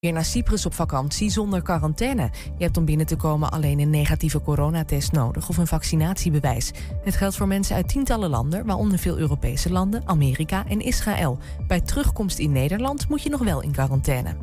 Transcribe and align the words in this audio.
Weer 0.00 0.12
naar 0.12 0.24
Cyprus 0.24 0.66
op 0.66 0.74
vakantie 0.74 1.30
zonder 1.30 1.62
quarantaine. 1.62 2.30
Je 2.56 2.64
hebt 2.64 2.76
om 2.76 2.84
binnen 2.84 3.06
te 3.06 3.16
komen 3.16 3.50
alleen 3.50 3.78
een 3.78 3.90
negatieve 3.90 4.40
coronatest 4.40 5.12
nodig 5.12 5.48
of 5.48 5.56
een 5.56 5.66
vaccinatiebewijs. 5.66 6.72
Het 7.04 7.16
geldt 7.16 7.36
voor 7.36 7.46
mensen 7.46 7.76
uit 7.76 7.88
tientallen 7.88 8.30
landen, 8.30 8.66
waaronder 8.66 8.98
veel 8.98 9.18
Europese 9.18 9.70
landen, 9.72 10.02
Amerika 10.04 10.66
en 10.66 10.80
Israël. 10.80 11.38
Bij 11.66 11.80
terugkomst 11.80 12.38
in 12.38 12.52
Nederland 12.52 13.08
moet 13.08 13.22
je 13.22 13.30
nog 13.30 13.42
wel 13.42 13.62
in 13.62 13.72
quarantaine. 13.72 14.36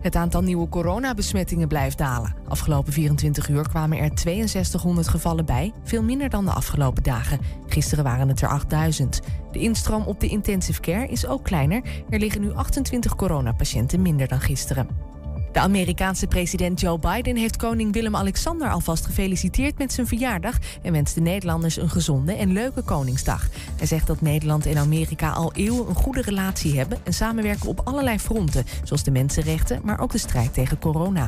Het 0.00 0.16
aantal 0.16 0.42
nieuwe 0.42 0.68
coronabesmettingen 0.68 1.68
blijft 1.68 1.98
dalen. 1.98 2.34
Afgelopen 2.48 2.92
24 2.92 3.48
uur 3.48 3.68
kwamen 3.68 3.98
er 3.98 4.10
6200 4.14 5.08
gevallen 5.08 5.44
bij, 5.44 5.72
veel 5.84 6.02
minder 6.02 6.28
dan 6.28 6.44
de 6.44 6.52
afgelopen 6.52 7.02
dagen. 7.02 7.40
Gisteren 7.66 8.04
waren 8.04 8.28
het 8.28 8.40
er 8.40 8.48
8000. 8.48 9.20
De 9.52 9.58
instroom 9.58 10.02
op 10.02 10.20
de 10.20 10.28
intensive 10.28 10.80
care 10.80 11.08
is 11.08 11.26
ook 11.26 11.44
kleiner. 11.44 11.82
Er 12.10 12.18
liggen 12.18 12.40
nu 12.40 12.52
28 12.52 13.14
coronapatiënten 13.14 14.02
minder 14.02 14.28
dan 14.28 14.40
gisteren. 14.40 15.09
De 15.52 15.60
Amerikaanse 15.60 16.26
president 16.26 16.80
Joe 16.80 16.98
Biden 16.98 17.36
heeft 17.36 17.56
koning 17.56 17.92
Willem-Alexander 17.92 18.70
alvast 18.70 19.06
gefeliciteerd 19.06 19.78
met 19.78 19.92
zijn 19.92 20.06
verjaardag 20.06 20.58
en 20.82 20.92
wenst 20.92 21.14
de 21.14 21.20
Nederlanders 21.20 21.76
een 21.76 21.90
gezonde 21.90 22.32
en 22.32 22.52
leuke 22.52 22.82
Koningsdag. 22.82 23.48
Hij 23.76 23.86
zegt 23.86 24.06
dat 24.06 24.20
Nederland 24.20 24.66
en 24.66 24.78
Amerika 24.78 25.30
al 25.30 25.52
eeuwen 25.52 25.88
een 25.88 25.94
goede 25.94 26.22
relatie 26.22 26.78
hebben 26.78 26.98
en 27.04 27.12
samenwerken 27.12 27.68
op 27.68 27.80
allerlei 27.84 28.18
fronten, 28.18 28.64
zoals 28.84 29.02
de 29.02 29.10
mensenrechten, 29.10 29.80
maar 29.84 30.00
ook 30.00 30.12
de 30.12 30.18
strijd 30.18 30.54
tegen 30.54 30.78
corona. 30.78 31.26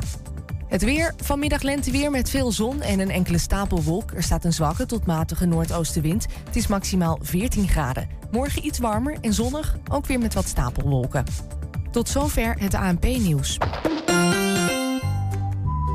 Het 0.67 0.83
weer, 0.83 1.13
vanmiddag 1.17 1.61
lenteweer 1.61 2.11
met 2.11 2.29
veel 2.29 2.51
zon 2.51 2.81
en 2.81 2.99
een 2.99 3.11
enkele 3.11 3.37
stapelwolk. 3.37 4.11
Er 4.11 4.23
staat 4.23 4.45
een 4.45 4.53
zwakke 4.53 4.85
tot 4.85 5.05
matige 5.05 5.45
noordoostenwind. 5.45 6.25
Het 6.45 6.55
is 6.55 6.67
maximaal 6.67 7.19
14 7.21 7.67
graden. 7.67 8.09
Morgen 8.31 8.65
iets 8.65 8.79
warmer 8.79 9.17
en 9.21 9.33
zonnig, 9.33 9.77
ook 9.91 10.05
weer 10.05 10.19
met 10.19 10.33
wat 10.33 10.47
stapelwolken. 10.47 11.25
Tot 11.93 12.09
zover 12.09 12.55
het 12.59 12.73
ANP-nieuws. 12.73 13.57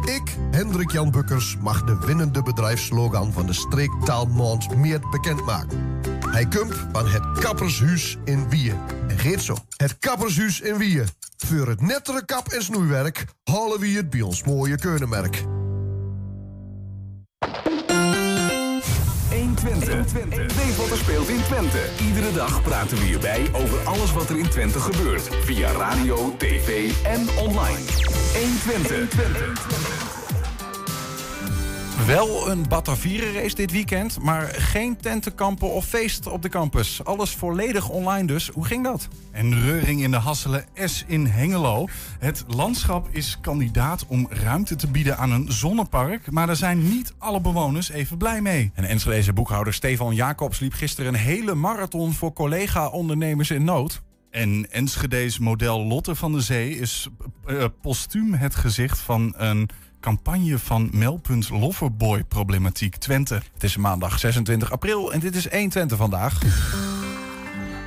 Ik, 0.05 0.37
Hendrik 0.51 0.91
Jan 0.91 1.11
Bukkers, 1.11 1.57
mag 1.61 1.85
de 1.85 1.99
winnende 2.07 2.43
bedrijfslogan 2.43 3.33
van 3.33 3.47
de 3.47 3.53
streektaalmond 3.53 4.77
meer 4.77 5.01
bekendmaken. 5.11 6.01
Hij 6.31 6.47
komt 6.47 6.75
van 6.93 7.09
het 7.09 7.39
Kappershuis 7.39 8.17
in 8.25 8.49
Wieën. 8.49 8.77
En 9.09 9.19
geet 9.19 9.43
zo. 9.43 9.57
Het 9.77 9.99
Kappershuis 9.99 10.61
in 10.61 10.77
Wieën. 10.77 11.07
Voor 11.37 11.69
het 11.69 11.81
nettere 11.81 12.25
kap- 12.25 12.49
en 12.49 12.63
snoeiwerk 12.63 13.25
halen 13.45 13.81
we 13.81 13.89
het 13.89 14.11
bij 14.11 14.21
ons 14.21 14.45
mooie 14.45 14.77
keunenmerk. 14.79 15.45
120. 19.69 20.57
Weet 20.57 20.77
wat 20.77 20.91
er 20.91 20.97
speelt 20.97 21.29
in 21.29 21.43
Twente. 21.43 21.79
Iedere 22.07 22.33
dag 22.33 22.63
praten 22.63 22.97
we 22.99 23.05
hierbij 23.05 23.49
over 23.53 23.79
alles 23.85 24.13
wat 24.13 24.31
er 24.31 24.39
in 24.39 24.49
Twente 24.49 24.81
gebeurt. 24.81 25.29
Via 25.45 25.73
radio, 25.73 26.35
tv 26.37 26.91
en 27.03 27.29
online. 27.39 27.85
120. 28.65 29.98
Wel 32.07 32.51
een 32.51 32.69
Batavieren-race 32.69 33.55
dit 33.55 33.73
weekend, 33.73 34.23
maar 34.23 34.43
geen 34.47 34.97
tentenkampen 34.97 35.73
of 35.73 35.85
feest 35.85 36.27
op 36.27 36.43
de 36.43 36.49
campus. 36.49 37.05
Alles 37.05 37.31
volledig 37.31 37.89
online 37.89 38.27
dus. 38.27 38.49
Hoe 38.49 38.65
ging 38.65 38.85
dat? 38.85 39.09
En 39.31 39.61
reuring 39.61 40.03
in 40.03 40.11
de 40.11 40.17
Hasselen 40.17 40.65
S 40.75 41.05
in 41.07 41.27
Hengelo. 41.27 41.89
Het 42.19 42.45
landschap 42.47 43.09
is 43.11 43.39
kandidaat 43.41 44.07
om 44.07 44.27
ruimte 44.31 44.77
te 44.77 44.87
bieden 44.87 45.19
aan 45.19 45.31
een 45.31 45.53
zonnepark. 45.53 46.31
Maar 46.31 46.47
daar 46.47 46.57
zijn 46.57 46.89
niet 46.89 47.15
alle 47.19 47.41
bewoners 47.41 47.91
even 47.91 48.17
blij 48.17 48.41
mee. 48.41 48.71
En 48.75 48.85
Enschedeze 48.85 49.33
boekhouder 49.33 49.75
Stefan 49.75 50.15
Jacobs 50.15 50.59
liep 50.59 50.73
gisteren 50.73 51.15
een 51.15 51.21
hele 51.21 51.55
marathon 51.55 52.13
voor 52.13 52.33
collega-ondernemers 52.33 53.51
in 53.51 53.65
nood. 53.65 54.03
En 54.31 54.71
Enschede's 54.71 55.39
model 55.39 55.85
Lotte 55.85 56.15
van 56.15 56.33
de 56.33 56.41
Zee 56.41 56.79
is 56.79 57.09
uh, 57.47 57.65
postuum 57.83 58.35
het 58.35 58.55
gezicht 58.55 58.99
van 58.99 59.35
een 59.37 59.69
campagne 60.01 60.59
van 60.59 60.89
Melpunt 60.93 61.51
Loverboy 61.51 62.25
Problematiek 62.25 62.97
Twente. 62.97 63.43
Het 63.53 63.63
is 63.63 63.77
maandag 63.77 64.19
26 64.19 64.73
april 64.73 65.13
en 65.13 65.21
dit 65.21 65.35
is 65.35 65.49
1 65.49 65.69
Twente 65.69 65.97
vandaag. 65.97 66.41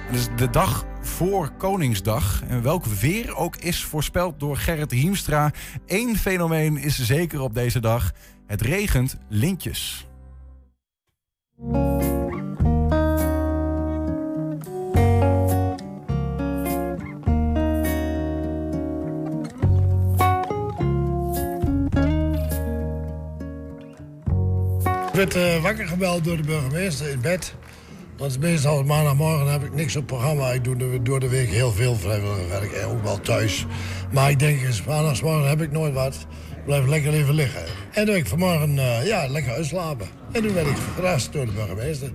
Het 0.08 0.16
is 0.16 0.28
de 0.36 0.50
dag 0.50 0.86
voor 1.02 1.52
Koningsdag. 1.58 2.44
En 2.48 2.62
welk 2.62 2.86
weer 2.86 3.36
ook 3.36 3.56
is 3.56 3.84
voorspeld 3.84 4.40
door 4.40 4.58
Gerrit 4.58 4.92
Hiemstra. 4.92 5.52
Eén 5.86 6.18
fenomeen 6.18 6.78
is 6.78 7.04
zeker 7.04 7.42
op 7.42 7.54
deze 7.54 7.80
dag. 7.80 8.12
Het 8.48 8.62
regent 8.62 9.18
lintjes. 9.30 10.08
Werd 25.30 25.36
uh, 25.36 25.62
wakker 25.62 25.88
gebeld 25.88 26.24
door 26.24 26.38
de 26.38 26.44
burgemeester 26.44 27.10
in 27.10 27.22
bed. 27.22 27.54
Want 28.18 28.40
meestal 28.40 28.84
maandagmorgen 28.84 29.52
heb 29.52 29.64
ik 29.64 29.74
niks 29.74 29.96
op 29.96 30.08
programma. 30.08 30.52
Ik 30.52 30.64
doe 30.64 31.02
door 31.02 31.20
de 31.20 31.30
week 31.30 31.50
heel 31.50 31.72
veel 31.72 31.96
vrijwilligerswerk 31.96 32.72
en 32.72 32.86
ook 32.86 33.04
wel 33.04 33.20
thuis. 33.20 33.66
Maar 34.12 34.30
ik 34.30 34.40
denk, 34.40 34.86
maandagsmorgen 34.88 35.50
heb 35.50 35.62
ik 35.62 35.72
nooit 35.72 35.94
wat. 35.94 36.16
Ik 36.56 36.66
blijf 36.66 36.88
lekker 36.88 37.14
even 37.14 37.34
liggen. 37.34 37.62
En 37.92 38.06
toen 38.06 38.16
ik 38.16 38.28
vanmorgen 38.28 38.76
uh, 38.76 39.06
ja, 39.06 39.28
lekker 39.28 39.54
uitslapen. 39.54 40.08
En 40.32 40.42
toen 40.42 40.54
werd 40.54 40.68
ik 40.68 40.78
verrast 40.94 41.34
door 41.34 41.46
de 41.46 41.52
burgemeester. 41.52 42.12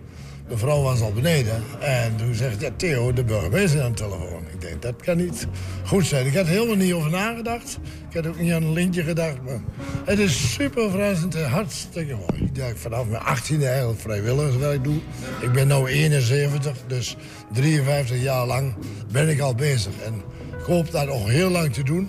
De 0.49 0.57
vrouw 0.57 0.83
was 0.83 1.01
al 1.01 1.13
beneden. 1.13 1.63
En 1.81 2.17
toen 2.17 2.35
zegt 2.35 2.61
ja, 2.61 2.71
Theo, 2.77 3.13
de 3.13 3.25
burgemeester 3.25 3.83
aan 3.83 3.91
de 3.91 3.97
telefoon. 3.97 4.43
Ik 4.53 4.61
denk, 4.61 4.83
dat 4.83 4.95
kan 5.03 5.17
niet 5.17 5.47
goed 5.85 6.07
zijn. 6.07 6.27
Ik 6.27 6.35
had 6.35 6.47
helemaal 6.47 6.77
niet 6.77 6.93
over 6.93 7.11
nagedacht. 7.11 7.79
Ik 8.09 8.15
had 8.15 8.27
ook 8.27 8.39
niet 8.39 8.53
aan 8.53 8.63
een 8.63 8.73
lintje 8.73 9.03
gedacht. 9.03 9.43
Maar 9.43 9.61
het 10.05 10.19
is 10.19 10.53
super 10.53 10.91
en 11.35 11.51
hartstikke 11.51 12.15
mooi. 12.15 12.45
Ik 12.45 12.77
vanaf 12.77 13.07
mijn 13.07 13.23
18e 13.23 13.65
eigenlijk 13.65 14.01
vrijwilligerswerk 14.01 14.85
doe. 14.85 14.99
Ik 15.41 15.53
ben 15.53 15.69
nu 15.69 15.87
71, 15.87 16.77
dus 16.87 17.17
53 17.53 18.23
jaar 18.23 18.47
lang 18.47 18.75
ben 19.13 19.29
ik 19.29 19.41
al 19.41 19.55
bezig. 19.55 19.93
En 20.05 20.15
ik 20.59 20.65
hoop 20.65 20.91
dat 20.91 21.07
nog 21.07 21.29
heel 21.29 21.51
lang 21.51 21.73
te 21.73 21.83
doen. 21.83 22.09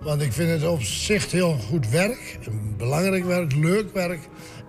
Want 0.00 0.22
ik 0.22 0.32
vind 0.32 0.50
het 0.50 0.70
op 0.70 0.82
zich 0.82 1.30
heel 1.30 1.56
goed 1.68 1.88
werk. 1.88 2.38
Belangrijk 2.76 3.24
werk, 3.24 3.54
leuk 3.54 3.92
werk. 3.92 4.20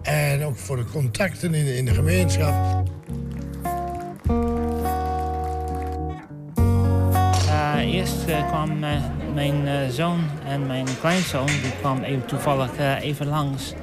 En 0.02 0.44
ook 0.44 0.58
voor 0.58 0.76
de 0.76 0.86
contacten 0.86 1.54
in 1.54 1.66
de, 1.66 1.78
in 1.78 1.86
de 1.86 1.94
gemeenschap. 1.94 2.84
Uh, 7.48 7.94
eerst 7.94 8.28
uh, 8.28 8.48
kwam 8.48 8.84
uh, 8.84 8.90
mijn 9.34 9.92
zoon 9.92 10.20
en 10.46 10.68
mijn 10.68 10.86
kleinzoon, 11.00 11.46
die 11.46 11.74
kwam 11.80 12.04
even 12.04 12.26
toevallig 12.26 12.72
even 13.02 13.28
langs. 13.28 13.74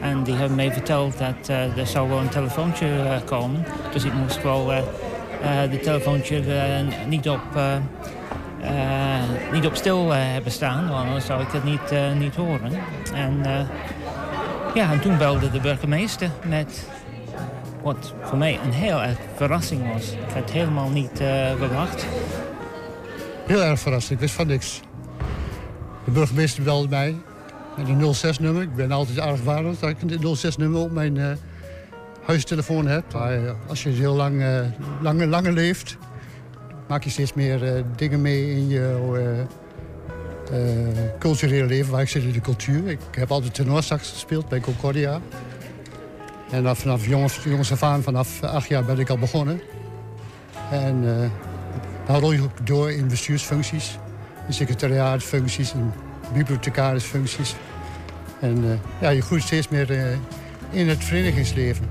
En 0.00 0.22
die 0.22 0.34
hebben 0.34 0.56
mij 0.56 0.72
verteld 0.72 1.18
dat 1.18 1.48
er 1.48 1.86
zou 1.86 2.08
wel 2.08 2.18
een 2.18 2.28
telefoontje 2.28 3.22
komen. 3.24 3.64
Dus 3.92 4.04
ik 4.04 4.12
moest 4.12 4.42
wel 4.42 4.66
de 5.70 5.80
telefoontje 5.82 6.42
niet 7.08 7.28
op... 7.28 7.40
niet 9.52 9.66
op 9.66 9.74
stil 9.74 10.10
hebben 10.10 10.52
staan, 10.52 10.88
want 10.88 11.06
anders 11.06 11.26
zou 11.26 11.42
ik 11.42 11.52
het 11.52 11.64
niet, 11.64 12.18
niet 12.18 12.34
horen. 12.34 12.72
En 13.14 13.42
ja, 14.74 14.92
en 14.92 15.00
toen 15.00 15.18
belde 15.18 15.50
de 15.50 15.60
burgemeester 15.60 16.30
met 16.48 16.88
wat 17.82 18.14
voor 18.22 18.38
mij 18.38 18.58
een 18.64 18.72
heel 18.72 19.02
erg 19.02 19.18
verrassing 19.34 19.92
was. 19.92 20.12
Ik 20.12 20.18
had 20.26 20.34
het 20.34 20.50
helemaal 20.50 20.88
niet 20.88 21.20
uh, 21.20 21.54
verwacht. 21.56 22.06
Heel 23.46 23.62
erg 23.62 23.80
verrast, 23.80 24.10
ik 24.10 24.18
wist 24.18 24.34
van 24.34 24.46
niks. 24.46 24.80
De 26.04 26.10
burgemeester 26.10 26.62
belde 26.62 26.88
mij 26.88 27.16
met 27.76 27.88
een 27.88 28.14
06-nummer. 28.14 28.62
Ik 28.62 28.74
ben 28.74 28.92
altijd 28.92 29.42
waardig 29.44 29.78
dat 29.78 29.90
ik 29.90 30.02
een 30.02 30.36
06-nummer 30.36 30.80
op 30.80 30.90
mijn 30.90 31.16
uh, 31.16 31.32
huistelefoon 32.26 32.86
heb. 32.86 33.04
Uh, 33.14 33.50
als 33.68 33.82
je 33.82 33.88
heel 33.88 34.14
lang, 34.14 34.44
langer, 35.00 35.26
langer 35.26 35.52
leeft, 35.52 35.96
maak 36.88 37.04
je 37.04 37.10
steeds 37.10 37.32
meer 37.32 37.84
dingen 37.96 38.20
mee 38.20 38.50
in 38.50 38.68
je 38.68 39.44
culturele 41.18 41.66
leven. 41.66 41.92
Waar 41.92 42.00
ik 42.00 42.08
zit 42.08 42.22
in 42.22 42.32
de 42.32 42.40
cultuur. 42.40 42.88
Ik 42.90 42.98
heb 43.10 43.30
altijd 43.30 43.54
tenorsax 43.54 44.10
gespeeld 44.10 44.48
bij 44.48 44.60
Concordia. 44.60 45.20
En 46.50 46.76
vanaf 46.76 47.06
jongens 47.06 47.72
af 47.72 47.82
aan, 47.82 48.02
vanaf 48.02 48.42
acht 48.42 48.68
jaar 48.68 48.84
ben 48.84 48.98
ik 48.98 49.08
al 49.08 49.18
begonnen. 49.18 49.60
En 50.70 51.02
uh, 51.02 51.30
dan 52.06 52.20
rol 52.20 52.32
je 52.32 52.42
ook 52.42 52.66
door 52.66 52.92
in 52.92 53.08
bestuursfuncties, 53.08 53.98
in 54.46 54.52
secretariaatfuncties, 54.52 55.72
in 55.72 55.92
bibliothecarisfuncties. 56.32 57.54
En 58.40 58.64
uh, 58.64 58.70
ja, 59.00 59.08
je 59.08 59.22
groeit 59.22 59.42
steeds 59.42 59.68
meer 59.68 59.90
in 60.70 60.88
het 60.88 61.04
verenigingsleven. 61.04 61.86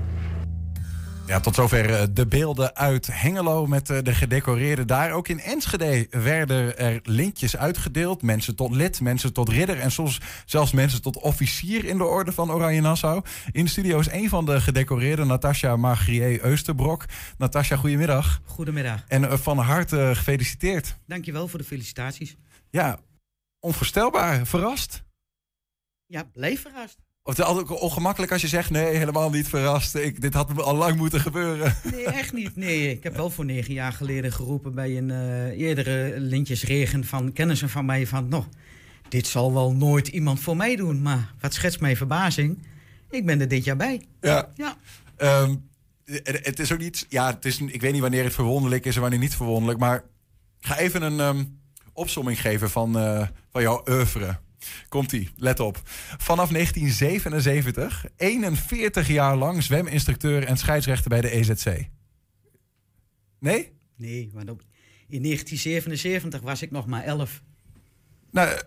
Ja, 1.26 1.40
tot 1.40 1.54
zover 1.54 2.14
de 2.14 2.26
beelden 2.26 2.76
uit 2.76 3.06
Hengelo 3.06 3.66
met 3.66 3.86
de 3.86 4.14
gedecoreerden 4.14 4.86
daar. 4.86 5.12
Ook 5.12 5.28
in 5.28 5.40
Enschede 5.40 6.06
werden 6.10 6.78
er 6.78 7.00
lintjes 7.02 7.56
uitgedeeld. 7.56 8.22
Mensen 8.22 8.56
tot 8.56 8.74
lid, 8.74 9.00
mensen 9.00 9.32
tot 9.32 9.48
ridder 9.48 9.80
en 9.80 9.90
soms 9.90 10.20
zelfs 10.44 10.72
mensen 10.72 11.02
tot 11.02 11.16
officier 11.16 11.84
in 11.84 11.98
de 11.98 12.04
orde 12.04 12.32
van 12.32 12.52
Oranje 12.52 12.80
Nassau. 12.80 13.22
In 13.52 13.64
de 13.64 13.70
studio 13.70 13.98
is 13.98 14.10
een 14.10 14.28
van 14.28 14.44
de 14.44 14.60
gedecoreerden, 14.60 15.26
Natasja 15.26 15.76
Margrier 15.76 16.44
Eusterbrok. 16.44 17.04
Natasja, 17.38 17.76
goedemiddag. 17.76 18.40
Goedemiddag. 18.44 19.04
En 19.08 19.38
van 19.38 19.58
harte 19.58 20.12
gefeliciteerd. 20.14 20.96
Dankjewel 21.06 21.48
voor 21.48 21.58
de 21.58 21.64
felicitaties. 21.64 22.36
Ja, 22.70 22.98
onvoorstelbaar. 23.60 24.46
Verrast? 24.46 25.02
Ja, 26.06 26.24
bleef 26.32 26.62
verrast. 26.62 26.98
Of 27.26 27.36
het 27.36 27.46
is 27.46 27.52
altijd 27.52 27.80
ongemakkelijk 27.80 28.32
als 28.32 28.40
je 28.40 28.48
zegt: 28.48 28.70
nee, 28.70 28.96
helemaal 28.96 29.30
niet 29.30 29.48
verrast. 29.48 29.94
Ik, 29.94 30.20
dit 30.20 30.34
had 30.34 30.54
me 30.54 30.62
al 30.62 30.76
lang 30.76 30.96
moeten 30.96 31.20
gebeuren. 31.20 31.76
Nee, 31.92 32.04
echt 32.04 32.32
niet. 32.32 32.56
Nee, 32.56 32.90
ik 32.90 33.02
heb 33.02 33.16
wel 33.16 33.30
voor 33.30 33.44
negen 33.44 33.74
jaar 33.74 33.92
geleden 33.92 34.32
geroepen 34.32 34.74
bij 34.74 34.98
een 34.98 35.08
uh, 35.08 35.60
eerdere 35.60 36.20
lintjesregen 36.20 37.04
van 37.04 37.32
kennissen 37.32 37.68
van 37.68 37.84
mij 37.84 38.06
van, 38.06 38.28
nog, 38.28 38.48
dit 39.08 39.26
zal 39.26 39.52
wel 39.52 39.72
nooit 39.72 40.08
iemand 40.08 40.40
voor 40.40 40.56
mij 40.56 40.76
doen. 40.76 41.02
Maar 41.02 41.34
wat 41.40 41.54
schetst 41.54 41.80
mijn 41.80 41.96
verbazing? 41.96 42.58
Ik 43.10 43.26
ben 43.26 43.40
er 43.40 43.48
dit 43.48 43.64
jaar 43.64 43.76
bij. 43.76 44.02
Ja. 44.20 44.52
ja. 44.54 44.76
Um, 45.42 45.68
het 46.22 46.58
is 46.58 46.72
ook 46.72 46.78
niet, 46.78 47.06
ja, 47.08 47.26
het 47.26 47.44
is, 47.44 47.58
ik 47.60 47.80
weet 47.80 47.92
niet 47.92 48.00
wanneer 48.00 48.24
het 48.24 48.34
verwonderlijk 48.34 48.84
is 48.84 48.94
en 48.94 49.00
wanneer 49.00 49.18
niet 49.18 49.36
verwonderlijk, 49.36 49.78
maar 49.78 50.04
ga 50.60 50.78
even 50.78 51.02
een 51.02 51.20
um, 51.20 51.58
opsomming 51.92 52.40
geven 52.40 52.70
van, 52.70 52.98
uh, 52.98 53.26
van 53.50 53.62
jouw 53.62 53.82
oeuvre. 53.88 54.38
Komt-ie, 54.88 55.30
let 55.36 55.60
op. 55.60 55.80
Vanaf 56.18 56.48
1977, 56.50 58.04
41 58.16 59.08
jaar 59.08 59.36
lang 59.36 59.62
zweminstructeur 59.62 60.44
en 60.44 60.56
scheidsrechter 60.56 61.08
bij 61.08 61.20
de 61.20 61.30
EZC. 61.30 61.88
Nee? 63.38 63.72
Nee, 63.96 64.30
maar 64.32 64.44
in 65.08 65.22
1977 65.22 66.40
was 66.40 66.62
ik 66.62 66.70
nog 66.70 66.86
maar 66.86 67.02
11. 67.02 67.42
Nou, 68.30 68.60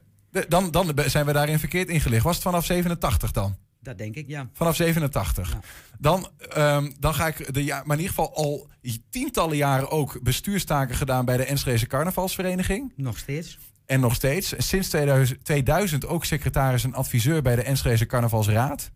dan, 0.47 0.71
dan 0.71 0.93
zijn 1.05 1.25
we 1.25 1.33
daarin 1.33 1.59
verkeerd 1.59 1.89
ingelicht. 1.89 2.23
Was 2.23 2.35
het 2.35 2.43
vanaf 2.43 2.65
87 2.65 3.31
dan? 3.31 3.57
Dat 3.79 3.97
denk 3.97 4.15
ik, 4.15 4.27
ja. 4.27 4.49
Vanaf 4.53 4.75
87. 4.75 5.51
Ja. 5.51 5.59
Dan, 5.99 6.29
um, 6.57 6.93
dan 6.99 7.13
ga 7.13 7.27
ik 7.27 7.53
de 7.53 7.63
ja, 7.63 7.75
maar 7.85 7.97
in 7.97 8.03
ieder 8.03 8.15
geval 8.15 8.35
al 8.35 8.67
tientallen 9.09 9.57
jaren 9.57 9.89
ook 9.89 10.21
bestuurstaken 10.21 10.95
gedaan 10.95 11.25
bij 11.25 11.37
de 11.37 11.43
Enschede 11.43 11.87
Carnavalsvereniging. 11.87 12.93
Nog 12.95 13.17
steeds. 13.17 13.57
En 13.87 13.99
nog 13.99 14.15
steeds. 14.15 14.53
Sinds 14.57 14.89
2000, 14.89 15.45
2000 15.45 16.05
ook 16.05 16.25
secretaris 16.25 16.83
en 16.83 16.93
adviseur 16.93 17.41
bij 17.41 17.55
de 17.55 17.61
Enschede 17.61 18.05
Carnavalsraad. 18.05 18.91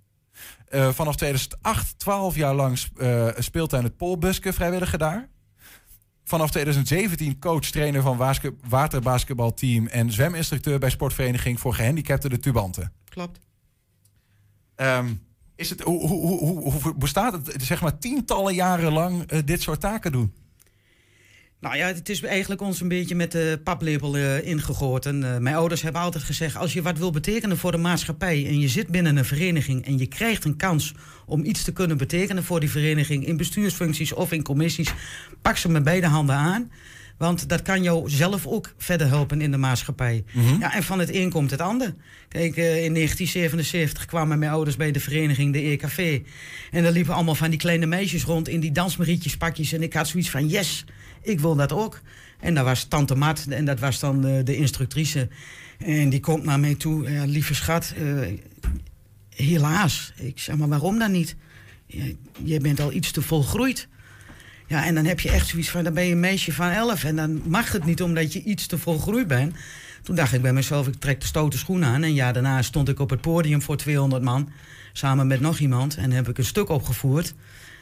Uh, 0.69 0.89
vanaf 0.89 1.15
2008, 1.15 1.99
12 1.99 2.35
jaar 2.35 2.53
lang 2.53 2.79
uh, 2.97 3.27
speelt 3.37 3.71
hij 3.71 3.79
in 3.79 3.85
het 3.85 3.97
Polbuske 3.97 4.53
vrijwilliger 4.53 4.97
daar. 4.97 5.29
Vanaf 6.23 6.51
2017 6.51 7.39
coach, 7.39 7.65
trainer 7.65 8.01
van 8.01 8.35
waterbasketbalteam 8.69 9.87
en 9.87 10.11
zweminstructeur 10.11 10.79
bij 10.79 10.89
sportvereniging 10.89 11.59
voor 11.59 11.73
gehandicapten 11.73 12.29
de 12.29 12.39
Tubanten. 12.39 12.93
Klopt. 13.09 13.39
Um, 14.75 15.21
is 15.55 15.69
het, 15.69 15.81
hoe, 15.81 16.07
hoe, 16.07 16.37
hoe, 16.37 16.71
hoe, 16.71 16.95
bestaat 16.95 17.33
het, 17.33 17.63
zeg 17.63 17.81
maar, 17.81 17.97
tientallen 17.97 18.53
jaren 18.53 18.91
lang 18.91 19.31
uh, 19.31 19.39
dit 19.45 19.61
soort 19.61 19.79
taken 19.79 20.11
doen? 20.11 20.33
Nou 21.61 21.75
ja, 21.75 21.87
het 21.87 22.09
is 22.09 22.21
eigenlijk 22.21 22.61
ons 22.61 22.81
een 22.81 22.87
beetje 22.87 23.15
met 23.15 23.31
de 23.31 23.59
paplepel 23.63 24.17
uh, 24.17 24.45
ingegoten. 24.45 25.21
Uh, 25.21 25.37
mijn 25.37 25.55
ouders 25.55 25.81
hebben 25.81 26.01
altijd 26.01 26.23
gezegd: 26.23 26.55
als 26.55 26.73
je 26.73 26.81
wat 26.81 26.97
wil 26.97 27.11
betekenen 27.11 27.57
voor 27.57 27.71
de 27.71 27.77
maatschappij 27.77 28.45
en 28.47 28.59
je 28.59 28.67
zit 28.67 28.87
binnen 28.87 29.17
een 29.17 29.25
vereniging 29.25 29.85
en 29.85 29.97
je 29.97 30.05
krijgt 30.05 30.45
een 30.45 30.57
kans 30.57 30.93
om 31.25 31.43
iets 31.43 31.63
te 31.63 31.73
kunnen 31.73 31.97
betekenen 31.97 32.43
voor 32.43 32.59
die 32.59 32.69
vereniging 32.69 33.25
in 33.25 33.37
bestuursfuncties 33.37 34.13
of 34.13 34.31
in 34.31 34.43
commissies, 34.43 34.93
pak 35.41 35.57
ze 35.57 35.69
met 35.69 35.83
beide 35.83 36.07
handen 36.07 36.35
aan. 36.35 36.71
Want 37.17 37.49
dat 37.49 37.61
kan 37.61 37.83
jou 37.83 38.09
zelf 38.09 38.47
ook 38.47 38.73
verder 38.77 39.07
helpen 39.07 39.41
in 39.41 39.51
de 39.51 39.57
maatschappij. 39.57 40.23
Mm 40.31 40.45
-hmm. 40.45 40.59
Ja, 40.59 40.73
en 40.73 40.83
van 40.83 40.99
het 40.99 41.13
een 41.13 41.29
komt 41.29 41.51
het 41.51 41.61
ander. 41.61 41.93
Kijk, 42.27 42.57
uh, 42.57 42.83
in 42.83 42.93
1977 42.93 44.05
kwamen 44.05 44.39
mijn 44.39 44.51
ouders 44.51 44.75
bij 44.75 44.91
de 44.91 44.99
vereniging, 44.99 45.53
de 45.53 45.59
EKV. 45.59 46.21
En 46.71 46.83
daar 46.83 46.91
liepen 46.91 47.13
allemaal 47.13 47.35
van 47.35 47.49
die 47.49 47.59
kleine 47.59 47.85
meisjes 47.85 48.23
rond 48.23 48.47
in 48.47 48.59
die 48.59 48.71
dansmarietjespakjes. 48.71 49.73
En 49.73 49.83
ik 49.83 49.93
had 49.93 50.07
zoiets 50.07 50.29
van, 50.29 50.47
yes, 50.47 50.85
ik 51.21 51.39
wil 51.39 51.55
dat 51.55 51.71
ook. 51.71 52.01
En 52.39 52.53
daar 52.53 52.63
was 52.63 52.83
tante 52.83 53.15
Mat, 53.15 53.45
en 53.49 53.65
dat 53.65 53.79
was 53.79 53.99
dan 53.99 54.27
uh, 54.27 54.43
de 54.43 54.55
instructrice. 54.55 55.27
En 55.77 56.09
die 56.09 56.19
komt 56.19 56.43
naar 56.43 56.59
mij 56.59 56.75
toe, 56.75 57.11
ja, 57.11 57.25
lieve 57.25 57.53
schat, 57.53 57.93
uh, 57.99 58.27
helaas. 59.29 60.13
Ik 60.15 60.39
zeg, 60.39 60.57
maar 60.57 60.67
waarom 60.67 60.99
dan 60.99 61.11
niet? 61.11 61.35
Ja, 61.85 62.03
je 62.43 62.59
bent 62.59 62.79
al 62.79 62.91
iets 62.91 63.11
te 63.11 63.21
volgroeid. 63.21 63.87
Ja, 64.67 64.85
en 64.85 64.95
dan 64.95 65.05
heb 65.05 65.19
je 65.19 65.29
echt 65.29 65.47
zoiets 65.47 65.69
van, 65.69 65.83
dan 65.83 65.93
ben 65.93 66.05
je 66.05 66.11
een 66.11 66.19
meisje 66.19 66.53
van 66.53 66.69
elf. 66.69 67.03
En 67.03 67.15
dan 67.15 67.41
mag 67.45 67.71
het 67.71 67.85
niet 67.85 68.01
omdat 68.01 68.33
je 68.33 68.43
iets 68.43 68.67
te 68.67 68.77
volgroeid 68.77 69.27
bent. 69.27 69.55
Toen 70.03 70.15
dacht 70.15 70.33
ik 70.33 70.41
bij 70.41 70.53
mezelf, 70.53 70.87
ik 70.87 70.95
trek 70.95 71.21
de 71.21 71.27
stoute 71.27 71.57
schoenen 71.57 71.89
aan. 71.89 72.03
En 72.03 72.13
jaar 72.13 72.33
daarna 72.33 72.61
stond 72.61 72.89
ik 72.89 72.99
op 72.99 73.09
het 73.09 73.21
podium 73.21 73.61
voor 73.61 73.77
200 73.77 74.23
man. 74.23 74.49
Samen 74.93 75.27
met 75.27 75.39
nog 75.39 75.59
iemand. 75.59 75.95
En 75.95 76.11
heb 76.11 76.29
ik 76.29 76.37
een 76.37 76.45
stuk 76.45 76.69
opgevoerd. 76.69 77.33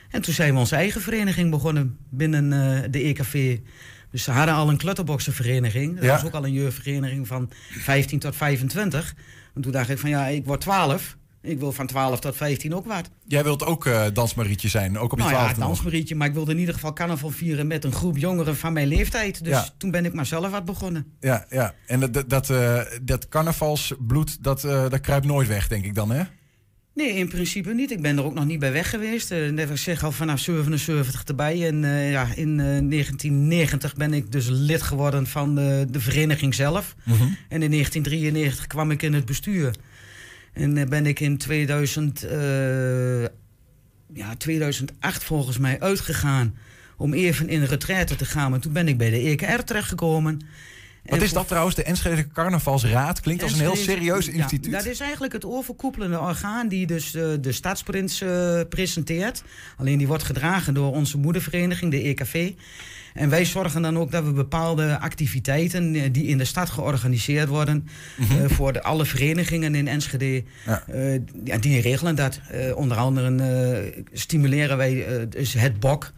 En 0.09 0.21
toen 0.21 0.33
zijn 0.33 0.53
we 0.53 0.59
onze 0.59 0.75
eigen 0.75 1.01
vereniging 1.01 1.49
begonnen 1.51 1.97
binnen 2.09 2.51
uh, 2.51 2.91
de 2.91 2.99
EKV. 2.99 3.57
Dus 4.11 4.23
ze 4.23 4.31
hadden 4.31 4.55
al 4.55 4.69
een 4.69 4.77
klutterboksenvereniging. 4.77 5.95
Dat 5.95 6.03
ja. 6.03 6.11
was 6.11 6.25
ook 6.25 6.33
al 6.33 6.45
een 6.45 6.53
jeugdvereniging 6.53 7.27
van 7.27 7.49
15 7.69 8.19
tot 8.19 8.35
25. 8.35 9.15
En 9.55 9.61
toen 9.61 9.71
dacht 9.71 9.89
ik 9.89 9.97
van 9.97 10.09
ja, 10.09 10.27
ik 10.27 10.45
word 10.45 10.61
12. 10.61 11.17
Ik 11.41 11.59
wil 11.59 11.71
van 11.71 11.87
12 11.87 12.19
tot 12.19 12.35
15 12.35 12.75
ook 12.75 12.85
wat. 12.85 13.09
Jij 13.27 13.43
wilt 13.43 13.65
ook 13.65 13.85
uh, 13.85 14.05
dansmarietje 14.13 14.67
zijn, 14.67 14.97
ook 14.97 15.11
op 15.11 15.17
je 15.17 15.23
nou 15.23 15.35
12 15.35 15.51
ja, 15.51 15.59
dansmarietje, 15.65 16.15
maar 16.15 16.27
ik 16.27 16.33
wilde 16.33 16.51
in 16.51 16.57
ieder 16.57 16.73
geval 16.73 16.93
carnaval 16.93 17.29
vieren 17.29 17.67
met 17.67 17.83
een 17.83 17.91
groep 17.91 18.17
jongeren 18.17 18.55
van 18.55 18.73
mijn 18.73 18.87
leeftijd. 18.87 19.43
Dus 19.43 19.53
ja. 19.53 19.69
toen 19.77 19.91
ben 19.91 20.05
ik 20.05 20.13
maar 20.13 20.25
zelf 20.25 20.51
wat 20.51 20.65
begonnen. 20.65 21.05
Ja, 21.19 21.45
ja. 21.49 21.73
en 21.85 21.99
dat, 21.99 22.29
dat, 22.29 22.49
uh, 22.49 22.81
dat 23.01 23.29
carnavalsbloed, 23.29 24.43
dat, 24.43 24.63
uh, 24.63 24.89
dat 24.89 24.99
kruipt 24.99 25.25
nooit 25.25 25.47
weg, 25.47 25.67
denk 25.67 25.85
ik 25.85 25.95
dan, 25.95 26.11
hè? 26.11 26.23
Nee, 26.99 27.13
in 27.13 27.27
principe 27.27 27.73
niet. 27.73 27.91
Ik 27.91 28.01
ben 28.01 28.17
er 28.17 28.23
ook 28.23 28.33
nog 28.33 28.45
niet 28.45 28.59
bij 28.59 28.71
weg 28.71 28.89
geweest. 28.89 29.31
Uh, 29.31 29.57
ik 29.57 29.77
zeg, 29.77 30.03
al 30.03 30.11
vanaf 30.11 30.39
77 30.39 31.23
erbij. 31.23 31.67
En 31.67 31.83
uh, 31.83 32.11
ja, 32.11 32.27
in 32.35 32.49
uh, 32.49 32.65
1990 32.65 33.95
ben 33.95 34.13
ik 34.13 34.31
dus 34.31 34.47
lid 34.49 34.81
geworden 34.81 35.27
van 35.27 35.55
de, 35.55 35.85
de 35.89 35.99
vereniging 35.99 36.55
zelf. 36.55 36.95
-hmm. 37.03 37.37
En 37.49 37.61
in 37.61 37.71
1993 37.71 38.67
kwam 38.67 38.91
ik 38.91 39.01
in 39.01 39.13
het 39.13 39.25
bestuur. 39.25 39.75
En 40.53 40.89
ben 40.89 41.05
ik 41.05 41.19
in 41.19 41.37
2000, 41.37 42.25
ja, 44.13 44.35
2008 44.37 45.23
volgens 45.23 45.57
mij 45.57 45.79
uitgegaan 45.79 46.55
om 46.97 47.13
even 47.13 47.49
in 47.49 47.63
retraite 47.63 48.15
te 48.15 48.25
gaan. 48.25 48.51
Maar 48.51 48.59
toen 48.59 48.73
ben 48.73 48.87
ik 48.87 48.97
bij 48.97 49.09
de 49.09 49.17
EKR 49.17 49.63
terechtgekomen. 49.63 50.41
Wat 51.09 51.21
is 51.21 51.33
dat 51.33 51.47
trouwens? 51.47 51.75
De 51.75 51.83
Enschede 51.83 52.27
Carnavalsraad 52.27 53.19
klinkt 53.19 53.43
als 53.43 53.53
een 53.53 53.59
heel 53.59 53.75
serieus 53.75 54.27
instituut. 54.27 54.65
Ja, 54.65 54.71
dat 54.71 54.85
is 54.85 54.99
eigenlijk 54.99 55.33
het 55.33 55.45
overkoepelende 55.45 56.19
orgaan 56.19 56.67
die 56.67 56.87
dus 56.87 57.15
uh, 57.15 57.23
de 57.41 57.51
stadsprins 57.51 58.21
uh, 58.21 58.59
presenteert. 58.69 59.43
Alleen 59.77 59.97
die 59.97 60.07
wordt 60.07 60.23
gedragen 60.23 60.73
door 60.73 60.91
onze 60.91 61.17
moedervereniging, 61.17 61.91
de 61.91 62.01
EKV. 62.01 62.51
En 63.13 63.29
wij 63.29 63.45
zorgen 63.45 63.81
dan 63.81 63.97
ook 63.97 64.11
dat 64.11 64.23
we 64.23 64.31
bepaalde 64.31 64.99
activiteiten 64.99 65.95
uh, 65.95 66.03
die 66.11 66.25
in 66.25 66.37
de 66.37 66.45
stad 66.45 66.69
georganiseerd 66.69 67.47
worden... 67.47 67.87
Mm 68.17 68.25
-hmm. 68.25 68.49
voor 68.49 68.73
de, 68.73 68.83
alle 68.83 69.05
verenigingen 69.05 69.75
in 69.75 69.87
Enschede, 69.87 70.43
ja. 70.65 70.83
ja 71.43 71.57
die 71.57 71.81
regelen 71.81 72.15
dat. 72.15 72.39
onder 72.75 72.97
andere 72.97 73.93
stimuleren 74.13 74.77
wij 74.77 75.27
dus 75.29 75.53
het 75.53 75.79
BOK... 75.79 76.11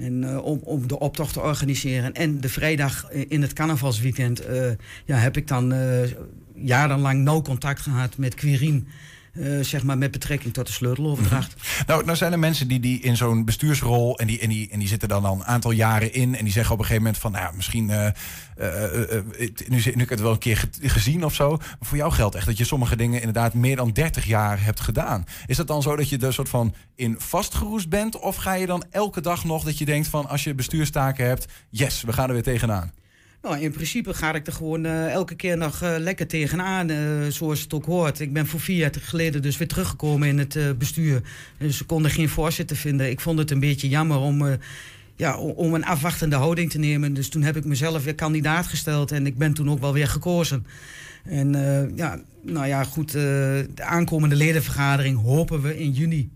En 0.00 0.22
uh, 0.22 0.44
om, 0.44 0.60
om 0.64 0.86
de 0.86 0.98
optocht 0.98 1.32
te 1.32 1.40
organiseren. 1.40 2.12
En 2.12 2.40
de 2.40 2.48
vrijdag 2.48 3.10
in 3.10 3.42
het 3.42 3.52
carnavalsweekend 3.52 4.48
uh, 4.48 4.70
ja, 5.04 5.16
heb 5.16 5.36
ik 5.36 5.48
dan 5.48 5.72
uh, 5.72 6.00
jarenlang 6.54 7.22
nauw 7.22 7.42
contact 7.42 7.80
gehad 7.80 8.16
met 8.16 8.34
Quirin. 8.34 8.88
Uh, 9.32 9.64
zeg 9.64 9.82
maar 9.82 9.98
met 9.98 10.10
betrekking 10.10 10.54
tot 10.54 10.66
de 10.66 10.72
sleuteloverdracht. 10.72 11.54
Nou, 11.86 12.04
nou 12.04 12.16
zijn 12.16 12.32
er 12.32 12.38
mensen 12.38 12.68
die, 12.68 12.80
die 12.80 13.00
in 13.00 13.16
zo'n 13.16 13.44
bestuursrol 13.44 14.18
en 14.18 14.26
die, 14.26 14.38
en, 14.38 14.48
die, 14.48 14.68
en 14.70 14.78
die 14.78 14.88
zitten 14.88 15.08
dan 15.08 15.24
al 15.24 15.34
een 15.34 15.44
aantal 15.44 15.70
jaren 15.70 16.12
in 16.12 16.34
en 16.34 16.44
die 16.44 16.52
zeggen 16.52 16.72
op 16.72 16.78
een 16.78 16.84
gegeven 16.84 17.04
moment 17.04 17.22
van, 17.22 17.32
nou 17.32 17.44
ja, 17.44 17.52
misschien 17.56 17.88
uh, 17.88 18.06
uh, 18.58 19.22
nu, 19.68 19.76
nu 19.76 19.80
heb 19.82 20.00
ik 20.00 20.08
het 20.08 20.20
wel 20.20 20.32
een 20.32 20.38
keer 20.38 20.68
gezien 20.80 21.24
of 21.24 21.34
zo. 21.34 21.48
Maar 21.56 21.76
voor 21.80 21.96
jou 21.96 22.12
geldt 22.12 22.34
echt 22.34 22.46
dat 22.46 22.58
je 22.58 22.64
sommige 22.64 22.96
dingen 22.96 23.18
inderdaad 23.18 23.54
meer 23.54 23.76
dan 23.76 23.90
30 23.90 24.26
jaar 24.26 24.64
hebt 24.64 24.80
gedaan. 24.80 25.24
Is 25.46 25.56
dat 25.56 25.66
dan 25.66 25.82
zo 25.82 25.96
dat 25.96 26.08
je 26.08 26.18
er 26.18 26.32
soort 26.32 26.48
van 26.48 26.74
in 26.94 27.14
vastgeroest 27.18 27.88
bent? 27.88 28.18
Of 28.18 28.36
ga 28.36 28.54
je 28.54 28.66
dan 28.66 28.84
elke 28.90 29.20
dag 29.20 29.44
nog 29.44 29.64
dat 29.64 29.78
je 29.78 29.84
denkt 29.84 30.08
van 30.08 30.28
als 30.28 30.44
je 30.44 30.54
bestuurstaken 30.54 31.26
hebt, 31.26 31.46
yes, 31.68 32.02
we 32.02 32.12
gaan 32.12 32.26
er 32.28 32.34
weer 32.34 32.42
tegenaan? 32.42 32.92
Nou, 33.42 33.58
in 33.60 33.72
principe 33.72 34.14
ga 34.14 34.34
ik 34.34 34.46
er 34.46 34.52
gewoon 34.52 34.84
uh, 34.84 35.12
elke 35.12 35.34
keer 35.34 35.56
nog 35.56 35.82
uh, 35.82 35.94
lekker 35.98 36.26
tegenaan, 36.26 36.90
uh, 36.90 37.26
zoals 37.28 37.60
het 37.60 37.74
ook 37.74 37.84
hoort. 37.84 38.20
Ik 38.20 38.32
ben 38.32 38.46
voor 38.46 38.60
vier 38.60 38.76
jaar 38.76 38.92
geleden 39.00 39.42
dus 39.42 39.56
weer 39.56 39.68
teruggekomen 39.68 40.28
in 40.28 40.38
het 40.38 40.78
bestuur. 40.78 41.22
Dus 41.58 41.76
ze 41.76 41.84
konden 41.84 42.10
geen 42.10 42.28
voorzitter 42.28 42.76
vinden. 42.76 43.10
Ik 43.10 43.20
vond 43.20 43.38
het 43.38 43.50
een 43.50 43.60
beetje 43.60 43.88
jammer 43.88 44.18
om, 44.18 44.58
ja, 45.16 45.36
om 45.38 45.74
een 45.74 45.84
afwachtende 45.84 46.36
houding 46.36 46.70
te 46.70 46.78
nemen. 46.78 47.14
Dus 47.14 47.28
toen 47.28 47.42
heb 47.42 47.56
ik 47.56 47.64
mezelf 47.64 48.04
weer 48.04 48.14
kandidaat 48.14 48.66
gesteld 48.66 49.12
en 49.12 49.26
ik 49.26 49.38
ben 49.38 49.52
toen 49.52 49.70
ook 49.70 49.80
wel 49.80 49.92
weer 49.92 50.08
gekozen. 50.08 50.66
En 51.24 51.52
ja, 51.96 52.20
nou 52.42 52.66
ja, 52.66 52.84
goed, 52.84 53.12
de 53.12 53.82
aankomende 53.82 54.36
ledenvergadering 54.36 55.22
hopen 55.22 55.62
we 55.62 55.78
in 55.78 55.90
juni 55.90 56.30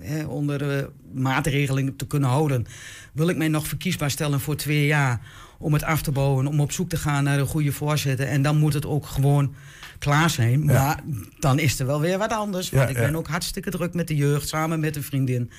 Hè, 0.00 0.24
onder 0.24 0.90
maatregeling 1.12 1.92
te 1.96 2.06
kunnen 2.06 2.28
houden. 2.28 2.66
Wil 3.12 3.28
ik 3.28 3.36
mij 3.36 3.48
nog 3.48 3.66
verkiesbaar 3.66 4.10
stellen 4.10 4.40
voor 4.40 4.56
twee 4.56 4.86
jaar 4.86 5.20
om 5.60 5.72
het 5.72 5.82
af 5.82 6.02
te 6.02 6.12
bouwen, 6.12 6.46
om 6.46 6.60
op 6.60 6.72
zoek 6.72 6.88
te 6.88 6.96
gaan 6.96 7.24
naar 7.24 7.38
een 7.38 7.46
goede 7.46 7.72
voorzitter. 7.72 8.26
En 8.26 8.42
dan 8.42 8.56
moet 8.56 8.74
het 8.74 8.86
ook 8.86 9.06
gewoon 9.06 9.54
klaar 9.98 10.30
zijn. 10.30 10.64
Maar 10.64 10.74
ja. 10.74 11.00
dan 11.38 11.58
is 11.58 11.78
er 11.78 11.86
wel 11.86 12.00
weer 12.00 12.18
wat 12.18 12.32
anders. 12.32 12.70
Want 12.70 12.82
ja, 12.82 12.88
ik 12.88 13.06
ben 13.06 13.16
ook 13.16 13.28
hartstikke 13.28 13.70
druk 13.70 13.94
met 13.94 14.08
de 14.08 14.16
jeugd, 14.16 14.48
samen 14.48 14.80
met 14.80 14.96
een 14.96 15.02
vriendin. 15.02 15.50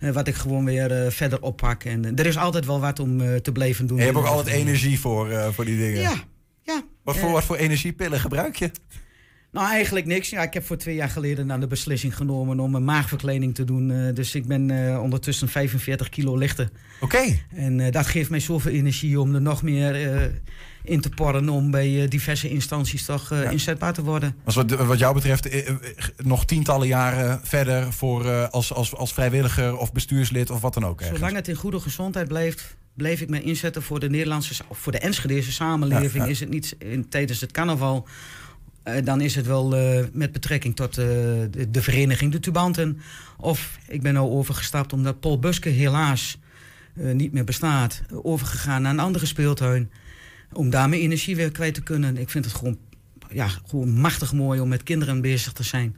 Uh, 0.00 0.10
wat 0.10 0.28
ik 0.28 0.34
gewoon 0.34 0.64
weer 0.64 1.04
uh, 1.04 1.10
verder 1.10 1.42
oppak. 1.42 1.84
En 1.84 2.04
uh, 2.04 2.18
er 2.18 2.26
is 2.26 2.36
altijd 2.36 2.66
wel 2.66 2.80
wat 2.80 2.98
om 2.98 3.42
te 3.42 3.52
blijven 3.52 3.86
doen. 3.86 3.98
En 3.98 4.06
je 4.06 4.12
hebt 4.12 4.24
ook 4.24 4.32
altijd 4.32 4.56
energie 4.56 5.00
voor, 5.00 5.52
voor 5.52 5.64
die 5.64 5.78
dingen. 5.78 6.00
Ja, 6.00 6.14
ja. 6.62 6.82
Wat 7.02 7.16
voor, 7.16 7.30
wat 7.30 7.44
voor 7.44 7.56
energiepillen 7.56 8.20
gebruik 8.20 8.56
je? 8.56 8.70
Nou, 9.52 9.68
eigenlijk 9.68 10.06
niks. 10.06 10.30
Ja, 10.30 10.42
ik 10.42 10.54
heb 10.54 10.64
voor 10.66 10.76
twee 10.76 10.94
jaar 10.94 11.08
geleden 11.08 11.46
dan 11.46 11.60
de 11.60 11.66
beslissing 11.66 12.16
genomen 12.16 12.60
om 12.60 12.74
een 12.74 12.84
maagverkleining 12.84 13.54
te 13.54 13.64
doen. 13.64 13.90
Eh, 13.90 14.14
dus 14.14 14.34
ik 14.34 14.46
ben 14.46 14.70
eh, 14.70 15.02
ondertussen 15.02 15.48
45 15.48 16.08
kilo 16.08 16.36
lichter. 16.36 16.70
Oké. 17.00 17.38
En 17.54 17.80
eh, 17.80 17.92
dat 17.92 18.06
geeft 18.06 18.30
mij 18.30 18.40
zoveel 18.40 18.72
energie 18.72 19.20
om 19.20 19.34
er 19.34 19.40
nog 19.40 19.62
meer 19.62 20.32
in 20.82 21.00
te 21.00 21.08
porren 21.08 21.48
om 21.48 21.70
bij 21.70 22.08
diverse 22.08 22.48
instanties 22.48 23.04
toch 23.04 23.32
inzetbaar 23.32 23.92
te 23.92 24.02
worden. 24.02 24.36
Als 24.44 24.54
wat, 24.54 24.70
wat 24.70 24.98
jou 24.98 25.14
betreft 25.14 25.48
nog 26.16 26.44
tientallen 26.44 26.86
jaren 26.86 27.40
verder 27.42 27.92
voor, 27.92 28.48
als, 28.48 28.72
als, 28.72 28.94
als 28.94 29.12
vrijwilliger 29.12 29.76
of 29.76 29.92
bestuurslid 29.92 30.50
of 30.50 30.60
wat 30.60 30.74
dan 30.74 30.86
ook. 30.86 31.00
ergens. 31.00 31.18
Zolang 31.18 31.36
het 31.36 31.48
in 31.48 31.54
goede 31.54 31.80
gezondheid 31.80 32.28
blijft, 32.28 32.76
bleef 32.94 33.20
ik 33.20 33.28
mij 33.28 33.42
inzetten 33.42 33.82
voor 33.82 34.00
de 34.00 34.10
Nederlandse, 34.10 34.62
of 34.68 34.78
voor 34.78 34.92
de 34.92 34.98
Enschedese 34.98 35.52
samenleving. 35.52 36.12
Ja, 36.12 36.24
ja. 36.24 36.30
Is 36.30 36.40
het 36.40 36.50
niet 36.50 36.76
in, 36.78 37.08
tijdens 37.08 37.40
het 37.40 37.52
carnaval, 37.52 38.06
dan 39.04 39.20
is 39.20 39.34
het 39.34 39.46
wel 39.46 39.76
eh, 39.76 40.04
met 40.12 40.32
betrekking 40.32 40.76
tot 40.76 40.98
eh, 40.98 41.04
de, 41.50 41.66
de 41.70 41.82
vereniging 41.82 42.32
De 42.32 42.40
Tubanten. 42.40 43.00
Of 43.36 43.78
ik 43.88 44.02
ben 44.02 44.14
nou 44.14 44.30
overgestapt 44.30 44.92
omdat 44.92 45.20
Paul 45.20 45.38
Buske 45.38 45.68
helaas 45.68 46.38
eh, 46.94 47.12
niet 47.12 47.32
meer 47.32 47.44
bestaat. 47.44 48.02
Overgegaan 48.22 48.82
naar 48.82 48.92
een 48.92 48.98
andere 48.98 49.26
speeltuin. 49.26 49.90
Om 50.52 50.70
daar 50.70 50.88
mijn 50.88 51.02
energie 51.02 51.36
weer 51.36 51.50
kwijt 51.50 51.74
te 51.74 51.82
kunnen. 51.82 52.16
Ik 52.16 52.30
vind 52.30 52.44
het 52.44 52.54
gewoon, 52.54 52.78
ja, 53.30 53.48
gewoon 53.66 53.90
machtig 53.90 54.32
mooi 54.32 54.60
om 54.60 54.68
met 54.68 54.82
kinderen 54.82 55.20
bezig 55.20 55.52
te 55.52 55.62
zijn. 55.62 55.96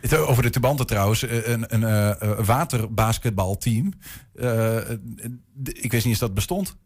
Eh, 0.00 0.28
Over 0.28 0.42
de 0.42 0.50
Tubanten 0.50 0.86
trouwens, 0.86 1.22
eh, 1.22 1.48
een, 1.48 1.74
een 1.74 1.84
eh, 1.84 2.22
eh, 2.22 2.38
waterbasketbalteam. 2.46 3.92
Eh, 4.34 4.76
eh, 4.76 4.98
ik 5.64 5.90
wist 5.90 5.92
niet 5.92 6.04
eens 6.04 6.18
dat 6.18 6.34
bestond. 6.34 6.76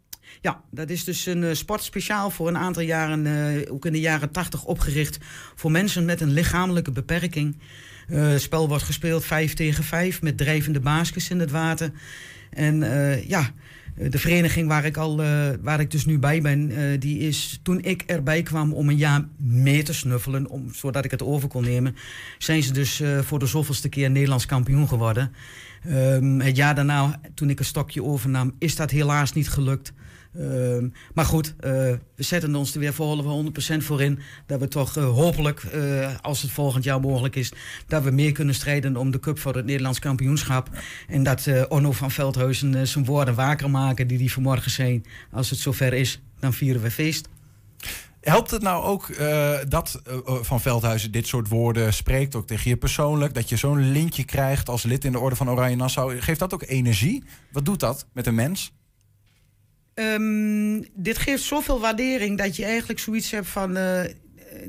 Ja, 0.40 0.62
dat 0.70 0.90
is 0.90 1.04
dus 1.04 1.26
een 1.26 1.44
eh, 1.44 1.54
sport 1.54 1.82
speciaal 1.82 2.30
voor 2.30 2.48
een 2.48 2.58
aantal 2.58 2.82
jaren, 2.82 3.26
eh, 3.26 3.72
ook 3.72 3.86
in 3.86 3.92
de 3.92 4.00
jaren 4.00 4.30
tachtig 4.30 4.64
opgericht 4.64 5.18
voor 5.54 5.70
mensen 5.70 6.04
met 6.04 6.20
een 6.20 6.32
lichamelijke 6.32 6.90
beperking. 6.90 7.58
Eh, 8.08 8.28
het 8.28 8.40
spel 8.40 8.68
wordt 8.68 8.84
gespeeld 8.84 9.24
vijf 9.24 9.54
tegen 9.54 9.84
vijf 9.84 10.22
met 10.22 10.38
drijvende 10.38 10.80
baskets 10.80 11.30
in 11.30 11.40
het 11.40 11.50
water. 11.50 11.90
En 12.50 12.78
ja, 13.26 13.50
de 13.94 14.18
vereniging 14.18 14.68
waar 14.68 14.84
ik, 14.84 14.96
al, 14.96 15.16
waar 15.60 15.80
ik 15.80 15.90
dus 15.90 16.04
nu 16.04 16.18
bij 16.18 16.40
ben, 16.40 16.72
die 17.00 17.18
is 17.18 17.60
toen 17.62 17.82
ik 17.82 18.02
erbij 18.02 18.42
kwam 18.42 18.72
om 18.72 18.88
een 18.88 18.96
jaar 18.96 19.24
mee 19.36 19.82
te 19.82 19.92
snuffelen, 19.92 20.48
om, 20.48 20.74
zodat 20.74 21.04
ik 21.04 21.10
het 21.10 21.22
over 21.22 21.48
kon 21.48 21.62
nemen, 21.62 21.96
zijn 22.38 22.62
ze 22.62 22.72
dus 22.72 23.02
voor 23.20 23.38
de 23.38 23.46
zoveelste 23.46 23.88
keer 23.88 24.10
Nederlands 24.10 24.46
kampioen 24.46 24.88
geworden. 24.88 25.32
Ehm, 25.84 26.40
het 26.40 26.56
jaar 26.56 26.74
daarna, 26.74 27.20
toen 27.34 27.50
ik 27.50 27.58
een 27.58 27.64
stokje 27.64 28.02
overnam, 28.02 28.54
is 28.58 28.76
dat 28.76 28.90
helaas 28.90 29.32
niet 29.32 29.48
gelukt. 29.48 29.92
Ehm, 30.38 30.88
maar 31.14 31.24
goed, 31.24 31.54
eh, 31.60 31.70
we 32.14 32.22
zetten 32.22 32.54
ons 32.54 32.74
er 32.74 32.80
weer 32.80 32.94
voor 32.94 33.06
100% 33.06 33.84
voor 33.84 34.02
in. 34.02 34.18
Dat 34.46 34.60
we 34.60 34.68
toch 34.68 34.96
eh, 34.96 35.04
hopelijk, 35.04 35.62
eh, 35.62 36.14
als 36.20 36.42
het 36.42 36.50
volgend 36.50 36.84
jaar 36.84 37.00
mogelijk 37.00 37.36
is, 37.36 37.52
dat 37.86 38.02
we 38.02 38.10
meer 38.10 38.32
kunnen 38.32 38.54
strijden 38.54 38.96
om 38.96 39.10
de 39.10 39.20
cup 39.20 39.38
voor 39.38 39.54
het 39.54 39.64
Nederlands 39.64 39.98
kampioenschap. 39.98 40.70
En 41.08 41.22
dat 41.22 41.48
Onno 41.68 41.92
van 41.92 42.10
Veldhuizen 42.10 42.88
zijn 42.88 43.04
woorden 43.04 43.34
waker 43.34 43.70
maken 43.70 44.06
die 44.06 44.18
die 44.18 44.32
vanmorgen 44.32 44.70
zijn. 44.70 45.04
Als 45.30 45.50
het 45.50 45.58
zover 45.58 45.92
is, 45.92 46.20
dan 46.38 46.52
vieren 46.52 46.82
we 46.82 46.90
feest. 46.90 47.28
Helpt 48.20 48.50
het 48.50 48.62
nou 48.62 48.84
ook 48.84 49.16
dat 49.68 50.00
Van 50.24 50.60
Veldhuizen 50.60 51.10
dit 51.10 51.26
soort 51.26 51.48
woorden 51.48 51.94
spreekt, 51.94 52.34
ook 52.34 52.46
tegen 52.46 52.70
je 52.70 52.76
persoonlijk? 52.76 53.34
Dat 53.34 53.48
je 53.48 53.56
zo'n 53.56 53.90
lintje 53.90 54.24
krijgt 54.24 54.68
als 54.68 54.82
lid 54.82 55.04
in 55.04 55.12
de 55.12 55.18
Orde 55.18 55.36
van 55.36 55.50
Oranje 55.50 55.76
Nassau. 55.76 56.20
Geeft 56.20 56.38
dat 56.38 56.54
ook 56.54 56.62
energie? 56.66 57.24
Wat 57.52 57.64
doet 57.64 57.80
dat 57.80 58.06
met 58.12 58.26
een 58.26 58.34
mens? 58.34 58.72
Ehm, 59.96 60.82
dit 60.94 61.18
geeft 61.18 61.42
zoveel 61.42 61.80
waardering 61.80 62.38
dat 62.38 62.56
je 62.56 62.64
eigenlijk 62.64 62.98
zoiets 62.98 63.30
hebt 63.30 63.46
van... 63.46 63.76
eh, 63.76 64.04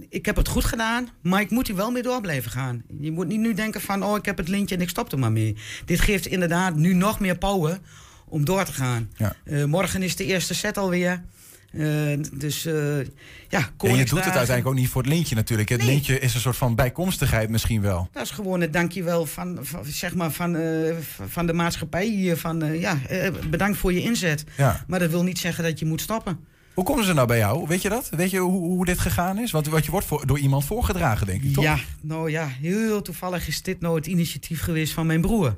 ik 0.10 0.26
heb 0.26 0.36
het 0.36 0.48
goed 0.48 0.66
gedaan, 0.66 1.10
maar 1.22 1.42
ik 1.42 1.50
moet 1.50 1.68
hier 1.68 1.76
wel 1.76 1.92
mee 1.92 2.02
door 2.02 2.22
blijven 2.22 2.52
gaan. 2.52 2.84
Je 3.00 3.12
moet 3.12 3.28
niet 3.28 3.40
nu 3.40 3.54
denken 3.54 3.82
van, 3.82 4.04
oh, 4.04 4.18
ik 4.18 4.26
heb 4.26 4.38
het 4.38 4.48
lintje 4.48 4.76
en 4.76 4.82
ik 4.82 4.90
stop 4.90 5.12
er 5.12 5.20
maar 5.20 5.32
mee. 5.32 5.56
Dit 5.86 6.00
geeft 6.00 6.26
inderdaad 6.26 6.76
nu 6.76 6.94
nog 6.94 7.20
meer 7.20 7.38
power 7.38 7.80
om 8.26 8.46
door 8.46 8.64
te 8.64 8.74
gaan. 8.74 9.10
Ja. 9.18 9.36
Eh, 9.44 9.64
morgen 9.64 10.02
is 10.04 10.16
de 10.16 10.26
eerste 10.26 10.54
set 10.54 10.78
alweer. 10.78 11.24
Eh, 11.78 12.18
dus 12.34 12.66
eh, 12.66 12.98
ja, 13.50 13.70
En 13.78 13.96
je 13.96 14.06
doet 14.06 14.10
het 14.10 14.36
uiteindelijk 14.36 14.68
ook 14.68 14.76
niet 14.76 14.90
voor 14.90 15.02
het 15.02 15.12
lintje 15.12 15.36
natuurlijk. 15.36 15.70
Het 15.70 15.82
Nee. 15.82 15.90
lintje 15.90 16.20
is 16.20 16.34
een 16.34 16.40
soort 16.40 16.58
van 16.58 16.76
bijkomstigheid 16.76 17.50
misschien 17.50 17.82
wel. 17.82 18.10
Dat 18.12 18.24
is 18.24 18.32
gewoon 18.32 18.62
het 18.62 18.74
dankjewel 18.74 19.26
van, 19.26 19.58
van, 19.62 19.86
zeg 19.86 20.16
maar 20.16 20.32
van, 20.32 20.56
eh, 20.56 20.96
van 21.28 21.46
de 21.46 21.54
maatschappij 21.54 22.06
hier. 22.06 22.38
Van, 22.38 22.80
ja, 22.80 22.98
bedankt 23.50 23.78
voor 23.78 23.94
je 23.94 24.02
inzet. 24.02 24.44
Ja. 24.58 24.84
Maar 24.88 25.00
dat 25.00 25.10
wil 25.10 25.24
niet 25.24 25.40
zeggen 25.40 25.64
dat 25.64 25.80
je 25.80 25.86
moet 25.86 26.02
stoppen. 26.02 26.40
Hoe 26.74 26.86
komen 26.86 27.06
ze 27.06 27.14
nou 27.14 27.28
bij 27.28 27.38
jou? 27.38 27.68
Weet 27.68 27.82
je 27.82 27.90
dat? 27.90 28.10
Weet 28.10 28.30
je 28.30 28.40
hoe, 28.40 28.60
hoe 28.62 28.86
dit 28.86 29.00
gegaan 29.00 29.40
is? 29.40 29.52
Want, 29.52 29.68
want 29.68 29.86
je 29.86 29.92
wordt 29.92 30.06
voor, 30.06 30.26
door 30.28 30.40
iemand 30.40 30.66
voorgedragen, 30.66 31.28
denk 31.28 31.44
ik, 31.44 31.54
toch? 31.54 31.64
Ja, 31.64 31.78
nou 32.02 32.32
ja, 32.32 32.48
heel 32.48 33.02
toevallig 33.02 33.48
is 33.48 33.62
dit 33.62 33.80
nou 33.82 33.96
het 33.96 34.08
initiatief 34.08 34.62
geweest 34.62 34.94
van 34.94 35.06
mijn 35.06 35.22
broer. 35.22 35.58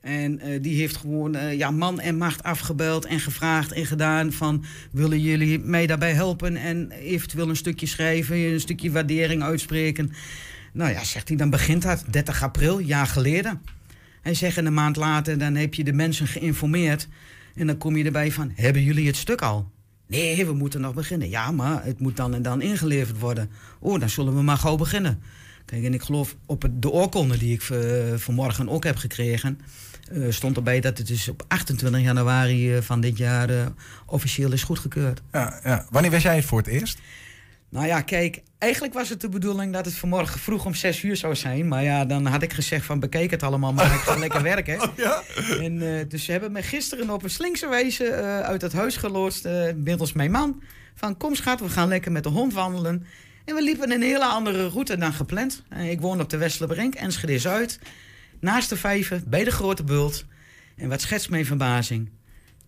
En 0.00 0.40
eh, 0.40 0.62
die 0.62 0.76
heeft 0.76 0.96
gewoon 0.96 1.34
eh, 1.34 1.58
ja, 1.58 1.70
man 1.70 2.00
en 2.00 2.16
macht 2.16 2.42
afgebeld 2.42 3.04
en 3.04 3.20
gevraagd 3.20 3.72
en 3.72 3.86
gedaan 3.86 4.32
van... 4.32 4.64
willen 4.90 5.20
jullie 5.20 5.58
mij 5.58 5.86
daarbij 5.86 6.12
helpen 6.12 6.56
en 6.56 6.90
eventueel 6.90 7.48
een 7.48 7.56
stukje 7.56 7.86
schrijven, 7.86 8.36
een 8.36 8.60
stukje 8.60 8.90
waardering 8.90 9.42
uitspreken. 9.42 10.12
Nou 10.72 10.90
ja, 10.92 11.04
zegt 11.04 11.28
hij, 11.28 11.36
dan 11.36 11.50
begint 11.50 11.82
dat 11.82 12.04
30 12.10 12.42
april, 12.42 12.78
jaar 12.78 13.06
geleden. 13.06 13.62
Hij 14.22 14.34
zegt 14.34 14.56
en 14.56 14.66
een 14.66 14.74
maand 14.74 14.96
later, 14.96 15.38
dan 15.38 15.54
heb 15.54 15.74
je 15.74 15.84
de 15.84 15.92
mensen 15.92 16.26
geïnformeerd... 16.26 17.08
en 17.54 17.66
dan 17.66 17.78
kom 17.78 17.96
je 17.96 18.04
erbij 18.04 18.32
van, 18.32 18.52
hebben 18.54 18.82
jullie 18.82 19.06
het 19.06 19.16
stuk 19.16 19.42
al? 19.42 19.70
Nee, 20.06 20.46
we 20.46 20.52
moeten 20.52 20.80
nog 20.80 20.94
beginnen. 20.94 21.28
Ja, 21.28 21.50
maar 21.50 21.84
het 21.84 22.00
moet 22.00 22.16
dan 22.16 22.34
en 22.34 22.42
dan 22.42 22.62
ingeleverd 22.62 23.18
worden. 23.18 23.50
Oh, 23.78 24.00
dan 24.00 24.08
zullen 24.08 24.34
we 24.34 24.42
maar 24.42 24.56
gauw 24.56 24.76
beginnen. 24.76 25.22
Kijk, 25.70 25.84
en 25.84 25.94
ik 25.94 26.02
geloof 26.02 26.36
op 26.46 26.62
het, 26.62 26.82
de 26.82 26.90
oorkonde 26.90 27.38
die 27.38 27.54
ik 27.54 27.62
eh, 27.62 27.78
vanmorgen 28.16 28.68
ook 28.68 28.84
heb 28.84 28.96
gekregen... 28.96 29.60
eh, 30.12 30.22
stond 30.28 30.56
erbij 30.56 30.80
dat 30.80 30.98
het 30.98 31.06
dus 31.06 31.28
op 31.28 31.44
28 31.48 32.00
januari 32.02 32.74
eh, 32.74 32.82
van 32.82 33.00
dit 33.00 33.18
jaar 33.18 33.50
officieel 34.06 34.52
is 34.52 34.62
goedgekeurd. 34.62 35.22
Ja, 35.32 35.60
ja. 35.64 35.86
Wanneer 35.90 36.10
was 36.10 36.22
jij 36.22 36.36
het 36.36 36.44
voor 36.44 36.58
het 36.58 36.66
eerst? 36.66 36.98
Nou 37.68 37.86
ja, 37.86 38.00
kijk, 38.00 38.42
eigenlijk 38.58 38.94
was 38.94 39.08
het 39.08 39.20
de 39.20 39.28
bedoeling 39.28 39.72
dat 39.72 39.84
het 39.84 39.94
vanmorgen 39.94 40.40
vroeg 40.40 40.64
om 40.64 40.74
6 40.74 41.02
uur 41.02 41.16
zou 41.16 41.34
zijn. 41.34 41.68
Maar 41.68 41.82
ja, 41.82 42.04
dan 42.04 42.26
had 42.26 42.42
ik 42.42 42.52
gezegd 42.52 42.84
van 42.84 43.00
bekijk 43.00 43.30
het 43.30 43.42
allemaal, 43.42 43.72
maar 43.72 43.94
ik 43.94 44.00
ga 44.00 44.18
lekker 44.26 44.42
werken. 44.42 44.90
ja? 44.96 45.22
En, 45.60 46.08
dus 46.08 46.24
ze 46.24 46.30
hebben 46.30 46.52
me 46.52 46.62
gisteren 46.62 47.10
op 47.10 47.22
een 47.22 47.30
slinkse 47.30 47.68
wijze 47.68 48.12
uit 48.44 48.62
het 48.62 48.72
huis 48.72 48.96
geloodst, 48.96 49.44
eh 49.44 49.72
middels 49.76 50.12
mijn 50.12 50.30
man. 50.30 50.62
Van 50.94 51.16
kom 51.16 51.34
schat, 51.34 51.60
we 51.60 51.68
gaan 51.68 51.88
lekker 51.88 52.12
met 52.12 52.22
de 52.22 52.28
hond 52.28 52.52
wandelen. 52.52 53.06
En 53.48 53.54
we 53.54 53.62
liepen 53.62 53.90
een 53.90 54.02
hele 54.02 54.24
andere 54.24 54.68
route 54.68 54.96
dan 54.96 55.12
gepland. 55.12 55.62
Eh, 55.68 55.90
ik 55.90 56.00
woon 56.00 56.20
op 56.20 56.30
de 56.30 56.36
Westlebrink, 56.36 56.94
Enschede 56.94 57.38
Zuid. 57.38 57.78
Naast 58.40 58.68
de 58.68 58.76
vijver, 58.76 59.22
bij 59.26 59.44
de 59.44 59.50
Grote 59.50 59.84
Bult. 59.84 60.24
En 60.76 60.88
wat 60.88 61.00
schetst 61.00 61.30
mijn 61.30 61.46
verbazing? 61.46 62.10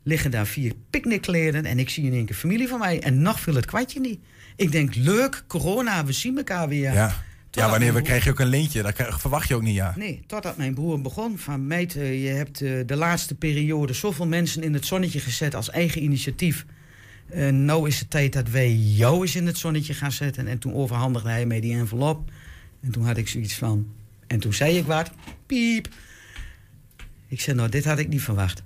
Liggen 0.02 0.30
daar 0.30 0.46
vier 0.46 0.72
picknickkleden 0.90 1.64
en 1.64 1.78
ik 1.78 1.90
zie 1.90 2.04
in 2.04 2.12
één 2.12 2.24
keer 2.24 2.36
familie 2.36 2.68
van 2.68 2.78
mij. 2.78 3.00
En 3.00 3.22
nog 3.22 3.40
viel 3.40 3.54
het 3.54 3.66
kwartje 3.66 4.00
niet. 4.00 4.20
Ik 4.56 4.72
denk, 4.72 4.94
leuk, 4.94 5.44
corona, 5.46 6.04
we 6.04 6.12
zien 6.12 6.36
elkaar 6.36 6.68
weer. 6.68 6.92
Ja. 6.92 7.14
Ja, 7.50 7.70
wanneer 7.70 7.86
we 7.86 7.92
mijn 7.92 8.04
krijg 8.04 8.24
je 8.24 8.30
ook 8.30 8.40
een 8.40 8.46
lintje? 8.46 8.82
Dat 8.82 9.20
verwacht 9.20 9.48
je 9.48 9.54
ook 9.54 9.62
niet, 9.62 9.74
ja. 9.74 9.94
Nee, 9.96 10.22
totdat 10.26 10.56
mijn 10.56 10.74
broer 10.74 11.00
begon 11.00 11.38
van... 11.38 11.66
meid, 11.66 11.96
eh, 11.96 12.24
je 12.24 12.28
hebt 12.28 12.60
eh, 12.60 12.72
de 12.86 12.96
laatste 12.96 13.34
periode 13.34 13.92
zoveel 13.92 14.26
mensen 14.26 14.62
in 14.62 14.74
het 14.74 14.86
zonnetje 14.86 15.20
gezet 15.20 15.54
als 15.54 15.70
eigen 15.70 16.02
initiatief. 16.02 16.64
En 17.30 17.64
nou 17.64 17.88
is 17.88 17.98
het 17.98 18.10
tijd 18.10 18.32
dat 18.32 18.48
wij 18.48 18.74
jou 18.74 19.20
eens 19.20 19.36
in 19.36 19.46
het 19.46 19.58
zonnetje 19.58 19.94
gaan 19.94 20.12
zetten. 20.12 20.46
En 20.46 20.58
toen 20.58 20.74
overhandigde 20.74 21.28
hij 21.28 21.46
mij 21.46 21.60
die 21.60 21.76
envelop. 21.76 22.30
En 22.80 22.90
toen 22.90 23.04
had 23.04 23.16
ik 23.16 23.28
zoiets 23.28 23.54
van... 23.54 23.86
En 24.26 24.40
toen 24.40 24.52
zei 24.52 24.78
ik 24.78 24.84
wat. 24.84 25.10
Piep. 25.46 25.88
Ik 27.28 27.40
zei, 27.40 27.56
nou, 27.56 27.68
dit 27.68 27.84
had 27.84 27.98
ik 27.98 28.08
niet 28.08 28.22
verwacht. 28.22 28.62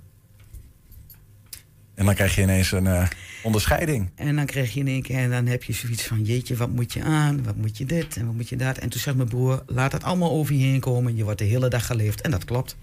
En 1.95 2.05
dan 2.05 2.15
krijg 2.15 2.35
je 2.35 2.41
ineens 2.41 2.71
een 2.71 2.87
eh, 2.87 3.07
onderscheiding. 3.43 4.09
En 4.15 4.35
dan 4.35 4.45
kreeg 4.45 4.73
je 4.73 4.79
in 4.79 4.87
één 4.87 5.01
keer, 5.01 5.17
en 5.17 5.29
dan 5.29 5.45
heb 5.45 5.63
je 5.63 5.73
zoiets 5.73 6.03
van: 6.03 6.23
jeetje, 6.23 6.55
wat 6.55 6.69
moet 6.69 6.93
je 6.93 7.03
aan? 7.03 7.43
Wat 7.43 7.55
moet 7.55 7.77
je 7.77 7.85
dit 7.85 8.17
en 8.17 8.25
wat 8.25 8.35
moet 8.35 8.49
je 8.49 8.55
dat? 8.55 8.77
En 8.77 8.89
toen 8.89 8.99
zegt 8.99 9.17
mijn 9.17 9.29
broer: 9.29 9.63
laat 9.67 9.91
het 9.91 10.03
allemaal 10.03 10.31
over 10.31 10.55
je 10.55 10.63
heen 10.63 10.79
komen. 10.79 11.15
Je 11.15 11.23
wordt 11.23 11.39
de 11.39 11.45
hele 11.45 11.69
dag 11.69 11.85
geleefd. 11.85 12.21
En 12.21 12.31
dat 12.31 12.45
klopt. 12.45 12.77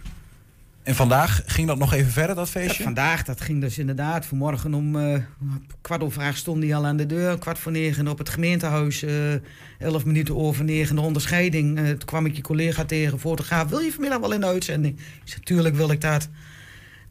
En 0.83 0.95
vandaag 0.95 1.43
ging 1.47 1.67
dat 1.67 1.79
nog 1.79 1.93
even 1.93 2.13
verder, 2.13 2.37
dat 2.37 2.51
feestje? 2.51 2.83
vandaag, 2.83 3.25
dat 3.25 3.41
ging 3.41 3.61
dus 3.61 3.79
inderdaad. 3.79 4.27
Vanmorgen 4.27 4.75
om 4.75 4.97
eh, 4.97 5.19
kwart 5.81 6.03
over 6.03 6.23
acht 6.23 6.39
stond 6.39 6.63
hij 6.63 6.75
al 6.75 6.87
aan 6.87 6.97
de 6.97 7.07
deur. 7.07 7.39
Kwart 7.39 7.59
voor 7.59 7.73
negen 7.73 8.09
op 8.09 8.19
het 8.19 8.29
gemeentehuis. 8.29 9.03
eh, 9.03 9.35
elf 9.79 10.05
minuten 10.05 10.37
over 10.37 10.65
negen 10.65 10.97
de 10.97 11.01
onderscheiding. 11.01 11.79
Eh, 11.79 11.85
toen 11.85 12.05
kwam 12.05 12.27
ik 12.27 12.37
je 12.37 12.43
collega 12.43 12.85
tegen, 12.85 13.21
fotograaf. 13.21 13.69
Wil 13.69 13.79
je 13.79 13.93
vanmiddag 13.93 14.21
wel 14.21 14.33
in 14.33 14.41
de 14.41 14.47
uitzending? 14.47 14.99
Ik 14.99 15.05
zei, 15.25 15.41
tuurlijk 15.43 15.75
wil 15.75 15.91
ik 15.91 16.01
dat. 16.01 16.29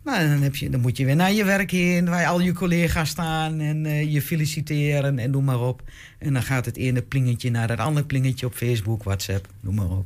Nou, 0.03 0.27
dan, 0.27 0.41
heb 0.41 0.55
je, 0.55 0.69
dan 0.69 0.81
moet 0.81 0.97
je 0.97 1.05
weer 1.05 1.15
naar 1.15 1.33
je 1.33 1.43
werk 1.43 1.71
heen, 1.71 2.09
waar 2.09 2.25
al 2.25 2.39
je 2.39 2.53
collega's 2.53 3.09
staan 3.09 3.59
en 3.59 3.85
eh, 3.85 4.13
je 4.13 4.21
feliciteren 4.21 5.19
en 5.19 5.31
noem 5.31 5.43
maar 5.43 5.61
op. 5.61 5.81
En 6.17 6.33
dan 6.33 6.43
gaat 6.43 6.65
het 6.65 6.77
ene 6.77 7.01
plingetje 7.01 7.51
naar 7.51 7.69
het 7.69 7.79
andere 7.79 8.05
plingetje 8.05 8.45
op 8.45 8.53
Facebook, 8.53 9.03
WhatsApp, 9.03 9.47
noem 9.59 9.75
maar 9.75 9.89
op. 9.89 10.05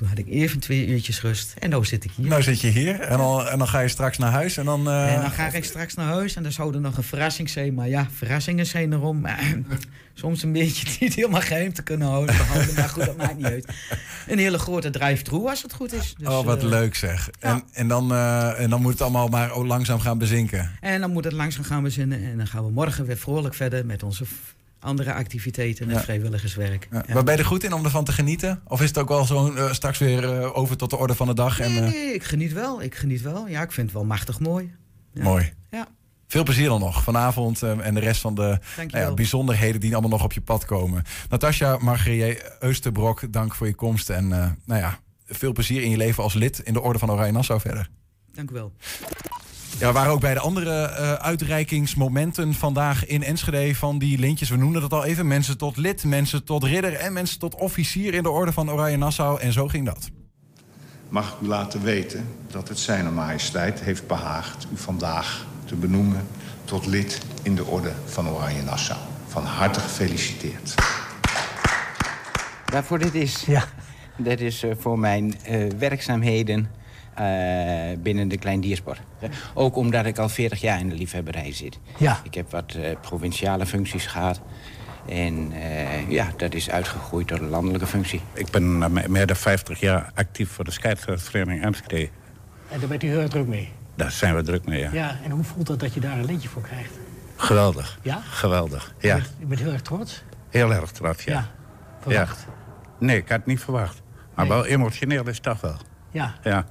Toen 0.00 0.08
had 0.08 0.18
ik 0.18 0.28
even 0.28 0.60
twee 0.60 0.86
uurtjes 0.86 1.20
rust. 1.20 1.54
En 1.58 1.70
nu 1.70 1.84
zit 1.84 2.04
ik 2.04 2.10
hier. 2.16 2.26
Nou 2.26 2.42
zit 2.42 2.60
je 2.60 2.68
hier 2.68 3.00
en 3.00 3.18
dan, 3.18 3.46
en 3.46 3.58
dan 3.58 3.68
ga 3.68 3.80
je 3.80 3.88
straks 3.88 4.18
naar 4.18 4.30
huis 4.30 4.56
en 4.56 4.64
dan... 4.64 4.88
eh, 4.88 5.14
En 5.14 5.20
dan 5.20 5.30
ga 5.30 5.52
ik 5.52 5.64
straks 5.64 5.94
naar 5.94 6.06
huis 6.06 6.36
en 6.36 6.42
dan 6.42 6.52
zou 6.52 6.74
er 6.74 6.80
nog 6.80 6.96
een 6.96 7.02
verrassing 7.02 7.50
zijn. 7.50 7.74
Maar 7.74 7.88
ja, 7.88 8.08
verrassingen 8.14 8.66
zijn 8.66 8.92
erom. 8.92 9.26
Soms 10.14 10.42
een 10.42 10.52
beetje 10.52 10.86
niet 11.00 11.14
helemaal 11.14 11.40
geheim 11.40 11.72
te 11.72 11.82
kunnen 11.82 12.08
houden. 12.08 12.34
maar 12.76 12.88
goed, 12.88 13.04
dat 13.04 13.16
maakt 13.16 13.36
niet 13.36 13.44
uit. 13.46 13.68
Een 14.26 14.38
hele 14.38 14.58
grote 14.58 14.90
drive-through 14.90 15.48
als 15.48 15.62
het 15.62 15.72
goed 15.72 15.92
is. 15.92 16.14
Dus, 16.18 16.28
oh, 16.28 16.44
wat 16.44 16.62
eh, 16.62 16.68
leuk 16.68 16.94
zeg. 16.94 17.30
En, 17.38 17.62
en, 17.72 17.88
dan, 17.88 18.12
eh, 18.12 18.60
en 18.60 18.70
dan 18.70 18.82
moet 18.82 18.92
het 18.92 19.02
allemaal 19.02 19.28
maar 19.28 19.58
langzaam 19.58 20.00
gaan 20.00 20.18
bezinken. 20.18 20.70
En 20.80 21.00
dan 21.00 21.10
moet 21.12 21.24
het 21.24 21.32
langzaam 21.32 21.64
gaan 21.64 21.82
bezinnen. 21.82 22.22
En 22.24 22.36
dan 22.36 22.46
gaan 22.46 22.64
we 22.64 22.70
morgen 22.70 23.06
weer 23.06 23.18
vrolijk 23.18 23.54
verder 23.54 23.86
met 23.86 24.02
onze 24.02 24.24
andere 24.80 25.12
activiteiten 25.14 25.88
en 25.88 25.94
Ja. 25.94 26.00
vrijwilligerswerk. 26.00 26.88
Ja. 26.90 27.02
Ja. 27.06 27.14
Maar 27.14 27.24
ben 27.24 27.34
je 27.34 27.40
er 27.40 27.46
goed 27.46 27.64
in 27.64 27.72
om 27.72 27.84
ervan 27.84 28.04
te 28.04 28.12
genieten? 28.12 28.60
Of 28.66 28.80
is 28.80 28.88
het 28.88 28.98
ook 28.98 29.08
wel 29.08 29.24
zo 29.24 29.54
eh, 29.54 29.72
straks 29.72 29.98
weer 29.98 30.40
eh, 30.40 30.56
over 30.58 30.76
tot 30.76 30.90
de 30.90 30.96
orde 30.96 31.14
van 31.14 31.26
de 31.26 31.34
dag? 31.34 31.60
En, 31.60 31.70
Nee, 31.72 31.80
eh, 31.82 31.88
nee, 31.90 32.14
ik 32.14 32.22
geniet 32.24 32.52
wel. 32.52 32.82
Ik 32.82 32.94
geniet 32.94 33.20
wel. 33.22 33.48
Ja, 33.48 33.62
ik 33.62 33.72
vind 33.72 33.86
het 33.86 33.96
wel 33.96 34.06
machtig 34.06 34.40
mooi. 34.40 34.74
Ja. 35.12 35.22
Mooi. 35.22 35.52
Ja. 35.70 35.86
Veel 36.26 36.42
plezier 36.42 36.68
dan 36.68 36.80
nog 36.80 37.02
vanavond 37.02 37.62
eh, 37.62 37.86
en 37.86 37.94
de 37.94 38.00
rest 38.00 38.20
van 38.20 38.34
de 38.34 38.58
nou 38.88 39.14
bijzonderheden 39.14 39.80
die 39.80 39.92
allemaal 39.92 40.10
nog 40.10 40.24
op 40.24 40.32
je 40.32 40.40
pad 40.40 40.64
komen. 40.64 41.02
Natasja 41.28 41.76
Margrier 41.80 42.56
Eusterbrok, 42.60 43.32
dank 43.32 43.54
voor 43.54 43.66
je 43.66 43.74
komst. 43.74 44.10
En 44.10 44.32
eh, 44.32 44.48
nou 44.64 44.80
ja, 44.80 44.98
veel 45.26 45.52
plezier 45.52 45.82
in 45.82 45.90
je 45.90 45.96
leven 45.96 46.22
als 46.22 46.34
lid 46.34 46.58
in 46.58 46.72
de 46.72 46.80
Orde 46.80 46.98
van 46.98 47.10
Oranje 47.10 47.32
Nassau 47.32 47.60
verder. 47.60 47.88
Dank 48.32 48.50
u 48.50 48.54
wel. 48.54 48.72
Ja, 49.78 49.86
we 49.86 49.92
waren 49.92 50.12
ook 50.12 50.20
bij 50.20 50.34
de 50.34 50.40
andere 50.40 50.82
eh, 50.82 51.12
uitreikingsmomenten 51.12 52.54
vandaag 52.54 53.06
in 53.06 53.22
Enschede 53.22 53.74
van 53.74 53.98
die 53.98 54.18
lintjes. 54.18 54.48
We 54.48 54.56
noemden 54.56 54.80
dat 54.80 54.92
al 54.92 55.04
even. 55.04 55.26
Mensen 55.26 55.58
tot 55.58 55.76
lid, 55.76 56.04
mensen 56.04 56.44
tot 56.44 56.64
ridder 56.64 56.94
en 56.94 57.12
mensen 57.12 57.38
tot 57.38 57.54
officier 57.54 58.14
in 58.14 58.22
de 58.22 58.30
Orde 58.30 58.52
van 58.52 58.70
Oranje 58.70 58.96
Nassau. 58.96 59.40
En 59.40 59.52
zo 59.52 59.68
ging 59.68 59.86
dat. 59.86 60.08
mag 61.08 61.28
ik 61.32 61.40
u 61.42 61.46
laten 61.46 61.82
weten 61.82 62.28
dat 62.50 62.68
het 62.68 62.78
Zijne 62.78 63.10
Majesteit 63.10 63.80
heeft 63.80 64.06
behaagd 64.06 64.66
u 64.72 64.76
vandaag 64.76 65.46
te 65.64 65.74
benoemen 65.74 66.26
tot 66.64 66.86
lid 66.86 67.20
in 67.42 67.54
de 67.54 67.64
Orde 67.64 67.92
van 68.04 68.28
Oranje 68.28 68.62
Nassau. 68.62 68.98
Van 69.28 69.44
harte 69.44 69.80
gefeliciteerd. 69.80 70.74
Waarvoor 72.72 72.98
dit 72.98 73.14
is? 73.14 73.44
Ja. 73.46 73.64
Dat 74.16 74.40
is 74.40 74.62
eh, 74.62 74.70
voor 74.78 74.98
mijn 74.98 75.34
eh, 75.42 75.66
werkzaamheden 75.78 76.70
binnen 78.02 78.28
de 78.28 78.38
kleindiersport. 78.38 79.00
Ook 79.54 79.76
omdat 79.76 80.06
ik 80.06 80.18
al 80.18 80.28
40 80.28 80.60
jaar 80.60 80.80
in 80.80 80.88
de 80.88 80.94
liefhebberij 80.94 81.52
zit. 81.52 81.78
Ja. 81.96 82.20
Ik 82.22 82.34
heb 82.34 82.50
wat 82.50 82.74
eh, 82.74 82.96
provinciale 83.00 83.66
functies 83.66 84.06
gehad. 84.06 84.40
En 85.08 85.52
eh, 85.52 86.10
ja, 86.10 86.26
dat 86.36 86.54
is 86.54 86.70
uitgegroeid 86.70 87.26
tot 87.26 87.40
een 87.40 87.48
landelijke 87.48 87.86
functie. 87.86 88.20
Ik 88.32 88.50
ben 88.50 88.82
eh, 88.82 89.06
meer 89.06 89.26
dan 89.26 89.36
50 89.36 89.80
jaar 89.80 90.10
actief 90.14 90.50
voor 90.50 90.64
de 90.64 90.70
scheidsrechtsvereniging 90.70 91.64
Enschede. 91.64 92.08
En 92.68 92.78
daar 92.80 92.88
bent 92.88 93.02
u 93.02 93.08
heel 93.08 93.20
erg 93.20 93.28
druk 93.30 93.46
mee. 93.46 93.68
Daar 93.94 94.10
zijn 94.10 94.34
we 94.34 94.42
druk 94.42 94.66
mee, 94.66 94.80
ja. 94.80 94.90
Ja, 94.92 95.16
en 95.24 95.30
hoe 95.30 95.44
voelt 95.44 95.66
dat 95.66 95.80
dat 95.80 95.94
je 95.94 96.00
daar 96.00 96.18
een 96.18 96.24
lintje 96.24 96.48
voor 96.48 96.62
krijgt? 96.62 96.98
Geweldig. 97.36 97.98
Ja? 98.02 98.20
Geweldig, 98.30 98.94
ja. 98.98 99.14
Je 99.16 99.22
bent, 99.22 99.34
je 99.38 99.46
bent 99.46 99.60
heel 99.60 99.72
erg 99.72 99.82
trots? 99.82 100.22
Heel 100.50 100.72
erg 100.72 100.90
trots, 100.90 101.24
ja. 101.24 101.32
Ja, 101.32 101.48
verwacht. 102.00 102.46
Nee, 102.98 103.16
ik 103.16 103.28
had 103.28 103.36
het 103.38 103.46
niet 103.46 103.60
verwacht. 103.60 104.02
Maar 104.34 104.46
Nee. 104.46 104.54
wel 104.54 104.66
emotioneel 104.66 105.28
is 105.28 105.34
het 105.34 105.42
toch 105.42 105.60
wel. 105.60 105.76
Ja. 106.10 106.34
Ja. 106.42 106.64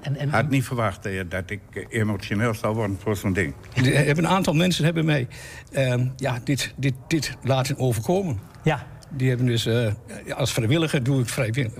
En, 0.00 0.16
en, 0.16 0.28
had 0.28 0.48
niet 0.48 0.64
verwacht 0.64 1.06
eh, 1.06 1.20
dat 1.28 1.50
ik 1.50 1.60
eh, 1.72 1.84
emotioneel 1.88 2.54
zou 2.54 2.74
worden 2.74 2.98
voor 3.00 3.16
zo'n 3.16 3.32
ding. 3.32 3.54
Er 3.74 4.04
hebben 4.04 4.24
een 4.24 4.30
aantal 4.30 4.54
mensen 4.54 4.84
hebben 4.84 5.04
mij 5.04 5.28
ehm, 5.72 6.06
ja, 6.16 6.38
dit, 6.44 6.74
dit, 6.76 6.94
dit 7.08 7.36
laten 7.42 7.78
overkomen. 7.78 8.40
Ja. 8.62 8.86
Die 9.10 9.28
hebben 9.28 9.46
dus, 9.46 9.66
eh, 9.66 9.92
als 10.36 10.52
vrijwilliger 10.52 11.02
doe 11.02 11.20
ik 11.20 11.28
vrij, 11.28 11.70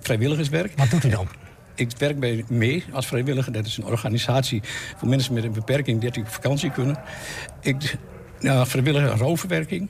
vrijwilligerswerk. 0.00 0.72
Wat 0.76 0.90
doet 0.90 1.04
u 1.04 1.08
dan? 1.08 1.28
Ik 1.74 1.90
werk 1.98 2.20
bij 2.20 2.44
mee 2.48 2.84
als 2.92 3.06
vrijwilliger. 3.06 3.52
Dat 3.52 3.66
is 3.66 3.76
een 3.76 3.84
organisatie 3.84 4.62
voor 4.96 5.08
mensen 5.08 5.34
met 5.34 5.44
een 5.44 5.52
beperking 5.52 6.00
die 6.00 6.22
op 6.22 6.28
vakantie 6.28 6.70
kunnen. 6.70 6.98
Ik, 7.60 7.96
ja, 8.40 8.66
vrijwillige 8.66 9.06
rouwverwerking. 9.06 9.88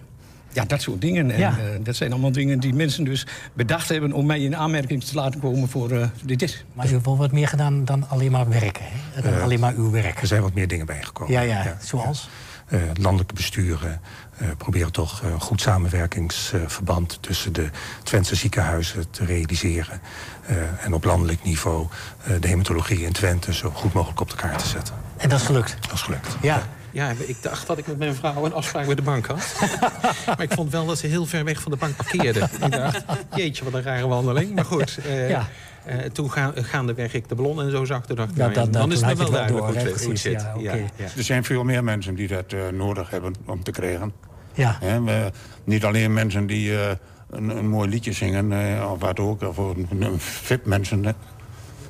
Ja, 0.52 0.64
dat 0.64 0.82
soort 0.82 1.00
dingen. 1.00 1.30
En, 1.30 1.38
Ja. 1.38 1.50
eh, 1.50 1.64
dat 1.80 1.96
zijn 1.96 2.12
allemaal 2.12 2.32
dingen 2.32 2.60
die 2.60 2.74
mensen 2.74 3.04
dus 3.04 3.26
bedacht 3.52 3.88
hebben... 3.88 4.12
om 4.12 4.26
mij 4.26 4.40
in 4.40 4.56
aanmerking 4.56 5.04
te 5.04 5.14
laten 5.14 5.40
komen 5.40 5.68
voor 5.68 5.90
eh, 5.90 6.06
dit. 6.24 6.64
Maar 6.72 6.86
u 6.86 6.90
hebt 6.92 7.04
wel 7.04 7.16
wat 7.16 7.32
meer 7.32 7.48
gedaan 7.48 7.84
dan 7.84 8.08
alleen 8.08 8.30
maar 8.30 8.48
werken, 8.48 8.84
hè? 8.87 9.22
Dan 9.22 9.32
Eh, 9.34 9.42
alleen 9.42 9.61
maar 9.61 9.74
uw 9.74 9.90
werk. 9.90 10.20
Er 10.20 10.26
zijn 10.26 10.42
wat 10.42 10.54
meer 10.54 10.68
dingen 10.68 10.87
bijgekomen. 10.87 11.32
Ja, 11.32 11.40
ja, 11.40 11.76
zoals? 11.80 12.28
Eh, 12.66 12.80
landelijke 13.00 13.34
besturen 13.34 14.00
eh, 14.38 14.48
proberen 14.58 14.92
toch 14.92 15.22
eh, 15.22 15.30
een 15.30 15.40
goed 15.40 15.61
samenwerkingsverband 15.61 17.18
tussen 17.22 17.52
de 17.52 17.70
Twentse 18.02 18.34
ziekenhuizen 18.34 19.11
te 19.11 19.24
realiseren. 19.24 20.00
Eh, 20.46 20.56
en 20.84 20.92
op 20.94 21.04
landelijk 21.04 21.42
niveau 21.44 21.87
eh, 22.24 22.32
de 22.40 22.48
hematologie 22.48 23.00
in 23.04 23.12
Twente 23.12 23.54
zo 23.54 23.70
goed 23.70 23.92
mogelijk 23.92 24.20
op 24.20 24.30
de 24.30 24.37
kaart 24.37 24.58
te 24.58 24.66
zetten. 24.68 24.94
En 25.16 25.28
dat 25.28 25.40
is 25.40 25.46
gelukt? 25.46 25.76
Dat 25.80 25.92
is 25.92 26.02
gelukt. 26.02 26.37
Ja. 26.42 26.62
Ja, 26.92 27.12
ik 27.27 27.37
dacht 27.42 27.66
dat 27.66 27.79
ik 27.79 27.87
met 27.87 27.98
mijn 27.98 28.14
vrouw 28.14 28.44
een 28.44 28.53
afspraak 28.53 28.87
bij 28.87 28.94
de 28.94 29.03
bank 29.03 29.27
had. 29.27 29.55
maar 30.27 30.42
ik 30.42 30.53
vond 30.53 30.70
wel 30.72 30.87
dat 30.87 30.98
ze 30.98 31.07
heel 31.07 31.27
ver 31.27 31.44
weg 31.44 31.61
van 31.61 31.72
de 31.72 31.79
bank 31.79 31.96
parkeerde. 31.96 32.40
ik 32.64 32.70
dacht, 32.70 33.05
jeetje, 33.35 33.64
wat 33.64 33.72
een 33.74 33.83
rare 33.83 34.07
wandeling. 34.07 34.55
Maar 34.55 34.64
goed, 34.64 34.98
eh, 35.07 35.29
Ja. 35.31 35.48
eh, 35.85 35.98
toen 35.98 36.31
ga, 36.31 36.53
gaandeweg 36.55 37.14
ik 37.14 37.29
de 37.29 37.35
ballon 37.35 37.61
en 37.62 37.70
zo 37.70 37.85
zag. 37.85 38.07
Toen 38.07 38.16
dacht 38.16 38.31
ik, 38.31 38.37
Ja, 38.37 38.42
nou 38.42 38.55
ja, 38.55 38.61
dat- 38.64 38.72
dan 38.72 38.92
is 38.92 39.01
het 39.01 39.18
wel 39.18 39.31
duidelijk 39.31 39.66
door, 39.66 39.83
hoe 39.83 40.09
het 40.11 40.18
zit. 40.18 40.33
Ja, 40.33 40.53
Ja, 40.59 40.72
oké. 40.72 40.85
ja. 40.96 41.05
Er 41.16 41.22
zijn 41.22 41.44
veel 41.44 41.64
meer 41.64 41.85
mensen 41.85 42.14
die 42.14 42.29
dat 42.29 42.53
eh, 42.53 42.61
nodig 42.72 43.11
hebben 43.11 43.35
om 43.46 43.62
te 43.62 43.70
krijgen. 43.70 44.12
Ja. 44.55 44.77
Hè, 44.81 45.03
we- 45.03 45.31
niet 45.64 45.85
alleen 45.85 46.12
mensen 46.12 46.46
die 46.46 46.79
eh, 46.79 46.90
een, 47.31 47.48
een 47.57 47.68
mooi 47.68 47.88
liedje 47.88 48.12
zingen, 48.12 48.53
eh, 48.53 48.90
of 48.92 49.01
wat 49.01 49.18
ook, 49.20 49.42
of 49.42 49.57
een, 49.57 49.87
een 50.01 50.20
fit 50.20 50.64
mensen, 50.66 51.14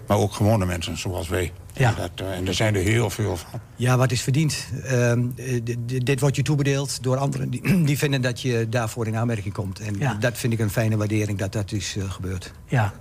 maar 0.07 0.17
ook 0.17 0.33
gewone 0.33 0.67
mensen 0.67 0.99
zoals 0.99 1.29
wij. 1.29 1.53
Ja. 1.79 1.93
Dat, 1.93 2.11
eh, 2.15 2.37
en 2.37 2.47
er 2.49 2.55
zijn 2.55 2.75
er 2.75 2.83
heel 2.83 3.11
veel 3.11 3.37
van. 3.37 3.61
Ja, 3.77 3.97
wat 3.97 4.11
is 4.13 4.21
verdiend? 4.23 4.69
Ehm, 4.85 5.23
eh, 5.37 5.61
dit 6.03 6.21
wordt 6.21 6.37
je 6.37 6.43
toebedeeld 6.43 7.03
door 7.03 7.17
anderen 7.17 7.51
die, 7.51 7.83
die 7.89 7.99
vinden 7.99 8.23
dat 8.23 8.41
je 8.41 8.67
daarvoor 8.69 9.07
in 9.07 9.17
aanmerking 9.17 9.55
komt. 9.55 9.81
En 9.81 9.95
Ja. 9.99 10.15
dat 10.15 10.39
vind 10.39 10.53
ik 10.53 10.59
een 10.59 10.71
fijne 10.71 10.97
waardering 10.97 11.39
dat 11.39 11.53
dat 11.53 11.73
is 11.73 11.97
eh, 11.99 12.11
gebeurd. 12.11 12.53
Ja, 12.67 12.93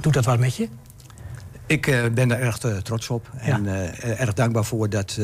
doet 0.00 0.12
dat 0.14 0.24
wat 0.24 0.38
met 0.38 0.56
je? 0.56 0.68
Ik 1.66 1.86
eh, 1.86 2.04
ben 2.14 2.28
daar 2.28 2.40
erg 2.40 2.58
eh, 2.58 2.76
trots 2.76 3.08
op 3.10 3.30
en 3.38 3.66
eh, 3.66 4.20
erg 4.20 4.32
dankbaar 4.32 4.64
voor 4.64 4.88
dat 4.90 5.18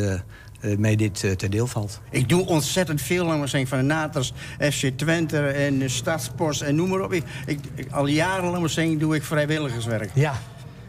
mij 0.78 0.96
dit 0.96 1.24
eh, 1.24 1.30
ten 1.30 1.50
deel 1.50 1.66
valt. 1.66 2.00
Ik 2.11 2.28
doe 2.28 2.46
ontzettend 2.46 3.02
veel, 3.02 3.26
zeggen, 3.46 3.66
van 3.66 3.78
de 3.78 3.85
Naters, 3.85 4.33
FC 4.61 4.87
Twente 4.96 5.38
en 5.46 5.78
de 5.78 5.88
Stadspost 5.88 6.61
en 6.61 6.74
noem 6.74 6.88
maar 6.88 7.00
op. 7.00 7.12
Ik, 7.12 7.24
al 7.90 8.07
jaren, 8.07 8.70
zeggen, 8.70 8.98
doe 8.98 9.14
ik 9.14 9.22
vrijwilligerswerk. 9.22 10.11
Ja. 10.14 10.35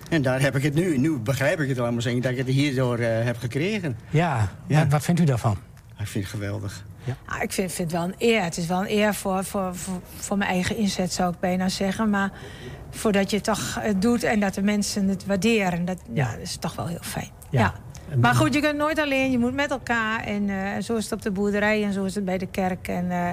En 0.09 0.21
daar 0.21 0.41
heb 0.41 0.55
ik 0.55 0.63
het 0.63 0.73
nu. 0.73 0.97
Nu 0.97 1.17
begrijp 1.17 1.59
ik 1.59 1.69
het, 1.69 1.77
maar 1.77 2.01
zeggen, 2.01 2.21
dat 2.21 2.31
ik 2.31 2.37
het 2.37 2.47
hierdoor 2.47 2.97
eh, 2.97 3.23
heb 3.23 3.37
gekregen. 3.37 3.97
Ja, 4.09 4.51
Wat, 4.67 4.87
wat 4.89 5.03
vindt 5.03 5.21
u 5.21 5.23
daarvan? 5.23 5.57
Ik 5.99 6.07
vind 6.07 6.23
het 6.23 6.33
geweldig. 6.33 6.85
Ah, 7.25 7.41
ik 7.41 7.51
vind, 7.51 7.71
vind 7.71 7.91
het 7.91 7.99
wel 7.99 8.09
een 8.09 8.15
eer. 8.17 8.43
Het 8.43 8.57
is 8.57 8.67
wel 8.67 8.81
een 8.81 8.91
eer 8.91 9.13
voor, 9.13 9.43
voor, 9.43 9.75
voor, 9.75 10.01
voor 10.15 10.37
mijn 10.37 10.49
eigen 10.49 10.77
inzet, 10.77 11.13
zou 11.13 11.33
ik 11.33 11.39
bijna 11.39 11.69
zeggen. 11.69 12.09
Maar 12.09 12.31
voordat 12.89 13.29
je 13.29 13.35
het 13.35 13.45
toch 13.45 13.79
eh, 13.81 13.93
doet 13.97 14.23
en 14.23 14.39
dat 14.39 14.53
de 14.53 14.61
mensen 14.61 15.07
het 15.07 15.25
waarderen, 15.25 15.85
dat, 15.85 16.01
ja. 16.13 16.31
dat 16.31 16.39
is 16.39 16.55
toch 16.55 16.75
wel 16.75 16.87
heel 16.87 16.97
fijn. 17.01 17.29
Ja. 17.49 17.73
Maar 18.21 18.35
goed, 18.35 18.53
je 18.53 18.59
kunt 18.59 18.77
nooit 18.77 18.99
alleen, 18.99 19.31
je 19.31 19.37
moet 19.37 19.53
met 19.53 19.71
elkaar. 19.71 20.23
En 20.23 20.49
eh, 20.49 20.81
zo 20.81 20.95
is 20.95 21.03
het 21.03 21.13
op 21.13 21.21
de 21.21 21.31
boerderij 21.31 21.83
en 21.83 21.93
zo 21.93 22.03
is 22.03 22.15
het 22.15 22.25
bij 22.25 22.37
de 22.37 22.47
kerk. 22.47 22.87
En 22.87 23.11
eh, 23.11 23.29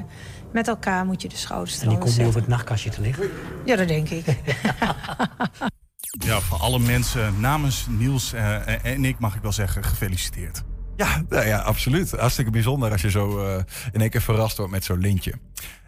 met 0.53 0.69
elkaar 0.69 1.05
moet 1.05 1.23
je 1.23 1.29
de 1.29 1.37
schouders 1.37 1.81
En 1.81 1.89
die 1.89 1.99
komt 1.99 2.19
nu 2.19 2.27
op 2.27 2.35
het 2.35 2.49
nachtkastje 2.49 2.91
te 2.91 3.01
liggen. 3.01 3.31
Ja, 3.65 3.77
dat 3.77 3.89
denk 3.89 4.09
ik. 4.09 4.25
Ja, 6.19 6.41
voor 6.41 6.59
alle 6.59 6.79
mensen 6.79 7.41
namens 7.41 7.87
Niels 7.89 8.33
eh, 8.33 8.85
en 8.85 9.05
ik 9.05 9.19
mag 9.19 9.35
ik 9.35 9.43
wel 9.43 9.53
zeggen 9.53 9.85
gefeliciteerd. 9.85 10.63
Ja, 10.97 11.23
nou 11.29 11.47
ja, 11.47 11.59
absoluut. 11.59 12.11
Hartstikke 12.11 12.51
bijzonder 12.51 12.91
als 12.93 13.03
je 13.03 13.11
zo 13.11 13.45
eh, 13.45 13.65
in 13.93 14.01
één 14.01 14.11
keer 14.11 14.23
verrast 14.23 14.57
wordt 14.57 14.73
met 14.73 14.85
zo'n 14.85 14.99
lintje. 14.99 15.33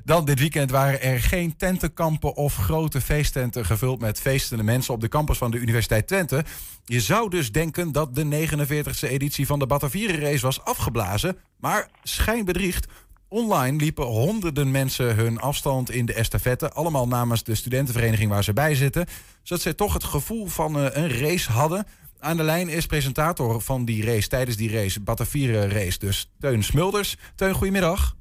Dan 0.05 0.25
dit 0.25 0.39
weekend 0.39 0.71
waren 0.71 1.03
er 1.03 1.21
geen 1.21 1.57
tentenkampen 1.57 2.35
of 2.35 2.57
grote 2.57 3.01
feesttenten 3.01 3.67
gevuld 3.67 4.01
met 4.01 4.21
feestende 4.21 4.63
mensen 4.63 4.95
op 4.95 5.01
de 5.01 5.09
campus 5.09 5.39
van 5.39 5.51
de 5.51 5.59
Universiteit 5.59 6.07
Twente. 6.07 6.45
Je 6.85 7.01
zou 7.01 7.31
dus 7.31 7.53
denken 7.53 7.93
dat 7.93 8.15
de 8.15 8.49
49e 8.49 9.09
editie 9.09 9.47
van 9.47 9.59
de 9.59 9.67
Batavieren 9.67 10.21
race 10.21 10.47
was 10.47 10.65
afgeblazen, 10.65 11.37
maar 11.61 11.89
schijnbedriegt. 12.03 12.87
Online 13.29 13.77
liepen 13.77 14.05
honderden 14.05 14.71
mensen 14.71 15.17
hun 15.17 15.39
afstand 15.39 15.91
in 15.91 16.07
de 16.07 16.15
estafette, 16.15 16.71
allemaal 16.71 17.09
namens 17.09 17.45
de 17.45 17.55
studentenvereniging 17.55 18.31
waar 18.31 18.45
ze 18.45 18.53
bij 18.53 18.75
zitten, 18.75 19.07
zodat 19.43 19.63
zij 19.63 19.75
toch 19.75 19.93
het 19.93 20.05
gevoel 20.05 20.47
van 20.47 20.77
eh, 20.77 20.83
een 20.93 21.09
race 21.09 21.53
hadden. 21.53 21.85
Aan 22.19 22.37
de 22.37 22.43
lijn 22.43 22.69
is 22.69 22.87
presentator 22.87 23.61
van 23.61 23.85
die 23.85 24.05
race, 24.05 24.29
tijdens 24.29 24.57
die 24.57 24.73
race, 24.73 25.03
Batavieren 25.03 25.71
race, 25.71 25.99
dus 25.99 26.33
Teun 26.41 26.63
Smulders. 26.63 27.17
Teun, 27.37 27.55
goedemiddag. 27.55 28.15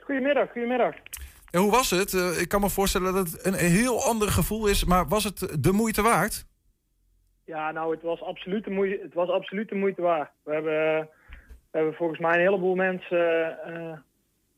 Goedemiddag, 0.00 0.50
goedemiddag. 0.52 0.94
En 1.50 1.60
hoe 1.60 1.70
was 1.70 1.90
het? 1.90 2.14
Eh, 2.14 2.40
ik 2.40 2.48
kan 2.48 2.60
me 2.60 2.70
voorstellen 2.70 3.14
dat 3.14 3.30
het 3.30 3.46
een 3.46 3.54
heel 3.54 4.04
ander 4.04 4.28
gevoel 4.28 4.66
is, 4.66 4.84
maar 4.84 5.08
was 5.08 5.24
het 5.24 5.62
de 5.64 5.72
moeite 5.72 6.02
waard? 6.02 6.46
Ja, 7.44 7.70
nou, 7.70 7.94
het 7.94 8.02
was 8.02 8.22
absoluut 8.22 8.64
de 8.64 8.70
moeite, 8.70 9.02
het 9.02 9.14
was 9.14 9.28
absoluut 9.28 9.68
de 9.68 9.74
moeite 9.74 10.02
waard. 10.02 10.30
We 10.42 10.52
hebben, 10.52 11.08
we 11.70 11.78
hebben 11.78 11.94
volgens 11.94 12.18
mij 12.18 12.34
een 12.34 12.44
heleboel 12.44 12.74
mensen 12.74 13.58
eh, 13.64 13.98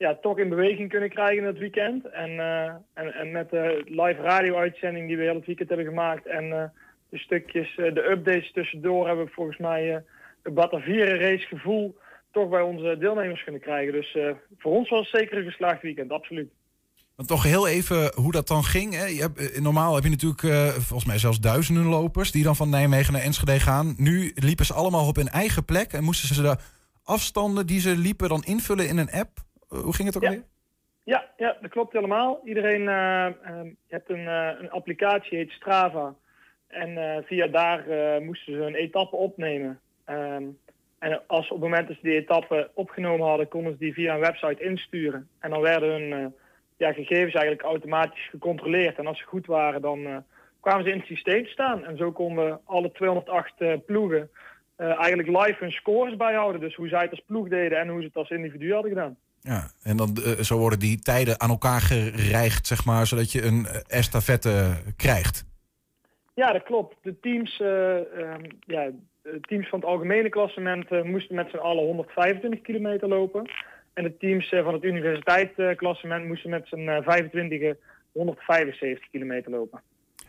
ja, 0.02 0.18
toch 0.20 0.38
in 0.38 0.48
beweging 0.48 0.88
kunnen 0.88 1.10
krijgen 1.10 1.36
in 1.36 1.44
het 1.44 1.58
weekend. 1.58 2.10
En, 2.10 2.30
eh, 2.30 2.74
en, 2.94 3.14
en 3.14 3.30
met 3.30 3.50
de 3.50 3.82
live 3.86 4.20
radio-uitzending 4.22 5.06
die 5.06 5.16
we 5.16 5.22
heel 5.22 5.34
het 5.34 5.46
weekend 5.46 5.68
hebben 5.68 5.86
gemaakt 5.86 6.26
en 6.26 6.52
eh, 6.52 6.64
de 7.08 7.18
stukjes, 7.18 7.76
eh, 7.76 7.94
de 7.94 8.10
updates 8.10 8.52
tussendoor, 8.52 9.06
hebben 9.06 9.24
we 9.24 9.30
volgens 9.30 9.58
mij 9.58 10.02
het 10.42 10.54
Batavieren 10.54 11.18
race 11.18 11.46
gevoel 11.46 11.96
toch 12.32 12.48
bij 12.48 12.60
onze 12.60 12.96
deelnemers 12.98 13.44
kunnen 13.44 13.60
krijgen. 13.60 13.92
Dus 13.92 14.16
voor 14.58 14.72
ons 14.72 14.88
was 14.88 15.10
het 15.10 15.20
zeker 15.20 15.38
een 15.38 15.50
geslaagd 15.50 15.82
weekend, 15.82 16.10
absoluut. 16.10 16.50
Want 17.16 17.28
toch 17.28 17.42
heel 17.42 17.68
even 17.68 18.12
hoe 18.14 18.32
dat 18.32 18.48
dan 18.48 18.64
ging. 18.64 18.94
Hè? 18.94 19.06
Je 19.06 19.20
hebt, 19.20 19.60
normaal 19.60 19.94
heb 19.94 20.04
je 20.04 20.10
natuurlijk 20.10 20.72
volgens 20.72 21.04
mij 21.04 21.18
zelfs 21.18 21.40
duizenden 21.40 21.84
lopers 21.84 22.30
die 22.30 22.44
dan 22.44 22.56
van 22.56 22.70
Nijmegen 22.70 23.12
naar 23.12 23.22
Enschede 23.22 23.60
gaan. 23.60 23.94
Nu 23.96 24.32
liepen 24.34 24.66
ze 24.66 24.72
allemaal 24.72 25.06
op 25.06 25.16
hun 25.16 25.28
eigen 25.28 25.64
plek 25.64 25.92
en 25.92 26.04
moesten 26.04 26.34
ze 26.34 26.42
de 26.42 26.56
afstanden 27.02 27.66
die 27.66 27.80
ze 27.80 27.96
liepen 27.96 28.28
dan 28.28 28.44
invullen 28.44 28.88
in 28.88 28.98
een 28.98 29.10
app. 29.10 29.30
Hoe 29.80 29.94
ging 29.94 30.08
het 30.08 30.16
ook 30.16 30.22
ja. 30.22 30.30
weer? 30.30 30.44
Ja, 31.04 31.30
ja, 31.36 31.56
dat 31.60 31.70
klopt 31.70 31.92
helemaal. 31.92 32.40
Iedereen 32.44 32.80
uh, 32.80 33.26
uh, 33.46 33.60
hebt 33.88 34.10
een, 34.10 34.24
uh, 34.24 34.50
een 34.58 34.70
applicatie, 34.70 35.38
heet 35.38 35.50
Strava. 35.50 36.14
En 36.66 37.24
via 37.26 37.46
daar 37.46 37.84
moesten 38.22 38.52
ze 38.52 38.60
een 38.60 38.74
etappe 38.74 39.16
opnemen. 39.16 39.80
Um, 40.06 40.58
en 40.98 41.22
als 41.26 41.44
op 41.44 41.60
het 41.60 41.70
moment 41.70 41.88
dat 41.88 41.96
ze 41.96 42.02
die 42.02 42.20
etappe 42.20 42.70
opgenomen 42.74 43.26
hadden, 43.26 43.48
konden 43.48 43.72
ze 43.72 43.78
die 43.78 43.92
via 43.92 44.14
een 44.14 44.20
website 44.20 44.62
insturen. 44.62 45.28
En 45.38 45.50
dan 45.50 45.60
werden 45.60 45.88
hun 45.90 46.34
ja, 46.76 46.92
gegevens 46.92 47.34
eigenlijk 47.34 47.62
automatisch 47.62 48.28
gecontroleerd. 48.30 48.98
En 48.98 49.06
als 49.06 49.18
ze 49.18 49.24
goed 49.24 49.46
waren, 49.46 49.82
dan 49.82 50.24
kwamen 50.60 50.84
ze 50.84 50.90
in 50.90 50.98
het 50.98 51.06
systeem 51.06 51.46
staan. 51.46 51.84
En 51.84 51.96
zo 51.96 52.12
konden 52.12 52.60
alle 52.64 52.92
208 52.92 53.84
ploegen 53.86 54.30
eigenlijk 54.76 55.28
live 55.28 55.56
hun 55.58 55.72
scores 55.72 56.16
bijhouden. 56.16 56.60
Dus 56.60 56.74
hoe 56.74 56.88
zij 56.88 57.02
het 57.02 57.10
als 57.10 57.24
ploeg 57.26 57.48
deden 57.48 57.78
en 57.78 57.88
hoe 57.88 58.00
ze 58.00 58.06
het 58.06 58.16
als 58.16 58.30
individu 58.30 58.72
hadden 58.72 58.90
gedaan. 58.90 59.16
Ja, 59.42 59.70
en 59.82 59.96
dan 59.96 60.16
uh, 60.18 60.38
zo 60.38 60.58
worden 60.58 60.78
die 60.78 60.98
tijden 60.98 61.40
aan 61.40 61.50
elkaar 61.50 61.80
gereigd, 61.80 62.66
zeg 62.66 62.84
maar, 62.84 63.06
zodat 63.06 63.32
je 63.32 63.42
een 63.42 63.66
estafette 63.86 64.76
krijgt. 64.96 65.44
Ja, 66.34 66.52
dat 66.52 66.62
klopt. 66.62 66.96
De 67.02 67.20
teams, 67.20 67.60
um, 67.60 68.46
ja, 68.60 68.90
de 69.22 69.40
teams 69.40 69.68
van 69.68 69.78
het 69.78 69.88
algemene 69.88 70.28
klassement 70.28 71.04
moesten 71.04 71.34
met 71.34 71.50
z'n 71.50 71.56
allen 71.56 71.84
125 71.84 72.60
kilometer 72.60 73.08
lopen. 73.08 73.50
En 73.94 74.02
de 74.02 74.16
teams 74.16 74.48
van 74.48 74.72
het 74.72 74.84
universiteitsklassement 74.84 76.26
moesten 76.26 76.50
met 76.50 76.66
z'n 76.68 77.02
25 77.02 77.74
175 78.12 79.10
kilometer 79.10 79.50
lopen. 79.50 79.82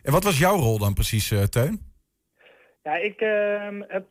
En 0.03 0.11
wat 0.11 0.23
was 0.23 0.39
jouw 0.39 0.55
rol 0.55 0.77
dan 0.77 0.93
precies, 0.93 1.27
Teun? 1.49 1.91
Ja, 2.83 2.95
ik 2.95 3.19
ehm, 3.19 3.81
heb 3.87 4.05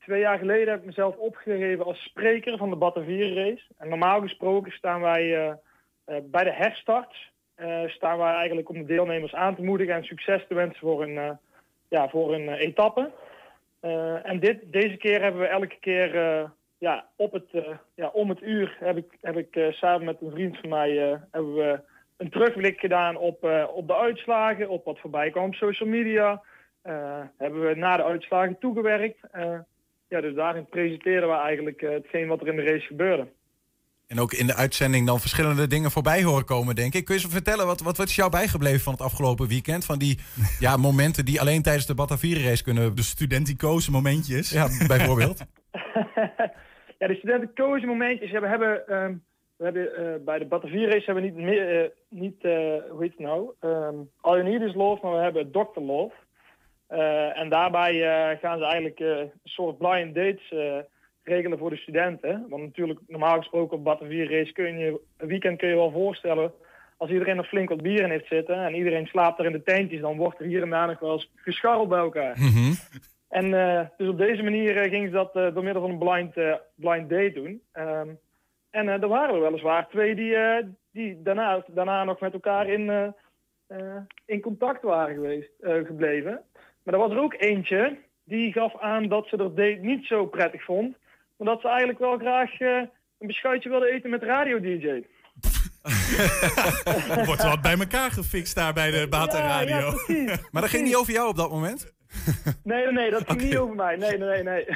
twee 0.00 0.20
jaar 0.20 0.38
geleden 0.38 0.68
heb 0.68 0.78
ik 0.80 0.86
mezelf 0.86 1.16
opgegeven 1.16 1.84
als 1.84 2.02
spreker 2.02 2.58
van 2.58 2.70
de 2.70 2.76
Batavier 2.76 3.34
race. 3.34 3.64
En 3.78 3.88
normaal 3.88 4.20
gesproken 4.20 4.72
staan 4.72 5.00
wij 5.00 5.24
uh, 5.24 5.52
uh, 6.06 6.16
bij 6.24 6.44
de 6.44 6.52
herstart. 6.52 7.30
Uh, 7.56 7.88
staan 7.88 8.18
wij 8.18 8.32
eigenlijk 8.32 8.68
om 8.68 8.78
de 8.78 8.84
deelnemers 8.84 9.34
aan 9.34 9.54
te 9.54 9.62
moedigen 9.62 9.94
en 9.94 10.04
succes 10.04 10.46
te 10.48 10.54
wensen 10.54 10.80
voor 10.80 11.02
een, 11.02 11.38
ja, 11.88 12.08
voor 12.08 12.34
een 12.34 12.48
etappe. 12.48 13.10
en 14.22 14.40
dit, 14.40 14.72
deze 14.72 14.96
keer 14.96 15.22
hebben 15.22 15.40
we 15.40 15.46
elke 15.46 15.78
keer 15.80 16.14
ja, 16.78 17.06
op 17.16 17.32
het, 17.32 17.64
ja, 17.94 18.08
om 18.08 18.28
het 18.28 18.42
uur 18.42 18.76
heb 18.78 18.96
ik, 18.96 19.18
heb 19.20 19.36
ik 19.36 19.72
samen 19.72 20.04
met 20.04 20.20
een 20.20 20.30
vriend 20.30 20.58
van 20.58 20.68
mij 20.68 20.90
hebben 21.30 21.54
we 21.54 21.80
een 22.16 22.30
terugblik 22.30 22.80
gedaan 22.80 23.16
op, 23.16 23.66
op 23.74 23.86
de 23.86 23.96
uitslagen, 23.96 24.68
op 24.68 24.84
wat 24.84 24.98
voorbij 24.98 25.30
kwam 25.30 25.44
op 25.44 25.54
social 25.54 25.88
media. 25.88 26.42
hebben 27.36 27.66
we 27.66 27.74
na 27.74 27.96
de 27.96 28.04
uitslagen 28.04 28.58
toegewerkt 28.58 29.20
ja, 30.10 30.20
dus 30.20 30.34
daarin 30.34 30.66
presenteren 30.66 31.28
we 31.28 31.34
eigenlijk 31.34 31.82
uh, 31.82 31.90
hetgeen 31.90 32.28
wat 32.28 32.40
er 32.40 32.48
in 32.48 32.56
de 32.56 32.62
race 32.62 32.86
gebeurde. 32.86 33.26
En 34.06 34.18
ook 34.18 34.32
in 34.32 34.46
de 34.46 34.54
uitzending 34.54 35.06
dan 35.06 35.20
verschillende 35.20 35.66
dingen 35.66 35.90
voorbij 35.90 36.22
horen 36.22 36.44
komen, 36.44 36.74
denk 36.74 36.94
ik. 36.94 37.04
Kun 37.04 37.14
je 37.14 37.22
eens 37.22 37.32
vertellen, 37.32 37.66
wat, 37.66 37.80
wat, 37.80 37.96
wat 37.96 38.08
is 38.08 38.16
jou 38.16 38.30
bijgebleven 38.30 38.80
van 38.80 38.92
het 38.92 39.02
afgelopen 39.02 39.48
weekend? 39.48 39.84
Van 39.84 39.98
die 39.98 40.18
ja, 40.66 40.76
momenten 40.76 41.24
die 41.24 41.40
alleen 41.40 41.62
tijdens 41.62 41.86
de 41.86 41.94
Batavieren 41.94 42.44
race 42.44 42.62
kunnen... 42.62 42.96
De 42.96 43.02
studenticoze 43.02 43.90
momentjes. 43.90 44.50
Ja, 44.50 44.68
bijvoorbeeld. 44.86 45.38
ja, 46.98 47.06
de 47.06 47.14
studenticoze 47.18 47.86
momentjes. 47.86 48.30
Ja, 48.30 48.40
we 48.40 48.46
hebben, 48.46 48.94
um, 48.96 49.22
we 49.56 49.64
hebben 49.64 49.88
uh, 49.98 50.24
bij 50.24 50.38
de 50.38 50.46
Batavieren 50.46 50.92
race 50.92 51.04
hebben 51.04 51.24
we 51.24 51.30
niet, 51.30 51.38
meer, 51.38 51.82
uh, 51.82 51.88
niet 52.08 52.42
hoe 52.90 52.96
heet 52.98 53.10
het 53.10 53.18
nou? 53.18 53.50
Um, 53.60 54.10
All 54.20 54.36
You 54.36 54.48
Need 54.48 54.68
Is 54.68 54.74
Love, 54.74 55.06
maar 55.06 55.16
we 55.16 55.22
hebben 55.22 55.50
Dr. 55.50 55.80
Love. 55.80 56.14
Uh, 56.92 57.38
en 57.38 57.48
daarbij 57.48 57.94
uh, 57.94 58.38
gaan 58.38 58.58
ze 58.58 58.64
eigenlijk 58.64 59.00
uh, 59.00 59.18
een 59.18 59.30
soort 59.44 59.78
blind 59.78 60.14
dates 60.14 60.54
regelen 61.22 61.58
voor 61.58 61.70
de 61.70 61.76
studenten. 61.76 62.46
Want 62.48 62.62
natuurlijk, 62.62 63.00
normaal 63.06 63.36
gesproken 63.36 63.76
op 63.76 63.84
Batavier 63.84 64.30
race 64.30 64.52
kun 64.52 64.78
je 64.78 65.00
een 65.16 65.28
weekend 65.28 65.58
kun 65.58 65.68
je 65.68 65.74
wel 65.74 65.90
voorstellen. 65.90 66.52
Als 66.96 67.10
iedereen 67.10 67.38
er 67.38 67.44
flink 67.44 67.68
wat 67.68 67.82
bier 67.82 68.02
in 68.02 68.10
heeft 68.10 68.26
zitten 68.26 68.54
en 68.54 68.74
iedereen 68.74 69.06
slaapt 69.06 69.38
er 69.38 69.44
in 69.44 69.52
de 69.52 69.62
tentjes, 69.62 70.00
dan 70.00 70.16
wordt 70.16 70.40
er 70.40 70.46
hier 70.46 70.62
en 70.62 70.70
daar 70.70 70.86
nog 70.86 70.98
wel 70.98 71.12
eens 71.12 71.32
gescharreld 71.34 71.88
bij 71.88 71.98
elkaar. 71.98 72.36
Mm 72.38 72.48
-hmm. 72.48 72.72
En 73.28 73.50
dus 73.96 74.08
op 74.08 74.18
deze 74.18 74.42
manier 74.42 74.74
gingen 74.74 75.10
ze 75.10 75.14
dat 75.14 75.32
door 75.32 75.64
middel 75.64 75.82
van 75.82 75.90
een 75.90 75.98
blind, 75.98 76.34
blind 76.74 77.10
date 77.10 77.32
doen. 77.32 77.62
Um, 77.72 78.18
en 78.70 78.88
er 78.88 79.08
waren 79.08 79.34
er 79.34 79.40
weliswaar 79.40 79.88
twee 79.88 80.14
die, 80.14 80.36
die 80.92 81.22
daarna, 81.22 81.64
daarna 81.66 82.04
nog 82.04 82.20
met 82.20 82.32
elkaar 82.32 82.68
in, 82.68 83.14
in 84.24 84.40
contact 84.40 84.82
waren 84.82 85.14
geweest, 85.14 85.50
gebleven. 85.60 86.44
Maar 86.82 86.94
er 86.94 87.00
was 87.00 87.10
er 87.10 87.20
ook 87.20 87.34
eentje 87.38 87.98
die 88.24 88.52
gaf 88.52 88.80
aan 88.80 89.08
dat 89.08 89.26
ze 89.26 89.36
dat 89.36 89.56
date 89.56 89.78
niet 89.82 90.06
zo 90.06 90.26
prettig 90.26 90.64
vond. 90.64 90.96
Maar 91.36 91.48
dat 91.48 91.60
ze 91.60 91.68
eigenlijk 91.68 91.98
wel 91.98 92.18
graag 92.18 92.60
uh, 92.60 92.76
een 93.18 93.26
beschuitje 93.26 93.68
wilde 93.68 93.90
eten 93.90 94.10
met 94.10 94.22
radio-dj. 94.22 95.02
wordt 97.24 97.42
wat 97.42 97.62
bij 97.62 97.78
elkaar 97.78 98.10
gefixt 98.10 98.54
daar 98.54 98.72
bij 98.72 98.90
de 98.90 99.06
Bata 99.08 99.38
Radio. 99.38 99.94
Ja, 100.06 100.14
ja, 100.14 100.36
maar 100.50 100.62
dat 100.62 100.70
ging 100.70 100.84
niet 100.84 100.96
over 100.96 101.12
jou 101.12 101.28
op 101.28 101.36
dat 101.36 101.50
moment? 101.50 101.92
Nee, 102.62 102.84
nee, 102.84 102.92
nee 102.92 103.10
dat 103.10 103.22
ging 103.26 103.38
okay. 103.38 103.44
niet 103.44 103.56
over 103.56 103.74
mij. 103.74 103.96
Nee, 103.96 104.18
nee, 104.18 104.42
nee. 104.42 104.64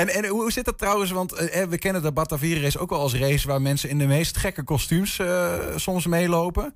en, 0.00 0.08
en 0.08 0.26
hoe 0.26 0.52
zit 0.52 0.64
dat 0.64 0.78
trouwens? 0.78 1.10
Want 1.10 1.32
eh, 1.32 1.64
we 1.64 1.78
kennen 1.78 2.02
de 2.02 2.12
Batavier 2.12 2.62
race 2.62 2.78
ook 2.78 2.90
wel 2.90 2.98
als 2.98 3.14
race 3.14 3.48
waar 3.48 3.62
mensen 3.62 3.88
in 3.88 3.98
de 3.98 4.06
meest 4.06 4.36
gekke 4.36 4.64
kostuums 4.64 5.18
uh, 5.18 5.76
soms 5.76 6.06
meelopen. 6.06 6.74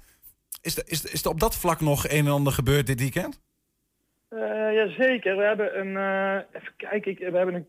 Is 0.67 0.77
er, 0.77 0.85
is, 0.87 1.05
is 1.05 1.25
er 1.25 1.31
op 1.31 1.41
dat 1.41 1.57
vlak 1.57 1.81
nog 1.81 2.09
een 2.09 2.27
en 2.27 2.33
ander 2.33 2.53
gebeurd 2.53 2.87
dit 2.87 3.01
weekend? 3.01 3.41
Uh, 4.31 4.75
Jazeker. 4.75 5.37
We 5.37 5.43
hebben 5.43 5.79
een, 5.81 5.93
uh, 5.95 6.37
even 6.53 6.75
kijken, 6.77 7.31
we 7.33 7.37
hebben 7.37 7.55
een 7.55 7.69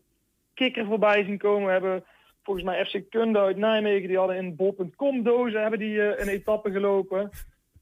kikker 0.54 0.86
voorbij 0.86 1.24
zien 1.24 1.38
komen. 1.38 1.66
We 1.66 1.72
hebben 1.72 2.04
volgens 2.42 2.66
mij 2.66 2.84
FC 2.84 3.10
Kunde 3.10 3.38
uit 3.38 3.56
Nijmegen, 3.56 4.08
die 4.08 4.18
hadden 4.18 4.36
in 4.36 4.56
bol.com 4.56 5.22
dozen 5.22 5.60
hebben 5.60 5.78
die, 5.78 5.94
uh, 5.94 6.18
een 6.18 6.28
etappe 6.28 6.70
gelopen. 6.70 7.30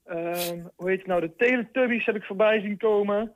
Ehm, 0.05 0.61
hoe 0.77 0.89
heet 0.89 0.99
het 0.99 1.07
nou, 1.07 1.21
de 1.21 1.37
Teletubbies 1.37 2.07
heb 2.07 2.17
ik 2.17 2.25
voorbij 2.25 2.61
zien 2.61 2.77
komen. 2.77 3.35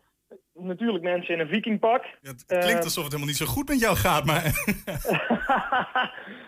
Natuurlijk 0.54 1.04
mensen 1.04 1.34
in 1.34 1.40
een 1.40 1.48
vikingpak. 1.48 2.04
Ja, 2.20 2.30
het 2.30 2.44
klinkt 2.46 2.84
alsof 2.84 3.02
het 3.04 3.12
helemaal 3.12 3.26
niet 3.26 3.36
zo 3.36 3.46
goed 3.46 3.68
met 3.68 3.80
jou 3.80 3.96
gaat, 3.96 4.24
maar... 4.24 4.42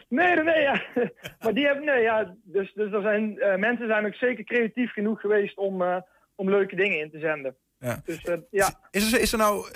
nee, 0.09 0.35
nee, 0.35 0.45
nee, 0.45 0.61
ja. 0.61 0.83
maar 1.41 1.55
die 1.55 1.67
hebben, 1.67 1.85
nee, 1.85 2.03
ja. 2.03 2.35
Dus, 2.43 2.73
dus 2.75 2.93
er 2.93 3.03
zijn, 3.03 3.35
uh, 3.37 3.57
mensen 3.57 3.87
zijn 3.87 4.07
ook 4.07 4.15
zeker 4.15 4.45
creatief 4.45 4.93
genoeg 4.93 5.21
geweest 5.21 5.57
om, 5.57 5.83
uh, 5.83 5.97
om 6.35 6.51
leuke 6.51 6.77
dingen 6.77 7.01
in 7.01 7.11
te 7.11 7.19
zenden. 7.19 7.57
Ja. 7.79 8.01
Dus, 8.05 8.25
uh, 8.25 8.35
ja. 8.51 8.79
Is, 8.91 9.12
er, 9.12 9.21
is 9.21 9.33
er 9.33 9.38
nou 9.38 9.67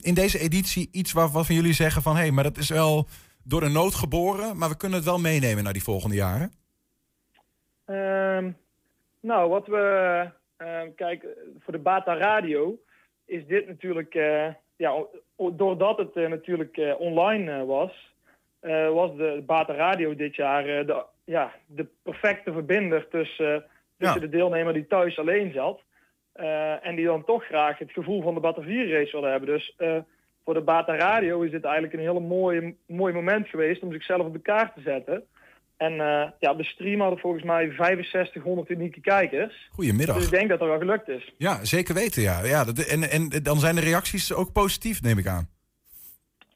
in 0.00 0.14
deze 0.14 0.38
editie 0.38 0.88
iets 0.92 1.12
waarvan 1.12 1.44
jullie 1.48 1.72
zeggen 1.72 2.02
van... 2.02 2.14
hé, 2.14 2.22
hey, 2.22 2.30
maar 2.30 2.44
dat 2.44 2.56
is 2.56 2.70
wel 2.70 3.06
door 3.44 3.60
de 3.60 3.68
nood 3.68 3.94
geboren, 3.94 4.58
maar 4.58 4.68
we 4.68 4.76
kunnen 4.76 4.98
het 4.98 5.06
wel 5.06 5.18
meenemen 5.18 5.64
naar 5.64 5.72
die 5.72 5.82
volgende 5.82 6.16
jaren? 6.16 6.52
Um, 7.86 8.56
nou, 9.20 9.48
wat 9.48 9.66
we... 9.66 10.30
kijk, 10.96 11.26
voor 11.58 11.72
de 11.72 11.78
Bata 11.78 12.16
Radio 12.16 12.78
is 13.26 13.46
dit 13.46 13.66
natuurlijk... 13.66 14.14
ja, 14.76 15.04
doordat 15.52 15.98
het 15.98 16.14
natuurlijk 16.14 16.80
online 16.98 17.64
was 17.64 18.14
was 18.92 19.16
de 19.16 19.42
Bata 19.46 19.74
Radio 19.74 20.14
dit 20.14 20.36
jaar 20.36 20.64
de, 20.64 21.04
ja, 21.24 21.52
de 21.66 21.86
perfecte 22.02 22.52
verbinder 22.52 23.08
tussen, 23.08 23.64
tussen 23.98 24.20
ja. 24.20 24.26
de 24.26 24.28
deelnemer 24.28 24.72
die 24.72 24.86
thuis 24.86 25.18
alleen 25.18 25.52
zat. 25.52 25.80
en 26.82 26.96
die 26.96 27.06
dan 27.06 27.24
toch 27.24 27.44
graag 27.44 27.78
het 27.78 27.92
gevoel 27.92 28.22
van 28.22 28.34
de 28.34 28.40
Batavier 28.40 28.90
race 28.90 29.12
wilde 29.12 29.28
hebben. 29.28 29.48
Dus 29.48 29.76
voor 30.44 30.54
de 30.54 30.60
Bata 30.60 30.96
Radio 30.96 31.40
is 31.40 31.50
dit 31.50 31.64
eigenlijk 31.64 31.94
een 31.94 32.00
hele 32.00 32.20
mooi, 32.20 32.76
mooi 32.86 33.12
moment 33.12 33.48
geweest 33.48 33.82
om 33.82 33.92
zichzelf 33.92 34.26
op 34.26 34.32
de 34.32 34.38
kaart 34.38 34.74
te 34.74 34.80
zetten. 34.80 35.24
En 35.76 35.92
ja, 36.38 36.50
op 36.50 36.58
de 36.58 36.64
stream 36.64 37.00
hadden 37.00 37.18
volgens 37.18 37.44
mij 37.44 37.72
6500 37.72 38.70
unieke 38.70 39.00
kijkers. 39.00 39.68
Goedemiddag. 39.70 40.16
Dus 40.16 40.24
ik 40.24 40.30
denk 40.30 40.48
dat 40.48 40.58
dat 40.58 40.68
wel 40.68 40.78
gelukt 40.78 41.08
is. 41.08 41.34
Ja, 41.38 41.64
zeker 41.64 41.94
weten. 41.94 42.22
Ja. 42.22 42.44
Ja, 42.44 42.64
dat, 42.64 42.78
en, 42.78 43.02
en 43.10 43.28
dan 43.42 43.58
zijn 43.58 43.74
de 43.74 43.80
reacties 43.80 44.34
ook 44.34 44.52
positief, 44.52 45.02
neem 45.02 45.18
ik 45.18 45.26
aan. 45.26 45.48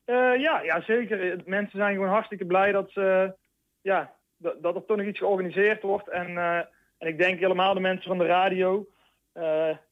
Uh, 0.07 0.41
ja, 0.41 0.63
ja, 0.63 0.83
zeker. 0.83 1.43
Mensen 1.45 1.79
zijn 1.79 1.95
gewoon 1.95 2.09
hartstikke 2.09 2.45
blij 2.45 2.73
dat, 2.73 2.91
ze, 2.91 3.35
ja, 3.81 4.13
dat, 4.37 4.63
dat 4.63 4.75
er 4.75 4.85
toch 4.85 4.97
nog 4.97 5.07
iets 5.07 5.19
georganiseerd 5.19 5.83
wordt. 5.83 6.09
En, 6.09 6.39
en 6.99 7.09
ik 7.09 7.19
denk 7.19 7.41
helemaal 7.41 7.75
de 7.75 7.81
mensen 7.81 8.09
van 8.09 8.19
de 8.19 8.27
radio. 8.27 8.87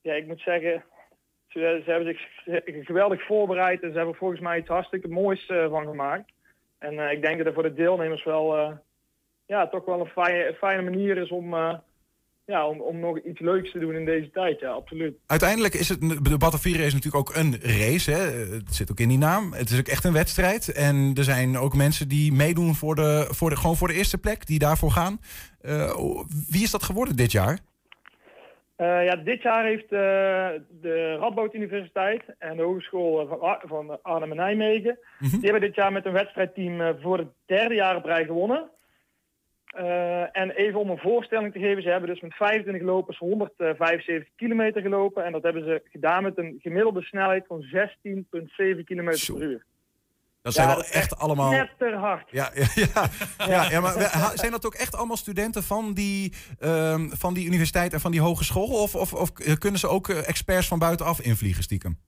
Ja, 0.02 0.14
ik 0.14 0.26
moet 0.26 0.40
zeggen, 0.40 0.84
ze, 1.48 1.82
ze, 1.84 1.90
hebben 1.90 2.16
zich 2.44 2.86
geweldig 2.86 3.26
voorbereid 3.26 3.82
en 3.82 3.90
ze 3.90 3.96
hebben 3.96 4.14
volgens 4.14 4.40
mij 4.40 4.58
iets 4.58 4.68
hartstikke 4.68 5.08
moois 5.08 5.46
van 5.46 5.86
gemaakt. 5.86 6.32
En 6.78 6.98
eh, 6.98 7.12
ik 7.12 7.22
denk 7.22 7.36
dat 7.36 7.46
het 7.46 7.54
voor 7.54 7.62
de 7.62 7.74
deelnemers 7.74 8.24
wel, 8.24 8.56
eh, 8.56 8.72
ja, 9.48 9.68
toch 9.68 9.84
wel 9.84 10.00
een 10.00 10.06
fijne, 10.06 10.54
fijne 10.58 10.82
manier 10.82 11.16
is 11.16 11.30
om, 11.30 11.54
eh, 11.54 11.74
ja, 12.44 12.66
om, 12.66 12.80
om 12.80 13.00
nog 13.00 13.20
iets 13.20 13.40
leuks 13.40 13.72
te 13.72 13.78
doen 13.78 13.94
in 13.94 14.04
deze 14.04 14.30
tijd. 14.30 14.60
Ja, 14.60 14.70
absoluut. 14.70 15.16
Uiteindelijk 15.26 15.74
is 15.74 15.88
het, 15.88 16.00
de 16.00 16.38
Battle 16.38 16.58
4 16.58 16.78
race 16.78 16.94
natuurlijk 16.94 17.28
ook 17.28 17.36
een 17.36 17.56
race. 17.60 18.10
Hè? 18.10 18.20
Het 18.54 18.74
zit 18.74 18.90
ook 18.90 19.00
in 19.00 19.08
die 19.08 19.18
naam. 19.18 19.52
Het 19.52 19.70
is 19.70 19.78
ook 19.78 19.88
echt 19.88 20.04
een 20.04 20.12
wedstrijd. 20.12 20.72
En 20.72 21.12
er 21.14 21.24
zijn 21.24 21.58
ook 21.58 21.74
mensen 21.74 22.08
die 22.08 22.32
meedoen 22.32 22.74
voor 22.74 22.94
de, 22.94 23.26
voor 23.30 23.50
de, 23.50 23.56
gewoon 23.56 23.76
voor 23.76 23.88
de 23.88 23.94
eerste 23.94 24.18
plek, 24.18 24.46
die 24.46 24.58
daarvoor 24.58 24.90
gaan. 24.90 25.18
Uh, 25.62 25.94
wie 26.48 26.62
is 26.62 26.70
dat 26.70 26.82
geworden 26.82 27.16
dit 27.16 27.32
jaar? 27.32 27.58
Uh, 28.78 29.04
ja, 29.04 29.16
dit 29.16 29.42
jaar 29.42 29.64
heeft 29.64 29.92
uh, 29.92 29.98
de 30.80 31.16
Radboud 31.20 31.54
Universiteit 31.54 32.22
en 32.38 32.56
de 32.56 32.62
Hogeschool 32.62 33.26
van, 33.26 33.40
Ar 33.40 33.62
van 33.64 34.02
Arnhem 34.02 34.30
en 34.30 34.36
Nijmegen... 34.36 34.98
Mm 35.18 35.28
-hmm. 35.28 35.40
die 35.40 35.50
hebben 35.50 35.68
dit 35.68 35.74
jaar 35.74 35.92
met 35.92 36.06
een 36.06 36.12
wedstrijdteam 36.12 36.96
voor 37.00 37.18
het 37.18 37.28
derde 37.46 37.74
jaar 37.74 37.96
op 37.96 38.04
rij 38.04 38.24
gewonnen. 38.24 38.70
Uh, 39.76 40.36
en 40.36 40.50
even 40.50 40.80
om 40.80 40.90
een 40.90 40.98
voorstelling 40.98 41.52
te 41.52 41.58
geven, 41.58 41.82
ze 41.82 41.88
hebben 41.88 42.08
dus 42.08 42.20
met 42.20 42.34
25 42.34 42.82
lopers 42.82 43.18
175 43.18 44.28
kilometer 44.36 44.82
gelopen. 44.82 45.24
En 45.24 45.32
dat 45.32 45.42
hebben 45.42 45.64
ze 45.64 45.82
gedaan 45.90 46.22
met 46.22 46.38
een 46.38 46.58
gemiddelde 46.62 47.02
snelheid 47.02 47.44
van 47.46 47.62
16,7 47.62 48.84
kilometer 48.84 49.34
per 49.34 49.42
uur. 49.42 49.64
Dat 50.42 50.54
zijn 50.54 50.68
ja, 50.68 50.74
wel 50.74 50.84
echt, 50.84 50.94
echt 50.94 51.18
allemaal. 51.18 51.50
Net 51.50 51.70
ter 51.78 51.94
hard. 51.94 52.28
Ja, 52.30 52.50
ja, 52.54 52.66
ja, 52.74 53.08
ja, 53.46 53.70
ja 53.70 53.80
maar 53.80 54.32
zijn 54.34 54.50
dat 54.50 54.66
ook 54.66 54.74
echt 54.74 54.96
allemaal 54.96 55.16
studenten 55.16 55.62
van 55.62 55.94
die, 55.94 56.32
um, 56.60 57.10
van 57.16 57.34
die 57.34 57.46
universiteit 57.46 57.92
en 57.92 58.00
van 58.00 58.10
die 58.10 58.20
hogeschool? 58.20 58.82
Of, 58.82 58.94
of, 58.94 59.14
of 59.14 59.32
kunnen 59.58 59.80
ze 59.80 59.88
ook 59.88 60.08
experts 60.08 60.68
van 60.68 60.78
buitenaf 60.78 61.20
invliegen, 61.20 61.62
stiekem? 61.62 61.98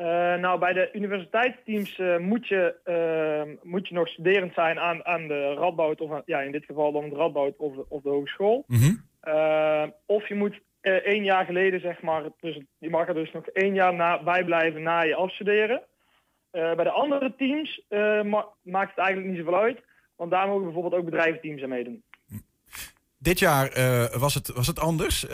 Uh, 0.00 0.06
nou, 0.34 0.58
bij 0.58 0.72
de 0.72 0.90
universiteitsteams 0.92 1.98
uh, 1.98 2.18
moet, 2.18 2.46
je, 2.46 2.74
uh, 2.84 3.54
moet 3.62 3.88
je 3.88 3.94
nog 3.94 4.08
studerend 4.08 4.54
zijn 4.54 4.78
aan, 4.78 5.04
aan 5.04 5.28
de 5.28 5.54
Radboud, 5.54 6.00
of 6.00 6.10
aan, 6.12 6.22
ja, 6.24 6.40
in 6.40 6.52
dit 6.52 6.64
geval 6.64 6.92
dan 6.92 7.08
de 7.08 7.16
Radboud 7.16 7.56
of 7.56 7.74
de, 7.74 7.84
of 7.88 8.02
de 8.02 8.08
hogeschool. 8.08 8.64
Mm 8.66 8.78
-hmm. 8.78 9.94
of 10.06 10.28
je 10.28 10.34
moet 10.34 10.60
één 10.80 11.24
jaar 11.24 11.44
geleden, 11.44 11.80
zeg 11.80 12.02
maar, 12.02 12.22
dus 12.40 12.60
je 12.78 12.90
mag 12.90 13.08
er 13.08 13.14
dus 13.14 13.32
nog 13.32 13.46
één 13.46 13.74
jaar 13.74 13.94
na, 13.94 14.22
bij 14.22 14.44
blijven 14.44 14.82
na 14.82 15.00
je 15.00 15.14
afstuderen. 15.14 15.82
Bij 16.50 16.84
de 16.84 16.90
andere 16.90 17.34
teams 17.36 17.84
ma 18.24 18.46
maakt 18.62 18.90
het 18.90 18.98
eigenlijk 18.98 19.28
niet 19.28 19.38
zoveel 19.38 19.60
uit. 19.60 19.80
Want 20.16 20.30
daar 20.30 20.46
mogen 20.46 20.64
bijvoorbeeld 20.64 20.94
ook 20.94 21.04
bedrijventeams 21.04 21.62
aan 21.62 21.68
meedoen. 21.68 22.02
Dit 23.20 23.38
jaar 23.38 23.78
uh, 23.78 24.04
was, 24.04 24.34
het, 24.34 24.48
was 24.48 24.66
het 24.66 24.80
anders. 24.80 25.26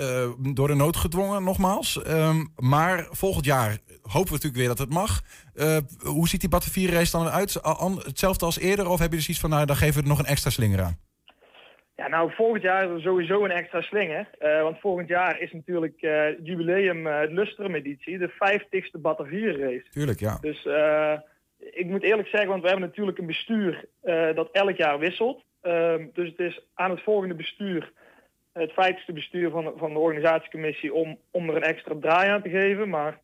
door 0.54 0.68
de 0.68 0.74
nood 0.74 0.96
gedwongen, 0.96 1.44
nogmaals. 1.44 2.00
Um, 2.06 2.52
maar 2.56 3.06
volgend 3.10 3.44
jaar 3.44 3.78
hopen 4.02 4.32
we 4.32 4.34
natuurlijk 4.34 4.56
weer 4.56 4.68
dat 4.68 4.78
het 4.78 4.92
mag. 4.92 5.20
hoe 5.98 6.28
ziet 6.28 6.40
die 6.40 6.48
Battle 6.48 6.90
race 6.90 7.16
dan 7.16 7.28
uit? 7.28 7.60
Hetzelfde 8.04 8.44
als 8.44 8.58
eerder? 8.58 8.88
Of 8.88 8.98
heb 8.98 9.10
je 9.10 9.16
dus 9.16 9.28
iets 9.28 9.40
van, 9.40 9.50
nou, 9.50 9.66
dan 9.66 9.76
geven 9.76 9.94
we 9.94 10.02
er 10.02 10.08
nog 10.08 10.18
een 10.18 10.32
extra 10.32 10.50
slinger 10.50 10.82
aan? 10.82 10.98
Ja, 11.96 12.08
nou, 12.08 12.32
volgend 12.34 12.62
jaar 12.62 12.84
is 12.84 12.90
er 12.90 13.00
sowieso 13.00 13.44
een 13.44 13.50
extra 13.50 13.80
slinger. 13.80 14.28
Want 14.38 14.80
volgend 14.80 15.08
jaar 15.08 15.40
is 15.40 15.52
natuurlijk 15.52 16.00
het 16.00 16.38
jubileum 16.42 17.06
uh, 17.06 17.20
Lustrum-editie, 17.28 18.18
de 18.18 18.30
50ste 18.30 19.00
Batavia 19.00 19.56
race. 19.56 19.86
Tuurlijk, 19.90 20.20
ja. 20.20 20.38
Dus 20.40 20.66
ik 21.58 21.86
moet 21.86 22.02
eerlijk 22.02 22.28
zeggen, 22.28 22.48
want 22.48 22.62
we 22.62 22.68
hebben 22.68 22.86
natuurlijk 22.88 23.18
een 23.18 23.26
bestuur 23.26 23.84
dat 24.34 24.48
elk 24.52 24.76
jaar 24.76 24.98
wisselt. 24.98 25.44
Ehm, 25.64 26.06
dus 26.12 26.28
het 26.28 26.38
is 26.38 26.60
aan 26.74 26.90
het 26.90 27.02
volgende 27.02 27.34
bestuur, 27.34 27.92
het 28.52 28.70
50ste 28.70 29.12
bestuur 29.12 29.50
van, 29.50 29.72
van 29.76 29.92
de 29.92 29.98
organisatiecommissie, 29.98 30.94
om, 30.94 31.18
om 31.30 31.48
er 31.48 31.56
een 31.56 31.62
extra 31.62 31.94
draai 32.00 32.30
aan 32.30 32.42
te 32.42 32.48
geven. 32.48 32.88
Maar 32.88 33.20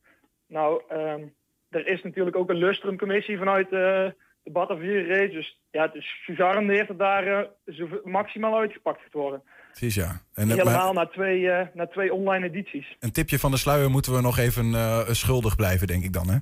nou, 0.46 0.83
um, 0.92 1.35
er 1.70 1.87
is 1.87 2.03
natuurlijk 2.03 2.37
ook 2.37 2.50
een 2.50 2.57
Lustrum-commissie 2.57 3.38
vanuit 3.38 3.70
de 3.70 4.14
Batavia 4.44 5.07
race. 5.07 5.33
Dus 5.33 5.61
ja, 5.70 5.83
het 5.83 5.94
is 5.94 6.22
gegarandeerd 6.24 6.88
dat 6.88 6.98
daar 6.98 7.26
uh, 7.26 7.74
zo 7.74 7.88
maximaal 8.05 8.59
uitgepakt 8.59 9.03
gaat 9.03 9.12
worden. 9.12 9.42
Precies, 9.70 9.94
ja. 9.94 10.22
En, 10.35 10.48
Helemaal 10.48 10.92
naar, 10.92 11.11
twee, 11.11 11.40
uh, 11.40 11.61
naar 11.74 11.88
twee 11.88 12.12
online 12.12 12.46
edities. 12.46 12.96
Een 13.00 13.12
tipje 13.12 13.38
van 13.38 13.50
de 13.50 13.57
sluier 13.57 13.90
moeten 13.90 14.12
we 14.12 14.20
nog 14.20 14.38
even 14.38 14.66
uh, 14.66 15.09
schuldig 15.09 15.57
blijven, 15.57 15.87
denk 15.87 16.05
ik 16.05 16.12
dan, 16.12 16.31
hè? 16.31 16.37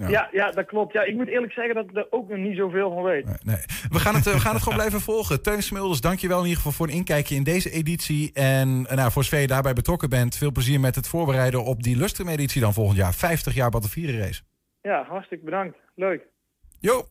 Ja. 0.00 0.08
ja. 0.08 0.28
Ja, 0.32 0.50
dat 0.50 0.66
klopt. 0.66 0.92
Ja, 0.92 1.02
ik 1.02 1.14
moet 1.14 1.28
eerlijk 1.28 1.52
zeggen 1.52 1.74
dat 1.74 1.84
ik 1.84 1.96
er 1.96 2.06
ook 2.10 2.28
nog 2.28 2.38
niet 2.38 2.56
zoveel 2.56 2.92
van 2.92 3.02
weet. 3.02 3.24
Nee, 3.24 3.34
nee. 3.42 3.64
We, 3.90 3.98
gaan 3.98 4.14
het, 4.14 4.24
we 4.24 4.40
gaan 4.40 4.54
het 4.54 4.62
gewoon 4.62 4.78
blijven 4.78 5.00
volgen. 5.00 5.42
Teun 5.42 5.62
Smulders, 5.62 6.00
dankjewel 6.00 6.38
in 6.38 6.42
ieder 6.42 6.56
geval 6.56 6.72
voor 6.72 6.86
een 6.86 6.94
inkijkje 6.94 7.34
in 7.34 7.42
deze 7.42 7.70
editie. 7.70 8.32
En 8.32 8.82
nou, 8.82 9.10
voor 9.10 9.24
zover 9.24 9.40
je 9.40 9.46
daarbij 9.46 9.72
betrokken 9.72 10.08
bent, 10.08 10.36
veel 10.36 10.52
plezier 10.52 10.80
met 10.80 10.94
het 10.94 11.08
voorbereiden 11.08 11.64
op 11.64 11.82
die 11.82 11.96
Lustrum-editie 11.96 12.60
dan 12.60 12.72
volgend 12.72 12.96
jaar. 12.96 13.14
50 13.14 13.54
jaar 13.54 13.70
Battenvieren 13.70 14.18
race. 14.18 14.42
Ja, 14.82 15.04
hartstikke 15.08 15.44
bedankt. 15.44 15.76
Leuk. 15.94 16.22
Jo. 16.78 17.06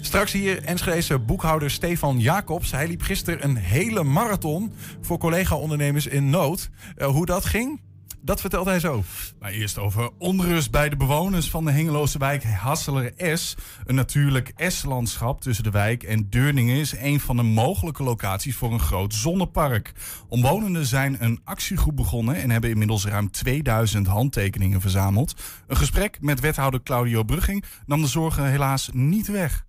Straks 0.00 0.32
hier 0.32 0.64
Enschedese 0.64 1.18
boekhouder 1.18 1.70
Stefan 1.70 2.18
Jacobs. 2.18 2.72
Hij 2.72 2.86
liep 2.86 3.02
gisteren 3.02 3.44
een 3.44 3.56
hele 3.56 4.02
marathon 4.02 4.72
voor 5.00 5.18
collega-ondernemers 5.18 6.06
in 6.06 6.30
nood. 6.30 6.70
Uh, 6.96 7.06
hoe 7.06 7.26
dat 7.26 7.44
ging? 7.44 7.80
Dat 8.26 8.40
vertelt 8.40 8.66
hij 8.66 8.80
zo. 8.80 9.04
Maar 9.40 9.50
eerst 9.50 9.78
over 9.78 10.10
onrust 10.18 10.70
bij 10.70 10.88
de 10.88 10.96
bewoners 10.96 11.50
van 11.50 11.64
de 11.64 11.70
Hengeloze 11.70 12.18
wijk 12.18 12.44
Hasseler 12.44 13.12
S. 13.16 13.54
Een 13.84 13.94
natuurlijk 13.94 14.52
S-landschap 14.56 15.40
tussen 15.40 15.64
de 15.64 15.70
wijk 15.70 16.02
en 16.02 16.30
Deurningen 16.30 16.76
is 16.76 16.92
een 16.96 17.20
van 17.20 17.36
de 17.36 17.42
mogelijke 17.42 18.02
locaties 18.02 18.56
voor 18.56 18.72
een 18.72 18.80
groot 18.80 19.14
zonnepark. 19.14 19.92
Omwonenden 20.28 20.86
zijn 20.86 21.16
een 21.24 21.40
actiegroep 21.44 21.96
begonnen 21.96 22.36
en 22.36 22.50
hebben 22.50 22.70
inmiddels 22.70 23.04
ruim 23.04 23.30
2000 23.30 24.06
handtekeningen 24.06 24.80
verzameld. 24.80 25.34
Een 25.66 25.76
gesprek 25.76 26.18
met 26.20 26.40
wethouder 26.40 26.82
Claudio 26.82 27.22
Brugging 27.22 27.64
nam 27.86 28.00
de 28.00 28.08
zorgen 28.08 28.50
helaas 28.50 28.90
niet 28.92 29.26
weg. 29.26 29.65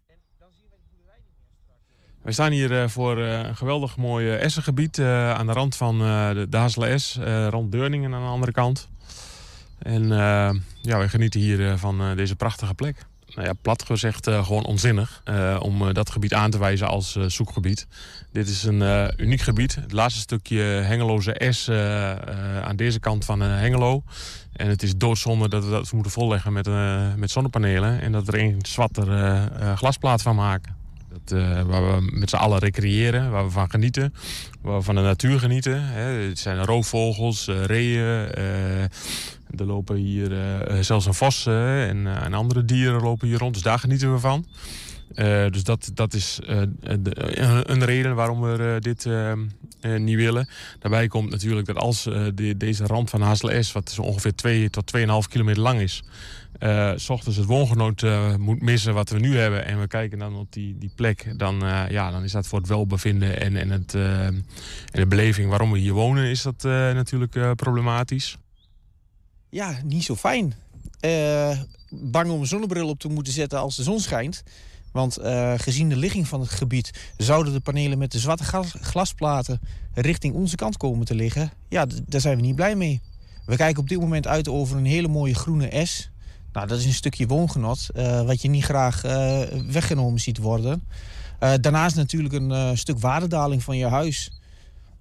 We 2.27 2.33
staan 2.33 2.51
hier 2.51 2.71
uh, 2.71 2.87
voor 2.87 3.17
uh, 3.17 3.37
een 3.37 3.55
geweldig 3.55 3.97
mooi 3.97 4.27
uh, 4.27 4.43
essengebied 4.43 4.99
aan 4.99 5.45
de 5.47 5.53
rand 5.53 5.75
van 5.75 5.99
de, 5.99 6.47
de 6.49 6.97
S, 6.97 7.17
rond 7.49 7.71
Deurningen 7.71 8.13
aan 8.13 8.21
de 8.21 8.27
andere 8.27 8.51
kant. 8.51 8.89
En 9.79 10.07
ja, 10.81 10.99
we 10.99 11.09
genieten 11.09 11.39
hier 11.39 11.77
van 11.77 12.15
deze 12.15 12.35
prachtige 12.35 12.73
plek. 12.73 13.05
Nou 13.35 13.47
ja, 13.47 13.53
plat 13.61 13.83
gezegd 13.83 14.29
gewoon 14.29 14.65
onzinnig 14.65 15.23
om 15.59 15.93
dat 15.93 16.09
gebied 16.09 16.33
aan 16.33 16.51
te 16.51 16.59
wijzen 16.59 16.87
als 16.87 17.15
zoekgebied. 17.27 17.87
Dit 18.31 18.47
is 18.47 18.63
een 18.63 19.11
uniek 19.17 19.41
gebied. 19.41 19.75
Het 19.75 19.91
laatste 19.91 20.19
stukje 20.19 20.61
Hengeloze 20.61 21.41
S 21.49 21.69
aan 22.63 22.75
deze 22.75 22.99
kant 22.99 23.25
van 23.25 23.41
Hengelo. 23.41 24.03
En 24.53 24.67
het 24.67 24.83
is 24.83 24.97
doodzonde 24.97 25.49
dat 25.49 25.63
we 25.63 25.69
dat 25.69 25.91
moeten 25.91 26.11
volleggen 26.11 26.53
met, 26.53 26.69
met 27.17 27.31
zonnepanelen. 27.31 28.01
En 28.01 28.11
dat 28.11 28.25
we 28.25 28.31
er 28.31 28.39
een 28.39 28.59
zwatter 28.61 29.05
glasplaat 29.75 30.21
van 30.21 30.35
maken. 30.35 30.76
Dat, 31.23 31.37
uh, 31.37 31.61
waar 31.61 31.95
we 31.95 32.09
met 32.11 32.29
z'n 32.29 32.35
allen 32.35 32.59
recreëren, 32.59 33.31
waar 33.31 33.45
we 33.45 33.51
van 33.51 33.69
genieten. 33.69 34.13
Waar 34.61 34.77
we 34.77 34.83
van 34.83 34.95
de 34.95 35.01
natuur 35.01 35.39
genieten. 35.39 35.83
Hè. 35.83 36.01
Het 36.01 36.39
zijn 36.39 36.65
roofvogels, 36.65 37.47
uh, 37.47 37.63
reeën. 37.63 38.29
Uh, 38.37 38.81
er 39.57 39.65
lopen 39.65 39.95
hier 39.95 40.31
zelfs 40.81 41.05
een 41.05 41.13
vos 41.13 41.45
en, 41.45 42.07
en, 42.07 42.33
andere 42.33 42.65
dieren 42.65 43.01
lopen 43.01 43.27
hier 43.27 43.37
rond. 43.37 43.53
Dus 43.53 43.63
daar 43.63 43.79
genieten 43.79 44.13
we 44.13 44.19
van. 44.19 44.45
Dus 45.51 45.63
dat, 45.63 45.91
dat 45.93 46.13
is 46.13 46.39
de, 46.99 47.69
een 47.69 47.85
reden 47.85 48.15
waarom 48.15 48.41
we 48.41 48.77
dit 48.79 49.07
niet 49.99 50.15
willen. 50.15 50.49
Daarbij 50.79 51.07
komt 51.07 51.29
natuurlijk 51.29 51.67
dat 51.67 51.77
als 51.77 52.03
de, 52.03 52.53
deze 52.57 52.85
rand 52.85 53.09
van 53.09 53.21
Hazel 53.21 53.63
S, 53.63 53.71
wat 53.71 53.91
zo 53.91 54.01
ongeveer 54.01 54.35
2 54.35 54.69
tot 54.69 54.97
2,5 54.97 55.03
kilometer 55.29 55.61
lang 55.61 55.79
is, 55.79 56.03
uh, 56.59 56.93
het 57.25 57.45
woongenoot 57.45 58.01
moet 58.37 58.61
missen 58.61 58.93
wat 58.93 59.09
we 59.09 59.19
nu 59.19 59.37
hebben... 59.37 59.65
en 59.65 59.79
we 59.79 59.87
kijken 59.87 60.19
dan 60.19 60.35
op 60.35 60.53
die, 60.53 60.77
die 60.77 60.91
plek... 60.95 61.33
Dan, 61.37 61.59
ja, 61.89 62.11
dan 62.11 62.23
is 62.23 62.31
dat 62.31 62.47
voor 62.47 62.59
het 62.59 62.67
welbevinden 62.67 63.41
en, 63.41 63.55
en, 63.55 63.69
het, 63.69 63.93
en 63.93 64.45
de 64.91 65.07
beleving 65.07 65.49
waarom 65.49 65.71
we 65.71 65.79
hier 65.79 65.93
wonen... 65.93 66.29
is 66.29 66.41
dat 66.41 66.63
natuurlijk 66.63 67.55
problematisch. 67.55 68.37
Ja, 69.49 69.79
niet 69.83 70.03
zo 70.03 70.15
fijn. 70.15 70.53
bang 71.89 72.29
om 72.29 72.39
een 72.39 72.47
zonnebril 72.47 72.89
op 72.89 72.99
te 72.99 73.07
moeten 73.07 73.33
zetten 73.33 73.59
als 73.59 73.75
de 73.75 73.83
zon 73.83 73.99
schijnt. 73.99 74.43
Want 74.97 75.17
gezien 75.57 75.89
de 75.89 75.95
ligging 75.95 76.27
van 76.27 76.39
het 76.39 76.49
gebied... 76.49 77.13
zouden 77.17 77.53
de 77.53 77.59
panelen 77.59 77.97
met 77.97 78.11
de 78.11 78.19
zwarte 78.19 78.43
glasplaten 78.81 79.59
richting 79.93 80.33
onze 80.33 80.55
kant 80.55 80.77
komen 80.77 81.05
te 81.05 81.15
liggen. 81.15 81.51
Ja, 81.69 81.85
daar 82.05 82.21
zijn 82.21 82.35
we 82.35 82.41
niet 82.41 82.55
blij 82.55 82.75
mee. 82.75 83.01
We 83.45 83.55
kijken 83.55 83.81
op 83.81 83.89
dit 83.89 83.99
moment 83.99 84.27
uit 84.27 84.49
over 84.49 84.77
een 84.77 84.85
hele 84.85 85.07
mooie 85.07 85.35
groene 85.35 85.85
S... 85.85 86.09
Nou, 86.51 86.67
dat 86.67 86.79
is 86.79 86.85
een 86.85 86.93
stukje 86.93 87.27
woongenot 87.27 87.87
uh, 87.95 88.21
wat 88.21 88.41
je 88.41 88.49
niet 88.49 88.63
graag 88.63 89.05
uh, 89.05 89.41
weggenomen 89.71 90.19
ziet 90.19 90.37
worden. 90.37 90.87
Daarnaast 91.39 91.95
natuurlijk 91.95 92.33
een 92.33 92.77
stuk 92.77 92.99
waardedaling 92.99 93.63
van 93.63 93.77
je 93.77 93.85
huis. 93.85 94.31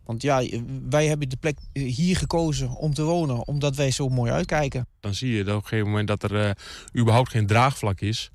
Want 0.05 0.23
ja, 0.23 0.43
wij 0.89 1.07
hebben 1.07 1.29
de 1.29 1.37
plek 1.37 1.59
hier 1.73 2.17
gekozen 2.17 2.71
om 2.71 2.95
te 2.95 3.03
wonen, 3.03 3.47
omdat 3.47 3.77
wij 3.77 3.91
zo 3.91 4.09
mooi 4.09 4.33
uitkijken. 4.33 4.87
Dan 5.01 5.15
zie 5.15 5.33
je 5.33 5.45
dat 5.45 5.57
op 5.57 5.63
een 5.63 5.69
gegeven 5.69 5.91
moment 5.91 6.09
dat 6.09 6.23
er 6.23 6.57
überhaupt 6.99 7.31
geen 7.31 7.47
draagvlak 7.47 8.01
is. 8.01 8.31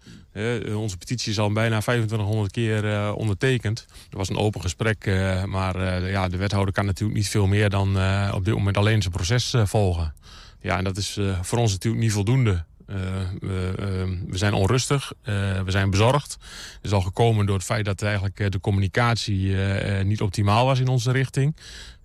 Onze 0.76 0.98
petitie 0.98 1.32
is 1.32 1.40
al 1.40 1.52
bijna 1.52 1.80
2500 1.80 2.52
keer 2.52 3.14
ondertekend. 3.14 3.86
Er 4.10 4.18
was 4.18 4.30
een 4.30 4.38
open 4.38 4.62
gesprek, 4.62 5.06
maar 5.46 6.08
ja, 6.10 6.28
de 6.28 6.38
wethouder 6.38 6.74
kan 6.74 6.86
natuurlijk 6.86 7.18
niet 7.18 7.30
veel 7.30 7.48
meer 7.48 7.70
dan 7.70 7.88
op 8.34 8.46
dit 8.46 8.54
moment 8.54 8.78
alleen 8.78 9.02
zijn 9.02 9.14
proces 9.14 9.54
volgen. 9.64 10.14
Ja, 10.62 10.78
en 10.78 10.84
dat 10.84 10.98
is 10.98 11.20
voor 11.42 11.58
ons 11.58 11.72
natuurlijk 11.72 12.04
niet 12.04 12.12
voldoende. 12.12 12.64
Eh, 12.88 12.98
we, 13.40 13.74
eh, 13.80 14.34
zijn 14.38 14.54
onrustig, 14.54 15.12
eh, 15.24 15.34
we 15.62 15.72
zijn 15.72 15.90
bezorgd. 15.90 16.32
Het 16.76 16.80
is 16.82 16.92
al 16.92 17.02
gekomen 17.02 17.46
door 17.46 17.56
het 17.56 17.66
feit 17.66 17.86
dat 17.86 18.02
eigenlijk 18.02 18.40
eh, 18.40 18.50
de 18.50 18.60
communicatie 18.60 19.54
eh, 19.56 20.00
eh, 20.00 20.06
niet 20.06 20.22
optimaal 20.22 20.66
was 20.66 20.80
in 20.80 20.88
onze 20.88 21.12
richting. 21.12 21.56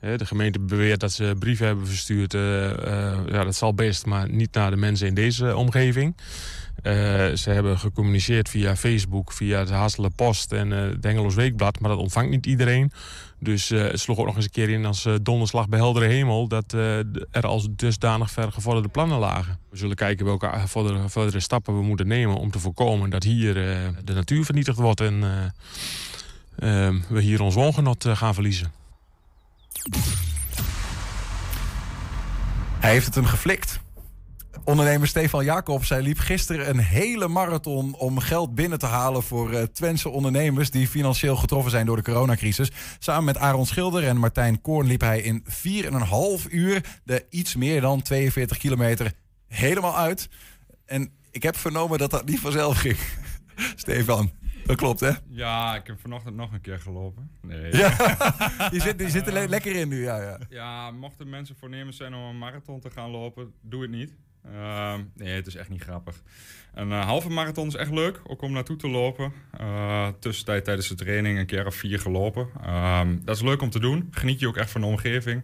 Eh, 0.01 0.17
de 0.19 0.27
gemeente 0.27 0.61
beweert 0.61 1.01
dat 1.01 1.13
ze 1.13 1.35
brieven 1.39 1.67
hebben 1.67 1.87
verstuurd. 1.87 2.35
eh, 2.35 2.71
eh, 2.71 3.19
ja, 3.29 3.45
dat 3.45 3.55
zal 3.57 3.75
best, 3.75 4.07
maar 4.07 4.31
niet 4.31 4.55
naar 4.55 4.71
de 4.71 4.77
mensen 4.77 5.07
in 5.07 5.15
deze 5.15 5.57
omgeving. 5.57 6.17
Eh, 6.87 6.93
ze 7.37 7.51
hebben 7.51 7.79
gecommuniceerd 7.79 8.49
via 8.49 8.77
Facebook, 8.77 9.33
via 9.33 9.65
de 9.65 9.73
Hasselen 9.73 10.15
Post 10.15 10.53
en 10.53 10.73
eh 10.73 10.79
het 10.79 11.05
Hengeloos 11.05 11.35
Weekblad. 11.35 11.81
Maar 11.81 11.91
dat 11.91 11.99
ontvangt 11.99 12.31
niet 12.31 12.47
iedereen. 12.47 12.93
Dus 13.39 13.71
eh, 13.71 13.83
het 13.83 14.01
sloeg 14.01 14.19
ook 14.19 14.27
nog 14.27 14.37
eens 14.37 14.45
een 14.45 14.51
keer 14.51 14.69
in 14.69 14.85
als 14.85 15.09
donderslag 15.23 15.69
bij 15.69 15.79
heldere 15.79 16.07
hemel... 16.07 16.49
dat 16.49 16.73
er 16.73 17.47
als 17.47 17.69
dusdanig 17.71 18.31
ver 18.31 18.53
gevorderde 18.53 18.89
plannen 18.89 19.19
lagen. 19.19 19.59
We 19.71 19.77
zullen 19.77 19.97
kijken 19.97 20.25
welke 20.25 20.51
verdere, 20.67 21.09
verdere 21.09 21.41
stappen 21.41 21.77
we 21.77 21.83
moeten 21.83 22.07
nemen... 22.07 22.37
om 22.37 22.51
te 22.51 22.59
voorkomen 22.59 23.11
dat 23.11 23.23
hier 23.23 23.55
de 24.05 24.13
natuur 24.15 24.45
vernietigd 24.45 24.79
wordt... 24.79 25.01
en 25.01 25.21
we 27.09 27.21
hier 27.21 27.43
ons 27.43 27.55
woongenot 27.55 28.05
gaan 28.09 28.35
verliezen. 28.35 28.73
Hij 32.79 32.91
heeft 32.91 33.07
het 33.07 33.15
hem 33.15 33.25
geflikt. 33.25 33.81
Ondernemer 34.67 35.09
Stefan 35.09 35.45
Jacobs, 35.45 35.89
hij 35.89 36.03
liep 36.03 36.19
gisteren 36.19 36.69
een 36.69 36.79
hele 36.79 37.29
marathon 37.29 37.95
om 37.95 38.19
geld 38.19 38.55
binnen 38.55 38.79
te 38.79 38.87
halen 38.87 39.23
voor 39.23 39.53
eh 39.53 39.63
Twentse 39.63 40.09
ondernemers 40.09 40.71
die 40.71 40.89
financieel 40.89 41.37
getroffen 41.37 41.71
zijn 41.71 41.87
door 41.87 41.97
de 41.97 42.03
coronacrisis. 42.03 42.71
Samen 42.99 43.25
met 43.25 43.39
Aaron 43.39 43.67
Schilder 43.67 44.07
en 44.07 44.17
Martijn 44.17 44.61
Koorn 44.61 44.87
liep 44.87 45.01
hij 45.01 45.21
in 45.21 45.45
4,5 46.45 46.51
uur 46.51 46.85
de 47.05 47.27
iets 47.31 47.55
meer 47.57 47.81
dan 47.81 48.03
42 48.03 48.59
kilometer 48.59 49.13
helemaal 49.49 49.97
uit. 49.97 50.29
En 50.85 51.11
ik 51.31 51.43
heb 51.43 51.57
vernomen 51.57 51.99
dat 51.99 52.11
dat 52.11 52.25
niet 52.27 52.41
vanzelf 52.41 52.79
ging. 52.79 52.97
Stefan, 53.77 54.31
dat 54.65 54.77
klopt 54.77 55.01
hè? 55.01 55.11
Ja, 55.29 55.75
ik 55.77 55.87
heb 55.87 56.01
vanochtend 56.01 56.37
nog 56.37 56.53
een 56.53 56.61
keer 56.61 56.79
gelopen. 56.79 57.31
Nee. 57.43 57.77
Ja, 57.77 57.89
je 58.73 58.81
zit, 58.81 59.01
je 59.01 59.11
zit 59.11 59.27
er 59.27 59.33
le- 59.33 59.47
lekker 59.49 59.77
in 59.77 59.89
nu, 59.89 60.03
ja, 60.03 60.23
ja. 60.23 60.39
Ja, 60.49 60.91
mochten 60.91 61.29
mensen 61.29 61.57
voornemens 61.59 61.97
zijn 61.97 62.15
om 62.15 62.21
een 62.23 62.39
marathon 62.39 62.81
te 62.81 62.91
gaan 62.91 63.11
lopen, 63.11 63.53
doe 63.61 63.83
het 63.83 63.91
niet. 63.91 64.15
Ehm, 64.53 65.01
nee, 65.15 65.35
het 65.35 65.47
is 65.47 65.55
echt 65.55 65.69
niet 65.69 65.83
grappig. 65.83 66.23
Een 66.75 66.93
eh, 66.93 67.05
halve 67.05 67.29
marathon 67.29 67.67
is 67.67 67.75
echt 67.75 67.91
leuk, 67.91 68.21
ook 68.27 68.43
om 68.43 68.53
naartoe 68.53 68.77
te 68.77 68.89
lopen. 68.89 69.33
Eh, 69.59 70.09
tussentijd 70.21 70.65
tijdens 70.65 70.89
de 70.89 70.95
training 70.95 71.39
een 71.39 71.47
keer 71.47 71.67
of 71.67 71.75
vier 71.75 71.99
gelopen. 71.99 72.49
Ehm, 72.65 73.17
dat 73.25 73.37
is 73.37 73.43
leuk 73.43 73.63
om 73.63 73.71
te 73.71 73.81
doen. 73.81 74.09
Geniet 74.11 74.41
je 74.41 74.49
ook 74.49 74.57
echt 74.57 74.71
van 74.71 74.81
de 74.81 74.87
omgeving. 74.87 75.43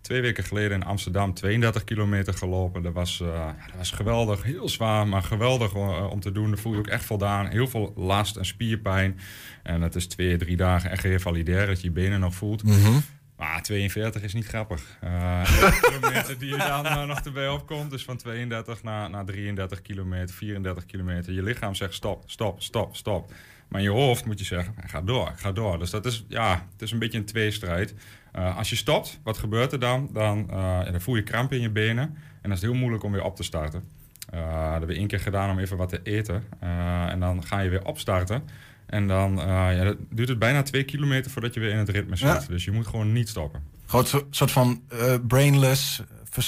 Twee 0.00 0.20
weken 0.20 0.44
geleden 0.44 0.80
in 0.80 0.86
Amsterdam 0.86 1.34
32 1.34 1.84
kilometer 1.84 2.34
gelopen. 2.34 2.82
Dat 2.82 2.92
was, 2.92 3.20
eh, 3.20 3.46
dat 3.46 3.76
was 3.76 3.90
geweldig. 3.90 4.42
Heel 4.42 4.68
zwaar, 4.68 5.08
maar 5.08 5.22
geweldig 5.22 5.74
om 6.10 6.20
te 6.20 6.32
doen. 6.32 6.48
Daar 6.48 6.58
voel 6.58 6.72
je 6.72 6.78
ook 6.78 6.86
echt 6.86 7.04
voldaan. 7.04 7.46
Heel 7.46 7.68
veel 7.68 7.92
last 7.96 8.36
en 8.36 8.46
spierpijn. 8.46 9.18
En 9.62 9.82
het 9.82 9.94
is 9.94 10.06
twee, 10.06 10.36
drie 10.36 10.56
dagen 10.56 10.90
echt 10.90 11.04
revalidair 11.04 11.66
dat 11.66 11.80
je 11.80 11.86
je 11.86 11.92
benen 11.92 12.20
nog 12.20 12.34
voelt. 12.34 12.62
Mhm. 12.62 12.98
Maar 13.36 13.62
42 13.62 14.22
is 14.22 14.34
niet 14.34 14.46
grappig. 14.46 14.98
Eh 15.00 15.44
de 15.60 15.78
kilometer 15.80 16.38
die 16.38 16.48
je 16.48 16.56
dan 16.56 16.86
eh, 16.86 17.04
nog 17.04 17.20
erbij 17.20 17.48
opkomt, 17.48 17.90
dus 17.90 18.04
van 18.04 18.16
32 18.16 18.82
naar, 18.82 19.10
naar 19.10 19.24
33 19.24 19.82
kilometer, 19.82 20.34
34 20.34 20.86
kilometer. 20.86 21.32
Je 21.32 21.42
lichaam 21.42 21.74
zegt 21.74 21.94
stop, 21.94 22.22
stop, 22.26 22.62
stop, 22.62 22.96
stop. 22.96 23.32
Maar 23.68 23.80
in 23.80 23.86
je 23.86 23.92
hoofd 23.92 24.24
moet 24.24 24.38
je 24.38 24.44
zeggen, 24.44 24.74
ga 24.86 25.00
door, 25.00 25.32
ga 25.36 25.52
door. 25.52 25.78
Dus 25.78 25.90
dat 25.90 26.06
is, 26.06 26.24
ja, 26.28 26.66
het 26.72 26.82
is 26.82 26.90
een 26.90 26.98
beetje 26.98 27.18
een 27.18 27.24
tweestrijd. 27.24 27.94
Eh 28.32 28.56
als 28.56 28.70
je 28.70 28.76
stopt, 28.76 29.20
wat 29.22 29.38
gebeurt 29.38 29.72
er 29.72 29.80
dan? 29.80 30.08
Dan, 30.12 30.50
eh, 30.50 30.56
ja, 30.56 30.90
dan 30.90 31.00
voel 31.00 31.16
je 31.16 31.22
kramp 31.22 31.52
in 31.52 31.60
je 31.60 31.70
benen. 31.70 32.04
En 32.04 32.50
dan 32.50 32.52
is 32.52 32.60
het 32.60 32.70
heel 32.70 32.80
moeilijk 32.80 33.04
om 33.04 33.12
weer 33.12 33.24
op 33.24 33.36
te 33.36 33.42
starten. 33.42 33.84
Eh, 34.30 34.62
dat 34.62 34.70
hebben 34.70 34.88
we 34.88 34.94
één 34.94 35.06
keer 35.06 35.20
gedaan 35.20 35.50
om 35.50 35.58
even 35.58 35.76
wat 35.76 35.88
te 35.88 36.00
eten. 36.02 36.44
Eh, 36.60 37.10
en 37.10 37.20
dan 37.20 37.44
ga 37.44 37.60
je 37.60 37.70
weer 37.70 37.84
opstarten. 37.84 38.42
En 38.86 39.06
dan 39.08 39.38
eh, 39.40 39.46
ja, 39.46 39.84
dat 39.84 39.96
duurt 40.10 40.28
het 40.28 40.38
bijna 40.38 40.62
twee 40.62 40.84
kilometer 40.84 41.30
voordat 41.30 41.54
je 41.54 41.60
weer 41.60 41.70
in 41.70 41.78
het 41.78 41.88
ritme 41.88 42.16
zit. 42.16 42.28
Ja. 42.28 42.42
Dus 42.48 42.64
je 42.64 42.70
moet 42.72 42.86
gewoon 42.86 43.12
niet 43.12 43.28
stoppen. 43.28 43.62
Gewoon 43.86 44.04
een 44.12 44.26
soort- 44.30 44.50
van 44.50 44.82
eh, 44.88 45.14
brainless, 45.26 46.02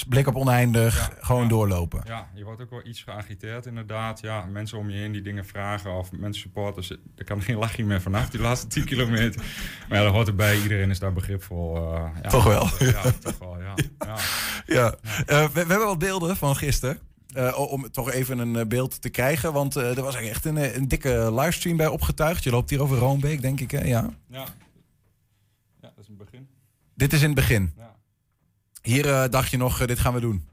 blik 0.07 0.27
op 0.27 0.35
oneindig, 0.35 1.11
gewoon 1.19 1.47
doorlopen. 1.47 2.01
Ja, 2.05 2.27
je 2.33 2.43
wordt 2.43 2.61
ook 2.61 2.69
wel 2.69 2.81
iets 2.85 3.01
geagiteerd 3.03 3.65
inderdaad. 3.65 4.19
Ja, 4.21 4.45
mensen 4.45 4.77
om 4.77 4.89
je 4.89 4.97
heen 4.97 5.11
die 5.11 5.21
dingen 5.21 5.45
vragen 5.45 5.93
of 5.97 6.11
mensen 6.11 6.41
supporters. 6.41 6.89
Er 7.15 7.23
kan 7.25 7.41
geen 7.41 7.57
lachje 7.57 7.85
meer 7.85 8.01
vanaf 8.01 8.29
die 8.29 8.39
laatste 8.39 8.67
10 8.67 8.83
kilometer. 8.85 9.41
Maar 9.89 9.97
ja, 9.97 10.03
dat 10.03 10.13
hoort 10.13 10.27
erbij. 10.27 10.61
Iedereen 10.61 10.89
is 10.89 10.99
daar 10.99 11.13
begripvol. 11.13 11.75
eh, 11.75 12.09
ja. 12.23 12.29
Toch 12.29 12.43
wel. 12.43 12.67
Ja, 12.79 13.01
toch 13.19 13.37
wel, 13.39 13.57
ja. 13.61 13.73
ja. 13.99 14.15
Ja, 14.75 14.95
Eh, 15.25 15.43
we, 15.43 15.51
we 15.53 15.59
hebben 15.59 15.85
wat 15.87 15.99
beelden 15.99 16.37
van 16.37 16.55
gisteren. 16.55 16.99
Eh, 17.33 17.59
om 17.71 17.91
toch 17.91 18.11
even 18.11 18.39
een 18.39 18.55
eh, 18.55 18.65
beeld 18.65 19.01
te 19.01 19.09
krijgen. 19.09 19.53
Want 19.53 19.75
eh, 19.75 19.97
er 19.97 20.03
was 20.03 20.15
echt 20.15 20.45
een, 20.45 20.75
een 20.75 20.87
dikke 20.87 21.33
livestream 21.33 21.77
bij 21.77 21.87
opgetuigd. 21.87 22.43
Je 22.43 22.49
loopt 22.49 22.69
hier 22.69 22.81
over 22.81 22.97
Roombeek, 22.97 23.41
denk 23.41 23.59
ik. 23.59 23.71
Hè? 23.71 23.83
Ja. 23.83 24.09
Ja. 24.29 24.45
ja, 25.81 25.91
dat 25.95 25.97
is 25.97 26.07
een 26.07 26.17
begin. 26.17 26.47
Dit 26.93 27.13
is 27.13 27.19
in 27.21 27.25
het 27.25 27.35
begin. 27.35 27.73
Ja. 27.77 27.95
Hier 28.81 29.29
dacht 29.29 29.51
je 29.51 29.57
nog, 29.57 29.85
dit 29.85 29.99
gaan 29.99 30.13
we 30.13 30.19
doen. 30.19 30.47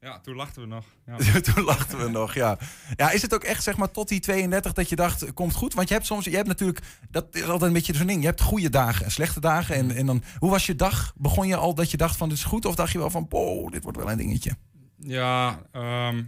Ja, 0.00 0.20
toen 0.20 0.34
lachten 0.34 0.62
we 0.62 0.68
nog. 0.68 0.84
Ja. 1.06 1.40
Toen 1.52 1.64
lachten 1.64 1.98
we 1.98 2.08
nog, 2.08 2.34
ja. 2.34 2.58
Ja, 2.96 3.10
is 3.10 3.22
het 3.22 3.34
ook 3.34 3.44
echt 3.44 3.62
zeg 3.62 3.76
maar 3.76 3.90
tot 3.90 4.08
die 4.08 4.20
32 4.20 4.72
dat 4.72 4.88
je 4.88 4.96
dacht, 4.96 5.32
komt 5.32 5.54
goed? 5.54 5.74
Want 5.74 5.88
je 5.88 5.94
hebt 5.94 6.06
soms, 6.06 6.24
je 6.24 6.36
hebt 6.36 6.48
natuurlijk, 6.48 6.80
dat 7.10 7.26
is 7.30 7.42
altijd 7.42 7.62
een 7.62 7.72
beetje 7.72 7.94
zo'n 7.94 8.06
ding. 8.06 8.20
Je 8.20 8.26
hebt 8.26 8.40
goede 8.40 8.70
dagen 8.70 9.04
en 9.04 9.10
slechte 9.10 9.40
dagen. 9.40 9.74
En, 9.74 9.90
en 9.90 10.06
dan, 10.06 10.22
hoe 10.38 10.50
was 10.50 10.66
je 10.66 10.76
dag? 10.76 11.12
Begon 11.16 11.46
je 11.46 11.56
al 11.56 11.74
dat 11.74 11.90
je 11.90 11.96
dacht 11.96 12.16
van 12.16 12.28
dit 12.28 12.38
is 12.38 12.44
goed? 12.44 12.64
Of 12.64 12.74
dacht 12.74 12.92
je 12.92 12.98
wel 12.98 13.10
van, 13.10 13.28
poh, 13.28 13.70
dit 13.70 13.82
wordt 13.82 13.98
wel 13.98 14.10
een 14.10 14.16
dingetje? 14.16 14.56
Ja, 14.98 15.62
ehm 15.72 16.22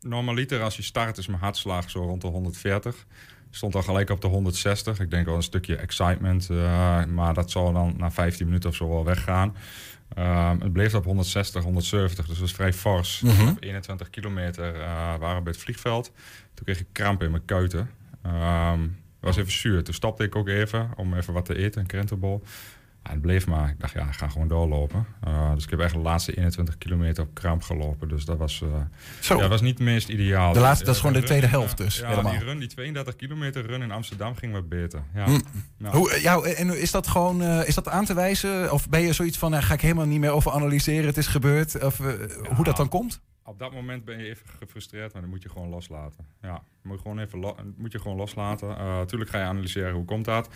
normaliter 0.00 0.62
als 0.62 0.76
je 0.76 0.82
start 0.82 1.18
is 1.18 1.26
mijn 1.26 1.40
hartslag 1.40 1.90
zo 1.90 2.02
rond 2.02 2.20
de 2.20 2.26
140. 2.28 3.06
Stond 3.50 3.74
al 3.74 3.82
gelijk 3.82 4.10
op 4.10 4.20
de 4.20 4.26
160. 4.26 5.00
Ik 5.00 5.10
denk 5.10 5.26
wel 5.26 5.36
een 5.36 5.42
stukje 5.42 5.76
excitement. 5.76 6.50
eh, 6.50 7.04
maar 7.04 7.34
dat 7.34 7.50
zal 7.50 7.72
dan 7.72 7.94
na 7.96 8.10
15 8.10 8.46
minuten 8.46 8.70
of 8.70 8.76
zo 8.76 8.88
wel 8.88 9.04
weggaan. 9.04 9.56
Ehm, 10.14 10.60
het 10.60 10.72
bleef 10.72 10.94
op 10.94 11.04
160, 11.04 11.62
170. 11.62 12.26
Dus 12.26 12.38
dat 12.38 12.46
is 12.48 12.54
vrij 12.54 12.72
fors. 12.72 13.20
Mhm. 13.20 13.48
Op 13.48 13.56
21 13.62 14.10
kilometer 14.10 14.74
eh, 14.74 15.16
waren 15.18 15.36
we 15.36 15.42
bij 15.42 15.52
het 15.52 15.62
vliegveld. 15.62 16.12
Toen 16.54 16.64
kreeg 16.64 16.80
ik 16.80 16.86
kramp 16.92 17.22
in 17.22 17.30
mijn 17.30 17.44
kuiten. 17.44 17.90
Dat 18.22 18.78
was 19.20 19.36
even 19.36 19.52
zuur. 19.52 19.84
Toen 19.84 19.94
stopte 19.94 20.24
ik 20.24 20.36
ook 20.36 20.48
even 20.48 20.90
om 20.96 21.14
even 21.14 21.32
wat 21.32 21.44
te 21.44 21.56
eten, 21.56 21.80
een 21.80 21.86
krentenbol. 21.86 22.42
Ja, 23.04 23.10
het 23.10 23.20
bleef 23.20 23.46
maar. 23.46 23.68
Ik 23.68 23.80
dacht, 23.80 23.92
ja, 23.92 24.06
ik 24.06 24.12
ga 24.14 24.28
gewoon 24.28 24.48
doorlopen. 24.48 25.06
Uh, 25.28 25.54
dus 25.54 25.64
ik 25.64 25.70
heb 25.70 25.80
echt 25.80 25.92
de 25.94 25.98
laatste 26.00 26.36
21 26.36 26.78
kilometer 26.78 27.22
op 27.24 27.34
kramp 27.34 27.62
gelopen. 27.62 28.08
Dus 28.08 28.24
dat 28.24 28.38
was, 28.38 28.60
uh, 28.64 28.68
Zo. 29.20 29.34
Ja, 29.34 29.40
dat 29.40 29.50
was 29.50 29.60
niet 29.60 29.78
het 29.78 29.86
meest 29.86 30.08
ideaal. 30.08 30.52
De 30.52 30.60
laatste- 30.60 30.84
dat 30.84 30.94
is 30.94 31.00
eh, 31.00 31.06
gewoon 31.06 31.20
de 31.20 31.26
tweede 31.26 31.46
run, 31.46 31.54
helft 31.54 31.78
eh, 31.80 31.84
dus, 31.86 31.98
Ja, 31.98 32.08
helemaal. 32.08 32.32
die 32.32 32.40
run, 32.44 32.58
die 32.58 32.68
32 32.68 33.16
kilometer 33.16 33.66
run 33.66 33.82
in 33.82 33.90
Amsterdam 33.90 34.34
ging 34.34 34.52
wat 34.52 34.68
beter. 34.68 35.02
Ja. 35.14 35.24
Hm. 35.24 35.38
Ja. 35.78 35.90
Hoe, 35.90 36.10
eh, 36.10 36.22
ja, 36.22 36.40
en 36.40 36.80
is 36.80 36.90
dat 36.90 37.06
gewoon 37.06 37.42
eh, 37.42 37.68
is 37.68 37.74
dat 37.74 37.88
aan 37.88 38.04
te 38.04 38.14
wijzen? 38.14 38.72
Of 38.72 38.88
ben 38.88 39.00
je 39.00 39.12
zoiets 39.12 39.38
van, 39.38 39.54
eh, 39.54 39.62
ga 39.62 39.74
ik 39.74 39.80
helemaal 39.80 40.06
niet 40.06 40.20
meer 40.20 40.30
over 40.32 40.52
analyseren, 40.52 41.06
het 41.06 41.16
is 41.16 41.26
gebeurd? 41.26 41.82
Of 41.84 42.00
eh, 42.00 42.06
hoe 42.56 42.64
dat 42.64 42.76
dan 42.76 42.88
komt? 42.88 43.20
Op 43.44 43.58
dat 43.58 43.72
moment 43.72 44.04
ben 44.04 44.18
je 44.18 44.28
even 44.28 44.46
gefrustreerd, 44.58 45.12
maar 45.12 45.22
dan 45.22 45.30
moet 45.30 45.42
je 45.42 45.48
gewoon 45.48 45.68
loslaten. 45.68 46.26
Ja, 46.42 46.62
moet 46.82 46.96
je 46.96 47.02
gewoon 47.02 47.18
even 47.18 47.74
moet 47.76 47.92
je 47.92 47.98
gewoon 47.98 48.16
loslaten. 48.16 48.68
Uh, 48.68 49.00
tuurlijk 49.00 49.30
ga 49.30 49.38
je 49.38 49.44
analyseren 49.44 49.92
hoe 49.92 50.04
komt 50.04 50.24
dat. 50.24 50.48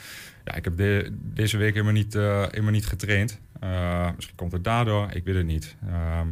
Ja, 0.45 0.55
ik 0.55 0.65
heb 0.65 0.77
de, 0.77 1.09
deze 1.13 1.57
week 1.57 1.73
helemaal 1.73 1.93
niet, 1.93 2.15
uh, 2.15 2.43
helemaal 2.51 2.73
niet 2.73 2.87
getraind. 2.87 3.41
Uh, 3.65 4.11
misschien 4.15 4.37
komt 4.37 4.53
het 4.53 4.65
daardoor, 4.65 5.11
ik 5.13 5.25
weet 5.25 5.35
het 5.35 5.47
niet. 5.47 5.77
Ehm, 5.87 6.29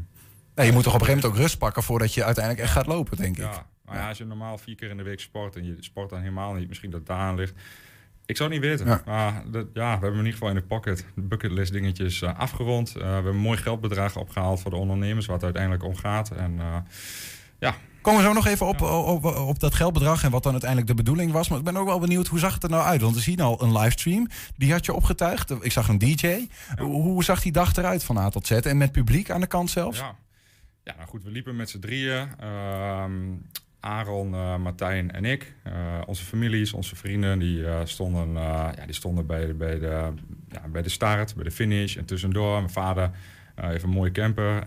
Nee, 0.55 0.67
je 0.67 0.73
moet 0.73 0.83
toch 0.83 0.95
op 0.95 1.01
een 1.01 1.07
gegeven 1.07 1.23
moment 1.23 1.41
ook 1.41 1.47
rust 1.49 1.59
pakken 1.59 1.83
voordat 1.83 2.15
je 2.15 2.25
uiteindelijk 2.25 2.65
echt 2.65 2.73
gaat 2.73 2.87
lopen, 2.87 3.17
denk 3.17 3.37
ik. 3.37 3.43
Ja, 3.43 3.67
maar 3.85 3.97
ja, 3.97 4.09
als 4.09 4.19
je 4.19 4.25
normaal 4.25 4.59
vier 4.59 4.75
keer 4.75 4.91
in 4.91 4.97
de 4.97 5.03
week 5.03 5.21
sport 5.21 5.57
en 5.57 5.65
je 5.65 5.77
sport 5.81 6.11
dan 6.11 6.19
helemaal 6.19 6.53
niet, 6.53 6.69
misschien 6.69 6.91
dat 6.91 7.01
het 7.01 7.11
aan 7.11 7.35
ligt. 7.37 7.55
Ik 8.27 8.37
zou 8.37 8.53
het 8.53 8.61
niet 8.61 8.69
weten. 8.71 8.87
Ja. 8.87 9.03
Maar 9.05 9.43
dat, 9.47 9.67
ja, 9.73 9.99
we 9.99 10.05
hebben 10.05 10.11
in 10.11 10.17
ieder 10.17 10.33
geval 10.33 10.49
in 10.49 10.55
de 10.55 10.63
pocket 10.63 11.07
de 11.15 11.21
bucketlist 11.21 11.73
dingetjes 11.73 12.23
uh, 12.23 12.39
afgerond. 12.39 12.89
Uh, 12.97 13.03
we 13.03 13.09
hebben 13.09 13.33
een 13.33 13.41
mooi 13.41 13.59
geldbedrag 13.59 14.17
opgehaald 14.17 14.61
voor 14.61 14.71
de 14.71 14.77
ondernemers, 14.77 15.27
wat 15.27 15.35
het 15.35 15.45
uiteindelijk 15.45 15.85
om 15.85 15.97
gaat. 15.97 16.31
En 16.31 16.55
uh, 16.59 16.77
ja. 17.59 17.75
Komen 18.01 18.21
we 18.21 18.27
zo 18.27 18.33
nog 18.33 18.47
even 18.47 18.67
op, 18.67 18.81
op, 18.81 19.25
op, 19.25 19.37
op, 19.37 19.61
dat 19.61 19.75
geldbedrag 19.75 20.25
en 20.25 20.31
wat 20.31 20.43
dan 20.43 20.53
uiteindelijk 20.53 20.91
de 20.91 20.97
bedoeling 20.97 21.33
was. 21.33 21.49
Maar 21.49 21.59
ik 21.59 21.65
ben 21.65 21.77
ook 21.77 21.87
wel 21.87 21.99
benieuwd, 21.99 22.27
hoe 22.27 22.39
zag 22.39 22.55
het 22.55 22.63
er 22.63 22.71
nou 22.71 22.85
uit? 22.85 23.01
Want 23.01 23.15
we 23.15 23.21
zien 23.21 23.41
al 23.41 23.63
een 23.63 23.79
livestream, 23.79 24.29
die 24.57 24.73
had 24.73 24.85
je 24.85 24.93
opgetuigd. 24.93 25.51
Ik 25.61 25.73
zag 25.73 25.89
een 25.89 25.99
DJ. 25.99 26.27
Ja. 26.27 26.85
Hoe 26.85 27.25
zag 27.25 27.43
die 27.43 27.53
dag 27.53 27.77
eruit 27.77 28.05
van 28.05 28.19
A 28.19 28.29
tot 28.29 28.47
Z? 28.47 28.51
En 28.51 28.77
met 28.77 28.93
publiek 28.93 29.31
aan 29.31 29.41
de 29.41 29.47
kant 29.47 29.71
zelfs? 29.71 29.99
Ja, 29.99 30.17
ja 30.85 30.95
nou 30.97 31.09
goed, 31.09 31.25
we 31.25 31.31
liepen 31.31 31.57
met 31.57 31.71
z'n 31.71 31.79
drieën. 31.79 32.29
Um, 32.45 33.47
Aaron, 33.87 34.35
uh, 34.35 34.57
Martijn 34.57 35.11
en 35.11 35.25
ik. 35.25 35.55
Uh, 35.67 35.73
onze 36.07 36.25
families, 36.25 36.73
onze 36.73 36.97
vrienden, 36.97 37.39
die, 37.39 37.59
uh, 37.59 37.81
stonden, 37.85 38.33
ja, 38.33 38.85
die 38.85 38.95
stonden 38.95 39.27
bij, 39.27 39.57
bij, 39.57 39.79
de, 39.79 40.13
ja, 40.49 40.69
bij 40.69 40.83
de 40.83 40.89
start, 40.89 41.35
bij 41.35 41.45
de 41.45 41.51
finish. 41.51 41.97
En 41.97 42.05
tussendoor, 42.05 42.57
mijn 42.57 42.71
vader 42.71 43.11
heeft 43.55 43.83
een 43.83 43.91
mooie 43.91 44.11
camper. 44.11 44.63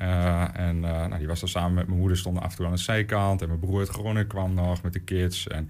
en 0.54 0.80
nou, 0.80 1.18
die 1.18 1.28
was 1.28 1.40
dan 1.40 1.50
samen 1.50 1.74
met 1.74 1.88
mijn 1.88 2.00
moeder, 2.00 2.18
stonden 2.18 2.44
af 2.44 2.50
en 2.50 2.56
toe 2.56 2.66
aan 2.66 2.72
de 2.72 2.78
zijkant. 2.78 3.42
En 3.42 3.48
mijn 3.48 3.60
broer 3.60 3.80
uit 3.80 3.90
Groningen 3.90 4.28
kwam 4.28 4.54
nog 4.54 4.82
met 4.82 4.94
de 4.94 5.00
kids. 5.00 5.48
En, 5.48 5.70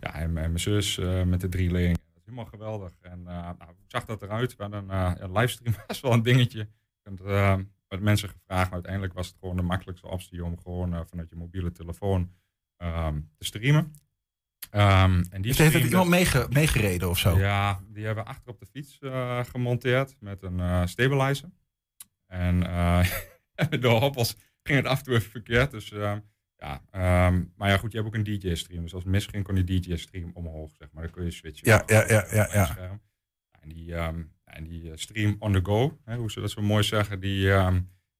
ja, 0.00 0.14
en, 0.14 0.22
en 0.22 0.32
mijn 0.32 0.60
zus 0.60 0.98
met 1.24 1.40
de 1.40 1.48
drieling. 1.48 1.96
Dat 2.14 2.22
helemaal 2.24 2.44
geweldig. 2.44 2.92
En 3.00 3.22
nou, 3.22 3.56
hoe 3.58 3.74
zag 3.86 4.04
dat 4.04 4.22
eruit? 4.22 4.56
We 4.56 4.62
hadden 4.62 4.90
een, 5.22 5.32
livestream, 5.32 5.74
was 5.86 6.00
wel 6.00 6.12
een 6.12 6.22
dingetje. 6.22 6.58
Je 6.58 6.66
kunt, 7.02 7.20
wat 7.90 8.00
mensen 8.00 8.28
gevraagd, 8.28 8.64
maar 8.64 8.72
uiteindelijk 8.72 9.12
was 9.12 9.26
het 9.26 9.36
gewoon 9.40 9.56
de 9.56 9.62
makkelijkste 9.62 10.08
optie 10.08 10.44
om 10.44 10.58
gewoon 10.62 10.94
eh, 10.94 11.00
vanuit 11.04 11.30
je 11.30 11.36
mobiele 11.36 11.72
telefoon 11.72 12.30
ehm, 12.80 13.20
te 13.38 13.44
streamen. 13.44 13.92
Ehm, 14.70 15.22
en 15.30 15.42
die 15.42 15.54
Dus 15.54 15.58
heeft 15.58 15.84
iemand 15.84 16.08
meege- 16.08 16.46
meegereden 16.50 17.08
of 17.08 17.18
zo? 17.18 17.38
Ja, 17.38 17.80
die 17.88 18.04
hebben 18.06 18.24
achter 18.26 18.52
op 18.52 18.58
de 18.58 18.66
fiets 18.66 18.98
eh, 18.98 19.44
gemonteerd 19.44 20.16
met 20.20 20.42
een 20.42 20.60
eh, 20.60 20.86
stabilizer. 20.86 21.48
En 22.26 22.66
eh, 22.66 23.06
de 23.80 23.88
hoppels 23.88 24.36
ging 24.62 24.78
het 24.78 24.86
af 24.86 24.98
en 24.98 25.04
toe 25.04 25.14
even 25.14 25.30
verkeerd. 25.30 25.70
Dus 25.70 25.92
ehm, 25.92 26.18
ja, 26.56 26.82
maar 27.56 27.68
ja 27.68 27.76
goed, 27.76 27.92
je 27.92 27.98
hebt 27.98 28.08
ook 28.08 28.14
een 28.26 28.38
DJ-stream. 28.38 28.82
Dus 28.82 28.94
als 28.94 29.02
het 29.02 29.12
misging 29.12 29.44
kon 29.44 29.54
die 29.54 29.80
DJ-stream 29.80 30.30
omhoog, 30.34 30.74
zeg 30.78 30.88
maar. 30.92 31.02
Dan 31.02 31.12
kun 31.12 31.24
je 31.24 31.30
switchen. 31.30 31.68
Ja, 31.68 31.82
ja, 31.86 32.04
ja, 32.08 32.26
ja, 32.30 32.44
op 32.44 32.50
je 32.50 32.58
ja. 32.58 32.64
scherm. 32.66 33.00
En 33.60 33.68
die, 33.68 33.94
en 34.44 34.64
die 34.64 34.96
stream 34.96 35.36
on 35.38 35.52
the 35.52 35.60
go, 35.62 35.98
hè, 36.04 36.16
hoe 36.16 36.30
ze 36.30 36.40
dat 36.40 36.50
zo 36.50 36.62
mooi 36.62 36.82
zeggen, 36.82 37.20
die, 37.20 37.40
ja, 37.40 37.70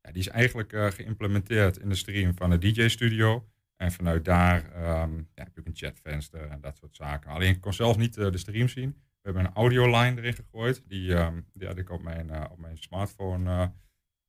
die 0.02 0.12
is 0.12 0.28
eigenlijk 0.28 0.72
geïmplementeerd 0.94 1.76
in 1.78 1.88
de 1.88 1.94
stream 1.94 2.34
van 2.36 2.50
de 2.50 2.58
DJ-studio. 2.58 3.48
En 3.80 3.92
vanuit 3.92 4.24
daar 4.24 4.72
ehm, 4.74 5.14
ja, 5.16 5.42
heb 5.44 5.50
je 5.54 5.60
ook 5.60 5.66
een 5.66 5.76
chatvenster 5.76 6.48
en 6.48 6.60
dat 6.60 6.76
soort 6.76 6.96
zaken. 6.96 7.30
Alleen 7.30 7.54
ik 7.54 7.60
kon 7.60 7.72
zelf 7.72 7.96
niet 7.96 8.16
eh, 8.16 8.30
de 8.30 8.38
stream 8.38 8.68
zien. 8.68 8.90
We 8.90 9.18
hebben 9.22 9.44
een 9.44 9.52
audioline 9.54 10.16
erin 10.20 10.34
gegooid. 10.34 10.82
Die, 10.86 11.14
ehm, 11.14 11.40
die 11.54 11.66
had 11.66 11.76
ik 11.78 11.90
op 11.90 12.02
mijn, 12.02 12.30
eh, 12.30 12.44
op 12.50 12.58
mijn 12.58 12.76
smartphone 12.78 13.72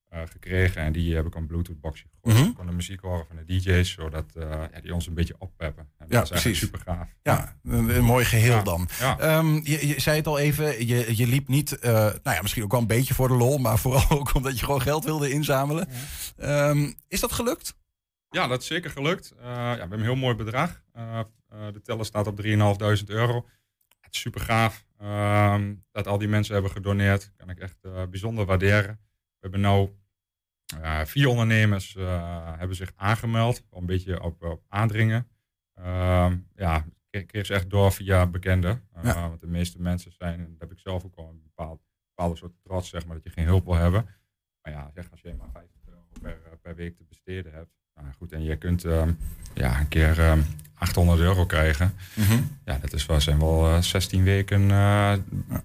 eh, 0.08 0.22
gekregen. 0.26 0.82
En 0.82 0.92
die 0.92 1.16
heb 1.16 1.26
ik 1.26 1.36
een 1.36 1.46
Bluetooth 1.48 1.80
boxje 1.82 2.06
gegooid. 2.14 2.40
Mhm. 2.42 2.50
Ik 2.50 2.56
kon 2.56 2.66
de 2.66 2.72
muziek 2.72 3.00
horen 3.02 3.26
van 3.28 3.36
de 3.36 3.46
DJ's, 3.46 3.92
zodat 3.92 4.32
ja, 4.36 4.82
die 4.82 4.94
ons 4.94 5.08
een 5.08 5.14
beetje 5.14 5.36
oppeppen. 5.38 5.90
En 5.98 6.06
Ja, 6.10 6.14
dat 6.20 6.24
is 6.24 6.30
precies. 6.30 6.60
super 6.60 6.80
gaaf. 6.80 7.08
Ja, 7.24 7.56
een, 7.64 7.90
een 7.96 8.04
mooi 8.04 8.26
geheel 8.26 8.56
Ja, 8.56 8.64
dan. 8.64 8.88
ja. 9.00 9.20
Ehm, 9.20 9.54
je, 9.64 9.88
je 9.88 10.00
zei 10.00 10.18
het 10.18 10.28
al 10.28 10.40
even, 10.40 10.88
je, 10.88 11.18
je 11.18 11.28
liep 11.28 11.48
niet, 11.48 11.78
nou 11.82 12.20
ja, 12.24 12.42
misschien 12.42 12.64
ook 12.64 12.72
wel 12.72 12.82
een 12.82 12.88
beetje 12.88 13.14
voor 13.14 13.28
de 13.28 13.34
lol, 13.34 13.58
maar 13.58 13.78
vooral 13.80 14.10
ook 14.20 14.34
omdat 14.36 14.60
je 14.60 14.66
gewoon 14.66 14.82
geld 14.82 15.04
wilde 15.04 15.30
inzamelen. 15.32 15.88
Ehm, 16.38 16.92
is 17.08 17.20
dat 17.20 17.32
gelukt? 17.32 17.80
Ja, 18.32 18.48
dat 18.48 18.62
is 18.62 18.68
zeker 18.68 18.90
gelukt. 18.90 19.32
Eh, 19.32 19.46
ja, 19.46 19.74
we 19.74 19.80
hebben 19.80 19.98
een 19.98 20.06
heel 20.06 20.16
mooi 20.16 20.36
bedrag. 20.36 20.84
Eh, 20.92 21.20
eh, 21.20 21.26
de 21.74 21.82
teller 21.82 22.06
staat 22.06 22.28
op 22.28 22.36
3.500 22.36 23.10
euro. 23.10 23.48
Het 24.00 24.14
is 24.14 24.20
super 24.20 24.42
gaaf 24.42 24.86
ehm, 24.98 25.76
dat 25.92 26.08
al 26.08 26.18
die 26.18 26.28
mensen 26.28 26.54
hebben 26.54 26.72
gedoneerd. 26.72 27.32
Kan 27.36 27.50
ik 27.50 27.60
echt 27.60 28.10
bijzonder 28.10 28.46
waarderen. 28.46 29.00
We 29.40 29.50
hebben 29.50 29.62
nu 29.62 29.90
vier 31.06 31.28
ondernemers 31.28 31.94
hebben 32.58 32.76
zich 32.76 32.92
aangemeld. 32.96 33.64
Een 33.72 33.86
beetje 33.86 34.22
op, 34.22 34.44
op 34.44 34.64
aandringen. 34.68 35.28
Ehm, 35.74 36.38
ja, 36.56 36.86
ik 37.10 37.28
kreeg 37.28 37.46
ze 37.46 37.54
echt 37.54 37.70
door 37.70 37.92
via 37.92 38.28
bekenden. 38.28 38.88
Ja. 39.04 39.28
Want 39.30 39.42
de 39.42 39.48
meeste 39.48 39.82
mensen 39.82 40.12
zijn, 40.12 40.40
en 40.40 40.52
dat 40.52 40.60
heb 40.60 40.72
ik 40.72 40.80
zelf 40.80 41.06
ook 41.06 41.16
al 41.16 41.30
een 41.30 41.42
bepaald, 41.42 41.82
bepaalde 42.08 42.38
soort 42.38 42.54
trots, 42.64 42.90
zeg 42.90 43.06
maar, 43.06 43.16
dat 43.16 43.24
je 43.24 43.30
geen 43.30 43.46
hulp 43.46 43.66
wil 43.66 43.76
hebben. 43.76 44.06
Maar 44.62 44.74
ja, 44.74 44.92
zeg, 44.94 45.12
als 45.12 45.22
je 45.22 45.34
maar 45.34 45.50
50 45.52 45.82
euro 45.88 46.06
per, 46.22 46.58
per 46.62 46.76
week 46.76 46.98
te 46.98 47.04
besteden 47.04 47.54
hebt. 47.54 47.81
Nou 48.02 48.14
goed, 48.18 48.32
en 48.32 48.44
je 48.44 48.56
kunt 48.56 48.84
ehm, 48.84 49.12
ja, 49.54 49.80
een 49.80 49.88
keer 49.88 50.20
ehm, 50.20 50.40
800 50.74 51.20
euro 51.20 51.46
krijgen. 51.46 51.94
Mhm. 52.14 52.40
Ja, 52.66 52.78
dat 52.82 52.94
is 52.94 53.06
wel, 53.06 53.22
zijn 53.22 53.40
wel 53.40 53.68
eh, 53.68 53.82
16 53.82 54.24
weken 54.24 54.62
eh, 54.62 54.68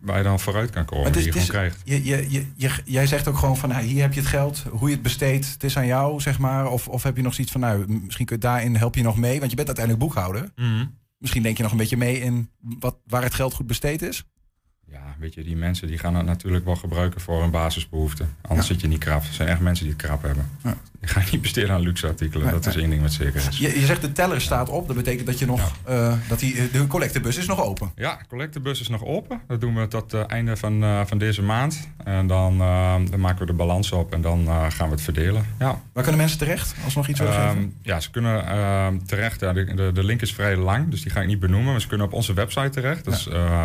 waar 0.01 0.17
je 0.17 0.23
dan 0.23 0.41
vooruit 0.41 0.71
kan 0.71 0.85
komen. 0.85 1.13
Die 1.13 1.23
je 1.25 1.33
gewoon 1.33 1.47
het 1.47 1.55
is- 1.55 1.59
krijgt. 1.59 1.81
Je, 1.85 2.05
je, 2.05 2.51
je, 2.57 2.71
jij 2.85 3.07
zegt 3.07 3.29
ook 3.29 3.37
gewoon 3.39 3.57
van, 3.57 3.69
nou, 3.69 3.83
hier 3.85 4.03
heb 4.03 4.13
je 4.13 4.21
het 4.21 4.29
geld, 4.29 4.65
hoe 4.71 4.89
je 4.89 4.95
het 4.95 5.03
besteedt, 5.03 5.53
het 5.53 5.65
is 5.65 5.77
aan 5.77 5.87
jou, 5.87 6.21
zeg 6.21 6.39
maar. 6.39 6.71
Of, 6.71 6.89
of 6.89 7.03
heb 7.03 7.17
je 7.17 7.23
nog 7.23 7.35
zoiets 7.35 7.53
van, 7.53 7.61
nou, 7.61 7.85
misschien 7.89 8.27
kun 8.27 8.37
je 8.37 8.43
daarin 8.43 8.77
help 8.77 8.95
je 8.95 9.03
nog 9.03 9.17
mee, 9.17 9.39
want 9.39 9.51
je 9.51 9.57
bent 9.57 9.69
uiteindelijk 9.69 10.05
boekhouder. 10.07 10.51
Mhm. 10.57 10.87
Misschien 11.19 11.43
denk 11.43 11.57
je 11.57 11.63
nog 11.63 11.73
een 11.73 11.79
beetje 11.79 11.97
mee 11.97 12.21
in 12.21 12.51
wat, 12.61 12.97
waar 13.07 13.23
het 13.23 13.35
geld 13.35 13.55
goed 13.55 13.67
besteed 13.67 14.03
is. 14.03 14.25
Ja, 14.93 15.15
weet 15.19 15.35
je, 15.35 15.43
die 15.45 15.57
mensen 15.57 15.87
die 15.89 15.99
gaan 15.99 16.15
het 16.15 16.27
natuurlijk 16.27 16.65
wel 16.65 16.77
gebruiken 16.77 17.21
voor 17.21 17.41
hun 17.41 17.51
basisbehoeften. 17.51 18.35
Anders 18.41 18.67
zit 18.67 18.81
je 18.81 18.89
niet 18.89 18.99
krap. 18.99 19.23
Het 19.23 19.35
zijn 19.35 19.49
echt 19.49 19.61
mensen 19.61 19.85
die 19.85 19.93
het 19.95 20.03
krap 20.03 20.23
hebben. 20.23 20.49
Die 21.01 21.09
gaan 21.09 21.23
niet 21.33 21.43
besteden 21.43 21.71
aan 21.71 21.81
luxe 21.81 22.07
artikelen. 22.07 22.45
Nee, 22.47 22.55
dat 22.55 22.67
is 22.67 22.77
één 22.77 22.91
ding 22.91 23.03
wat 23.03 23.13
zeker 23.13 23.47
is. 23.49 23.59
Je, 23.59 23.81
je 23.81 23.87
zegt 23.87 24.01
de 24.01 24.13
teller 24.13 24.41
staat 24.41 24.69
op, 24.69 24.87
dat 24.87 24.97
betekent 24.97 25.27
dat 25.27 25.39
je 25.39 25.47
nog, 25.47 25.73
eh, 25.85 26.13
dat 26.29 26.39
die, 26.39 26.71
de 26.71 26.87
collectebus 26.87 27.37
is 27.37 27.47
nog 27.47 27.61
open. 27.65 27.91
Ja, 27.97 28.19
collectebus 28.29 28.81
is 28.81 28.89
nog 28.89 29.05
open. 29.05 29.41
Dat 29.49 29.61
doen 29.61 29.75
we 29.75 29.89
tot 29.89 30.13
het 30.13 30.27
einde 30.27 30.57
van, 30.57 30.83
eh, 30.83 31.01
van 31.07 31.19
deze 31.19 31.43
maand. 31.43 31.89
En 32.05 32.27
dan, 32.27 32.61
eh, 32.61 32.95
dan 33.11 33.21
maken 33.21 33.39
we 33.41 33.47
de 33.47 33.53
balans 33.53 33.93
op 33.93 34.13
en 34.13 34.21
dan 34.21 34.47
eh, 34.47 34.65
gaan 34.71 34.87
we 34.89 34.93
het 34.95 35.03
verdelen. 35.03 35.47
Ja. 35.59 35.81
Waar 35.93 36.03
kunnen 36.03 36.17
mensen 36.21 36.39
terecht 36.39 36.75
als 36.85 36.95
nog 36.95 37.09
iets 37.09 37.19
willen 37.21 37.35
Ehm, 37.35 37.49
geven? 37.49 37.75
ja, 37.83 38.01
ze 38.01 38.11
kunnen 38.11 38.47
ehm, 38.47 38.99
terecht. 39.07 39.41
Ja, 39.41 39.53
de, 39.53 39.75
de, 39.75 39.91
de 39.93 40.05
link 40.05 40.21
is 40.23 40.33
vrij 40.35 40.57
lang, 40.57 40.89
dus 40.91 41.03
die 41.03 41.11
ga 41.13 41.21
ik 41.21 41.27
niet 41.27 41.41
benoemen. 41.41 41.71
Maar 41.73 41.81
ze 41.81 41.89
kunnen 41.89 42.07
op 42.07 42.13
onze 42.13 42.33
website 42.33 42.71
terecht. 42.71 43.05
Dat 43.05 43.15
is 43.15 43.27
eh, 43.27 43.65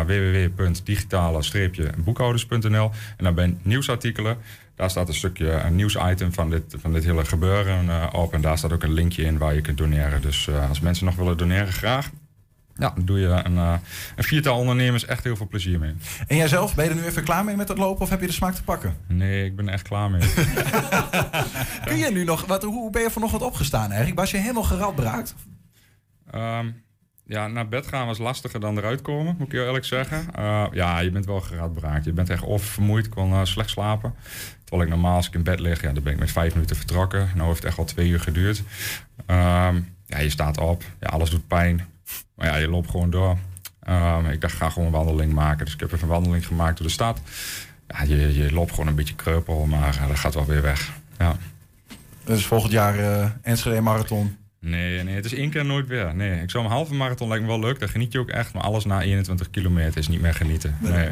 www.digitale-boekhouders.nl. 1.12 2.90
En 3.16 3.24
dan 3.24 3.34
bij 3.34 3.56
nieuwsartikelen. 3.62 4.36
Daar 4.74 4.90
staat 4.90 5.08
een 5.08 5.14
stukje, 5.14 5.50
een 5.50 5.74
nieuwsitem 5.74 6.32
van 6.32 6.50
dit, 6.50 6.74
van 6.78 6.92
dit 6.92 7.04
hele 7.04 7.24
gebeuren 7.24 7.90
eh, 7.90 8.08
op. 8.12 8.34
En 8.34 8.40
daar 8.40 8.58
staat 8.58 8.72
ook 8.72 8.82
een 8.82 8.92
linkje 8.92 9.22
in 9.22 9.38
waar 9.38 9.54
je 9.54 9.60
kunt 9.60 9.78
doneren. 9.78 10.22
Dus 10.22 10.48
eh, 10.48 10.68
als 10.68 10.80
mensen 10.80 11.04
nog 11.04 11.14
willen 11.14 11.36
doneren, 11.36 11.72
graag. 11.72 12.10
Ja, 12.76 12.92
dan 12.94 13.04
doe 13.04 13.18
je 13.18 13.26
een, 13.26 13.56
eh, 13.56 13.74
een 14.16 14.24
viertal 14.24 14.58
ondernemers 14.58 15.04
echt 15.04 15.24
heel 15.24 15.36
veel 15.36 15.48
plezier 15.48 15.78
mee. 15.78 15.94
En 16.26 16.36
jijzelf, 16.36 16.74
ben 16.74 16.84
je 16.84 16.90
er 16.90 16.96
nu 16.96 17.04
even 17.04 17.24
klaar 17.24 17.44
mee 17.44 17.56
met 17.56 17.66
dat 17.66 17.78
lopen 17.78 18.02
of 18.02 18.10
heb 18.10 18.20
je 18.20 18.26
de 18.26 18.32
smaak 18.32 18.54
te 18.54 18.62
pakken? 18.64 18.96
Nee, 19.06 19.44
ik 19.44 19.56
ben 19.56 19.66
er 19.66 19.72
echt 19.72 19.88
klaar 19.88 20.10
mee. 20.10 20.20
Kun 21.84 21.96
je 21.96 22.10
nu 22.12 22.24
nog, 22.24 22.46
wat, 22.46 22.62
hoe 22.62 22.90
ben 22.90 23.02
je 23.02 23.10
vanochtend 23.10 23.42
opgestaan 23.42 23.88
eigenlijk? 23.88 24.18
Was 24.18 24.30
je 24.30 24.36
helemaal 24.36 24.62
geradbraakt? 24.62 25.34
Ehm, 26.30 26.66
ja, 27.32 27.46
naar 27.46 27.68
bed 27.68 27.86
gaan 27.86 28.06
was 28.06 28.18
lastiger 28.18 28.60
dan 28.60 28.78
eruit 28.78 29.02
komen, 29.02 29.34
moet 29.38 29.46
ik 29.46 29.52
heel 29.52 29.66
eerlijk 29.66 29.84
zeggen. 29.84 30.34
Eh, 30.34 30.66
ja, 30.72 30.98
je 30.98 31.10
bent 31.10 31.26
wel 31.26 31.40
geradbraakt. 31.40 32.04
Je 32.04 32.12
bent 32.12 32.30
echt 32.30 32.42
of 32.42 32.62
vermoeid, 32.62 33.08
kon 33.08 33.32
eh, 33.32 33.44
slecht 33.44 33.70
slapen. 33.70 34.14
Terwijl 34.64 34.82
ik 34.82 34.94
normaal 34.94 35.16
als 35.16 35.26
ik 35.26 35.34
in 35.34 35.42
bed 35.42 35.60
lig, 35.60 35.82
ja, 35.82 35.92
dan 35.92 36.02
ben 36.02 36.12
ik 36.12 36.18
met 36.18 36.30
vijf 36.30 36.54
minuten 36.54 36.76
vertrokken. 36.76 37.30
Nou 37.34 37.46
heeft 37.46 37.58
het 37.58 37.66
echt 37.68 37.78
al 37.78 37.84
twee 37.84 38.08
uur 38.08 38.20
geduurd. 38.20 38.62
Ehm, 39.26 39.80
ja, 40.06 40.18
je 40.18 40.30
staat 40.30 40.58
op. 40.58 40.82
Ja, 41.00 41.08
alles 41.08 41.30
doet 41.30 41.46
pijn. 41.46 41.86
Maar 42.34 42.46
ja, 42.46 42.56
je 42.56 42.68
loopt 42.68 42.90
gewoon 42.90 43.10
door. 43.10 43.38
Ehm, 43.82 44.26
ik 44.26 44.40
dacht, 44.40 44.54
ga 44.54 44.68
gewoon 44.70 44.86
een 44.86 44.94
wandeling 44.94 45.32
maken. 45.32 45.64
Dus 45.64 45.74
ik 45.74 45.80
heb 45.80 45.92
even 45.92 46.02
een 46.02 46.14
wandeling 46.14 46.46
gemaakt 46.46 46.78
door 46.78 46.86
de 46.86 46.92
stad. 46.92 47.20
Ja, 47.88 48.02
je, 48.02 48.34
je 48.34 48.52
loopt 48.52 48.70
gewoon 48.70 48.86
een 48.86 48.94
beetje 48.94 49.14
kreupel, 49.14 49.66
maar 49.66 49.96
eh, 49.96 50.08
dat 50.08 50.18
gaat 50.18 50.34
wel 50.34 50.46
weer 50.46 50.62
weg. 50.62 50.92
Ja. 51.18 51.36
Dus 52.24 52.46
volgend 52.46 52.72
jaar 52.72 52.96
Enschede 53.42 53.80
Marathon. 53.80 54.36
Nee, 54.64 55.02
nee, 55.02 55.14
het 55.14 55.24
is 55.24 55.34
één 55.34 55.50
keer 55.50 55.64
nooit 55.64 55.86
weer. 55.86 56.14
Nee, 56.14 56.42
ik 56.42 56.50
zou 56.50 56.64
een 56.64 56.70
halve 56.70 56.94
marathon 56.94 57.28
lijkt 57.28 57.42
me 57.44 57.50
wel 57.50 57.60
leuk. 57.60 57.80
Daar 57.80 57.88
geniet 57.88 58.12
je 58.12 58.18
ook 58.18 58.28
echt. 58.28 58.52
Maar 58.52 58.62
alles 58.62 58.84
na 58.84 59.02
21 59.02 59.50
kilometer 59.50 59.98
is 59.98 60.08
niet 60.08 60.20
meer 60.20 60.34
genieten. 60.34 60.76
Nee. 60.80 61.10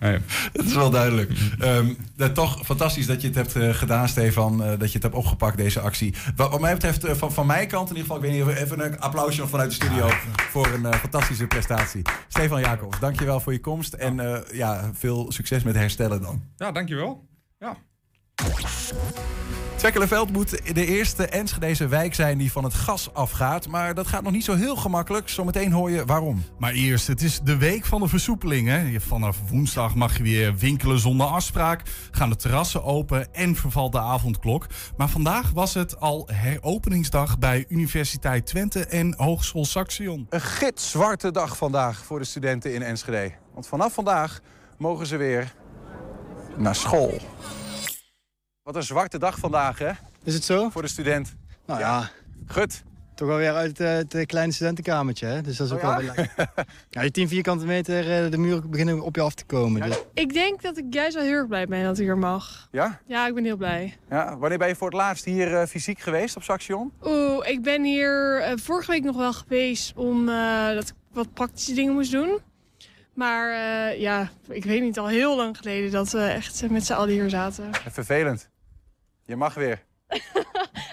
nee. 0.00 0.18
Dat 0.52 0.64
is 0.64 0.74
wel 0.74 0.90
duidelijk. 0.90 1.30
Ehm, 1.58 1.92
dat, 2.16 2.34
toch 2.34 2.64
fantastisch 2.64 3.06
dat 3.06 3.20
je 3.20 3.26
het 3.26 3.36
hebt 3.36 3.56
eh, 3.56 3.74
gedaan, 3.74 4.08
Stefan. 4.08 4.62
eh, 4.62 4.68
dat 4.68 4.88
je 4.88 4.94
het 4.94 5.02
hebt 5.02 5.14
opgepakt, 5.14 5.56
deze 5.56 5.80
actie. 5.80 6.14
Wat, 6.36 6.50
wat 6.50 6.60
mij 6.60 6.72
betreft, 6.72 7.04
eh, 7.04 7.14
van, 7.14 7.32
van 7.32 7.46
mijn 7.46 7.68
kant 7.68 7.90
in 7.90 7.96
ieder 7.96 8.12
geval, 8.12 8.24
ik 8.24 8.30
weet 8.30 8.46
niet, 8.46 8.56
even 8.56 8.84
een 8.84 9.00
applausje 9.00 9.40
nog 9.40 9.50
vanuit 9.50 9.68
de 9.68 9.74
studio 9.74 10.08
voor 10.50 10.66
een 10.66 10.94
fantastische 10.94 11.46
prestatie. 11.46 12.02
Stefan 12.28 12.60
Jacobs, 12.60 13.00
dankjewel 13.00 13.40
voor 13.40 13.52
je 13.52 13.60
komst. 13.60 13.92
En 13.92 14.44
ja, 14.52 14.90
veel 14.94 15.32
succes 15.32 15.62
met 15.62 15.74
herstellen 15.74 16.20
dan. 16.20 16.42
Ja, 16.56 16.72
dankjewel. 16.72 17.28
Ja. 17.58 17.76
Twekkelenveld 19.86 20.32
moet 20.32 20.74
de 20.74 20.86
eerste 20.86 21.26
Enschedeze 21.26 21.88
wijk 21.88 22.14
zijn 22.14 22.38
die 22.38 22.52
van 22.52 22.64
het 22.64 22.74
gas 22.74 23.14
afgaat. 23.14 23.68
Maar 23.68 23.94
dat 23.94 24.06
gaat 24.06 24.22
nog 24.22 24.32
niet 24.32 24.44
zo 24.44 24.54
heel 24.54 24.76
gemakkelijk. 24.76 25.28
Zometeen 25.28 25.72
hoor 25.72 25.90
je 25.90 26.04
waarom. 26.04 26.44
Maar 26.58 26.72
eerst, 26.72 27.06
het 27.06 27.22
is 27.22 27.40
de 27.40 27.56
week 27.56 27.84
van 27.84 28.00
de 28.00 28.08
versoepeling. 28.08 28.68
Hè? 28.68 28.80
Je- 28.80 29.00
Vanaf 29.00 29.38
woensdag 29.50 29.94
mag 29.94 30.16
je 30.16 30.22
weer 30.22 30.56
winkelen 30.56 30.98
zonder 30.98 31.26
afspraak. 31.26 31.82
Gaan 32.10 32.28
de 32.30 32.36
terrassen 32.36 32.84
open 32.84 33.34
en 33.34 33.56
vervalt 33.56 33.92
de 33.92 34.00
avondklok. 34.00 34.66
Maar 34.96 35.08
vandaag 35.08 35.50
was 35.50 35.74
het 35.74 36.00
al 36.00 36.28
heropeningsdag 36.32 37.38
bij 37.38 37.64
Universiteit 37.68 38.46
Twente 38.46 38.86
en 38.86 39.14
Hogeschool 39.16 39.64
Saxion. 39.64 40.26
Een 40.30 40.40
gitzwarte 40.40 41.30
dag 41.30 41.56
vandaag 41.56 42.04
voor 42.04 42.18
de 42.18 42.24
studenten 42.24 42.74
in 42.74 42.82
Enschede. 42.82 43.32
Want 43.54 43.66
vanaf 43.66 43.92
vandaag 43.94 44.40
mogen 44.78 45.06
ze 45.06 45.16
weer 45.16 45.54
naar 46.56 46.74
school. 46.74 47.18
Wat 48.66 48.76
een 48.76 48.82
zwarte 48.82 49.18
dag 49.18 49.38
vandaag, 49.38 49.78
hè? 49.78 49.90
Is 50.24 50.34
het 50.34 50.44
zo? 50.44 50.68
Voor 50.68 50.82
de 50.82 50.88
student. 50.88 51.34
Nou 51.66 51.80
ja. 51.80 52.10
Gut. 52.46 52.82
Toch 53.14 53.28
wel 53.28 53.36
weer 53.36 53.52
uit 53.54 53.80
eh, 53.80 53.92
het 53.92 54.14
eh, 54.14 54.26
kleine 54.26 54.52
studentenkamertje, 54.52 55.26
hè? 55.26 55.40
Dus 55.42 55.56
dat 55.56 55.66
is 55.66 55.72
ook 55.72 55.78
Oh 55.82 55.84
ja? 55.84 55.96
wel 55.96 55.98
weer 55.98 56.14
lekker. 56.16 56.52
ja, 56.90 57.00
die 57.00 57.10
10 57.10 57.28
vierkante 57.28 57.66
meter, 57.66 58.24
eh, 58.24 58.30
de 58.30 58.38
muren 58.38 58.70
beginnen 58.70 59.00
op 59.00 59.14
je 59.16 59.20
af 59.22 59.34
te 59.34 59.44
komen. 59.44 59.80
Dus. 59.82 59.98
Ik 60.14 60.32
denk 60.32 60.62
dat 60.62 60.76
ik 60.78 60.84
juist 60.90 61.14
wel 61.14 61.24
heel 61.24 61.32
erg 61.32 61.46
blij 61.46 61.66
ben 61.66 61.84
dat 61.84 61.98
ik 61.98 62.04
hier 62.04 62.18
mag. 62.18 62.68
Ja? 62.70 63.00
Ja, 63.06 63.26
ik 63.26 63.34
ben 63.34 63.44
heel 63.44 63.56
blij. 63.56 63.96
ja? 64.10 64.38
Wanneer 64.38 64.58
ben 64.58 64.68
je 64.68 64.76
voor 64.76 64.88
het 64.88 64.96
laatst 64.96 65.24
hier 65.24 65.56
eh, 65.60 65.66
fysiek 65.66 65.98
geweest 65.98 66.36
op 66.36 66.42
Saxion? 66.42 66.92
Oeh, 67.04 67.48
ik 67.48 67.62
ben 67.62 67.84
hier 67.84 68.40
eh, 68.40 68.52
vorige 68.56 68.90
week 68.90 69.04
nog 69.04 69.16
wel 69.16 69.32
geweest 69.32 69.96
om 69.96 70.28
eh, 70.28 70.74
dat 70.74 70.88
ik 70.88 70.94
wat 71.12 71.32
praktische 71.32 71.74
dingen 71.74 71.92
moest 71.92 72.12
doen. 72.12 72.38
Maar 73.14 73.50
eh, 73.52 74.00
ja, 74.00 74.30
ik 74.48 74.64
weet 74.64 74.82
niet, 74.82 74.98
al 74.98 75.06
heel 75.08 75.36
lang 75.36 75.56
geleden 75.56 75.90
dat 75.90 76.10
we 76.10 76.22
echt 76.22 76.70
met 76.70 76.86
z'n 76.86 76.92
allen 76.92 77.12
hier 77.12 77.30
zaten. 77.30 77.64
Vervelend. 77.90 78.48
Je 79.26 79.36
mag 79.36 79.54
weer. 79.54 79.84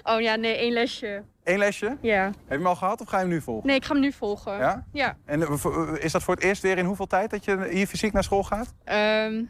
Oh 0.05 0.21
ja, 0.21 0.35
nee, 0.35 0.55
één 0.55 0.71
lesje. 0.73 1.23
Eén 1.43 1.57
lesje? 1.57 1.97
Ja. 2.01 2.23
Heb 2.23 2.33
je 2.47 2.53
hem 2.55 2.65
al 2.67 2.75
gehad 2.75 3.01
of 3.01 3.07
ga 3.07 3.15
je 3.17 3.21
hem 3.23 3.31
nu 3.31 3.41
volgen? 3.41 3.67
Nee, 3.67 3.75
ik 3.75 3.85
ga 3.85 3.91
hem 3.93 4.01
nu 4.01 4.11
volgen. 4.11 4.57
Ja? 4.57 4.85
Ja. 4.91 5.17
En 5.25 5.41
eh, 5.41 5.51
voor- 5.51 5.97
is 5.97 6.11
dat 6.11 6.23
voor 6.23 6.35
het 6.35 6.43
eerst 6.43 6.61
weer 6.61 6.77
in 6.77 6.85
hoeveel 6.85 7.07
tijd 7.07 7.29
dat 7.29 7.45
je 7.45 7.67
hier 7.71 7.87
fysiek 7.87 8.13
naar 8.13 8.23
school 8.23 8.43
gaat? 8.43 8.73
Ehm, 8.83 9.43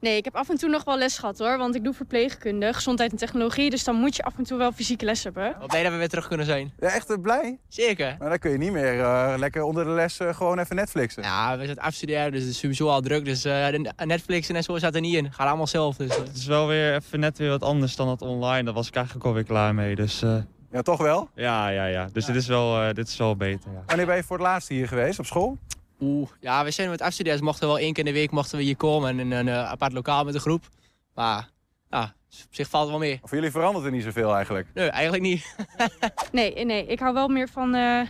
Nee, 0.00 0.16
ik 0.16 0.24
heb 0.24 0.36
af 0.36 0.48
en 0.48 0.56
toe 0.56 0.68
nog 0.68 0.84
wel 0.84 0.98
les 0.98 1.18
gehad 1.18 1.38
hoor. 1.38 1.58
Want 1.58 1.74
ik 1.74 1.84
doe 1.84 1.94
verpleegkunde, 1.94 2.72
gezondheid 2.72 3.10
en 3.10 3.16
technologie. 3.16 3.70
Dus 3.70 3.84
dan 3.84 3.94
moet 3.94 4.16
je 4.16 4.22
af 4.22 4.32
en 4.38 4.44
toe 4.44 4.58
wel 4.58 4.72
fysieke 4.72 5.04
les 5.04 5.24
hebben. 5.24 5.56
Wat 5.58 5.68
blij 5.68 5.82
dat 5.82 5.92
we 5.92 5.98
weer 5.98 6.08
terug 6.08 6.28
kunnen 6.28 6.46
zijn. 6.46 6.72
Ja, 6.78 6.88
echt 6.88 7.10
eh, 7.10 7.16
blij? 7.22 7.58
Zeker. 7.68 8.16
Maar 8.18 8.28
dan 8.28 8.38
kun 8.38 8.50
je 8.50 8.58
niet 8.58 8.72
meer 8.72 9.00
eh, 9.00 9.34
lekker 9.36 9.62
onder 9.62 9.84
de 9.84 9.90
les 9.90 10.18
eh, 10.18 10.34
gewoon 10.34 10.58
even 10.58 10.76
Netflixen. 10.76 11.22
Ja, 11.22 11.58
we 11.58 11.64
zijn 11.64 11.78
afstuderen, 11.80 12.32
dus 12.32 12.40
het 12.40 12.50
is 12.50 12.58
sowieso 12.58 12.88
al 12.88 13.00
druk. 13.00 13.24
Dus 13.24 13.44
eh, 13.44 13.66
de 13.70 13.92
Netflix 14.04 14.48
en 14.48 14.62
zo 14.62 14.76
staat 14.78 14.94
er 14.94 15.00
niet 15.00 15.14
in. 15.14 15.32
Gaat 15.32 15.46
allemaal 15.48 15.66
zelf. 15.66 15.96
Dus, 15.96 16.16
Het 16.16 16.36
is 16.36 16.46
wel 16.46 16.66
weer 16.66 16.94
even 16.94 17.20
net 17.20 17.38
weer 17.38 17.50
wat 17.50 17.62
anders 17.62 17.96
dan 17.96 18.08
het 18.08 18.22
online. 18.22 18.62
Daar 18.64 18.74
was 18.74 18.88
ik 18.88 18.94
eigenlijk 18.94 19.26
alweer 19.26 19.44
klaar 19.44 19.74
mee. 19.74 19.94
Dus, 19.94 20.22
eh, 20.22 20.36
Ja, 20.72 20.82
toch 20.82 21.00
wel? 21.00 21.28
ja, 21.34 21.68
ja, 21.68 21.86
ja. 21.86 22.08
Dus 22.12 22.24
Dit, 22.24 22.36
is 22.36 22.46
wel, 22.46 22.80
eh, 22.82 22.94
dit 22.94 23.08
is 23.08 23.16
wel 23.16 23.36
beter. 23.36 23.70
Ja. 23.72 23.82
Wanneer 23.86 24.06
ben 24.06 24.16
je 24.16 24.22
voor 24.22 24.36
het 24.36 24.46
laatst 24.46 24.68
hier 24.68 24.88
geweest 24.88 25.18
op 25.18 25.26
school? 25.26 25.58
Oeh, 26.00 26.28
ja, 26.40 26.64
we 26.64 26.70
zijn 26.70 26.90
met 26.90 27.00
afstuderen. 27.00 27.38
Dus 27.38 27.46
mochten 27.46 27.66
wel 27.66 27.78
één 27.78 27.92
keer 27.92 28.06
in 28.06 28.12
de 28.12 28.18
week 28.18 28.30
mochten 28.30 28.58
we 28.58 28.64
hier 28.64 28.76
komen. 28.76 29.18
In 29.18 29.30
een 29.30 29.48
eh, 29.48 29.70
apart 29.70 29.92
lokaal 29.92 30.24
met 30.24 30.34
een 30.34 30.40
groep. 30.40 30.68
Maar 31.14 31.48
ja, 31.90 32.14
op 32.44 32.54
zich 32.54 32.68
valt 32.68 32.82
het 32.82 32.98
wel 32.98 33.08
mee. 33.08 33.18
Of 33.22 33.30
jullie 33.30 33.50
verandert 33.50 33.84
er 33.84 33.90
niet 33.90 34.02
zoveel 34.02 34.34
eigenlijk? 34.34 34.66
Nee, 34.74 34.88
eigenlijk 34.88 35.22
niet. 35.22 35.56
Nee, 36.32 36.64
nee, 36.64 36.86
ik 36.86 36.98
hou 36.98 37.14
wel 37.14 37.28
meer 37.28 37.48
van 37.48 37.74
eh, 37.74 38.00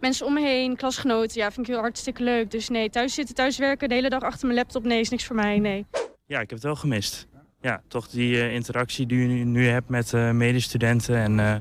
mensen 0.00 0.26
om 0.26 0.32
me 0.32 0.40
heen, 0.40 0.76
klasgenoten. 0.76 1.40
Ja, 1.40 1.52
vind 1.52 1.66
ik 1.66 1.72
heel 1.72 1.82
hartstikke 1.82 2.22
leuk. 2.22 2.50
Dus 2.50 2.68
nee, 2.68 2.90
thuis 2.90 3.14
zitten, 3.14 3.34
thuis 3.34 3.58
werken, 3.58 3.88
de 3.88 3.94
hele 3.94 4.08
dag 4.08 4.22
achter 4.22 4.46
mijn 4.46 4.58
laptop. 4.58 4.84
Nee, 4.84 5.00
is 5.00 5.08
niks 5.08 5.24
voor 5.24 5.36
mij, 5.36 5.58
nee. 5.58 5.86
Ja, 6.26 6.40
ik 6.40 6.50
heb 6.50 6.58
het 6.58 6.62
wel 6.62 6.76
gemist. 6.76 7.26
Ja, 7.60 7.82
toch 7.88 8.08
die 8.08 8.40
eh, 8.40 8.54
interactie 8.54 9.06
die 9.06 9.18
je 9.18 9.26
nu, 9.26 9.44
nu 9.44 9.66
hebt 9.68 9.88
met 9.88 10.12
eh, 10.12 10.30
medestudenten 10.30 11.16
en 11.16 11.40
eh, 11.40 11.54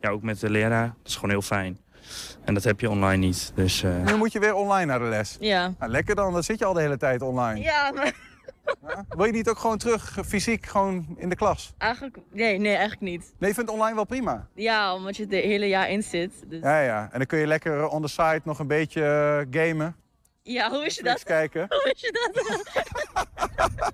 ja, 0.00 0.10
ook 0.10 0.22
met 0.22 0.40
de 0.40 0.50
leraar. 0.50 0.86
Dat 0.86 1.06
is 1.06 1.14
gewoon 1.14 1.30
heel 1.30 1.42
fijn. 1.42 1.78
En 2.44 2.54
dat 2.54 2.64
heb 2.64 2.80
je 2.80 2.90
online 2.90 3.26
niet. 3.26 3.52
Dus, 3.54 3.82
eh, 3.82 4.04
Nu 4.04 4.16
moet 4.16 4.32
je 4.32 4.38
weer 4.38 4.54
online 4.54 4.84
naar 4.86 4.98
de 4.98 5.04
les. 5.04 5.36
Ja. 5.40 5.72
Nou, 5.78 5.90
lekker 5.90 6.14
dan, 6.14 6.32
dan 6.32 6.42
zit 6.42 6.58
je 6.58 6.64
al 6.64 6.72
de 6.72 6.80
hele 6.80 6.96
tijd 6.96 7.22
online. 7.22 7.60
Ja, 7.60 7.90
maar 7.94 8.12
Wil 9.08 9.24
je 9.24 9.32
niet 9.32 9.48
ook 9.48 9.58
gewoon 9.58 9.78
terug 9.78 10.18
eh, 10.18 10.24
fysiek 10.24 10.66
gewoon 10.66 11.06
in 11.16 11.28
de 11.28 11.36
klas? 11.36 11.72
Eigenlijk, 11.78 12.16
nee, 12.32 12.58
nee, 12.58 12.70
eigenlijk 12.72 13.00
niet. 13.00 13.32
Nee, 13.38 13.48
je 13.48 13.54
vindt 13.54 13.70
online 13.70 13.94
wel 13.94 14.04
prima? 14.04 14.46
Ja, 14.54 14.94
omdat 14.94 15.16
je 15.16 15.22
het 15.22 15.30
de 15.30 15.36
hele 15.36 15.66
jaar 15.68 15.90
in 15.90 16.02
zit. 16.02 16.32
Dus... 16.46 16.60
Ja, 16.62 16.80
ja. 16.80 17.02
En 17.12 17.18
dan 17.18 17.26
kun 17.26 17.38
je 17.38 17.46
lekker 17.46 17.80
eh, 17.80 17.92
on 17.92 18.02
the 18.02 18.08
side 18.08 18.40
nog 18.44 18.58
een 18.58 18.66
beetje 18.66 19.02
gamen. 19.50 19.96
Ja, 20.42 20.70
hoe 20.70 20.84
is 20.86 20.94
je 20.94 21.02
Netflix 21.02 21.24
dat? 21.24 21.36
kijken. 21.36 21.66
Hoe 21.82 21.92
is 21.94 22.00
je 22.00 22.32
dat? 22.32 23.92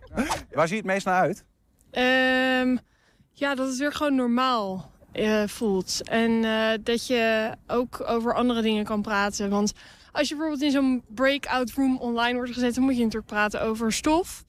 Waar 0.57 0.67
zie 0.69 0.77
je 0.77 0.83
het 0.83 0.93
meest 0.93 1.07
naar 1.07 1.21
uit? 1.21 1.45
Ehm, 1.91 2.77
ja, 3.33 3.55
dat 3.55 3.69
het 3.69 3.77
weer 3.79 3.93
gewoon 3.93 4.15
normaal 4.15 4.91
eh, 5.19 5.43
voelt. 5.47 6.09
En 6.09 6.45
eh, 6.45 6.79
dat 6.83 7.07
je 7.07 7.51
ook 7.67 8.03
over 8.07 8.35
andere 8.35 8.63
dingen 8.63 8.85
kan 8.85 9.03
praten. 9.03 9.51
Want 9.51 9.73
als 10.13 10.29
je 10.29 10.35
bijvoorbeeld 10.35 10.65
in 10.65 10.71
zo'n 10.71 11.03
breakout 11.15 11.71
room 11.71 11.99
online 11.99 12.35
wordt 12.35 12.53
gezet... 12.53 12.75
dan 12.75 12.85
moet 12.85 12.97
je 12.97 13.03
natuurlijk 13.03 13.33
praten 13.33 13.63
over 13.63 13.93
stof. 13.93 14.45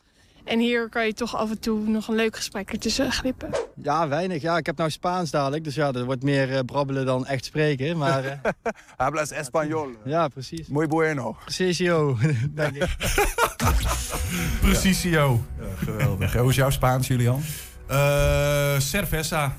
En 0.50 0.60
hier 0.60 0.90
kan 0.90 1.06
je 1.06 1.14
toch 1.14 1.36
af 1.36 1.50
en 1.50 1.60
toe 1.60 1.80
nog 1.88 2.08
een 2.08 2.16
leuk 2.16 2.36
gesprek 2.36 2.72
ertussen 2.72 3.12
glippen. 3.12 3.50
Ja, 3.76 4.08
weinig. 4.08 4.42
Ja, 4.42 4.58
ik 4.58 4.66
heb 4.66 4.78
nou 4.78 4.90
Spaans 4.90 5.32
dadelijk, 5.32 5.64
dus 5.64 5.76
ja, 5.76 5.92
dat 5.92 6.06
wordt 6.06 6.24
meer 6.24 6.56
eh, 6.56 6.60
brabbelen 6.66 7.06
dan 7.06 7.26
echt 7.26 7.46
spreken. 7.46 7.98
Maar, 7.98 8.24
eh, 8.24 8.52
Hablas 8.98 9.32
español. 9.32 9.88
ja, 10.06 10.28
precies. 10.28 10.68
Muy 10.68 10.88
bueno. 10.88 11.38
Precisio, 11.44 12.18
denk 12.56 12.76
ik. 12.76 12.96
Precisio. 14.62 15.42
geweldig. 15.78 16.34
Hoe 16.34 16.50
is 16.50 16.56
jouw 16.56 16.70
Spaans, 16.70 17.08
Julian? 17.08 17.42
Eh 17.88 18.80
cerveza. 18.80 19.56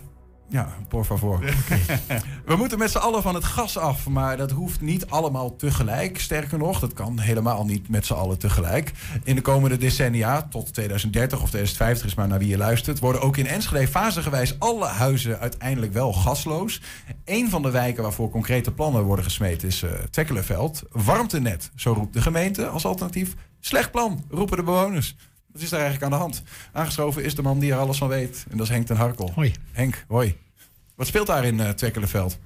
Ja, 0.50 0.68
por 0.88 1.04
favor. 1.04 1.38
We 2.46 2.56
moeten 2.56 2.78
met 2.78 2.90
z'n 2.90 2.98
allen 2.98 3.22
van 3.22 3.34
het 3.34 3.44
gas 3.44 3.78
af, 3.78 4.08
maar 4.08 4.36
dat 4.36 4.50
hoeft 4.50 4.80
niet 4.80 5.06
allemaal 5.06 5.56
tegelijk. 5.56 6.20
Sterker 6.20 6.58
nog, 6.58 6.80
dat 6.80 6.92
kan 6.92 7.18
helemaal 7.18 7.64
niet 7.64 7.88
met 7.88 8.06
z'n 8.06 8.12
allen 8.12 8.38
tegelijk. 8.38 8.92
In 9.24 9.34
de 9.34 9.40
komende 9.40 9.76
decennia, 9.76 10.42
tot 10.42 10.72
2030 10.72 11.42
of 11.42 11.48
2050 11.48 12.06
is 12.06 12.14
maar 12.14 12.28
naar 12.28 12.38
wie 12.38 12.48
je 12.48 12.56
luistert, 12.56 12.98
worden 12.98 13.20
ook 13.20 13.36
in 13.36 13.46
Enschede 13.46 13.88
fasegewijs 13.88 14.58
alle 14.58 14.86
huizen 14.86 15.38
uiteindelijk 15.38 15.92
wel 15.92 16.12
gasloos. 16.12 16.80
Een 17.24 17.50
van 17.50 17.62
de 17.62 17.70
wijken 17.70 18.02
waarvoor 18.02 18.30
concrete 18.30 18.72
plannen 18.72 19.02
worden 19.02 19.24
gesmeed 19.24 19.62
is 19.62 19.82
uh, 19.82 19.90
Tekkelenveld. 20.10 20.82
Warmtenet, 20.92 21.70
zo 21.74 21.92
roept 21.92 22.12
de 22.12 22.22
gemeente 22.22 22.68
als 22.68 22.84
alternatief. 22.84 23.34
Slecht 23.60 23.90
plan, 23.90 24.24
roepen 24.28 24.56
de 24.56 24.62
bewoners. 24.62 25.16
Wat 25.52 25.62
is 25.62 25.68
daar 25.68 25.80
eigenlijk 25.80 26.12
aan 26.12 26.18
de 26.18 26.24
hand? 26.24 26.42
Aangeschoven 26.72 27.24
is 27.24 27.34
de 27.34 27.42
man 27.42 27.58
die 27.58 27.72
er 27.72 27.78
alles 27.78 27.98
van 27.98 28.08
weet. 28.08 28.44
En 28.50 28.56
dat 28.56 28.66
is 28.66 28.72
Henk 28.72 28.86
ten 28.86 28.96
Harkel. 28.96 29.30
Hoi. 29.34 29.54
Henk, 29.72 30.04
hoi. 30.08 30.36
Wat 30.94 31.06
speelt 31.06 31.26
daar 31.26 31.44
in 31.44 31.58
uh, 31.58 31.68
Twekkelenveld? 31.68 32.38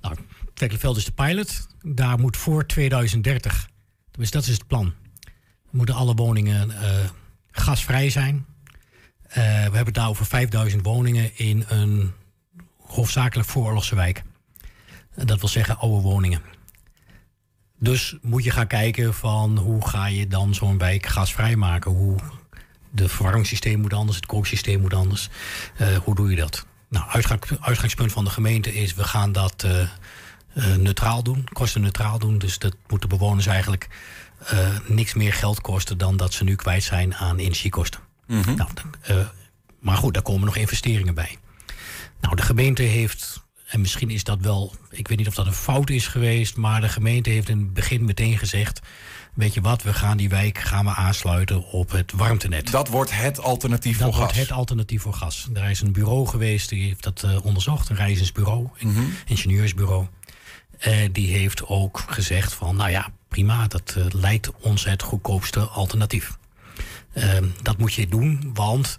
Nou, 0.00 0.16
Twekkelenveld 0.54 0.96
is 0.96 1.04
de 1.04 1.12
pilot. 1.12 1.66
Daar 1.82 2.18
moet 2.18 2.36
voor 2.36 2.66
2030, 2.66 3.68
dus 4.10 4.30
dat 4.30 4.42
is 4.42 4.52
het 4.52 4.66
plan, 4.66 4.94
moeten 5.70 5.94
alle 5.94 6.14
woningen 6.14 6.68
uh, 6.70 6.78
gasvrij 7.50 8.10
zijn. 8.10 8.46
Uh, 9.28 9.34
we 9.34 9.40
hebben 9.42 9.84
het 9.84 9.94
daar 9.94 10.08
over 10.08 10.26
5000 10.26 10.84
woningen 10.84 11.38
in 11.38 11.64
een 11.68 12.12
hoofdzakelijk 12.86 13.48
vooroorlogse 13.48 13.94
wijk. 13.94 14.22
Dat 15.14 15.40
wil 15.40 15.48
zeggen 15.48 15.78
oude 15.78 16.02
woningen. 16.02 16.42
Dus 17.78 18.16
moet 18.22 18.44
je 18.44 18.50
gaan 18.50 18.66
kijken 18.66 19.14
van 19.14 19.58
hoe 19.58 19.88
ga 19.88 20.06
je 20.06 20.26
dan 20.26 20.54
zo'n 20.54 20.78
wijk 20.78 21.06
gasvrij 21.06 21.56
maken? 21.56 21.90
Hoe 21.90 22.18
de 22.92 23.08
verwarmingssysteem 23.08 23.80
moet 23.80 23.92
anders, 23.92 24.16
het 24.16 24.26
kooksysteem 24.26 24.80
moet 24.80 24.94
anders. 24.94 25.28
Uh, 25.80 25.96
hoe 25.96 26.14
doe 26.14 26.30
je 26.30 26.36
dat? 26.36 26.66
Nou, 26.88 27.10
uitgang, 27.10 27.42
uitgangspunt 27.60 28.12
van 28.12 28.24
de 28.24 28.30
gemeente 28.30 28.74
is, 28.74 28.94
we 28.94 29.04
gaan 29.04 29.32
dat 29.32 29.64
uh, 29.66 29.80
uh, 30.54 30.76
neutraal 30.76 31.22
doen, 31.22 31.48
kostenneutraal 31.52 32.18
doen. 32.18 32.38
Dus 32.38 32.58
dat 32.58 32.76
moeten 32.86 33.08
bewoners 33.08 33.46
eigenlijk 33.46 33.88
niks 34.86 35.14
meer 35.14 35.32
geld 35.32 35.60
kosten 35.60 35.98
dan 35.98 36.16
dat 36.16 36.32
ze 36.32 36.44
nu 36.44 36.54
kwijt 36.54 36.82
zijn 36.82 37.14
aan 37.14 37.38
energiekosten. 37.38 38.00
Mm 38.26 38.42
-hmm. 38.42 38.56
nou, 38.56 38.70
maar 39.80 39.96
goed, 39.96 40.14
daar 40.14 40.22
komen 40.22 40.44
nog 40.44 40.56
investeringen 40.56 41.14
bij. 41.14 41.36
Nou, 42.20 42.36
de 42.36 42.42
gemeente 42.42 42.82
heeft 42.82 43.42
en 43.72 43.80
misschien 43.80 44.10
is 44.10 44.24
dat 44.24 44.40
wel, 44.40 44.74
ik 44.90 45.08
weet 45.08 45.18
niet 45.18 45.28
of 45.28 45.34
dat 45.34 45.46
een 45.46 45.52
fout 45.52 45.90
is 45.90 46.06
geweest, 46.06 46.56
maar 46.56 46.80
de 46.80 46.88
gemeente 46.88 47.30
heeft 47.30 47.48
in 47.48 47.58
het 47.58 47.74
begin 47.74 48.04
meteen 48.04 48.38
gezegd: 48.38 48.80
Weet 49.32 49.54
je 49.54 49.60
wat, 49.60 49.82
we 49.82 49.94
gaan 49.94 50.16
die 50.16 50.28
wijk 50.28 50.58
gaan 50.58 50.84
we 50.84 50.94
aansluiten 50.94 51.64
op 51.64 51.90
het 51.90 52.12
warmtenet. 52.12 52.70
Dat 52.70 52.88
wordt 52.88 53.10
het 53.14 53.40
alternatief 53.40 53.98
dat 53.98 54.08
voor 54.08 54.18
wordt 54.18 54.32
gas. 54.32 54.42
het 54.42 54.52
alternatief 54.52 55.02
voor 55.02 55.12
gas. 55.12 55.48
Er 55.54 55.70
is 55.70 55.80
een 55.80 55.92
bureau 55.92 56.26
geweest 56.26 56.68
die 56.68 56.82
heeft 56.82 57.02
dat 57.02 57.22
uh, 57.24 57.44
onderzocht, 57.44 57.88
een 57.88 57.96
reizensbureau, 57.96 58.68
een 58.78 58.88
mm 58.88 58.94
-hmm. 58.94 59.14
ingenieursbureau. 59.26 60.06
Uh, 60.86 60.94
die 61.12 61.32
heeft 61.32 61.66
ook 61.66 62.04
gezegd 62.06 62.52
van, 62.52 62.76
nou 62.76 62.90
ja, 62.90 63.08
prima, 63.28 63.66
dat 63.66 63.94
uh, 63.98 64.04
lijkt 64.08 64.50
ons 64.60 64.84
het 64.84 65.02
goedkoopste 65.02 65.60
alternatief. 65.60 66.38
Ehm, 67.12 67.46
dat 67.62 67.78
moet 67.78 67.94
je 67.94 68.08
doen, 68.08 68.50
want 68.54 68.98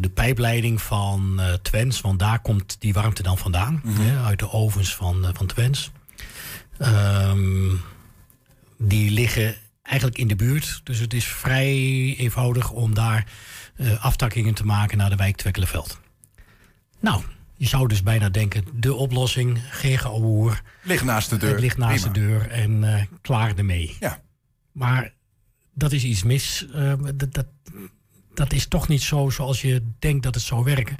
de 0.00 0.10
pijpleiding 0.14 0.82
van 0.82 1.40
Twens, 1.62 2.00
want 2.00 2.18
daar 2.18 2.40
komt 2.40 2.76
die 2.80 2.92
warmte 2.92 3.22
dan 3.22 3.38
vandaan, 3.38 3.80
mm 3.82 3.94
-hmm. 3.94 4.06
hè, 4.06 4.22
uit 4.22 4.38
de 4.38 4.52
ovens 4.52 4.94
van, 4.94 5.30
van 5.34 5.46
Twens. 5.46 5.90
Um, 6.78 7.80
die 8.82 9.10
liggen 9.10 9.54
eigenlijk 9.82 10.18
in 10.18 10.28
de 10.28 10.36
buurt, 10.36 10.80
dus 10.84 10.98
het 10.98 11.14
is 11.14 11.24
vrij 11.24 11.74
eenvoudig 12.16 12.70
om 12.70 12.94
daar 12.94 13.26
aftakkingen 14.00 14.54
te 14.54 14.64
maken 14.64 14.98
naar 14.98 15.10
de 15.10 15.16
wijk 15.16 15.36
Twekkelenveld. 15.36 16.00
Nou, 17.00 17.22
je 17.56 17.66
zou 17.66 17.88
dus 17.88 18.02
bijna 18.02 18.28
denken, 18.28 18.64
de 18.74 18.94
oplossing, 18.94 19.58
geoer. 19.70 20.62
Ligt 20.82 21.04
naast 21.04 21.30
de 21.30 21.36
deur. 21.36 21.50
Het 21.50 21.60
ligt 21.60 21.76
naast 21.76 22.10
Prima. 22.10 22.12
de 22.12 22.20
deur 22.20 22.50
en 22.50 23.08
klaar 23.20 23.56
ermee. 23.56 23.96
Ja. 24.00 24.22
Maar 24.72 25.12
dat 25.74 25.92
is 25.92 26.04
iets 26.04 26.22
mis. 26.22 26.66
dat, 27.14 27.32
dat, 27.34 27.46
dat 28.34 28.52
is 28.52 28.66
toch 28.66 28.88
niet 28.88 29.02
zo 29.02 29.30
zoals 29.30 29.60
je 29.60 29.82
denkt 29.98 30.22
dat 30.22 30.34
het 30.34 30.44
zou 30.44 30.64
werken. 30.64 30.96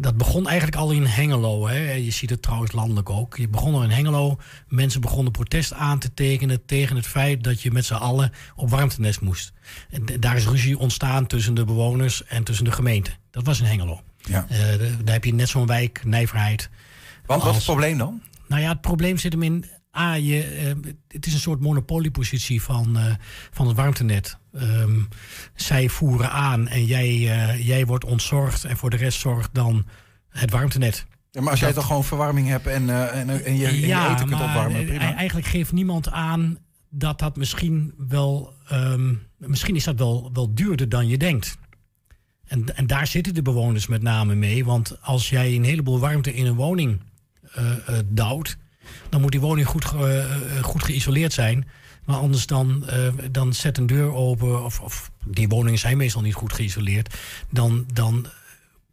Dat 0.00 0.16
begon 0.16 0.46
eigenlijk 0.46 0.76
al 0.76 0.90
in 0.90 1.04
Hengelo. 1.04 1.68
Hè. 1.68 1.92
Je 1.92 2.10
ziet 2.10 2.30
het 2.30 2.42
trouwens 2.42 2.72
landelijk 2.72 3.10
ook. 3.10 3.36
Je 3.36 3.48
begon 3.48 3.74
al 3.74 3.82
in 3.82 3.90
Hengelo. 3.90 4.38
Mensen 4.68 5.00
begonnen 5.00 5.32
protest 5.32 5.72
aan 5.72 5.98
te 5.98 6.14
tekenen 6.14 6.64
tegen 6.64 6.96
het 6.96 7.06
feit 7.06 7.44
dat 7.44 7.62
je 7.62 7.70
met 7.70 7.84
z'n 7.84 7.94
allen 7.94 8.32
op 8.56 8.70
warmtenet 8.70 9.20
moest. 9.20 9.52
En 9.90 10.20
daar 10.20 10.36
is 10.36 10.46
ruzie 10.46 10.78
ontstaan 10.78 11.26
tussen 11.26 11.54
de 11.54 11.64
bewoners 11.64 12.24
en 12.24 12.44
tussen 12.44 12.64
de 12.64 12.72
gemeente. 12.72 13.10
Dat 13.30 13.46
was 13.46 13.60
in 13.60 13.66
Hengelo. 13.66 14.02
Ja. 14.22 14.46
Uh, 14.50 14.58
daar 15.04 15.14
heb 15.14 15.24
je 15.24 15.34
net 15.34 15.48
zo'n 15.48 15.66
wijk, 15.66 16.04
Nijverheid. 16.04 16.70
Want 17.26 17.42
wat 17.42 17.50
is 17.50 17.56
het 17.56 17.66
probleem 17.66 17.98
dan? 17.98 18.22
Nou 18.48 18.62
ja, 18.62 18.68
het 18.68 18.80
probleem 18.80 19.18
zit 19.18 19.32
hem 19.32 19.42
in 19.42 19.64
A, 19.98 20.14
je, 20.14 20.74
uh, 20.84 20.92
het 21.08 21.26
is 21.26 21.32
een 21.32 21.40
soort 21.40 21.60
monopoliepositie 21.60 22.62
van, 22.62 22.96
uh, 22.96 23.14
van 23.50 23.66
het 23.66 23.76
warmtenet. 23.76 24.38
Um, 24.52 25.08
zij 25.54 25.88
voeren 25.88 26.30
aan 26.30 26.68
en 26.68 26.84
jij, 26.84 27.08
uh, 27.08 27.66
jij 27.66 27.86
wordt 27.86 28.04
ontzorgd 28.04 28.64
en 28.64 28.76
voor 28.76 28.90
de 28.90 28.96
rest 28.96 29.20
zorgt 29.20 29.54
dan 29.54 29.86
het 30.28 30.50
warmtenet. 30.50 31.06
Ja, 31.30 31.40
maar 31.40 31.50
als 31.50 31.60
jij 31.60 31.72
toch 31.72 31.86
gewoon 31.86 32.04
verwarming 32.04 32.48
hebt 32.48 32.66
en, 32.66 32.90
eh, 32.90 33.20
en, 33.20 33.44
en 33.44 33.56
je, 33.56 33.66
en 33.66 33.76
je 33.76 34.08
eten 34.10 34.26
kunt 34.26 34.40
opwarmen, 34.40 34.80
eh, 34.80 34.86
prima. 34.86 35.14
eigenlijk 35.14 35.46
geeft 35.46 35.72
niemand 35.72 36.10
aan 36.10 36.58
dat 36.90 37.18
dat 37.18 37.36
misschien 37.36 37.94
wel... 38.08 38.54
ehm, 38.68 39.14
misschien 39.36 39.76
is 39.76 39.84
dat 39.84 39.98
wel, 39.98 40.30
wel 40.32 40.54
duurder 40.54 40.88
dan 40.88 41.08
je 41.08 41.18
denkt. 41.18 41.58
En, 42.44 42.76
en 42.76 42.86
daar 42.86 43.06
zitten 43.06 43.34
de 43.34 43.42
bewoners 43.42 43.86
met 43.86 44.02
name 44.02 44.34
mee. 44.34 44.64
Want 44.64 45.02
als 45.02 45.30
jij 45.30 45.54
een 45.54 45.64
heleboel 45.64 45.98
warmte 45.98 46.34
in 46.34 46.46
een 46.46 46.54
woning 46.54 47.00
eh, 47.52 47.72
eh, 47.72 48.04
duwt... 48.08 48.56
Dan 49.08 49.20
moet 49.20 49.30
die 49.30 49.40
woning 49.40 49.66
goed, 49.66 49.84
ge- 49.84 50.18
eh, 50.56 50.62
goed 50.62 50.82
geïsoleerd 50.82 51.32
zijn. 51.32 51.68
Maar 52.04 52.16
anders 52.16 52.46
dan, 52.46 52.88
eh, 52.88 53.12
dan 53.30 53.52
zet 53.54 53.78
een 53.78 53.86
deur 53.86 54.12
open, 54.14 54.64
of, 54.64 54.80
of 54.80 55.10
die 55.26 55.48
woningen 55.48 55.78
zijn 55.78 55.96
meestal 55.96 56.22
niet 56.22 56.34
goed 56.34 56.52
geïsoleerd. 56.52 57.14
Dan, 57.50 57.86
dan 57.92 58.26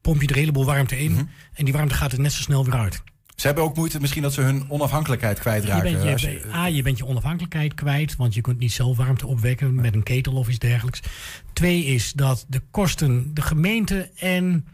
pomp 0.01 0.21
je 0.21 0.27
er 0.27 0.33
een 0.33 0.39
heleboel 0.39 0.65
warmte 0.65 0.99
in 0.99 1.29
en 1.53 1.65
die 1.65 1.73
warmte 1.73 1.95
gaat 1.95 2.11
er 2.11 2.19
net 2.19 2.31
zo 2.31 2.41
snel 2.41 2.65
weer 2.65 2.75
uit. 2.75 3.01
Ze 3.35 3.45
hebben 3.47 3.63
ook 3.63 3.75
moeite 3.75 3.99
misschien 3.99 4.21
dat 4.21 4.33
ze 4.33 4.41
hun 4.41 4.69
onafhankelijkheid 4.69 5.35
Je 5.35 5.41
kwijtraken. 5.41 5.91
bent, 5.91 6.03
je, 6.03 6.11
Als 6.11 6.21
je- 6.21 6.45
A, 6.53 6.65
je 6.65 6.81
bent 6.81 6.97
je 6.97 7.05
onafhankelijkheid 7.05 7.73
kwijt, 7.73 8.15
want 8.15 8.33
je 8.33 8.41
kunt 8.41 8.59
niet 8.59 8.71
zelf 8.71 8.97
warmte 8.97 9.27
opwekken 9.27 9.75
met 9.75 9.93
een 9.93 10.03
ketel 10.03 10.33
of 10.33 10.47
iets 10.47 10.59
dergelijks. 10.59 10.99
Twee 11.53 11.85
is 11.85 12.13
dat 12.13 12.45
de 12.47 12.61
kosten, 12.71 13.33
de 13.33 13.41
gemeente 13.41 14.09
en, 14.15 14.65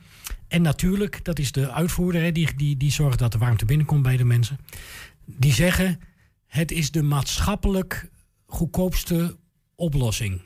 en 0.47 0.61
natuurlijk, 0.61 1.19
dat 1.25 1.39
is 1.39 1.51
de 1.51 1.71
uitvoerder, 1.71 2.21
hè, 2.21 2.31
die, 2.31 2.55
die, 2.55 2.77
die 2.77 2.91
zorgt 2.91 3.19
dat 3.19 3.31
de 3.31 3.37
warmte 3.37 3.65
binnenkomt 3.65 4.01
bij 4.03 4.17
de 4.17 4.23
mensen. 4.25 4.59
Die 5.37 5.53
zeggen, 5.53 5.99
het 6.47 6.71
is 6.71 6.91
de 6.91 7.03
maatschappelijk 7.03 8.09
goedkoopste 8.45 9.37
oplossing. 9.75 10.41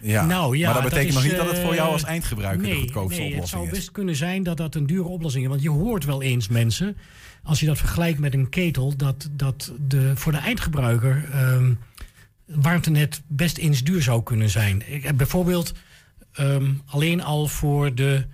Ja, 0.00 0.26
Nou, 0.26 0.56
ja, 0.56 0.72
maar 0.72 0.82
dat 0.82 0.90
betekent 0.90 1.08
is, 1.08 1.14
nog 1.14 1.24
niet 1.24 1.36
dat 1.36 1.50
het 1.50 1.58
voor 1.58 1.74
jou 1.74 1.86
eh, 1.86 1.92
als 1.92 2.04
eindgebruiker 2.04 2.66
de 2.66 2.74
goedkoopste 2.74 3.20
nee, 3.20 3.32
oplossing 3.32 3.40
Het 3.40 3.48
zou 3.48 3.64
is. 3.64 3.70
best 3.70 3.90
kunnen 3.90 4.16
zijn 4.16 4.42
dat 4.42 4.56
dat 4.56 4.74
een 4.74 4.86
dure 4.86 5.08
oplossing 5.08 5.44
is. 5.44 5.50
Want 5.50 5.62
je 5.62 5.70
hoort 5.70 6.04
wel 6.04 6.22
eens 6.22 6.48
mensen, 6.48 6.96
als 7.42 7.60
je 7.60 7.66
dat 7.66 7.78
vergelijkt 7.78 8.18
met 8.18 8.34
een 8.34 8.48
ketel, 8.48 8.96
dat, 8.96 9.28
dat 9.32 9.72
de, 9.88 10.16
voor 10.16 10.32
de 10.32 10.38
eindgebruiker 10.38 11.28
ehm 11.32 11.72
warmtenet 12.46 13.22
best 13.26 13.56
eens 13.56 13.84
duur 13.84 14.02
zou 14.02 14.22
kunnen 14.22 14.50
zijn. 14.50 14.92
Ik 14.92 15.02
heb 15.02 15.16
bijvoorbeeld 15.16 15.72
ehm, 16.32 16.72
alleen 16.86 17.22
al 17.22 17.46
voor, 17.46 17.94
de, 17.94 18.26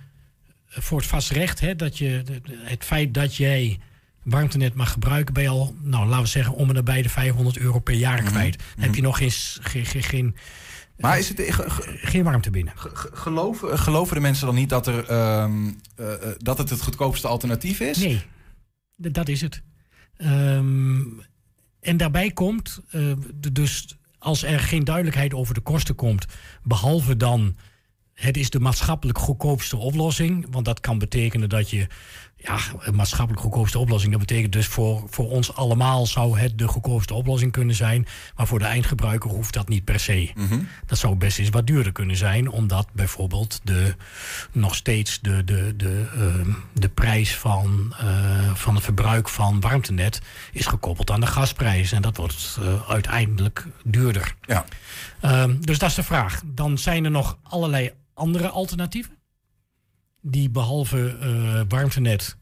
voor 0.67 0.97
het 0.97 1.07
vastrecht, 1.07 1.59
hè, 1.59 1.75
dat 1.75 1.97
je, 1.97 2.23
het 2.51 2.83
feit 2.83 3.13
dat 3.13 3.35
jij 3.35 3.79
warmtenet 4.23 4.73
mag 4.73 4.91
gebruiken, 4.91 5.33
ben 5.33 5.43
je 5.43 5.49
al, 5.49 5.75
nou, 5.81 6.05
laten 6.07 6.23
we 6.23 6.29
zeggen, 6.29 6.53
om 6.53 6.69
en 6.69 6.75
nabij 6.75 7.01
de 7.01 7.09
500 7.09 7.57
euro 7.57 7.79
per 7.79 7.93
jaar 7.95 8.23
kwijt. 8.23 8.57
Dan 8.75 8.83
heb 8.85 8.95
je 8.95 9.01
nog 9.01 9.17
geen, 9.17 9.31
geen, 9.61 9.85
geen, 9.85 10.03
geen, 10.03 10.35
Maar 10.97 11.17
is 11.17 11.29
het, 11.29 11.41
ge- 11.41 11.69
ge- 11.69 11.97
geen 12.01 12.23
warmte 12.23 12.49
binnen. 12.49 12.73
geloven, 13.13 13.79
geloven 13.79 14.15
de 14.15 14.21
mensen 14.21 14.45
dan 14.45 14.55
niet 14.55 14.69
dat, 14.69 14.87
er, 14.87 15.05
ehm, 15.05 15.67
eh, 15.95 16.13
eh, 16.13 16.35
dat 16.37 16.57
het 16.57 16.69
het 16.69 16.81
goedkoopste 16.81 17.27
alternatief 17.27 17.79
is? 17.79 17.97
Nee, 17.97 18.21
dat 18.95 19.27
is 19.27 19.41
het. 19.41 19.61
Ehm, 20.17 21.01
en 21.79 21.97
daarbij 21.97 22.31
komt, 22.31 22.79
eh, 22.89 23.11
dus 23.51 23.97
als 24.19 24.43
er 24.43 24.59
geen 24.59 24.83
duidelijkheid 24.83 25.33
over 25.33 25.53
de 25.53 25.61
kosten 25.61 25.95
komt, 25.95 26.25
behalve 26.63 27.17
dan 27.17 27.55
het 28.13 28.37
is 28.37 28.49
de 28.49 28.59
maatschappelijk 28.59 29.17
goedkoopste 29.17 29.77
oplossing, 29.77 30.47
want 30.49 30.65
dat 30.65 30.79
kan 30.79 30.97
betekenen 30.97 31.49
dat 31.49 31.69
je, 31.69 31.87
ja, 32.43 32.57
een 32.79 32.95
maatschappelijk 32.95 33.41
goedkoopste 33.41 33.79
oplossing, 33.79 34.11
dat 34.11 34.21
betekent 34.21 34.53
dus 34.53 34.67
voor, 34.67 35.03
voor 35.09 35.29
ons 35.29 35.55
allemaal 35.55 36.05
zou 36.05 36.39
het 36.39 36.57
de 36.57 36.67
goedkoopste 36.67 37.13
oplossing 37.13 37.51
kunnen 37.51 37.75
zijn, 37.75 38.07
maar 38.35 38.47
voor 38.47 38.59
de 38.59 38.65
eindgebruiker 38.65 39.29
hoeft 39.29 39.53
dat 39.53 39.67
niet 39.67 39.83
per 39.83 39.99
se. 39.99 40.31
Dat 40.85 40.97
zou 40.97 41.15
best 41.15 41.39
eens 41.39 41.49
wat 41.49 41.67
duurder 41.67 41.91
kunnen 41.91 42.15
zijn, 42.15 42.49
omdat 42.49 42.87
bijvoorbeeld 42.93 43.59
de, 43.63 43.95
nog 44.51 44.75
steeds 44.75 45.19
de, 45.21 45.43
de, 45.43 45.73
de, 45.75 46.05
ehm, 46.15 46.51
de 46.73 46.89
prijs 46.89 47.35
van, 47.35 47.93
eh, 47.99 48.53
van 48.53 48.75
het 48.75 48.83
verbruik 48.83 49.29
van 49.29 49.59
warmtenet 49.59 50.21
is 50.51 50.65
gekoppeld 50.65 51.11
aan 51.11 51.19
de 51.19 51.27
gasprijs. 51.27 51.91
En 51.91 52.01
dat 52.01 52.17
wordt 52.17 52.57
eh, 52.61 52.89
uiteindelijk 52.89 53.65
duurder. 53.83 54.35
Ja. 54.41 54.65
Ehm, 55.19 55.55
dus 55.59 55.79
dat 55.79 55.89
is 55.89 55.95
de 55.95 56.03
vraag. 56.03 56.41
Dan 56.45 56.77
zijn 56.77 57.05
er 57.05 57.11
nog 57.11 57.37
allerlei 57.43 57.91
andere 58.13 58.49
alternatieven. 58.49 59.22
Die 60.25 60.49
behalve 60.49 61.17
eh, 61.19 61.61
warmtenet 61.67 62.37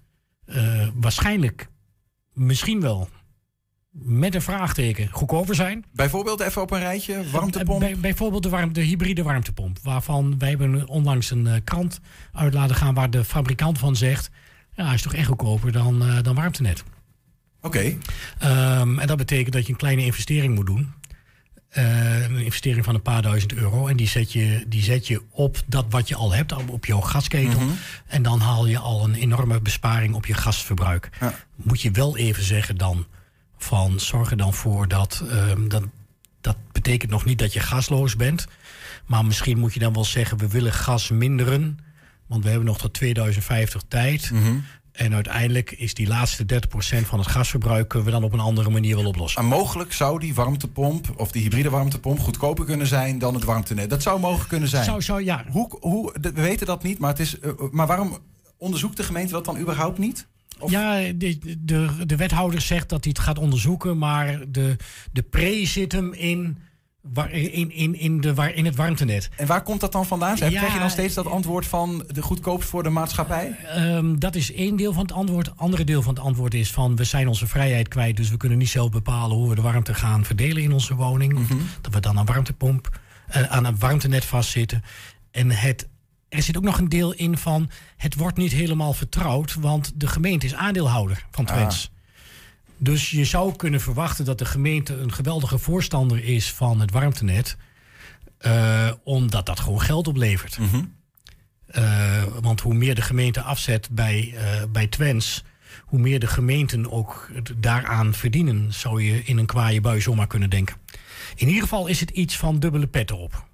eh, 0.46 0.88
waarschijnlijk 0.94 1.70
misschien 2.34 2.82
wel 2.82 3.10
met 3.92 4.36
een 4.36 4.42
vraagteken 4.42 5.10
goedkoper 5.12 5.56
zijn. 5.56 5.86
Bijvoorbeeld 5.94 6.40
even 6.40 6.62
op 6.62 6.72
een 6.72 6.80
rijtje, 6.80 7.30
warmtepomp. 7.32 7.80
Bij, 7.80 7.98
bijvoorbeeld 7.98 8.44
de, 8.44 8.50
warm, 8.50 8.74
de 8.74 8.82
hybride 8.82 9.24
warmtepomp. 9.24 9.80
Waarvan 9.84 10.38
wij 10.38 10.50
hebben 10.50 10.88
onlangs 10.88 11.32
een 11.32 11.48
eh, 11.48 11.56
krant 11.64 12.00
uit 12.34 12.54
laten 12.54 12.76
gaan 12.76 12.94
waar 12.94 13.10
de 13.10 13.24
fabrikant 13.24 13.78
van 13.78 13.96
zegt... 13.96 14.30
ja, 14.74 14.86
hij 14.86 14.94
is 14.94 15.02
toch 15.02 15.14
echt 15.14 15.28
goedkoper 15.28 15.72
dan, 15.72 16.02
eh, 16.02 16.22
dan 16.22 16.36
warmtenet. 16.36 16.84
Oké. 17.62 17.98
Ehm, 18.40 19.00
en 19.00 19.08
dat 19.08 19.18
betekent 19.18 19.54
dat 19.54 19.66
je 19.66 19.72
een 19.72 19.78
kleine 19.78 20.06
investering 20.06 20.56
moet 20.56 20.66
doen. 20.66 20.94
Eh, 21.72 22.24
een 22.24 22.38
investering 22.38 22.86
van 22.86 22.96
een 22.96 23.02
paar 23.02 23.22
duizend 23.22 23.54
euro. 23.54 23.88
En 23.88 23.98
die 23.98 24.08
zet 24.08 24.32
je, 24.34 24.64
die 24.68 24.84
zet 24.84 25.08
je 25.08 25.22
op 25.30 25.62
dat 25.68 25.86
wat 25.90 26.08
je 26.08 26.16
al 26.16 26.32
hebt, 26.34 26.54
op- 26.54 26.86
jouw 26.86 27.00
gasketel. 27.02 27.60
Mhm. 27.60 27.70
En 28.08 28.24
dan 28.24 28.40
haal 28.40 28.68
je 28.68 28.78
al 28.80 29.04
een 29.04 29.16
enorme 29.16 29.62
besparing 29.62 30.14
op 30.14 30.26
je 30.26 30.34
gasverbruik. 30.34 31.10
Moet 31.56 31.82
je 31.82 31.92
wel 31.92 32.18
even 32.18 32.44
zeggen 32.44 32.78
dan 32.78 33.06
van 33.58 34.00
zorg 34.00 34.32
er 34.32 34.38
dan 34.38 34.54
voor 34.54 34.88
dat, 34.88 35.24
ehm, 35.30 35.68
dat... 35.68 35.84
Dat 36.42 36.58
betekent 36.72 37.12
nog 37.12 37.26
niet 37.26 37.40
dat 37.40 37.54
je 37.54 37.60
gasloos 37.60 38.16
bent. 38.16 38.46
Maar 39.06 39.26
misschien 39.26 39.60
moet 39.60 39.74
je 39.74 39.80
dan 39.80 39.94
wel 39.94 40.06
zeggen, 40.06 40.38
we 40.38 40.48
willen 40.48 40.74
gas 40.74 41.10
minderen. 41.10 41.80
Want 42.28 42.44
we 42.44 42.50
hebben 42.50 42.68
nog 42.68 42.78
tot 42.78 42.94
2050 42.94 43.82
tijd. 43.88 44.32
Mhm. 44.32 44.54
En 44.92 45.14
uiteindelijk 45.14 45.72
is 45.72 45.94
die 45.94 46.08
laatste 46.08 46.46
30% 46.46 47.06
van 47.06 47.20
het 47.20 47.28
gasverbruik... 47.28 47.88
kunnen 47.88 48.08
we 48.08 48.14
dan 48.14 48.24
op 48.24 48.34
een 48.34 48.40
andere 48.40 48.70
manier 48.70 48.96
wel 48.96 49.06
oplossen. 49.06 49.42
En 49.42 49.48
mogelijk 49.48 49.94
zou 49.94 50.20
die 50.20 50.34
warmtepomp 50.34 51.14
of 51.16 51.32
die 51.32 51.42
hybride 51.42 51.70
warmtepomp 51.70 52.20
goedkoper 52.20 52.66
kunnen 52.66 52.88
zijn 52.88 53.20
dan 53.20 53.34
het 53.34 53.44
warmtenet. 53.44 53.90
Dat 53.90 54.02
zou 54.02 54.20
mogelijk 54.20 54.50
kunnen 54.50 54.70
zijn. 54.70 54.84
Zou, 54.84 55.02
zou, 55.02 55.24
ja. 55.24 55.46
Hoe, 55.50 55.78
hoe, 55.80 56.16
we 56.22 56.32
weten 56.32 56.68
dat 56.68 56.84
niet, 56.84 57.00
maar, 57.00 57.10
het 57.10 57.20
is, 57.20 57.40
eh, 57.40 57.52
maar 57.72 57.88
waarom 57.88 58.18
onderzoekt 58.58 58.98
de 58.98 59.04
gemeente 59.04 59.34
dat 59.34 59.46
dan 59.46 59.60
überhaupt 59.60 59.98
niet? 59.98 60.28
Ja, 60.68 61.00
de, 61.16 61.58
de, 61.60 62.06
de 62.06 62.16
wethouder 62.16 62.62
zegt 62.62 62.90
dat 62.90 63.04
hij 63.04 63.14
het 63.16 63.24
gaat 63.24 63.40
onderzoeken, 63.40 63.98
maar 63.98 64.40
de, 64.48 64.76
de 65.12 65.22
pre 65.22 65.66
zit 65.66 65.92
hem 65.92 66.14
in, 66.14 66.58
waar- 67.02 67.32
in, 67.32 67.72
in, 67.72 67.96
in, 67.96 68.22
de, 68.22 68.34
waar, 68.34 68.54
in 68.54 68.66
het 68.66 68.76
warmtenet. 68.76 69.30
En 69.38 69.48
waar 69.48 69.64
komt 69.64 69.80
dat 69.80 69.92
dan 69.92 70.06
vandaan? 70.06 70.36
Ja, 70.36 70.48
Krijg 70.48 70.74
je 70.74 70.80
dan 70.80 70.90
steeds 70.90 71.14
dat 71.14 71.26
antwoord 71.28 71.66
van 71.66 72.04
de 72.08 72.22
goedkoopst 72.22 72.70
voor 72.70 72.84
de 72.84 72.90
maatschappij? 72.90 73.56
Ehm, 73.66 74.16
dat 74.20 74.36
is 74.36 74.54
één 74.54 74.76
deel 74.76 74.94
van 74.94 75.02
het 75.02 75.12
antwoord. 75.12 75.58
Andere 75.58 75.84
deel 75.84 76.02
van 76.02 76.14
het 76.14 76.24
antwoord 76.24 76.54
is 76.54 76.72
van 76.72 76.96
we 76.96 77.04
zijn 77.04 77.28
onze 77.28 77.48
vrijheid 77.48 77.88
kwijt, 77.88 78.18
dus 78.18 78.30
we 78.30 78.38
kunnen 78.38 78.58
niet 78.58 78.70
zelf 78.70 78.90
bepalen 78.92 79.38
hoe 79.38 79.50
we 79.50 79.56
de 79.56 79.62
warmte 79.62 79.94
gaan 79.94 80.26
verdelen 80.26 80.64
in 80.64 80.72
onze 80.74 80.96
woning. 80.96 81.34
Mhm. 81.34 81.58
Dat 81.82 81.94
we 81.94 82.00
dan 82.00 82.20
aan 82.20 82.26
warmtepomp, 82.26 83.00
eh, 83.28 83.44
aan 83.44 83.66
een 83.66 83.80
warmtenet 83.80 84.26
vastzitten. 84.26 84.84
En 85.32 85.52
het, 85.52 85.88
er 86.30 86.42
zit 86.42 86.58
ook 86.58 86.64
nog 86.64 86.78
een 86.78 86.90
deel 86.90 87.14
in 87.14 87.38
van 87.38 87.70
het 87.98 88.16
wordt 88.16 88.38
niet 88.38 88.52
helemaal 88.52 88.94
vertrouwd, 88.94 89.56
want 89.56 89.92
de 89.96 90.08
gemeente 90.08 90.46
is 90.46 90.56
aandeelhouder 90.56 91.26
van 91.32 91.46
Twents. 91.46 91.92
Dus 92.84 93.10
je 93.12 93.26
zou 93.26 93.56
kunnen 93.56 93.82
verwachten 93.82 94.26
dat 94.26 94.38
de 94.38 94.46
gemeente 94.46 94.94
een 94.98 95.14
geweldige 95.14 95.58
voorstander 95.58 96.24
is 96.24 96.52
van 96.52 96.80
het 96.80 96.92
warmtenet. 96.92 97.58
eh, 98.38 98.92
omdat 99.04 99.46
dat 99.46 99.60
gewoon 99.60 99.82
geld 99.82 100.08
oplevert. 100.08 100.58
Eh, 101.68 102.24
want 102.42 102.62
hoe 102.62 102.74
meer 102.74 102.96
de 102.96 103.02
gemeente 103.02 103.42
afzet 103.42 103.90
bij, 103.92 104.34
eh 104.36 104.64
bij 104.72 104.88
Twents, 104.88 105.44
hoe 105.86 106.00
meer 106.00 106.20
de 106.20 106.28
gemeenten 106.28 106.92
ook 106.92 107.30
daaraan 107.58 108.14
verdienen, 108.14 108.74
zou 108.74 109.04
je 109.04 109.24
in 109.24 109.38
een 109.38 109.46
kwaaie 109.46 109.82
bui 109.82 110.02
zomaar 110.02 110.28
kunnen 110.28 110.50
denken. 110.50 110.76
In 111.36 111.48
ieder 111.48 111.62
geval 111.62 111.88
is 111.88 112.00
het 112.00 112.10
iets 112.10 112.38
van 112.38 112.60
dubbele 112.60 112.88
pet 112.88 113.10
erop. 113.12 113.50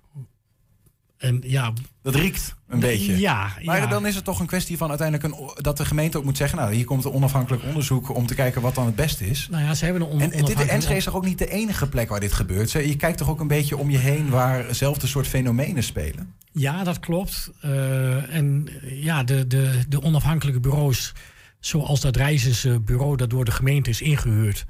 En 1.17 1.41
ja, 1.45 1.73
Dat 2.01 2.15
riekt 2.15 2.55
een 2.67 2.79
beetje. 2.79 3.17
Ja, 3.19 3.51
Maar 3.63 3.77
ja. 3.77 3.87
dan 3.87 4.05
is 4.05 4.15
het 4.15 4.23
toch 4.23 4.39
een 4.39 4.45
kwestie 4.45 4.77
van 4.77 4.89
uiteindelijk 4.89 5.33
een, 5.33 5.49
dat 5.63 5.77
de 5.77 5.85
gemeente 5.85 6.17
ook 6.17 6.23
moet 6.23 6.37
zeggen... 6.37 6.57
nou, 6.57 6.73
hier 6.73 6.85
komt 6.85 7.05
een 7.05 7.11
onafhankelijk 7.11 7.63
onderzoek 7.63 8.15
om 8.15 8.25
te 8.27 8.35
kijken 8.35 8.61
wat 8.61 8.75
dan 8.75 8.85
het 8.85 8.95
beste 8.95 9.25
is. 9.29 9.47
Nou 9.51 9.63
ja, 9.63 9.73
ze 9.73 9.83
hebben 9.85 10.01
een 10.03 10.07
on- 10.07 10.13
En 10.13 10.17
dit, 10.19 10.33
onafhankelijk- 10.35 10.71
Enschede 10.71 10.97
is 10.97 11.03
toch 11.03 11.15
ook 11.15 11.25
niet 11.25 11.37
de 11.37 11.49
enige 11.49 11.89
plek 11.89 12.09
waar 12.09 12.19
dit 12.19 12.33
gebeurt? 12.33 12.69
Ze- 12.69 12.87
Je 12.87 12.95
kijkt 12.95 13.17
toch 13.17 13.29
ook 13.29 13.39
een 13.39 13.47
beetje 13.47 13.77
om 13.77 13.89
je 13.89 13.97
heen 13.97 14.29
waar 14.29 14.75
zelfde 14.75 15.07
soort 15.07 15.27
fenomenen 15.27 15.83
spelen? 15.83 16.33
Ja, 16.51 16.83
dat 16.83 16.99
klopt. 16.99 17.51
Eh, 17.61 18.35
en 18.35 18.67
eh, 18.81 19.03
ja, 19.03 19.23
de, 19.23 19.47
de, 19.47 19.79
de 19.89 20.01
onafhankelijke 20.01 20.59
bureaus, 20.59 21.13
zoals 21.59 22.01
dat 22.01 22.15
Reizensbureau 22.15 23.15
dat 23.17 23.29
door 23.29 23.45
de 23.45 23.51
gemeente 23.51 23.89
is 23.89 24.01
ingehuurd. 24.01 24.65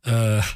eh, 0.00 0.46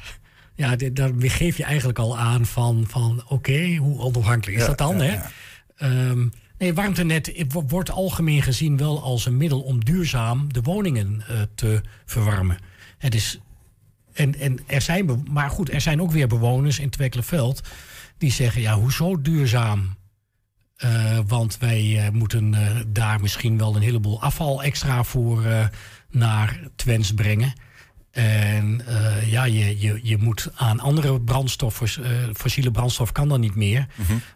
ja, 0.57 0.75
dit- 0.75 0.95
daarmee 0.95 1.29
geef 1.29 1.57
je 1.57 1.63
eigenlijk 1.63 1.99
al 1.99 2.17
aan 2.17 2.45
van, 2.45 2.85
van 2.87 3.23
oké, 3.27 3.75
hoe 3.75 3.99
onafhankelijk 3.99 4.57
is 4.57 4.63
Ja, 4.63 4.67
dat 4.67 4.77
dan? 4.77 4.99
hè? 5.01 5.17
Ehm, 5.77 6.27
nee, 6.57 6.73
warmtenet 6.73 7.45
wo- 7.47 7.65
wordt 7.67 7.91
algemeen 7.91 8.41
gezien 8.41 8.77
wel 8.77 9.01
als 9.03 9.25
een 9.25 9.37
middel 9.37 9.61
om 9.61 9.83
duurzaam 9.85 10.53
de 10.53 10.61
woningen 10.61 11.23
eh, 11.27 11.41
te 11.55 11.81
verwarmen. 12.05 12.57
Het 12.97 13.15
is, 13.15 13.39
en, 14.13 14.39
en 14.39 14.59
er 14.67 14.81
zijn, 14.81 15.23
maar 15.31 15.49
goed, 15.49 15.71
er 15.73 15.81
zijn 15.81 16.01
ook 16.01 16.11
weer 16.11 16.27
bewoners 16.27 16.79
in 16.79 16.89
Twekkelenveld 16.89 17.61
die 18.17 18.31
zeggen, 18.31 18.61
ja, 18.61 18.73
hoezo 18.75 19.21
duurzaam? 19.21 19.95
Eh, 20.77 21.19
want 21.27 21.57
wij 21.57 22.05
eh, 22.05 22.11
moeten 22.11 22.55
daar 22.93 23.21
misschien 23.21 23.57
wel 23.57 23.75
een 23.75 23.81
heleboel 23.81 24.21
afval 24.21 24.63
extra 24.63 25.03
voor 25.03 25.43
naar 26.09 26.59
Twens 26.75 27.13
brengen. 27.13 27.53
En 28.17 28.81
eh, 28.85 29.31
ja, 29.31 29.43
je, 29.43 29.79
je, 29.79 29.99
je 30.03 30.17
moet 30.17 30.49
aan 30.55 30.79
andere 30.79 31.21
brandstoffen, 31.21 32.03
eh, 32.03 32.11
fossiele 32.33 32.71
brandstof 32.71 33.11
kan 33.11 33.27
dan 33.27 33.39
niet 33.39 33.55
meer. 33.55 33.87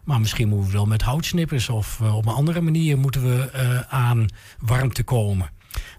Maar 0.04 0.20
misschien 0.20 0.48
moeten 0.48 0.66
we 0.66 0.72
wel 0.72 0.86
met 0.86 1.02
houtsnippers 1.02 1.68
of 1.68 2.00
eh, 2.00 2.16
op 2.16 2.26
een 2.26 2.32
andere 2.32 2.60
manier 2.60 2.98
moeten 2.98 3.22
we 3.22 3.50
aan 3.88 4.26
warmte 4.58 5.02
komen. 5.02 5.50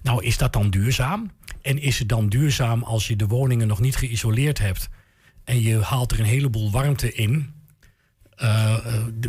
Nou, 0.01 0.23
is 0.23 0.37
dat 0.37 0.53
dan 0.53 0.69
duurzaam? 0.69 1.31
En 1.61 1.81
is 1.81 1.99
het 1.99 2.09
dan 2.09 2.29
duurzaam 2.29 2.83
als 2.83 3.07
je 3.07 3.15
de 3.15 3.27
woningen 3.27 3.67
nog 3.67 3.79
niet 3.79 3.95
geïsoleerd 3.95 4.59
hebt 4.59 4.89
en 5.43 5.61
je 5.61 5.79
haalt 5.81 6.11
er 6.11 6.19
een 6.19 6.25
heleboel 6.25 6.71
warmte 6.71 7.13
in, 7.13 7.53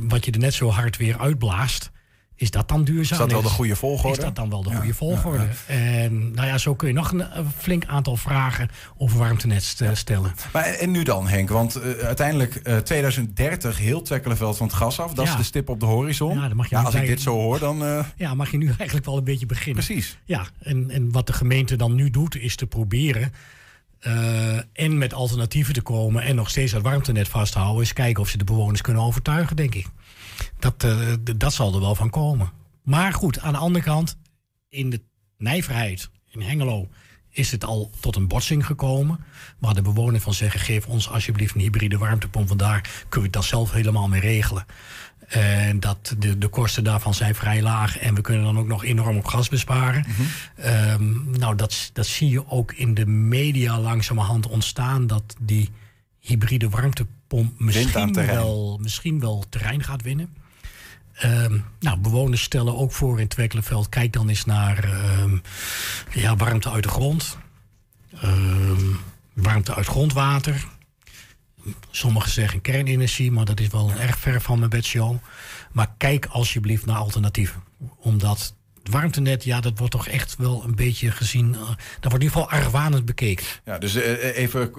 wat 0.00 0.24
je 0.24 0.30
er 0.30 0.38
net 0.38 0.54
zo 0.54 0.68
hard 0.70 0.96
weer 0.96 1.18
uitblaast? 1.18 1.90
Is 2.36 2.50
dat 2.50 2.68
dan 2.68 2.84
duurzaam? 2.84 3.12
Is 3.12 3.18
dat 3.24 3.32
wel 3.32 3.42
de 3.42 3.48
goede 3.56 3.76
volgorde? 3.76 4.16
Is 4.18 4.24
dat 4.24 4.36
dan 4.36 4.50
wel 4.50 4.62
de 4.62 4.68
Ja, 4.68 4.74
goede 4.74 4.88
ja, 4.88 4.94
volgorde? 4.94 5.46
En 5.66 6.32
nou 6.34 6.46
ja, 6.46 6.58
zo 6.58 6.74
kun 6.74 6.88
je 6.88 6.94
nog 6.94 7.12
een, 7.12 7.24
flink 7.58 7.84
aantal 7.86 8.16
vragen 8.16 8.68
over 8.96 9.18
warmtenet 9.18 9.62
st- 9.62 9.82
stellen. 9.92 10.34
Maar 10.52 10.64
en 10.64 10.90
nu 10.90 11.02
dan, 11.02 11.28
Henk? 11.28 11.48
Want 11.48 11.74
eh, 11.76 11.92
uiteindelijk 11.92 12.54
eh 12.54 12.76
2030 12.76 13.78
heel 13.78 14.02
Twekkelenveld 14.02 14.56
van 14.56 14.66
het 14.66 14.76
gas 14.76 15.00
af. 15.00 15.14
Dat 15.14 15.26
is 15.26 15.36
de 15.36 15.42
stip 15.42 15.68
op 15.68 15.80
de 15.80 15.86
horizon. 15.86 16.34
Ja, 16.38 16.48
dan 16.48 16.56
mag 16.56 16.68
je 16.70 16.76
nu 16.76 16.84
als 16.84 16.94
ik 16.94 17.06
dit 17.06 17.20
zo 17.20 17.32
hoor, 17.34 17.58
dan... 17.58 17.84
eh, 17.84 18.04
Ja, 18.16 18.34
mag 18.34 18.50
je 18.50 18.56
nu 18.56 18.66
eigenlijk 18.78 19.04
wel 19.06 19.16
een 19.16 19.24
beetje 19.24 19.46
beginnen. 19.46 19.84
Precies. 19.84 20.18
Ja, 20.24 20.46
en, 20.62 20.90
en 20.90 21.12
wat 21.12 21.26
de 21.26 21.32
gemeente 21.32 21.76
dan 21.76 21.94
nu 21.94 22.10
doet, 22.10 22.36
is 22.36 22.56
te 22.56 22.66
proberen. 22.66 23.32
en 24.72 24.98
met 24.98 25.14
alternatieven 25.14 25.74
te 25.74 25.82
komen 25.82 26.22
en 26.22 26.34
nog 26.34 26.50
steeds 26.50 26.72
dat 26.72 26.82
warmtenet 26.82 27.28
vasthouden. 27.28 27.82
Is 27.82 27.92
kijken 27.92 28.22
of 28.22 28.28
ze 28.28 28.38
de 28.38 28.44
bewoners 28.44 28.80
kunnen 28.80 29.02
overtuigen, 29.02 29.56
denk 29.56 29.74
ik. 29.74 29.86
Dat, 30.58 30.84
eh, 30.84 31.12
dat 31.36 31.52
zal 31.52 31.74
er 31.74 31.80
wel 31.80 31.94
van 31.94 32.10
komen. 32.10 32.50
Maar 32.82 33.12
goed, 33.12 33.40
aan 33.40 33.52
de 33.52 33.58
andere 33.58 33.84
kant, 33.84 34.16
in 34.68 34.90
de 34.90 35.00
nijverheid 35.38 36.10
in 36.30 36.42
Hengelo 36.42 36.88
is 37.30 37.50
het 37.50 37.64
al 37.64 37.90
tot 38.00 38.16
een 38.16 38.28
botsing 38.28 38.66
gekomen. 38.66 39.24
Waar 39.58 39.74
de 39.74 39.82
bewoners 39.82 40.22
van 40.22 40.34
zeggen: 40.34 40.60
geef 40.60 40.86
ons 40.86 41.10
alsjeblieft 41.10 41.54
een 41.54 41.60
hybride 41.60 41.98
warmtepomp. 41.98 42.48
Want 42.48 42.60
daar 42.60 43.04
kunnen 43.08 43.30
we 43.30 43.36
dat 43.36 43.44
zelf 43.44 43.72
helemaal 43.72 44.08
mee 44.08 44.20
regelen. 44.20 44.64
En 45.28 45.80
dat 45.80 46.14
de, 46.18 46.38
de 46.38 46.48
kosten 46.48 46.84
daarvan 46.84 47.14
zijn 47.14 47.34
vrij 47.34 47.62
laag. 47.62 47.98
En 47.98 48.14
we 48.14 48.20
kunnen 48.20 48.44
dan 48.44 48.58
ook 48.58 48.66
nog 48.66 48.84
enorm 48.84 49.16
op 49.16 49.24
gas 49.24 49.48
besparen. 49.48 50.06
Ehm, 50.56 51.30
nou, 51.30 51.56
dat, 51.56 51.90
dat 51.92 52.06
zie 52.06 52.30
je 52.30 52.50
ook 52.50 52.72
in 52.72 52.94
de 52.94 53.06
media 53.06 53.80
langzamerhand 53.80 54.46
ontstaan. 54.46 55.06
Dat 55.06 55.36
die 55.40 55.70
hybride 56.20 56.68
warmtepomp 56.68 57.13
aan 57.28 57.54
misschien 57.58 58.12
wel, 58.12 58.78
misschien 58.82 59.20
wel 59.20 59.44
terrein 59.48 59.82
gaat 59.82 60.02
winnen. 60.02 60.34
Ehm, 61.14 61.58
nou, 61.80 61.98
bewoners 61.98 62.42
stellen 62.42 62.76
ook 62.76 62.92
voor 62.92 63.20
in 63.20 63.28
Twekkelenveld... 63.28 63.88
kijk 63.88 64.12
dan 64.12 64.28
eens 64.28 64.44
naar 64.44 64.84
ehm, 64.84 65.36
ja, 66.10 66.36
warmte 66.36 66.70
uit 66.70 66.82
de 66.82 66.88
grond. 66.88 67.38
Ehm, 68.20 68.86
warmte 69.32 69.74
uit 69.74 69.86
grondwater. 69.86 70.66
Sommigen 71.90 72.30
zeggen 72.30 72.60
kernenergie, 72.60 73.32
maar 73.32 73.44
dat 73.44 73.60
is 73.60 73.68
wel 73.68 73.92
erg 73.92 74.18
ver 74.18 74.40
van 74.40 74.58
mijn 74.58 74.70
bedshow. 74.70 75.16
Maar 75.72 75.94
kijk 75.96 76.26
alsjeblieft 76.26 76.86
naar 76.86 76.96
alternatieven. 76.96 77.62
Omdat 77.96 78.54
het 78.84 78.92
warmtenet, 78.92 79.44
ja, 79.44 79.60
dat 79.60 79.78
wordt 79.78 79.92
toch 79.92 80.08
echt 80.08 80.36
wel 80.38 80.64
een 80.66 80.74
beetje 80.74 81.10
gezien... 81.10 81.54
eh, 81.54 81.60
dat 81.60 81.66
wordt 82.00 82.04
in 82.04 82.10
ieder 82.12 82.30
geval 82.30 82.50
argwanend 82.50 83.04
bekeken. 83.04 83.46
Ja, 83.64 83.78
dus 83.78 83.94
eh, 83.94 84.36
even, 84.36 84.72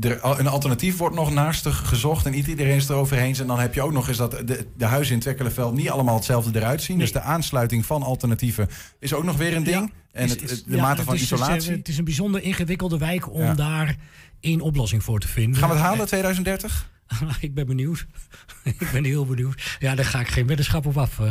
eh, 0.00 0.10
er, 0.10 0.18
een 0.38 0.46
alternatief 0.46 0.96
wordt 0.96 1.14
nog 1.14 1.30
naastig 1.32 1.88
gezocht 1.88 2.26
en 2.26 2.32
niet 2.32 2.46
iedereen 2.46 2.76
is 2.76 2.88
erover 2.88 3.18
eens. 3.18 3.40
En 3.40 3.46
dan 3.46 3.58
heb 3.60 3.74
je 3.74 3.82
ook 3.82 3.92
nog 3.92 4.08
eens 4.08 4.16
dat 4.16 4.30
de, 4.30 4.66
de 4.76 4.84
huizen 4.84 5.14
in 5.14 5.20
Twekkelenveld 5.20 5.74
niet 5.74 5.90
allemaal 5.90 6.14
hetzelfde 6.14 6.58
eruit 6.58 6.82
zien. 6.82 6.98
Dus 6.98 7.12
de 7.12 7.20
aansluiting 7.20 7.86
van 7.86 8.02
alternatieven 8.02 8.68
is 9.00 9.14
ook 9.14 9.24
nog 9.24 9.36
weer 9.36 9.56
een 9.56 9.64
ding. 9.64 9.92
en 10.12 10.24
Is- 10.24 10.30
het, 10.30 10.42
is- 10.42 10.50
het- 10.50 10.64
de 10.66 10.76
ja, 10.76 10.82
mate 10.82 10.96
het 10.96 11.04
van 11.04 11.14
is 11.14 11.20
dus, 11.20 11.30
isolatie. 11.32 11.70
het 11.72 11.88
is 11.88 11.98
een 11.98 12.04
bijzonder 12.04 12.42
ingewikkelde 12.42 12.98
wijk 12.98 13.32
om 13.32 13.40
Ja. 13.42 13.54
daar 13.54 13.96
één 14.40 14.60
oplossing 14.60 15.04
voor 15.04 15.20
te 15.20 15.28
vinden. 15.28 15.58
Gaan 15.60 15.68
we 15.68 15.74
het 15.74 15.84
halen 15.84 16.06
2030? 16.06 16.90
ik 17.40 17.54
ben 17.54 17.66
benieuwd. 17.66 18.06
ik 18.78 18.88
ben 18.92 19.04
heel 19.04 19.26
benieuwd. 19.26 19.76
Ja, 19.78 19.94
daar 19.94 20.04
ga 20.04 20.20
ik 20.20 20.28
geen 20.28 20.46
weddenschap 20.46 20.86
op 20.86 20.98
af. 20.98 21.18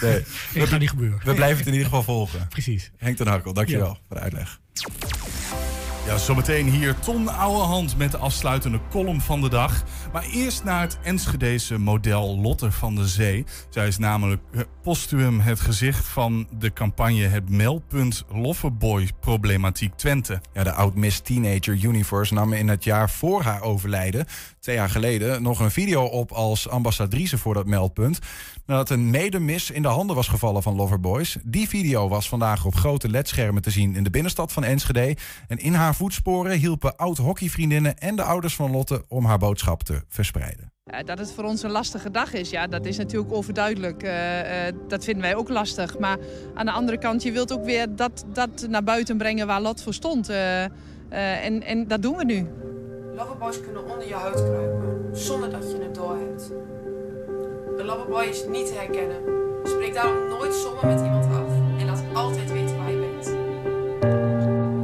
Nee. 0.00 0.22
Dat 0.54 0.68
gaat 0.68 0.80
niet 0.80 0.88
gebeuren. 0.90 1.20
We 1.24 1.34
blijven 1.34 1.56
het 1.58 1.66
in 1.66 1.72
ieder 1.72 1.88
geval 1.88 2.02
volgen. 2.02 2.48
Precies. 2.48 2.90
Henk 2.96 3.16
ten 3.16 3.26
Hakkel, 3.26 3.52
dankjewel 3.52 3.88
Ja. 3.88 3.98
voor 4.08 4.16
de 4.16 4.22
uitleg. 4.22 4.60
Ja, 6.06 6.18
zometeen 6.18 6.68
hier 6.70 6.98
Ton 6.98 7.28
Ouwehand 7.28 7.96
met 7.96 8.10
de 8.10 8.16
afsluitende 8.16 8.80
column 8.90 9.20
van 9.20 9.40
de 9.40 9.48
dag. 9.48 9.82
Maar 10.12 10.22
eerst 10.24 10.64
naar 10.64 10.80
het 10.80 10.98
Enschedese 11.02 11.78
model 11.78 12.38
Lotte 12.40 12.72
van 12.72 12.94
de 12.94 13.08
Zee. 13.08 13.44
Zij 13.68 13.86
is 13.86 13.98
namelijk 13.98 14.42
eh, 14.52 14.60
postuum 14.82 15.40
het 15.40 15.60
gezicht 15.60 16.06
van 16.06 16.48
de 16.58 16.72
campagne 16.72 17.22
Het 17.26 17.48
Meldpunt 17.50 18.24
Loverboy 18.28 19.08
Problematiek 19.20 19.94
Twente. 19.94 20.40
Ja, 20.52 20.64
de 20.64 20.72
oud-Miss 20.72 21.20
Teenager 21.20 21.78
Universe 21.82 22.34
nam 22.34 22.52
in 22.52 22.68
het 22.68 22.84
jaar 22.84 23.10
voor 23.10 23.42
haar 23.42 23.62
overlijden, 23.62 24.26
twee 24.60 24.76
jaar 24.76 24.90
geleden, 24.90 25.42
nog 25.42 25.60
een 25.60 25.70
video 25.70 26.04
op 26.04 26.32
als 26.32 26.68
ambassadrice 26.68 27.38
voor 27.38 27.54
dat 27.54 27.66
meldpunt. 27.66 28.18
Nadat 28.66 28.90
een 28.90 29.10
medemis 29.10 29.70
in 29.70 29.82
de 29.82 29.88
handen 29.88 30.16
was 30.16 30.28
gevallen 30.28 30.62
van 30.62 30.76
Loverboys. 30.76 31.36
Die 31.44 31.68
video 31.68 32.08
was 32.08 32.28
vandaag 32.28 32.64
op 32.64 32.74
grote 32.74 33.08
ledschermen 33.08 33.62
te 33.62 33.70
zien 33.70 33.96
in 33.96 34.04
de 34.04 34.10
binnenstad 34.10 34.52
van 34.52 34.64
Enschede. 34.64 35.16
En 35.48 35.58
in 35.58 35.74
haar 35.74 35.94
voetsporen 35.94 36.58
hielpen 36.58 36.96
oud-hockeyvriendinnen 36.96 37.98
en 37.98 38.16
de 38.16 38.22
ouders 38.22 38.54
van 38.54 38.70
Lotte 38.70 39.04
om 39.08 39.24
haar 39.24 39.38
boodschap 39.38 39.82
te 39.82 40.02
verspreiden. 40.08 40.72
Dat 41.04 41.18
het 41.18 41.32
voor 41.32 41.44
ons 41.44 41.62
een 41.62 41.70
lastige 41.70 42.10
dag 42.10 42.32
is, 42.32 42.50
ja, 42.50 42.66
dat 42.66 42.86
is 42.86 42.96
natuurlijk 42.96 43.32
overduidelijk. 43.32 44.02
Eh, 44.02 44.66
eh, 44.68 44.74
dat 44.88 45.04
vinden 45.04 45.22
wij 45.22 45.34
ook 45.34 45.48
lastig. 45.48 45.98
Maar 45.98 46.18
aan 46.54 46.66
de 46.66 46.72
andere 46.72 46.98
kant, 46.98 47.22
je 47.22 47.32
wilt 47.32 47.52
ook 47.52 47.64
weer 47.64 47.96
dat, 47.96 48.24
dat 48.32 48.66
naar 48.68 48.84
buiten 48.84 49.16
brengen 49.16 49.46
waar 49.46 49.60
Lot 49.60 49.82
voor 49.82 49.94
stond. 49.94 50.28
Eh, 50.28 50.64
en, 51.44 51.62
en 51.62 51.88
dat 51.88 52.02
doen 52.02 52.16
we 52.16 52.24
nu. 52.24 52.46
Loverboys 53.20 53.60
kunnen 53.60 53.84
onder 53.90 54.08
je 54.08 54.14
huid 54.14 54.34
kruipen, 54.34 55.16
zonder 55.16 55.50
dat 55.50 55.70
je 55.70 55.78
het 55.82 55.94
doorhebt. 55.94 56.50
Een 57.78 57.84
loverboy 57.84 58.24
is 58.24 58.44
niet 58.48 58.66
te 58.66 58.72
herkennen. 58.72 59.22
Spreek 59.64 59.94
daarom 59.94 60.28
nooit 60.28 60.54
zomaar 60.54 60.86
met 60.86 61.00
iemand 61.00 61.24
af 61.24 61.48
en 61.78 61.86
laat 61.86 62.02
altijd 62.14 62.52
weten 62.52 62.76
waar 62.76 62.90
je 62.90 62.98
bent. 62.98 63.24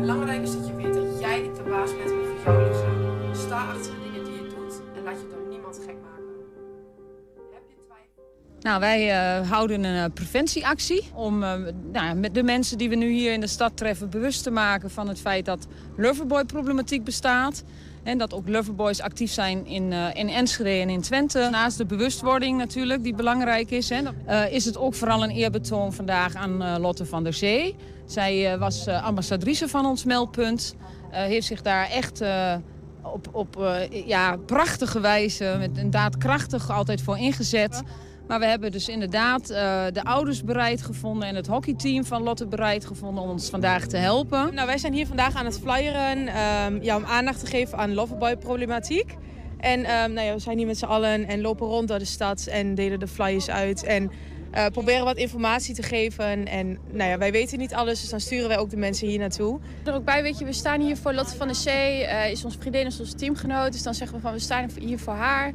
Belangrijk 0.00 0.42
is 0.42 0.52
dat 0.52 0.66
je 0.66 0.74
weet 0.74 0.94
dat 0.94 1.20
jij 1.20 1.42
de 1.42 1.62
baas 1.62 1.90
bent 1.96 2.10
over 2.10 2.34
jouw 2.44 2.68
lichaam. 2.68 3.34
Sta 3.34 3.68
achter 3.68 3.92
de 3.92 4.00
dingen 4.02 4.24
die 4.24 4.34
je 4.34 4.48
doet 4.48 4.80
en 4.96 5.02
laat 5.02 5.20
je 5.20 5.26
door 5.28 5.48
niemand 5.48 5.80
gek 5.86 5.96
maken. 6.02 6.24
Nou, 8.60 8.80
wij 8.80 9.10
eh, 9.10 9.50
houden 9.50 9.84
een 9.84 10.04
eh, 10.04 10.12
preventieactie 10.14 11.10
om 11.14 11.42
eh, 11.42 11.54
nou, 11.92 12.16
met 12.16 12.34
de 12.34 12.42
mensen 12.42 12.78
die 12.78 12.88
we 12.88 12.94
nu 12.94 13.10
hier 13.10 13.32
in 13.32 13.40
de 13.40 13.46
stad 13.46 13.76
treffen 13.76 14.10
bewust 14.10 14.42
te 14.42 14.50
maken 14.50 14.90
van 14.90 15.08
het 15.08 15.20
feit 15.20 15.44
dat 15.44 15.66
loverboy-problematiek 15.96 17.04
bestaat. 17.04 17.64
En 18.06 18.18
dat 18.18 18.34
ook 18.34 18.48
loverboys 18.48 19.00
actief 19.00 19.32
zijn 19.32 19.66
in, 19.66 19.92
eh, 19.92 20.06
in 20.12 20.28
Enschede 20.28 20.80
en 20.80 20.90
in 20.90 21.00
Twente. 21.00 21.48
Naast 21.50 21.78
de 21.78 21.86
bewustwording 21.86 22.58
natuurlijk, 22.58 23.02
die 23.02 23.14
belangrijk 23.14 23.70
is, 23.70 23.88
hè, 23.88 24.02
eh, 24.26 24.52
is 24.52 24.64
het 24.64 24.78
ook 24.78 24.94
vooral 24.94 25.22
een 25.22 25.30
eerbetoon 25.30 25.92
vandaag 25.92 26.34
aan 26.34 26.62
eh, 26.62 26.74
Lotte 26.78 27.06
van 27.06 27.24
der 27.24 27.32
Zee. 27.32 27.74
Zij 28.04 28.58
was 28.58 28.88
ambassadrice 28.88 29.68
van 29.68 29.86
ons 29.86 30.04
meldpunt. 30.04 30.76
heeft 31.10 31.46
zich 31.46 31.62
daar 31.62 31.90
echt 31.90 32.22
op, 33.02 33.28
op 33.32 33.58
ja, 33.90 34.36
prachtige 34.36 35.00
wijze, 35.00 35.56
met 35.58 35.78
een 35.78 35.90
daadkrachtig 35.90 36.70
altijd 36.70 37.02
voor 37.02 37.18
ingezet. 37.18 37.82
Maar 38.26 38.38
we 38.38 38.46
hebben 38.46 38.72
dus 38.72 38.88
inderdaad 38.88 39.50
eh, 39.50 39.84
de 39.92 40.04
ouders 40.04 40.44
bereid 40.44 40.82
gevonden 40.82 41.28
en 41.28 41.34
het 41.34 41.46
hockeyteam 41.46 42.04
van 42.04 42.22
Lotte 42.22 42.46
bereid 42.46 42.86
gevonden 42.86 43.22
om 43.22 43.30
ons 43.30 43.50
vandaag 43.50 43.86
te 43.86 43.96
helpen. 43.96 44.54
Nou, 44.54 44.66
wij 44.66 44.78
zijn 44.78 44.92
hier 44.92 45.06
vandaag 45.06 45.34
aan 45.34 45.44
het 45.44 45.58
flyeren 45.58 46.28
ehm, 46.28 46.82
ja, 46.82 46.96
om 46.96 47.04
aandacht 47.04 47.40
te 47.40 47.46
geven 47.46 47.78
aan 47.78 47.94
loverboy-problematiek. 47.94 49.14
En 49.58 49.84
ehm, 49.84 50.12
nou 50.12 50.26
ja, 50.26 50.32
we 50.32 50.38
zijn 50.38 50.58
hier 50.58 50.66
met 50.66 50.78
z'n 50.78 50.84
allen 50.84 51.26
en 51.26 51.40
lopen 51.40 51.66
rond 51.66 51.88
door 51.88 51.98
de 51.98 52.04
stad 52.04 52.46
en 52.46 52.74
delen 52.74 53.00
de 53.00 53.08
flyers 53.08 53.50
uit. 53.50 53.84
En 53.84 54.10
eh, 54.50 54.66
proberen 54.66 55.04
wat 55.04 55.16
informatie 55.16 55.74
te 55.74 55.82
geven. 55.82 56.46
En 56.46 56.78
nou 56.92 57.10
ja, 57.10 57.18
wij 57.18 57.32
weten 57.32 57.58
niet 57.58 57.74
alles, 57.74 58.00
dus 58.00 58.10
dan 58.10 58.20
sturen 58.20 58.48
wij 58.48 58.58
ook 58.58 58.70
de 58.70 58.76
mensen 58.76 59.08
hier 59.08 59.18
naartoe. 59.18 59.58
er 59.84 59.94
ook 59.94 60.04
bij, 60.04 60.22
weet 60.22 60.38
je, 60.38 60.44
we 60.44 60.52
staan 60.52 60.80
hier 60.80 60.96
voor 60.96 61.12
Lotte 61.14 61.36
van 61.36 61.46
der 61.46 61.56
Zee, 61.56 62.04
eh, 62.04 62.30
is 62.30 62.44
onze 62.44 62.58
vriendin, 62.58 62.86
is 62.86 63.00
onze 63.00 63.14
teamgenoot. 63.14 63.72
Dus 63.72 63.82
dan 63.82 63.94
zeggen 63.94 64.16
we 64.16 64.22
van, 64.22 64.32
we 64.32 64.38
staan 64.38 64.70
hier 64.80 64.98
voor 64.98 65.14
haar. 65.14 65.52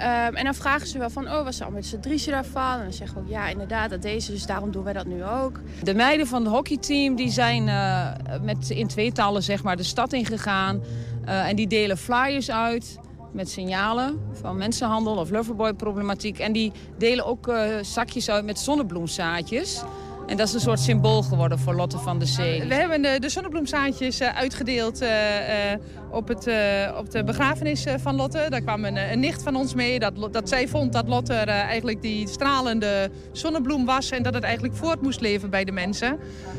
Ehm, 0.00 0.34
en 0.34 0.44
dan 0.44 0.54
vragen 0.54 0.86
ze 0.86 0.98
wel 0.98 1.10
van, 1.10 1.24
oh, 1.26 1.44
was 1.44 1.56
ze 1.56 1.64
ambassadrice 1.64 2.30
daarvan? 2.30 2.72
En 2.72 2.82
dan 2.82 2.92
zeggen 2.92 3.16
we 3.16 3.22
ook, 3.22 3.28
ja, 3.28 3.48
inderdaad, 3.48 3.90
dat 3.90 4.02
deze, 4.02 4.32
dus 4.32 4.46
daarom 4.46 4.70
doen 4.70 4.84
wij 4.84 4.92
dat 4.92 5.06
nu 5.06 5.24
ook. 5.24 5.60
De 5.82 5.94
meiden 5.94 6.26
van 6.26 6.44
het 6.44 6.52
hockeyteam 6.52 7.16
die 7.16 7.30
zijn 7.30 7.68
eh, 7.68 8.08
met, 8.42 8.70
in 8.70 8.86
tweetallen 8.86 9.42
zeg 9.42 9.62
maar, 9.62 9.76
de 9.76 9.82
stad 9.82 10.12
ingegaan. 10.12 10.82
Eh, 11.24 11.48
en 11.48 11.56
die 11.56 11.66
delen 11.66 11.98
flyers 11.98 12.50
uit 12.50 12.98
met 13.32 13.50
signalen 13.50 14.20
van 14.32 14.56
mensenhandel 14.56 15.16
of 15.16 15.30
loverboy-problematiek. 15.30 16.38
En 16.38 16.52
die 16.52 16.72
delen 16.98 17.26
ook 17.26 17.48
eh, 17.48 17.64
zakjes 17.82 18.30
uit 18.30 18.44
met 18.44 18.58
zonnebloemzaadjes. 18.58 19.82
En 20.30 20.36
dat 20.36 20.48
is 20.48 20.54
een 20.54 20.60
soort 20.60 20.80
symbool 20.80 21.22
geworden 21.22 21.58
voor 21.58 21.74
Lotte 21.74 21.98
van 21.98 22.18
der 22.18 22.28
Zee. 22.28 22.64
We 22.64 22.74
hebben 22.74 23.02
de, 23.02 23.16
de 23.20 23.28
zonnebloemzaadjes 23.28 24.20
eh, 24.20 24.36
uitgedeeld 24.36 25.00
eh, 25.00 25.72
eh, 25.72 25.80
op, 26.10 26.28
het, 26.28 26.46
eh, 26.46 26.96
op 26.98 27.10
de 27.10 27.24
begrafenis 27.24 27.84
eh, 27.84 27.94
van 27.98 28.14
Lotte. 28.16 28.46
Daar 28.48 28.60
kwam 28.60 28.84
een, 28.84 28.96
eh, 28.96 29.12
een 29.12 29.20
nicht 29.20 29.42
van 29.42 29.56
ons 29.56 29.74
mee. 29.74 29.98
Dat, 29.98 30.32
dat 30.32 30.48
zij 30.48 30.68
vond 30.68 30.92
dat 30.92 31.08
Lotte 31.08 31.34
eh, 31.34 31.48
eigenlijk 31.48 32.02
die 32.02 32.28
stralende 32.28 33.10
zonnebloem 33.32 33.84
was. 33.84 34.10
En 34.10 34.22
dat 34.22 34.34
het 34.34 34.42
eigenlijk 34.42 34.74
voort 34.74 35.02
moest 35.02 35.20
leven 35.20 35.50
bij 35.50 35.64
de 35.64 35.72
mensen. 35.72 36.18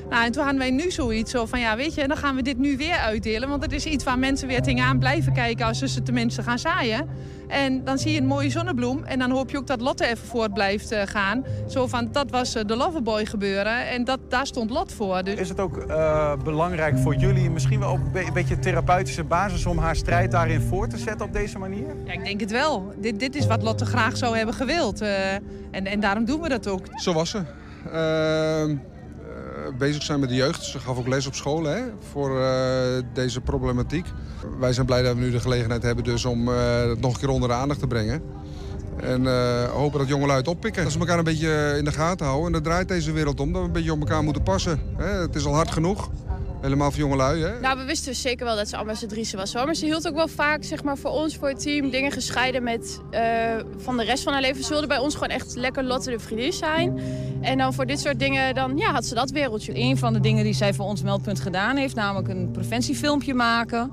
Nou, 0.09 0.25
en 0.25 0.31
toen 0.31 0.43
hadden 0.43 0.61
wij 0.61 0.71
nu 0.71 0.91
zoiets 0.91 1.31
zo 1.31 1.45
van, 1.45 1.59
ja, 1.59 1.75
weet 1.75 1.93
je, 1.93 2.07
dan 2.07 2.17
gaan 2.17 2.35
we 2.35 2.41
dit 2.41 2.57
nu 2.57 2.77
weer 2.77 2.95
uitdelen. 2.97 3.49
Want 3.49 3.63
het 3.63 3.71
is 3.71 3.85
iets 3.85 4.03
waar 4.03 4.19
mensen 4.19 4.47
weer 4.47 4.61
tegenaan 4.61 4.99
blijven 4.99 5.33
kijken 5.33 5.65
als 5.65 5.79
ze 5.79 6.03
tenminste 6.03 6.43
gaan 6.43 6.59
zaaien. 6.59 7.07
En 7.47 7.83
dan 7.83 7.97
zie 7.97 8.11
je 8.11 8.19
een 8.19 8.25
mooie 8.25 8.49
zonnebloem. 8.49 9.03
En 9.03 9.19
dan 9.19 9.31
hoop 9.31 9.49
je 9.49 9.57
ook 9.57 9.67
dat 9.67 9.81
Lotte 9.81 10.05
even 10.05 10.27
voort 10.27 10.53
blijft 10.53 10.95
gaan. 11.05 11.45
Zo 11.67 11.87
van, 11.87 12.09
dat 12.11 12.31
was 12.31 12.53
de 12.53 12.75
Loverboy 12.75 13.25
gebeuren. 13.25 13.87
En 13.87 14.03
dat, 14.03 14.19
daar 14.29 14.45
stond 14.47 14.69
Lot 14.69 14.91
voor. 14.93 15.23
Dus... 15.23 15.39
Is 15.39 15.49
het 15.49 15.59
ook 15.59 15.85
belangrijk 16.43 16.97
voor 16.97 17.15
jullie, 17.15 17.49
misschien 17.49 17.79
wel 17.79 17.99
be- 18.11 18.25
een 18.25 18.33
beetje 18.33 18.59
therapeutische 18.59 19.23
basis... 19.23 19.40
om 19.65 19.77
haar 19.77 19.95
strijd 19.95 20.31
daarin 20.31 20.61
voor 20.61 20.87
te 20.87 20.97
zetten 20.97 21.25
op 21.25 21.33
deze 21.33 21.57
manier? 21.57 21.95
Ja, 22.05 22.11
ik 22.13 22.23
denk 22.23 22.39
het 22.39 22.51
wel. 22.51 22.93
Dit, 22.97 23.19
dit 23.19 23.35
is 23.35 23.47
wat 23.47 23.61
Lotte 23.63 23.85
graag 23.85 24.17
zou 24.17 24.37
hebben 24.37 24.55
gewild. 24.55 25.01
eh, 25.01 25.33
en, 25.71 25.85
en 25.85 25.99
daarom 25.99 26.25
doen 26.25 26.41
we 26.41 26.49
dat 26.49 26.67
ook. 26.67 26.85
Zo 26.95 27.13
was 27.13 27.29
ze. 27.29 27.41
Ehm, 27.91 28.69
eh, 28.69 29.77
bezig 29.77 30.03
zijn 30.03 30.19
met 30.19 30.29
de 30.29 30.35
jeugd. 30.35 30.63
Ze 30.63 30.79
gaf 30.79 30.97
ook 30.97 31.07
les 31.07 31.27
op 31.27 31.35
school 31.35 31.63
hè, 31.63 31.81
voor 32.11 32.41
eh, 32.41 32.53
deze 33.13 33.41
problematiek. 33.41 34.05
Wij 34.59 34.73
zijn 34.73 34.85
blij 34.85 35.01
dat 35.01 35.15
we 35.15 35.21
nu 35.21 35.31
de 35.31 35.39
gelegenheid 35.39 35.83
hebben 35.83 36.03
dus 36.03 36.25
om 36.25 36.47
eh, 36.47 36.81
het 36.87 37.01
nog 37.01 37.13
een 37.13 37.19
keer 37.19 37.29
onder 37.29 37.49
de 37.49 37.55
aandacht 37.55 37.79
te 37.79 37.87
brengen. 37.87 38.21
En 39.01 39.27
eh, 39.27 39.63
hopen 39.63 39.99
dat 39.99 40.07
jongelui 40.07 40.37
het 40.37 40.47
oppikken. 40.47 40.83
Dat 40.83 40.91
ze 40.91 40.99
elkaar 40.99 41.17
een 41.17 41.23
beetje 41.23 41.75
in 41.77 41.85
de 41.85 41.91
gaten 41.91 42.25
houden. 42.25 42.45
En 42.47 42.51
dat 42.53 42.63
draait 42.63 42.87
deze 42.87 43.11
wereld 43.11 43.39
om. 43.39 43.51
Dat 43.51 43.61
we 43.61 43.67
een 43.67 43.73
beetje 43.73 43.91
op 43.91 43.99
elkaar 43.99 44.23
moeten 44.23 44.43
passen. 44.43 44.79
Hè. 44.97 45.05
Het 45.21 45.35
is 45.35 45.45
al 45.45 45.53
hard 45.53 45.71
genoeg. 45.71 46.09
Helemaal 46.61 46.91
voor 46.91 46.99
jongelui. 46.99 47.43
Hè. 47.43 47.59
Nou, 47.59 47.77
we 47.77 47.83
wisten 47.85 48.11
dus 48.11 48.21
zeker 48.21 48.45
wel 48.45 48.55
dat 48.55 48.67
ze 48.97 49.05
drieën 49.05 49.35
was. 49.35 49.53
hoor. 49.53 49.65
Maar 49.65 49.75
ze 49.75 49.85
hield 49.85 50.07
ook 50.07 50.15
wel 50.15 50.27
vaak, 50.27 50.63
zeg 50.63 50.83
maar, 50.83 50.97
voor 50.97 51.11
ons, 51.11 51.37
voor 51.37 51.47
het 51.47 51.61
team, 51.61 51.89
dingen 51.89 52.11
gescheiden 52.11 52.63
met 52.63 53.01
eh, 53.09 53.21
van 53.77 53.97
de 53.97 54.03
rest 54.03 54.23
van 54.23 54.33
haar 54.33 54.41
leven. 54.41 54.63
Ze 54.63 54.69
wilde 54.69 54.87
bij 54.87 54.97
ons 54.97 55.13
gewoon 55.13 55.29
echt 55.29 55.55
lekker 55.55 55.83
Lotte 55.83 56.11
de 56.11 56.19
vriendin 56.19 56.53
zijn. 56.53 56.99
En 57.41 57.57
dan 57.57 57.73
voor 57.73 57.85
dit 57.85 57.99
soort 57.99 58.19
dingen, 58.19 58.55
dan 58.55 58.77
ja, 58.77 58.91
had 58.91 59.05
ze 59.05 59.13
dat 59.13 59.31
wereldje. 59.31 59.71
Een 59.75 59.97
van 59.97 60.13
de 60.13 60.19
dingen 60.19 60.43
die 60.43 60.53
zij 60.53 60.73
voor 60.73 60.85
ons 60.85 61.03
meldpunt 61.03 61.39
gedaan 61.39 61.75
heeft, 61.75 61.95
namelijk 61.95 62.27
een 62.27 62.51
preventiefilmpje 62.51 63.33
maken. 63.33 63.91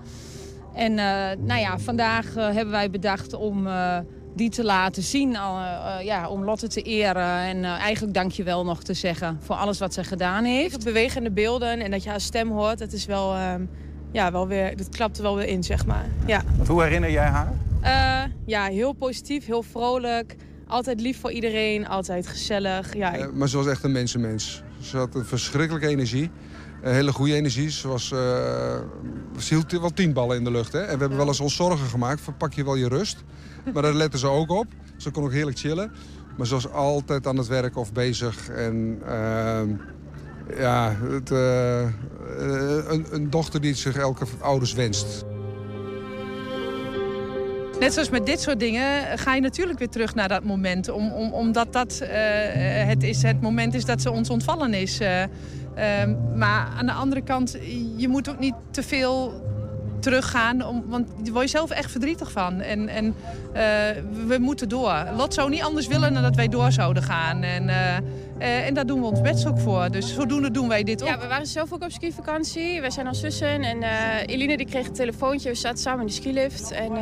En 0.78 0.98
eh, 0.98 1.38
nou 1.38 1.60
ja, 1.60 1.78
vandaag 1.78 2.36
eh, 2.36 2.44
hebben 2.44 2.70
wij 2.70 2.90
bedacht 2.90 3.34
om 3.34 3.66
eh, 3.66 3.98
die 4.39 4.51
te 4.51 4.64
laten 4.64 5.03
zien, 5.03 5.34
eh, 5.34 5.41
eh, 5.99 6.05
ja, 6.05 6.28
om 6.28 6.45
Lotte 6.45 6.68
te 6.68 6.82
eren. 6.82 7.39
En 7.41 7.64
eh, 7.64 7.70
eigenlijk 7.70 8.14
dankjewel 8.14 8.64
nog 8.64 8.82
te 8.82 8.95
zeggen 8.95 9.39
voor 9.43 9.57
alles 9.57 9.78
wat 9.78 9.95
zij 9.95 10.05
gedaan 10.05 10.45
heeft. 10.45 10.84
Bewegende 10.84 11.30
beelden 11.30 11.80
en 11.80 11.91
dat 11.91 12.03
je 12.03 12.09
haar 12.11 12.20
stem 12.20 12.51
hoort, 12.51 12.78
dat 12.78 12.93
is 12.93 13.07
wel, 13.07 13.34
ehm, 13.34 13.62
ja, 14.12 14.32
wel 14.32 14.49
weer, 14.49 14.76
dat 14.76 14.89
klapt 14.89 15.16
er 15.16 15.22
wel 15.22 15.36
weer 15.36 15.47
in, 15.49 15.62
zeg 15.64 15.86
maar. 15.86 16.07
Ja. 16.26 16.43
Want 16.57 16.68
hoe 16.68 16.82
herinner 16.82 17.11
jij 17.11 17.26
haar? 17.26 17.53
Eh, 17.80 18.30
ja, 18.47 18.64
heel 18.66 18.93
positief, 18.93 19.47
heel 19.47 19.62
vrolijk. 19.62 20.36
Altijd 20.66 21.01
lief 21.01 21.20
voor 21.20 21.32
iedereen, 21.32 21.89
altijd 21.89 22.26
gezellig. 22.26 22.95
Ja, 22.97 23.12
ik- 23.12 23.34
maar 23.34 23.49
ze 23.49 23.57
was 23.57 23.66
echt 23.66 23.84
een 23.84 23.93
mensenmens. 23.93 24.62
Ze 24.80 24.97
had 24.97 25.14
een 25.14 25.24
verschrikkelijke 25.24 25.89
energie. 25.89 26.30
Een 26.82 26.93
hele 26.95 27.12
goede 27.12 27.34
energie. 27.34 27.70
Ze, 27.70 27.89
was, 27.89 28.12
eh, 28.12 28.18
ze 29.39 29.55
hield 29.55 29.72
wel 29.72 29.91
tien 29.91 30.12
ballen 30.12 30.36
in 30.36 30.45
de 30.45 30.51
lucht. 30.51 30.72
Hè? 30.72 30.80
En 30.80 30.93
we 30.95 30.99
hebben 30.99 31.16
wel 31.18 31.26
eens 31.26 31.41
ons 31.41 31.57
zorgen 31.57 31.86
gemaakt. 31.86 32.20
van 32.20 32.36
pak 32.36 32.53
je 32.53 32.64
wel 32.64 32.74
je 32.74 32.89
rust. 32.89 33.24
Maar 33.72 33.82
daar 33.82 33.94
letten 33.94 34.18
ze 34.18 34.26
ook 34.26 34.50
op. 34.50 34.66
Ze 34.96 35.10
kon 35.10 35.24
ook 35.24 35.32
heerlijk 35.32 35.58
chillen. 35.58 35.92
Maar 36.36 36.46
ze 36.46 36.54
was 36.54 36.72
altijd 36.72 37.26
aan 37.26 37.36
het 37.36 37.46
werk 37.46 37.76
of 37.76 37.92
bezig. 37.92 38.48
En 38.48 38.98
ehm, 39.06 39.68
ja, 40.56 40.96
het, 41.00 41.30
eh, 41.30 41.80
een, 42.88 43.06
een 43.10 43.30
dochter 43.30 43.60
die 43.60 43.74
zich 43.74 43.96
elke 43.96 44.24
ouders 44.40 44.72
wenst. 44.72 45.24
Net 47.80 47.92
zoals 47.92 48.10
met 48.10 48.26
dit 48.26 48.40
soort 48.40 48.60
dingen 48.60 49.18
ga 49.18 49.34
je 49.34 49.40
natuurlijk 49.40 49.78
weer 49.78 49.88
terug 49.88 50.14
naar 50.14 50.28
dat 50.28 50.44
moment. 50.44 50.88
Om, 50.88 51.12
om, 51.12 51.32
omdat 51.32 51.72
dat 51.72 52.00
eh, 52.00 52.10
het, 52.86 53.02
is, 53.02 53.22
het 53.22 53.40
moment 53.40 53.74
is 53.74 53.84
dat 53.84 54.02
ze 54.02 54.10
ons 54.10 54.30
ontvallen 54.30 54.74
is. 54.74 55.00
Eh, 55.00 55.22
ehm, 55.22 56.14
maar 56.36 56.68
aan 56.78 56.86
de 56.86 56.92
andere 56.92 57.22
kant, 57.22 57.56
je 57.96 58.08
moet 58.08 58.28
ook 58.28 58.38
niet 58.38 58.54
te 58.70 58.82
veel 58.82 59.46
teruggaan. 60.01 60.66
Om, 60.66 60.84
want 60.86 61.09
daar 61.22 61.32
word 61.32 61.44
je 61.44 61.51
zelf 61.51 61.70
echt 61.70 61.90
verdrietig 61.90 62.30
van. 62.30 62.61
En, 62.61 62.88
en 62.88 63.14
eh, 63.53 63.62
we 64.26 64.36
moeten 64.38 64.68
door. 64.68 65.05
Lot 65.16 65.34
zou 65.34 65.51
niet 65.51 65.62
anders 65.62 65.86
willen 65.86 66.14
dan 66.14 66.22
dat 66.22 66.36
wij 66.36 66.49
door 66.49 66.72
zouden 66.72 67.03
gaan. 67.03 67.42
En, 67.42 67.68
eh, 67.68 67.96
eh, 67.96 68.66
en 68.66 68.74
daar 68.74 68.86
doen 68.86 69.01
we 69.01 69.07
ons 69.07 69.20
best 69.20 69.46
ook 69.46 69.59
voor. 69.59 69.90
Dus 69.90 70.14
zodoende 70.14 70.51
doen 70.51 70.68
wij 70.68 70.82
dit 70.82 71.03
ook. 71.03 71.09
Ja, 71.09 71.18
we 71.18 71.26
waren 71.26 71.46
zelf 71.46 71.72
ook 71.72 71.82
op 71.82 71.90
skivakantie. 71.90 72.80
Wij 72.80 72.90
zijn 72.90 73.07
als 73.07 73.20
zussen. 73.20 73.62
En 73.62 73.82
Eline 74.26 74.57
die 74.57 74.66
kreeg 74.66 74.86
een 74.86 74.92
telefoontje. 74.92 75.49
We 75.49 75.55
zaten 75.55 75.78
samen 75.78 76.01
in 76.01 76.07
de 76.07 76.12
skilift. 76.12 76.70
En 76.70 76.92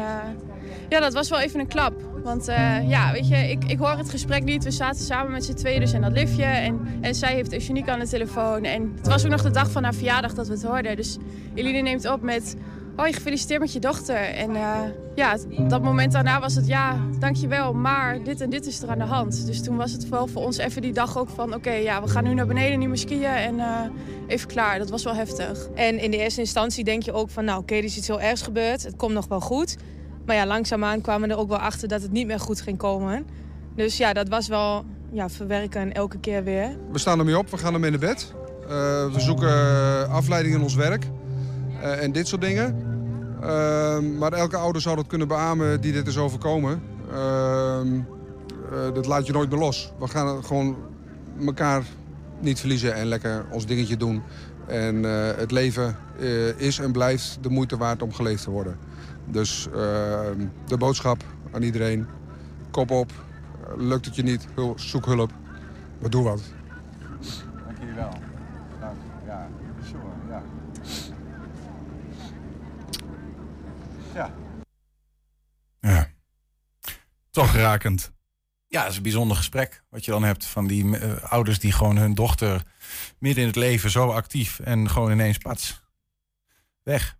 ja, 0.88 1.00
dat 1.00 1.12
was 1.12 1.28
wel 1.28 1.40
even 1.40 1.60
een 1.60 1.66
klap. 1.66 1.92
Want 2.22 2.46
ja, 2.86 3.12
weet 3.12 3.28
je, 3.28 3.36
ik, 3.36 3.64
ik 3.64 3.78
hoor 3.78 3.96
het 3.96 4.10
gesprek 4.10 4.44
niet. 4.44 4.64
We 4.64 4.70
zaten 4.70 5.04
samen 5.04 5.32
met 5.32 5.44
z'n 5.44 5.54
tweeën 5.54 5.80
dus 5.80 5.92
in 5.92 6.00
dat 6.00 6.12
liftje. 6.12 6.44
En, 6.44 6.98
en 7.00 7.14
zij 7.14 7.34
heeft 7.34 7.52
Eugenique 7.52 7.90
aan 7.90 7.98
de 7.98 8.08
telefoon. 8.08 8.64
En 8.64 8.92
het 8.96 9.06
was 9.06 9.24
ook 9.24 9.30
nog 9.30 9.42
de 9.42 9.50
dag 9.50 9.70
van 9.70 9.82
haar 9.82 9.94
verjaardag 9.94 10.34
dat 10.34 10.46
we 10.46 10.52
het 10.52 10.62
hoorden. 10.62 10.96
Dus 10.96 11.16
Eline 11.54 11.80
neemt 11.80 12.10
op 12.10 12.22
met... 12.22 12.56
Oh, 12.96 13.06
je 13.06 13.12
gefeliciteerd 13.12 13.60
met 13.60 13.72
je 13.72 13.80
dochter. 13.80 14.16
En 14.16 14.56
eh, 14.56 14.80
ja, 15.14 15.36
dat 15.68 15.82
moment 15.82 16.12
daarna 16.12 16.40
was 16.40 16.54
het... 16.54 16.66
Ja, 16.66 16.96
dankjewel, 17.18 17.74
maar 17.74 18.22
dit 18.22 18.40
en 18.40 18.50
dit 18.50 18.66
is 18.66 18.82
er 18.82 18.88
aan 18.88 18.98
de 18.98 19.04
hand. 19.04 19.46
Dus 19.46 19.62
toen 19.62 19.76
was 19.76 19.92
het 19.92 20.08
wel 20.08 20.26
voor 20.26 20.42
ons 20.42 20.56
even 20.56 20.82
die 20.82 20.92
dag 20.92 21.18
ook 21.18 21.28
van... 21.28 21.54
Oké, 21.54 21.70
ja, 21.70 22.02
we 22.02 22.08
gaan 22.08 22.24
nu 22.24 22.34
naar 22.34 22.46
beneden, 22.46 22.78
niet 22.78 22.88
meer 22.88 22.98
skiën. 22.98 23.24
En 23.24 23.60
eh, 23.60 23.80
even 24.26 24.48
klaar. 24.48 24.78
Dat 24.78 24.90
was 24.90 25.04
wel 25.04 25.14
heftig. 25.14 25.68
En 25.74 25.98
in 25.98 26.10
de 26.10 26.16
eerste 26.16 26.40
instantie 26.40 26.84
denk 26.84 27.02
je 27.02 27.12
ook 27.12 27.30
van, 27.30 27.44
nou 27.44 27.60
oké, 27.60 27.74
er 27.74 27.84
is 27.84 27.96
iets 27.96 28.06
heel 28.06 28.20
ergs 28.20 28.42
gebeurd. 28.42 28.82
Het 28.82 28.96
komt 28.96 29.12
nog 29.12 29.26
wel 29.26 29.40
goed. 29.40 29.76
Maar 30.26 30.36
ja, 30.36 30.46
langzaamaan 30.46 31.00
kwamen 31.00 31.28
we 31.28 31.34
er 31.34 31.40
ook 31.40 31.48
wel 31.48 31.58
achter 31.58 31.88
dat 31.88 32.02
het 32.02 32.12
niet 32.12 32.26
meer 32.26 32.40
goed 32.40 32.60
ging 32.60 32.78
komen. 32.78 33.26
Dus 33.74 33.96
ja, 33.96 34.12
dat 34.12 34.28
was 34.28 34.48
wel 34.48 34.84
ja, 35.12 35.28
verwerken 35.28 35.92
elke 35.92 36.18
keer 36.18 36.44
weer. 36.44 36.76
We 36.92 36.98
staan 36.98 37.18
ermee 37.18 37.38
op, 37.38 37.50
we 37.50 37.56
gaan 37.56 37.74
ermee 37.74 37.90
naar 37.90 37.98
bed. 37.98 38.32
Eh, 38.62 38.68
we 39.12 39.20
zoeken 39.20 40.08
afleiding 40.10 40.54
in 40.54 40.62
ons 40.62 40.74
werk 40.74 41.06
en 41.92 42.12
dit 42.12 42.28
soort 42.28 42.40
dingen. 42.40 42.94
Ehm, 43.40 44.18
maar 44.18 44.32
elke 44.32 44.56
ouder 44.56 44.82
zou 44.82 44.96
dat 44.96 45.06
kunnen 45.06 45.28
beamen 45.28 45.80
die 45.80 45.92
dit 45.92 46.06
is 46.06 46.18
overkomen. 46.18 46.82
Ehm, 47.12 48.00
eh, 48.72 48.94
dat 48.94 49.06
laat 49.06 49.26
je 49.26 49.32
nooit 49.32 49.50
meer 49.50 49.58
los. 49.58 49.92
We 49.98 50.08
gaan 50.08 50.44
gewoon 50.44 50.76
elkaar 51.46 51.82
niet 52.40 52.60
verliezen 52.60 52.94
en 52.94 53.06
lekker 53.06 53.46
ons 53.50 53.66
dingetje 53.66 53.96
doen. 53.96 54.22
En 54.66 55.04
eh, 55.04 55.36
het 55.36 55.50
leven 55.50 55.96
eh, 56.18 56.60
is 56.60 56.78
en 56.78 56.92
blijft 56.92 57.38
de 57.40 57.48
moeite 57.48 57.76
waard 57.76 58.02
om 58.02 58.12
geleefd 58.12 58.42
te 58.42 58.50
worden. 58.50 58.78
Dus 59.24 59.68
ehm, 59.74 60.46
de 60.66 60.76
boodschap 60.76 61.24
aan 61.52 61.62
iedereen. 61.62 62.06
Kop 62.70 62.90
op. 62.90 63.12
lukt 63.76 64.04
het 64.04 64.16
je 64.16 64.22
niet, 64.22 64.46
zoek 64.74 65.06
hulp. 65.06 65.30
Maar 66.00 66.10
doe 66.10 66.24
wat. 66.24 66.40
Dank 67.64 67.78
jullie 67.78 67.94
wel. 67.94 68.12
Dank. 68.80 68.96
Ja, 69.26 69.48
zo, 69.90 69.96
ja. 70.28 70.42
Ja. 74.14 74.30
Toch 77.36 77.54
rakend. 77.54 78.12
Ja, 78.68 78.80
het 78.80 78.90
is 78.90 78.96
een 78.96 79.02
bijzonder 79.02 79.36
gesprek 79.36 79.82
wat 79.90 80.04
je 80.04 80.10
dan 80.10 80.24
hebt 80.24 80.44
van 80.44 80.66
die 80.66 80.98
eh, 80.98 81.22
ouders 81.22 81.58
die 81.58 81.72
gewoon 81.72 81.96
hun 81.96 82.14
dochter 82.14 82.62
midden 83.18 83.42
in 83.42 83.48
het 83.48 83.58
leven 83.58 83.90
zo 83.90 84.08
actief 84.08 84.58
en 84.60 84.90
gewoon 84.90 85.10
ineens 85.10 85.38
pats 85.38 85.82
weg. 86.82 87.16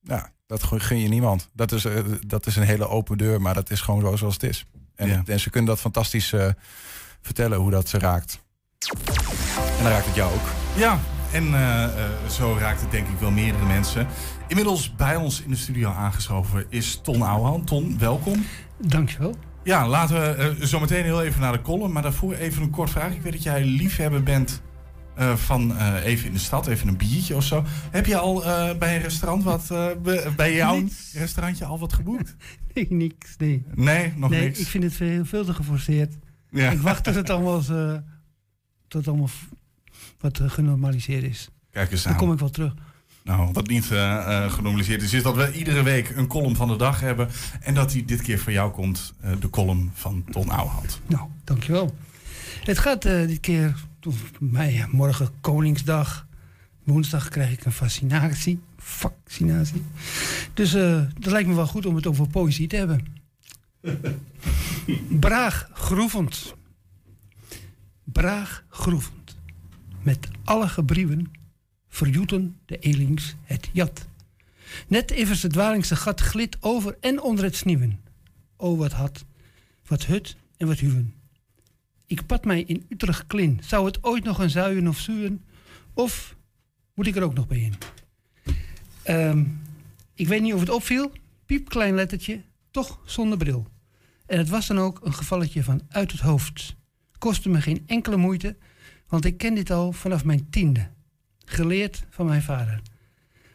Ja, 0.00 0.32
dat 0.46 0.62
gun 0.62 0.98
je 0.98 1.08
niemand. 1.08 1.50
Dat 1.52 1.72
is, 1.72 1.84
eh, 1.84 2.02
dat 2.26 2.46
is 2.46 2.56
een 2.56 2.62
hele 2.62 2.88
open 2.88 3.18
deur, 3.18 3.40
maar 3.40 3.54
dat 3.54 3.70
is 3.70 3.80
gewoon 3.80 4.00
zo 4.00 4.16
zoals 4.16 4.34
het 4.34 4.42
is. 4.42 4.64
En, 4.94 5.08
Ja. 5.08 5.22
en 5.26 5.40
ze 5.40 5.50
kunnen 5.50 5.70
dat 5.70 5.80
fantastisch 5.80 6.32
eh, 6.32 6.48
vertellen 7.20 7.58
hoe 7.58 7.70
dat 7.70 7.88
ze 7.88 7.98
raakt. 7.98 8.42
En 9.76 9.82
dan 9.82 9.92
raakt 9.92 10.06
het 10.06 10.14
jou 10.14 10.34
ook. 10.34 10.48
Ja, 10.76 11.00
en 11.32 11.54
eh, 11.54 11.84
eh, 11.84 12.10
zo 12.30 12.56
raakt 12.58 12.80
het 12.80 12.90
denk 12.90 13.08
ik 13.08 13.18
wel 13.18 13.30
meerdere 13.30 13.64
mensen. 13.64 14.06
Inmiddels 14.48 14.94
bij 14.94 15.16
ons 15.16 15.42
in 15.42 15.50
de 15.50 15.56
studio 15.56 15.90
aangeschoven 15.90 16.66
is 16.68 17.00
Ton 17.02 17.22
Ouwehand. 17.22 17.66
Ton, 17.66 17.98
welkom. 17.98 18.46
Dankjewel. 18.78 19.34
Ja, 19.64 19.88
laten 19.88 20.20
we 20.20 20.26
eh, 20.60 20.66
zo 20.66 20.80
meteen 20.80 21.02
heel 21.04 21.22
even 21.22 21.40
naar 21.40 21.52
de 21.52 21.60
column. 21.62 21.92
Maar 21.92 22.02
daarvoor 22.02 22.34
even 22.34 22.62
een 22.62 22.70
kort 22.70 22.90
vraag. 22.90 23.12
Ik 23.14 23.22
weet 23.22 23.32
dat 23.32 23.42
jij 23.42 23.64
liefhebber 23.64 24.22
bent 24.22 24.62
eh, 25.16 25.36
van 25.36 25.76
eh, 25.76 26.04
even 26.04 26.26
in 26.26 26.32
de 26.32 26.38
stad, 26.38 26.66
even 26.66 26.88
een 26.88 26.96
biertje 26.96 27.36
of 27.36 27.44
zo. 27.44 27.64
Heb 27.90 28.06
je 28.06 28.16
al 28.16 28.42
bij 28.78 28.96
een 28.96 29.02
restaurant 29.02 29.42
wat, 29.44 29.68
bij 30.36 30.54
jouw 30.54 30.80
Niks. 30.80 31.12
restaurantje 31.12 31.64
al 31.64 31.78
wat 31.78 31.92
geboekt? 31.92 32.36
Nee, 32.74 32.86
niks. 32.90 33.36
Nee, 33.38 33.64
Nee, 33.74 34.12
nog 34.16 34.30
nee, 34.30 34.40
niks. 34.44 34.58
ik 34.60 34.66
vind 34.66 34.84
het 34.84 34.92
veel, 34.94 35.24
veel 35.24 35.44
te 35.44 35.54
geforceerd. 35.54 36.14
Ja. 36.50 36.70
Ik 36.70 36.80
wacht 36.80 37.04
tot 37.04 37.14
het 37.14 37.30
allemaal, 37.30 37.62
tot 38.88 39.08
allemaal 39.08 39.28
wat 40.20 40.40
genormaliseerd 40.46 41.22
is. 41.24 41.48
Kijk 41.70 41.90
eens 41.92 42.02
Dan 42.02 42.12
aan. 42.12 42.18
kom 42.18 42.32
ik 42.32 42.38
wel 42.38 42.50
terug. 42.50 42.74
Nou, 43.24 43.52
wat 43.52 43.68
niet 43.68 43.90
eh, 43.90 44.52
genormaliseerd 44.52 45.02
is, 45.02 45.12
is 45.12 45.22
dat 45.22 45.36
we 45.36 45.52
iedere 45.52 45.82
week 45.82 46.12
een 46.16 46.26
column 46.26 46.56
van 46.56 46.68
de 46.68 46.76
dag 46.76 47.00
hebben. 47.00 47.28
En 47.60 47.74
dat 47.74 47.90
die 47.90 48.04
dit 48.04 48.22
keer 48.22 48.38
voor 48.38 48.52
jou 48.52 48.72
komt, 48.72 49.14
eh, 49.20 49.32
de 49.40 49.50
column 49.50 49.90
van 49.94 50.24
Ton 50.30 50.48
Ouwehand. 50.48 51.00
Nou, 51.06 51.28
dankjewel. 51.44 51.94
Het 52.64 52.78
gaat 52.78 53.02
dit 53.02 53.40
keer, 53.40 53.74
mij 54.38 54.86
morgen 54.90 55.28
Koningsdag. 55.40 56.26
Woensdag 56.82 57.28
krijg 57.28 57.52
ik 57.52 57.64
een 57.64 57.72
vaccinatie. 57.72 58.60
Vaccinatie. 58.78 59.82
Dus 60.54 60.70
dat 61.18 61.32
lijkt 61.32 61.48
me 61.48 61.54
wel 61.54 61.66
goed 61.66 61.86
om 61.86 61.94
het 61.94 62.06
over 62.06 62.28
poëzie 62.28 62.68
te 62.68 62.76
hebben. 62.76 63.06
Braag 65.28 65.70
groevend. 65.72 66.54
Braag 68.04 68.64
groevend. 68.68 69.36
Met 70.02 70.28
alle 70.44 70.68
gebrieven 70.68 71.30
verjoeten 71.94 72.58
de 72.66 72.78
elings 72.78 73.34
het 73.42 73.70
jat. 73.72 74.06
Net 74.88 75.10
even 75.10 75.40
het 75.40 75.52
dwalingse 75.52 75.96
gat 75.96 76.20
glit 76.20 76.56
over 76.60 76.96
en 77.00 77.20
onder 77.20 77.44
het 77.44 77.56
snieuwen. 77.56 78.00
O 78.56 78.76
wat 78.76 78.92
had, 78.92 79.24
wat 79.86 80.04
hut 80.04 80.36
en 80.56 80.66
wat 80.66 80.78
huwen. 80.78 81.14
Ik 82.06 82.26
pad 82.26 82.44
mij 82.44 82.62
in 82.62 82.86
Utrecht 82.88 83.26
klin. 83.26 83.60
Zou 83.62 83.86
het 83.86 84.04
ooit 84.04 84.24
nog 84.24 84.38
een 84.38 84.50
zuien 84.50 84.88
of 84.88 84.98
zuwen? 84.98 85.44
Of 85.92 86.36
moet 86.94 87.06
ik 87.06 87.16
er 87.16 87.22
ook 87.22 87.34
nog 87.34 87.46
bij 87.46 87.58
in? 87.58 87.74
Ehm, 89.02 89.44
ik 90.14 90.28
weet 90.28 90.42
niet 90.42 90.54
of 90.54 90.60
het 90.60 90.70
opviel. 90.70 91.12
Piepklein 91.46 91.94
lettertje, 91.94 92.42
toch 92.70 93.00
zonder 93.04 93.38
bril. 93.38 93.66
En 94.26 94.38
het 94.38 94.48
was 94.48 94.66
dan 94.66 94.78
ook 94.78 95.00
een 95.04 95.14
gevalletje 95.14 95.62
van 95.62 95.80
uit 95.88 96.12
het 96.12 96.20
hoofd. 96.20 96.74
Kostte 97.18 97.48
me 97.48 97.60
geen 97.60 97.82
enkele 97.86 98.16
moeite, 98.16 98.56
want 99.08 99.24
ik 99.24 99.36
ken 99.36 99.54
dit 99.54 99.70
al 99.70 99.92
vanaf 99.92 100.24
mijn 100.24 100.50
tiende. 100.50 100.92
Geleerd 101.44 102.04
van 102.10 102.26
mijn 102.26 102.42
vader. 102.42 102.80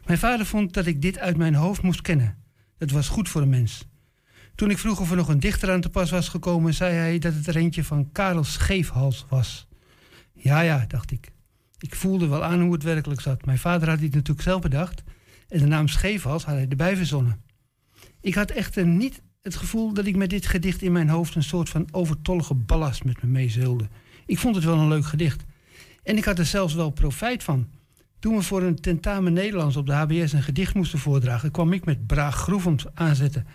Mijn 0.05 0.19
vader 0.19 0.45
vond 0.45 0.73
dat 0.73 0.85
ik 0.85 1.01
dit 1.01 1.19
uit 1.19 1.37
mijn 1.37 1.55
hoofd 1.55 1.81
moest 1.81 2.01
kennen. 2.01 2.37
Dat 2.77 2.91
was 2.91 3.07
goed 3.07 3.29
voor 3.29 3.41
een 3.41 3.49
mens. 3.49 3.87
Toen 4.55 4.69
ik 4.69 4.77
vroeg 4.77 4.99
of 4.99 5.09
er 5.09 5.15
nog 5.15 5.27
een 5.27 5.39
dichter 5.39 5.71
aan 5.71 5.81
te 5.81 5.89
pas 5.89 6.11
was 6.11 6.27
gekomen, 6.29 6.73
zei 6.73 6.95
hij 6.95 7.19
dat 7.19 7.33
het 7.33 7.47
er 7.47 7.55
eentje 7.55 7.83
van 7.83 8.11
Karel 8.11 8.43
Scheefhals 8.43 9.25
was. 9.29 9.67
Ja, 10.33 10.59
ja, 10.61 10.85
dacht 10.87 11.11
ik. 11.11 11.31
Ik 11.79 11.95
voelde 11.95 12.27
wel 12.27 12.43
aan 12.43 12.61
hoe 12.61 12.73
het 12.73 12.83
werkelijk 12.83 13.21
zat. 13.21 13.45
Mijn 13.45 13.57
vader 13.57 13.89
had 13.89 13.99
dit 13.99 14.13
natuurlijk 14.13 14.41
zelf 14.41 14.61
bedacht. 14.61 15.03
En 15.47 15.59
de 15.59 15.65
naam 15.65 15.87
Scheefhals 15.87 16.45
had 16.45 16.55
hij 16.55 16.67
erbij 16.69 16.95
verzonnen. 16.95 17.41
Ik 18.21 18.35
had 18.35 18.51
echter 18.51 18.85
niet 18.85 19.21
het 19.41 19.55
gevoel 19.55 19.93
dat 19.93 20.05
ik 20.05 20.15
met 20.15 20.29
dit 20.29 20.45
gedicht 20.45 20.81
in 20.81 20.91
mijn 20.91 21.09
hoofd 21.09 21.35
een 21.35 21.43
soort 21.43 21.69
van 21.69 21.87
overtollige 21.91 22.53
ballast 22.53 23.03
met 23.03 23.21
me 23.21 23.29
meezeulde. 23.29 23.87
Ik 24.25 24.39
vond 24.39 24.55
het 24.55 24.63
wel 24.63 24.77
een 24.77 24.87
leuk 24.87 25.05
gedicht. 25.05 25.43
En 26.03 26.17
ik 26.17 26.25
had 26.25 26.39
er 26.39 26.45
zelfs 26.45 26.73
wel 26.73 26.89
profijt 26.89 27.43
van. 27.43 27.67
Toen 28.20 28.36
we 28.36 28.41
voor 28.41 28.63
een 28.63 28.76
tentamen 28.76 29.34
Nederlands 29.34 29.76
op 29.76 29.86
de 29.86 29.93
HBS 29.93 30.34
een 30.34 30.43
gedicht 30.43 30.74
moesten 30.74 30.99
voordragen, 30.99 31.51
kwam 31.51 31.74
ik 31.74 31.86
met 31.86 32.07
Braag 32.07 32.36
Groevend 32.36 32.86
aanzetten. 32.93 33.47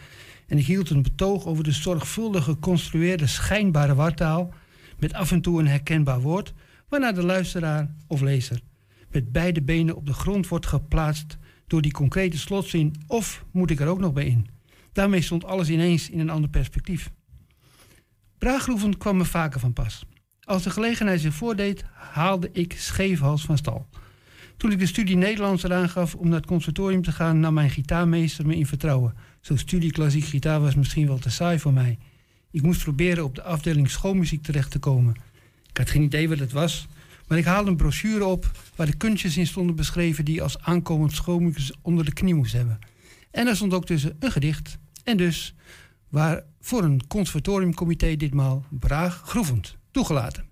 En 0.46 0.58
ik 0.58 0.66
hield 0.66 0.90
een 0.90 1.02
betoog 1.02 1.46
over 1.46 1.64
de 1.64 1.72
zorgvuldig 1.72 2.44
geconstrueerde 2.44 3.26
schijnbare 3.26 3.94
wartaal, 3.94 4.52
met 4.98 5.12
af 5.12 5.32
en 5.32 5.40
toe 5.40 5.60
een 5.60 5.68
herkenbaar 5.68 6.20
woord, 6.20 6.52
waarna 6.88 7.12
de 7.12 7.22
luisteraar 7.22 7.94
of 8.06 8.20
lezer 8.20 8.60
met 9.14 9.32
beide 9.32 9.62
benen 9.62 9.96
op 9.96 10.06
de 10.06 10.12
grond 10.12 10.48
wordt 10.48 10.66
geplaatst 10.66 11.38
door 11.66 11.82
die 11.82 11.92
concrete 11.92 12.38
slotzin, 12.38 12.94
of 13.06 13.44
moet 13.50 13.70
ik 13.70 13.80
er 13.80 13.86
ook 13.86 13.98
nog 14.00 14.12
bij 14.12 14.26
in? 14.26 14.46
Daarmee 14.92 15.20
stond 15.20 15.44
alles 15.44 15.68
ineens 15.68 16.10
in 16.10 16.18
een 16.18 16.30
ander 16.30 16.50
perspectief. 16.50 17.10
Braaggroeven 18.38 18.98
kwam 18.98 19.16
me 19.16 19.24
vaker 19.24 19.60
van 19.60 19.72
pas. 19.72 20.06
Als 20.40 20.62
de 20.62 20.70
gelegenheid 20.70 21.20
zich 21.20 21.34
voordeed, 21.34 21.84
haalde 21.92 22.50
ik 22.52 22.74
scheefhals 22.78 23.44
van 23.44 23.58
stal. 23.58 23.86
Toen 24.56 24.72
ik 24.72 24.78
de 24.78 24.86
studie 24.86 25.16
Nederlands 25.16 25.62
eraan 25.62 25.88
gaf 25.88 26.14
om 26.14 26.28
naar 26.28 26.36
het 26.36 26.46
conservatorium 26.46 27.02
te 27.02 27.12
gaan, 27.12 27.40
nam 27.40 27.54
mijn 27.54 27.70
gitaarmeester 27.70 28.46
me 28.46 28.56
in 28.56 28.66
vertrouwen. 28.66 29.14
Zo'n 29.40 29.58
studie 29.58 29.92
klassiek 29.92 30.24
gitaar 30.24 30.60
was 30.60 30.74
misschien 30.74 31.06
wel 31.06 31.18
te 31.18 31.30
saai 31.30 31.58
voor 31.58 31.72
mij. 31.72 31.98
Ik 32.50 32.62
moest 32.62 32.82
proberen 32.82 33.24
op 33.24 33.34
de 33.34 33.42
afdeling 33.42 33.90
schoolmuziek 33.90 34.42
terecht 34.42 34.70
te 34.70 34.78
komen. 34.78 35.14
Ik 35.70 35.76
had 35.76 35.90
geen 35.90 36.02
idee 36.02 36.28
wat 36.28 36.38
het 36.38 36.52
was, 36.52 36.86
maar 37.28 37.38
ik 37.38 37.44
haalde 37.44 37.70
een 37.70 37.76
brochure 37.76 38.24
op 38.24 38.50
waar 38.76 38.86
de 38.86 38.96
kunstjes 38.96 39.36
in 39.36 39.46
stonden 39.46 39.76
beschreven 39.76 40.24
die 40.24 40.42
als 40.42 40.60
aankomend 40.60 41.12
schoolmuzikus 41.12 41.72
onder 41.82 42.04
de 42.04 42.12
knie 42.12 42.34
moest 42.34 42.52
hebben. 42.52 42.78
En 43.30 43.46
er 43.46 43.56
stond 43.56 43.74
ook 43.74 43.86
tussen 43.86 44.16
een 44.18 44.32
gedicht 44.32 44.78
en 45.04 45.16
dus 45.16 45.54
waar 46.08 46.42
voor 46.60 46.82
een 46.82 47.06
conservatoriumcomité 47.06 48.16
ditmaal 48.16 48.64
braag 48.70 49.22
groevend 49.24 49.76
toegelaten. 49.90 50.44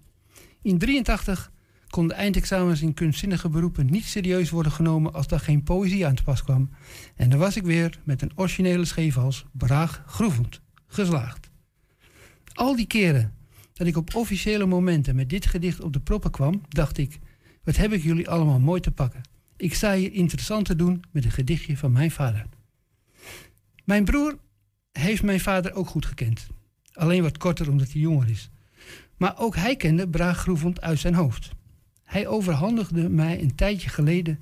In 0.63 0.79
83 0.79 1.51
konden 1.93 2.17
eindexamens 2.17 2.83
in 2.83 2.95
kunstzinnige 2.95 3.49
beroepen 3.49 3.91
niet 3.91 4.05
serieus 4.05 4.51
worden 4.51 4.73
genomen 4.73 5.13
als 5.13 5.27
daar 5.27 5.41
geen 5.41 5.63
poëzie 5.63 6.07
aan 6.07 6.15
te 6.15 6.23
pas 6.23 6.43
kwam. 6.43 6.71
En 7.17 7.31
dan 7.31 7.39
was 7.39 7.57
ik 7.57 7.63
weer 7.63 7.99
met 8.05 8.23
een 8.23 8.33
originele 8.35 8.85
scheefhals 8.85 9.45
braag 9.53 10.03
groevend 10.07 10.61
geslaagd. 10.87 11.51
Al 12.53 12.77
die 12.77 12.87
keren 12.87 13.35
dat 13.73 13.87
ik 13.87 13.97
op 13.97 14.15
officiële 14.15 14.67
momenten 14.67 15.17
met 15.17 15.31
dit 15.31 15.47
gedicht 15.47 15.81
op 15.81 15.93
de 15.93 16.01
proppen 16.01 16.31
kwam, 16.31 16.63
dacht 16.69 16.99
ik: 16.99 17.19
wat 17.65 17.77
heb 17.77 17.93
ik 17.93 18.03
jullie 18.03 18.29
allemaal 18.29 18.61
mooi 18.61 18.81
te 18.81 18.91
pakken. 18.91 19.21
Ik 19.57 19.75
sta 19.75 19.95
hier 19.95 20.13
interessant 20.13 20.65
te 20.65 20.77
doen 20.77 21.03
met 21.11 21.25
een 21.25 21.31
gedichtje 21.31 21.77
van 21.77 21.93
mijn 21.93 22.11
vader. 22.11 22.47
Mijn 23.85 24.05
broer 24.05 24.39
heeft 24.93 25.23
mijn 25.23 25.41
vader 25.41 25.75
ook 25.75 25.89
goed 25.89 26.07
gekend. 26.07 26.47
Alleen 26.93 27.23
wat 27.23 27.39
korter 27.39 27.71
omdat 27.71 27.93
hij 27.93 28.01
jonger 28.01 28.31
is. 28.31 28.51
Maar 29.17 29.39
ook 29.39 29.57
hij 29.57 29.77
kende 29.77 30.09
Braag 30.09 30.39
Groevend 30.39 30.81
uit 30.81 30.99
zijn 30.99 31.15
hoofd. 31.15 31.51
Hij 32.13 32.27
overhandigde 32.27 33.09
mij 33.09 33.43
een 33.43 33.55
tijdje 33.55 33.89
geleden 33.89 34.39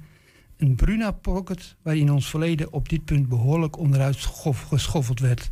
een 0.56 0.74
Bruna 0.74 1.10
Pocket 1.10 1.76
waarin 1.82 2.12
ons 2.12 2.30
verleden 2.30 2.72
op 2.72 2.88
dit 2.88 3.04
punt 3.04 3.28
behoorlijk 3.28 3.78
onderuit 3.78 4.16
schof, 4.16 4.62
geschoffeld 4.62 5.20
werd. 5.20 5.50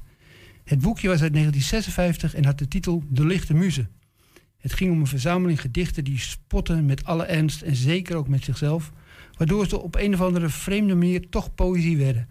Het 0.65 0.81
boekje 0.81 1.09
was 1.09 1.23
uit 1.23 1.33
1956 1.33 2.35
en 2.35 2.45
had 2.45 2.59
de 2.59 2.69
titel 2.69 3.03
De 3.09 3.25
Lichte 3.27 3.55
Muze. 3.55 3.89
Het 4.57 4.73
ging 4.73 4.93
om 4.93 5.01
een 5.01 5.07
verzameling 5.07 5.61
gedichten 5.61 6.05
die 6.05 6.19
spotten 6.19 6.87
met 6.87 7.05
alle 7.05 7.25
ernst 7.25 7.63
en 7.63 7.77
zeker 7.77 8.17
ook 8.17 8.29
met 8.29 8.45
zichzelf, 8.45 8.93
waardoor 9.37 9.67
ze 9.67 9.81
op 9.81 9.95
een 9.95 10.15
of 10.15 10.21
andere 10.21 10.49
vreemde 10.49 10.95
manier 10.95 11.29
toch 11.29 11.55
poëzie 11.55 11.97
werden. 11.97 12.29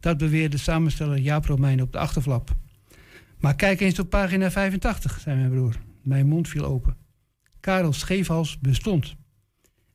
Dat 0.00 0.18
beweerde 0.18 0.56
samensteller 0.56 1.18
Jaap 1.18 1.44
Romein 1.44 1.82
op 1.82 1.92
de 1.92 1.98
achterflap. 1.98 2.56
Maar 3.38 3.56
kijk 3.56 3.80
eens 3.80 3.98
op 3.98 4.10
pagina 4.10 4.50
85, 4.50 5.20
zei 5.20 5.36
mijn 5.36 5.50
broer. 5.50 5.76
Mijn 6.02 6.28
mond 6.28 6.48
viel 6.48 6.64
open. 6.64 6.96
Karel 7.60 7.92
Scheefhals 7.92 8.58
bestond. 8.58 9.16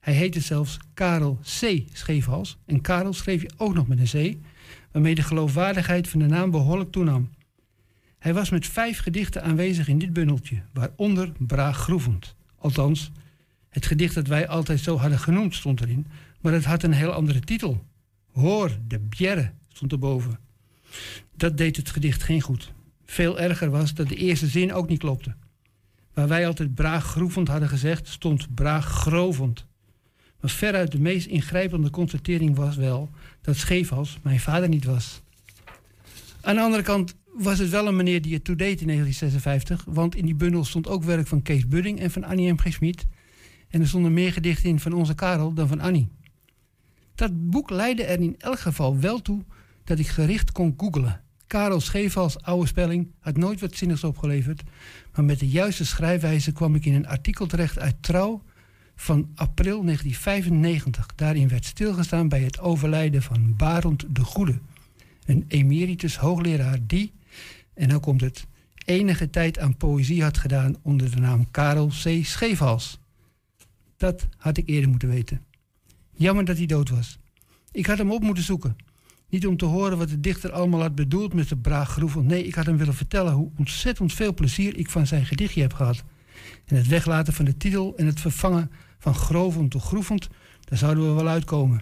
Hij 0.04 0.14
heette 0.14 0.40
zelfs 0.40 0.78
Karel 0.94 1.40
C. 1.60 1.84
Scheefhals. 1.94 2.58
En 2.66 2.82
Karel 2.82 3.14
schreef 3.14 3.42
je 3.42 3.52
ook 3.58 3.74
nog 3.74 3.88
met 3.88 4.14
een 4.14 4.34
C, 4.34 4.38
waarmee 4.92 5.16
de 5.16 5.22
geloofwaardigheid 5.22 6.08
van 6.08 6.20
de 6.20 6.26
naam 6.26 6.52
behoorlijk 6.52 6.92
toenam. 6.92 7.30
Hij 8.20 8.34
was 8.34 8.50
met 8.50 8.68
vijf 8.68 9.00
gedichten 9.00 9.44
aanwezig 9.44 9.88
in 9.88 9.98
dit 9.98 10.14
bundeltje, 10.14 10.62
waaronder 10.74 11.32
Braag 11.38 11.78
Groevend. 11.78 12.36
Althans, 12.58 13.12
het 13.70 13.86
gedicht 13.86 14.16
dat 14.16 14.28
wij 14.28 14.48
altijd 14.48 14.80
zo 14.80 14.98
hadden 14.98 15.20
genoemd 15.20 15.56
stond 15.56 15.82
erin, 15.82 16.08
maar 16.42 16.54
het 16.54 16.66
had 16.66 16.84
een 16.84 16.94
heel 16.94 17.12
andere 17.12 17.40
titel. 17.40 17.86
Hoor, 18.32 18.78
de 18.88 19.00
bjerre 19.00 19.52
stond 19.68 19.92
erboven. 19.92 20.40
Dat 21.36 21.58
deed 21.58 21.76
het 21.76 21.90
gedicht 21.90 22.24
geen 22.24 22.42
goed. 22.42 22.74
Veel 23.06 23.40
erger 23.40 23.70
was 23.70 23.94
dat 23.94 24.10
de 24.10 24.16
eerste 24.16 24.48
zin 24.48 24.74
ook 24.74 24.90
niet 24.90 25.00
klopte. 25.00 25.36
Waar 26.14 26.28
wij 26.28 26.48
altijd 26.48 26.76
braag 26.76 27.06
groevend 27.06 27.48
hadden 27.48 27.70
gezegd, 27.70 28.08
stond 28.08 28.56
braag 28.56 28.86
grovend. 28.86 29.66
Maar 30.44 30.52
veruit 30.52 30.92
de 30.92 31.00
meest 31.00 31.28
ingrijpende 31.28 31.90
constatering 31.90 32.56
was 32.56 32.76
wel 32.76 33.10
dat 33.42 33.56
Scheefhals 33.56 34.20
mijn 34.24 34.40
vader 34.40 34.70
niet 34.70 34.86
was. 34.86 35.22
Aan 36.42 36.56
de 36.56 36.62
andere 36.62 36.84
kant 36.84 37.16
was 37.34 37.60
het 37.60 37.70
wel 37.70 37.88
een 37.88 37.96
meneer 37.96 38.22
die 38.22 38.34
het 38.34 38.44
toedeed 38.44 38.82
in 38.82 38.88
1956, 38.88 39.86
want 39.88 40.16
in 40.16 40.26
die 40.26 40.36
bundel 40.36 40.64
stond 40.66 40.88
ook 40.88 41.04
werk 41.04 41.28
van 41.28 41.42
Kees 41.42 41.68
Budding 41.68 42.00
en 42.00 42.12
van 42.12 42.24
Annie 42.24 42.54
M. 42.54 42.58
G. 42.58 42.74
Schmid. 42.74 43.06
En 43.70 43.82
er 43.82 43.88
stonden 43.88 44.14
meer 44.14 44.34
gedichten 44.34 44.70
in 44.70 44.80
van 44.80 44.94
onze 44.94 45.16
Karel 45.16 45.54
dan 45.54 45.68
van 45.68 45.80
Annie. 45.80 46.10
Dat 47.16 47.50
boek 47.50 47.70
leidde 47.70 48.04
er 48.04 48.20
in 48.20 48.36
elk 48.38 48.60
geval 48.60 49.00
wel 49.00 49.22
toe 49.22 49.44
dat 49.84 50.00
ik 50.00 50.08
gericht 50.08 50.52
kon 50.52 50.74
googelen. 50.78 51.22
Karel 51.48 51.80
Scheefhals 51.80 52.42
oude 52.42 52.68
spelling 52.68 53.12
had 53.20 53.38
nooit 53.38 53.60
wat 53.60 53.76
zinnigs 53.76 54.04
opgeleverd, 54.04 54.64
maar 55.16 55.26
met 55.26 55.40
de 55.40 55.50
juiste 55.50 55.86
schrijfwijze 55.86 56.52
kwam 56.52 56.76
ik 56.76 56.86
in 56.86 56.94
een 56.94 57.08
artikel 57.08 57.46
terecht 57.46 57.80
uit 57.80 57.96
Trouw 58.02 58.44
van 59.04 59.30
april 59.36 59.84
1995. 59.84 61.06
Daarin 61.16 61.48
werd 61.48 61.66
stilgestaan 61.66 62.30
bij 62.30 62.42
het 62.42 62.60
overlijden 62.60 63.22
van 63.22 63.56
Barend 63.56 64.06
de 64.10 64.24
Goede, 64.24 64.60
een 65.26 65.46
emeritus 65.48 66.18
hoogleraar 66.18 66.78
die, 66.88 67.12
en 67.74 67.90
dan 67.90 68.00
komt 68.00 68.22
het, 68.22 68.46
enige 68.86 69.30
tijd 69.30 69.60
aan 69.60 69.78
poëzie 69.78 70.24
had 70.24 70.38
gedaan 70.38 70.76
onder 70.82 71.12
de 71.12 71.20
naam 71.20 71.52
Karel 71.52 71.88
C. 71.88 72.26
Scheefhals. 72.26 73.00
Dat 73.98 74.28
had 74.38 74.58
ik 74.58 74.70
eerder 74.70 74.90
moeten 74.90 75.10
weten. 75.10 75.42
Jammer 76.14 76.46
dat 76.46 76.58
hij 76.58 76.66
dood 76.66 76.90
was. 76.90 77.20
Ik 77.72 77.86
had 77.86 77.98
hem 77.98 78.12
op 78.12 78.24
moeten 78.24 78.44
zoeken. 78.44 78.76
Niet 79.30 79.48
om 79.48 79.58
te 79.58 79.66
horen 79.66 79.98
wat 79.98 80.10
de 80.10 80.20
dichter 80.20 80.52
allemaal 80.52 80.82
had 80.82 80.96
bedoeld 80.96 81.34
met 81.34 81.50
de 81.50 81.58
braaggroevel. 81.58 82.22
Nee, 82.22 82.46
ik 82.46 82.56
had 82.56 82.66
hem 82.66 82.78
willen 82.78 82.94
vertellen 82.94 83.34
hoe 83.34 83.52
ontzettend 83.58 84.14
veel 84.14 84.34
plezier 84.34 84.78
ik 84.78 84.90
van 84.90 85.08
zijn 85.08 85.26
gedichtje 85.26 85.62
heb 85.62 85.74
gehad. 85.74 86.04
En 86.66 86.76
het 86.76 86.88
weglaten 86.88 87.34
van 87.34 87.46
de 87.46 87.58
titel 87.58 87.94
en 87.98 88.06
het 88.06 88.20
vervangen 88.20 88.72
van 89.04 89.16
grovend 89.16 89.72
tot 89.72 89.82
groevend, 89.82 90.30
daar 90.60 90.78
zouden 90.78 91.08
we 91.08 91.14
wel 91.14 91.28
uitkomen. 91.28 91.82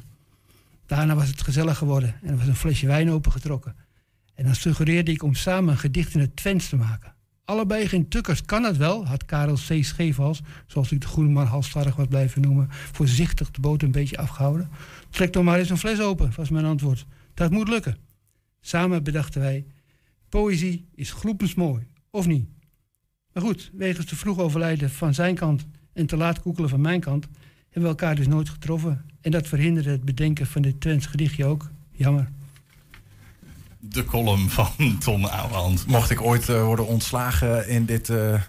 Daarna 0.86 1.16
was 1.16 1.28
het 1.28 1.42
gezellig 1.42 1.78
geworden 1.78 2.16
en 2.22 2.30
er 2.30 2.38
was 2.38 2.48
een 2.48 2.56
flesje 2.56 2.88
wijn 2.88 3.12
opengetrokken. 3.12 3.76
En 4.34 4.46
dan 4.46 4.56
suggereerde 4.56 5.12
ik 5.12 5.24
om 5.24 5.36
samen 5.36 5.72
een 5.72 5.80
gedicht 5.80 6.14
in 6.14 6.20
het 6.20 6.36
Twents 6.36 6.70
te 6.70 6.76
maken. 6.76 7.14
Allebei 7.46 7.88
geen 7.88 8.08
tukkers. 8.08 8.46
Kan 8.46 8.64
het 8.64 8.78
wel, 8.78 9.08
had 9.08 9.26
Karel 9.26 9.56
C. 9.56 9.84
Scheefhals, 9.84 10.42
zoals 10.68 10.92
ik 10.92 11.02
de 11.02 11.08
goede 11.08 11.30
man 11.30 11.46
halstarrig 11.46 11.96
was 11.96 12.08
blijven 12.08 12.42
noemen, 12.42 12.68
voorzichtig 12.70 13.52
de 13.52 13.62
boot 13.62 13.82
een 13.82 13.92
beetje 13.92 14.18
afgehouden. 14.18 14.70
Trek 15.10 15.34
dan 15.34 15.44
maar 15.44 15.60
eens 15.60 15.70
een 15.70 15.78
fles 15.78 16.00
open, 16.00 16.32
was 16.36 16.50
mijn 16.50 16.66
antwoord. 16.66 17.06
Dat 17.34 17.52
moet 17.52 17.70
lukken. 17.70 17.98
Samen 18.62 19.04
bedachten 19.04 19.42
wij, 19.42 19.66
poëzie 20.30 20.88
is 20.96 21.12
gloepensmooi, 21.12 21.88
of 22.10 22.28
niet? 22.28 22.50
Maar 23.34 23.44
goed, 23.44 23.72
wegens 23.74 24.06
te 24.06 24.16
vroeg 24.16 24.40
overlijden 24.40 24.90
van 24.90 25.14
zijn 25.14 25.36
kant 25.36 25.68
en 25.94 26.06
te 26.06 26.18
laat 26.18 26.42
koekelen 26.42 26.70
van 26.70 26.82
mijn 26.82 27.00
kant, 27.00 27.28
hebben 27.64 27.82
we 27.82 27.88
elkaar 27.88 28.16
dus 28.16 28.28
nooit 28.28 28.50
getroffen. 28.50 29.06
En 29.22 29.32
dat 29.32 29.48
verhinderde 29.48 29.90
het 29.90 30.06
bedenken 30.06 30.48
van 30.48 30.62
dit 30.62 30.82
Twents 30.82 31.06
gedichtje 31.06 31.46
ook. 31.46 31.70
Jammer. 31.92 32.30
De 33.80 34.06
column 34.06 34.50
van 34.50 34.70
Ton 35.00 35.30
Ouwehand. 35.30 35.88
Mocht 35.88 36.10
ik 36.10 36.22
ooit 36.22 36.50
eh, 36.50 36.64
worden 36.64 36.88
ontslagen 36.88 37.68
in 37.68 37.86
dit, 37.86 38.10
eh, 38.10 38.42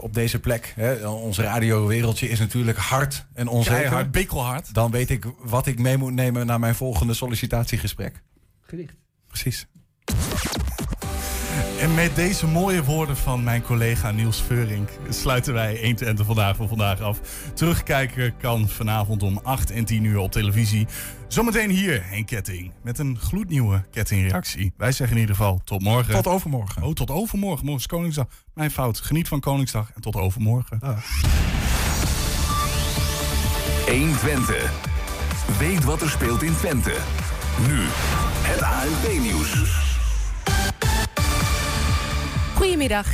op 0.00 0.14
deze 0.14 0.40
plek. 0.40 0.72
Hè, 0.76 1.08
ons 1.08 1.38
radiowereldje 1.38 2.28
is 2.28 2.38
natuurlijk 2.38 2.78
hard 2.78 3.26
en 3.32 3.48
onzeker. 3.48 3.80
Keihard, 3.80 4.10
bikkelhard. 4.10 4.74
Dan 4.74 4.90
weet 4.90 5.10
ik 5.10 5.26
wat 5.38 5.66
ik 5.66 5.78
mee 5.78 5.96
moet 5.96 6.12
nemen 6.12 6.46
naar 6.46 6.60
mijn 6.60 6.74
volgende 6.74 7.14
sollicitatiegesprek. 7.14 8.22
Gedicht. 8.60 8.94
Precies. 9.26 9.66
En 11.80 11.94
met 11.94 12.16
deze 12.16 12.46
mooie 12.46 12.84
woorden 12.84 13.16
van 13.16 13.44
mijn 13.44 13.62
collega 13.62 14.10
Niels 14.10 14.42
Veurink 14.42 14.88
sluiten 15.08 15.52
wij 15.54 15.78
120 15.82 16.26
vandaag 16.26 16.56
voor 16.56 16.68
vandaag 16.68 17.00
af. 17.00 17.20
Terugkijken 17.54 18.36
kan 18.36 18.68
vanavond 18.68 19.22
om 19.22 19.40
8 19.42 19.70
en 19.70 19.84
10 19.84 20.04
uur 20.04 20.18
op 20.18 20.32
televisie. 20.32 20.86
Zometeen 21.28 21.70
hier 21.70 22.04
een 22.12 22.24
ketting 22.24 22.72
met 22.82 22.98
een 22.98 23.18
gloednieuwe 23.18 23.84
kettingreactie. 23.90 24.72
Wij 24.76 24.92
zeggen 24.92 25.16
in 25.16 25.20
ieder 25.20 25.36
geval 25.36 25.60
tot 25.64 25.82
morgen. 25.82 26.14
Tot 26.14 26.26
overmorgen. 26.26 26.82
Oh, 26.82 26.92
tot 26.92 27.10
overmorgen. 27.10 27.64
Morgen 27.64 27.82
is 27.82 27.86
Koningsdag. 27.86 28.26
Mijn 28.54 28.70
fout. 28.70 29.00
Geniet 29.00 29.28
van 29.28 29.40
Koningsdag 29.40 29.90
en 29.94 30.00
tot 30.00 30.16
overmorgen. 30.16 30.78
120. 33.86 34.72
Weet 35.58 35.84
wat 35.84 36.02
er 36.02 36.10
speelt 36.10 36.42
in 36.42 36.56
Twente. 36.56 36.94
Nu 37.68 37.78
het 38.42 38.62
ANP-nieuws. 38.62 39.89
Goedemiddag, 42.60 43.06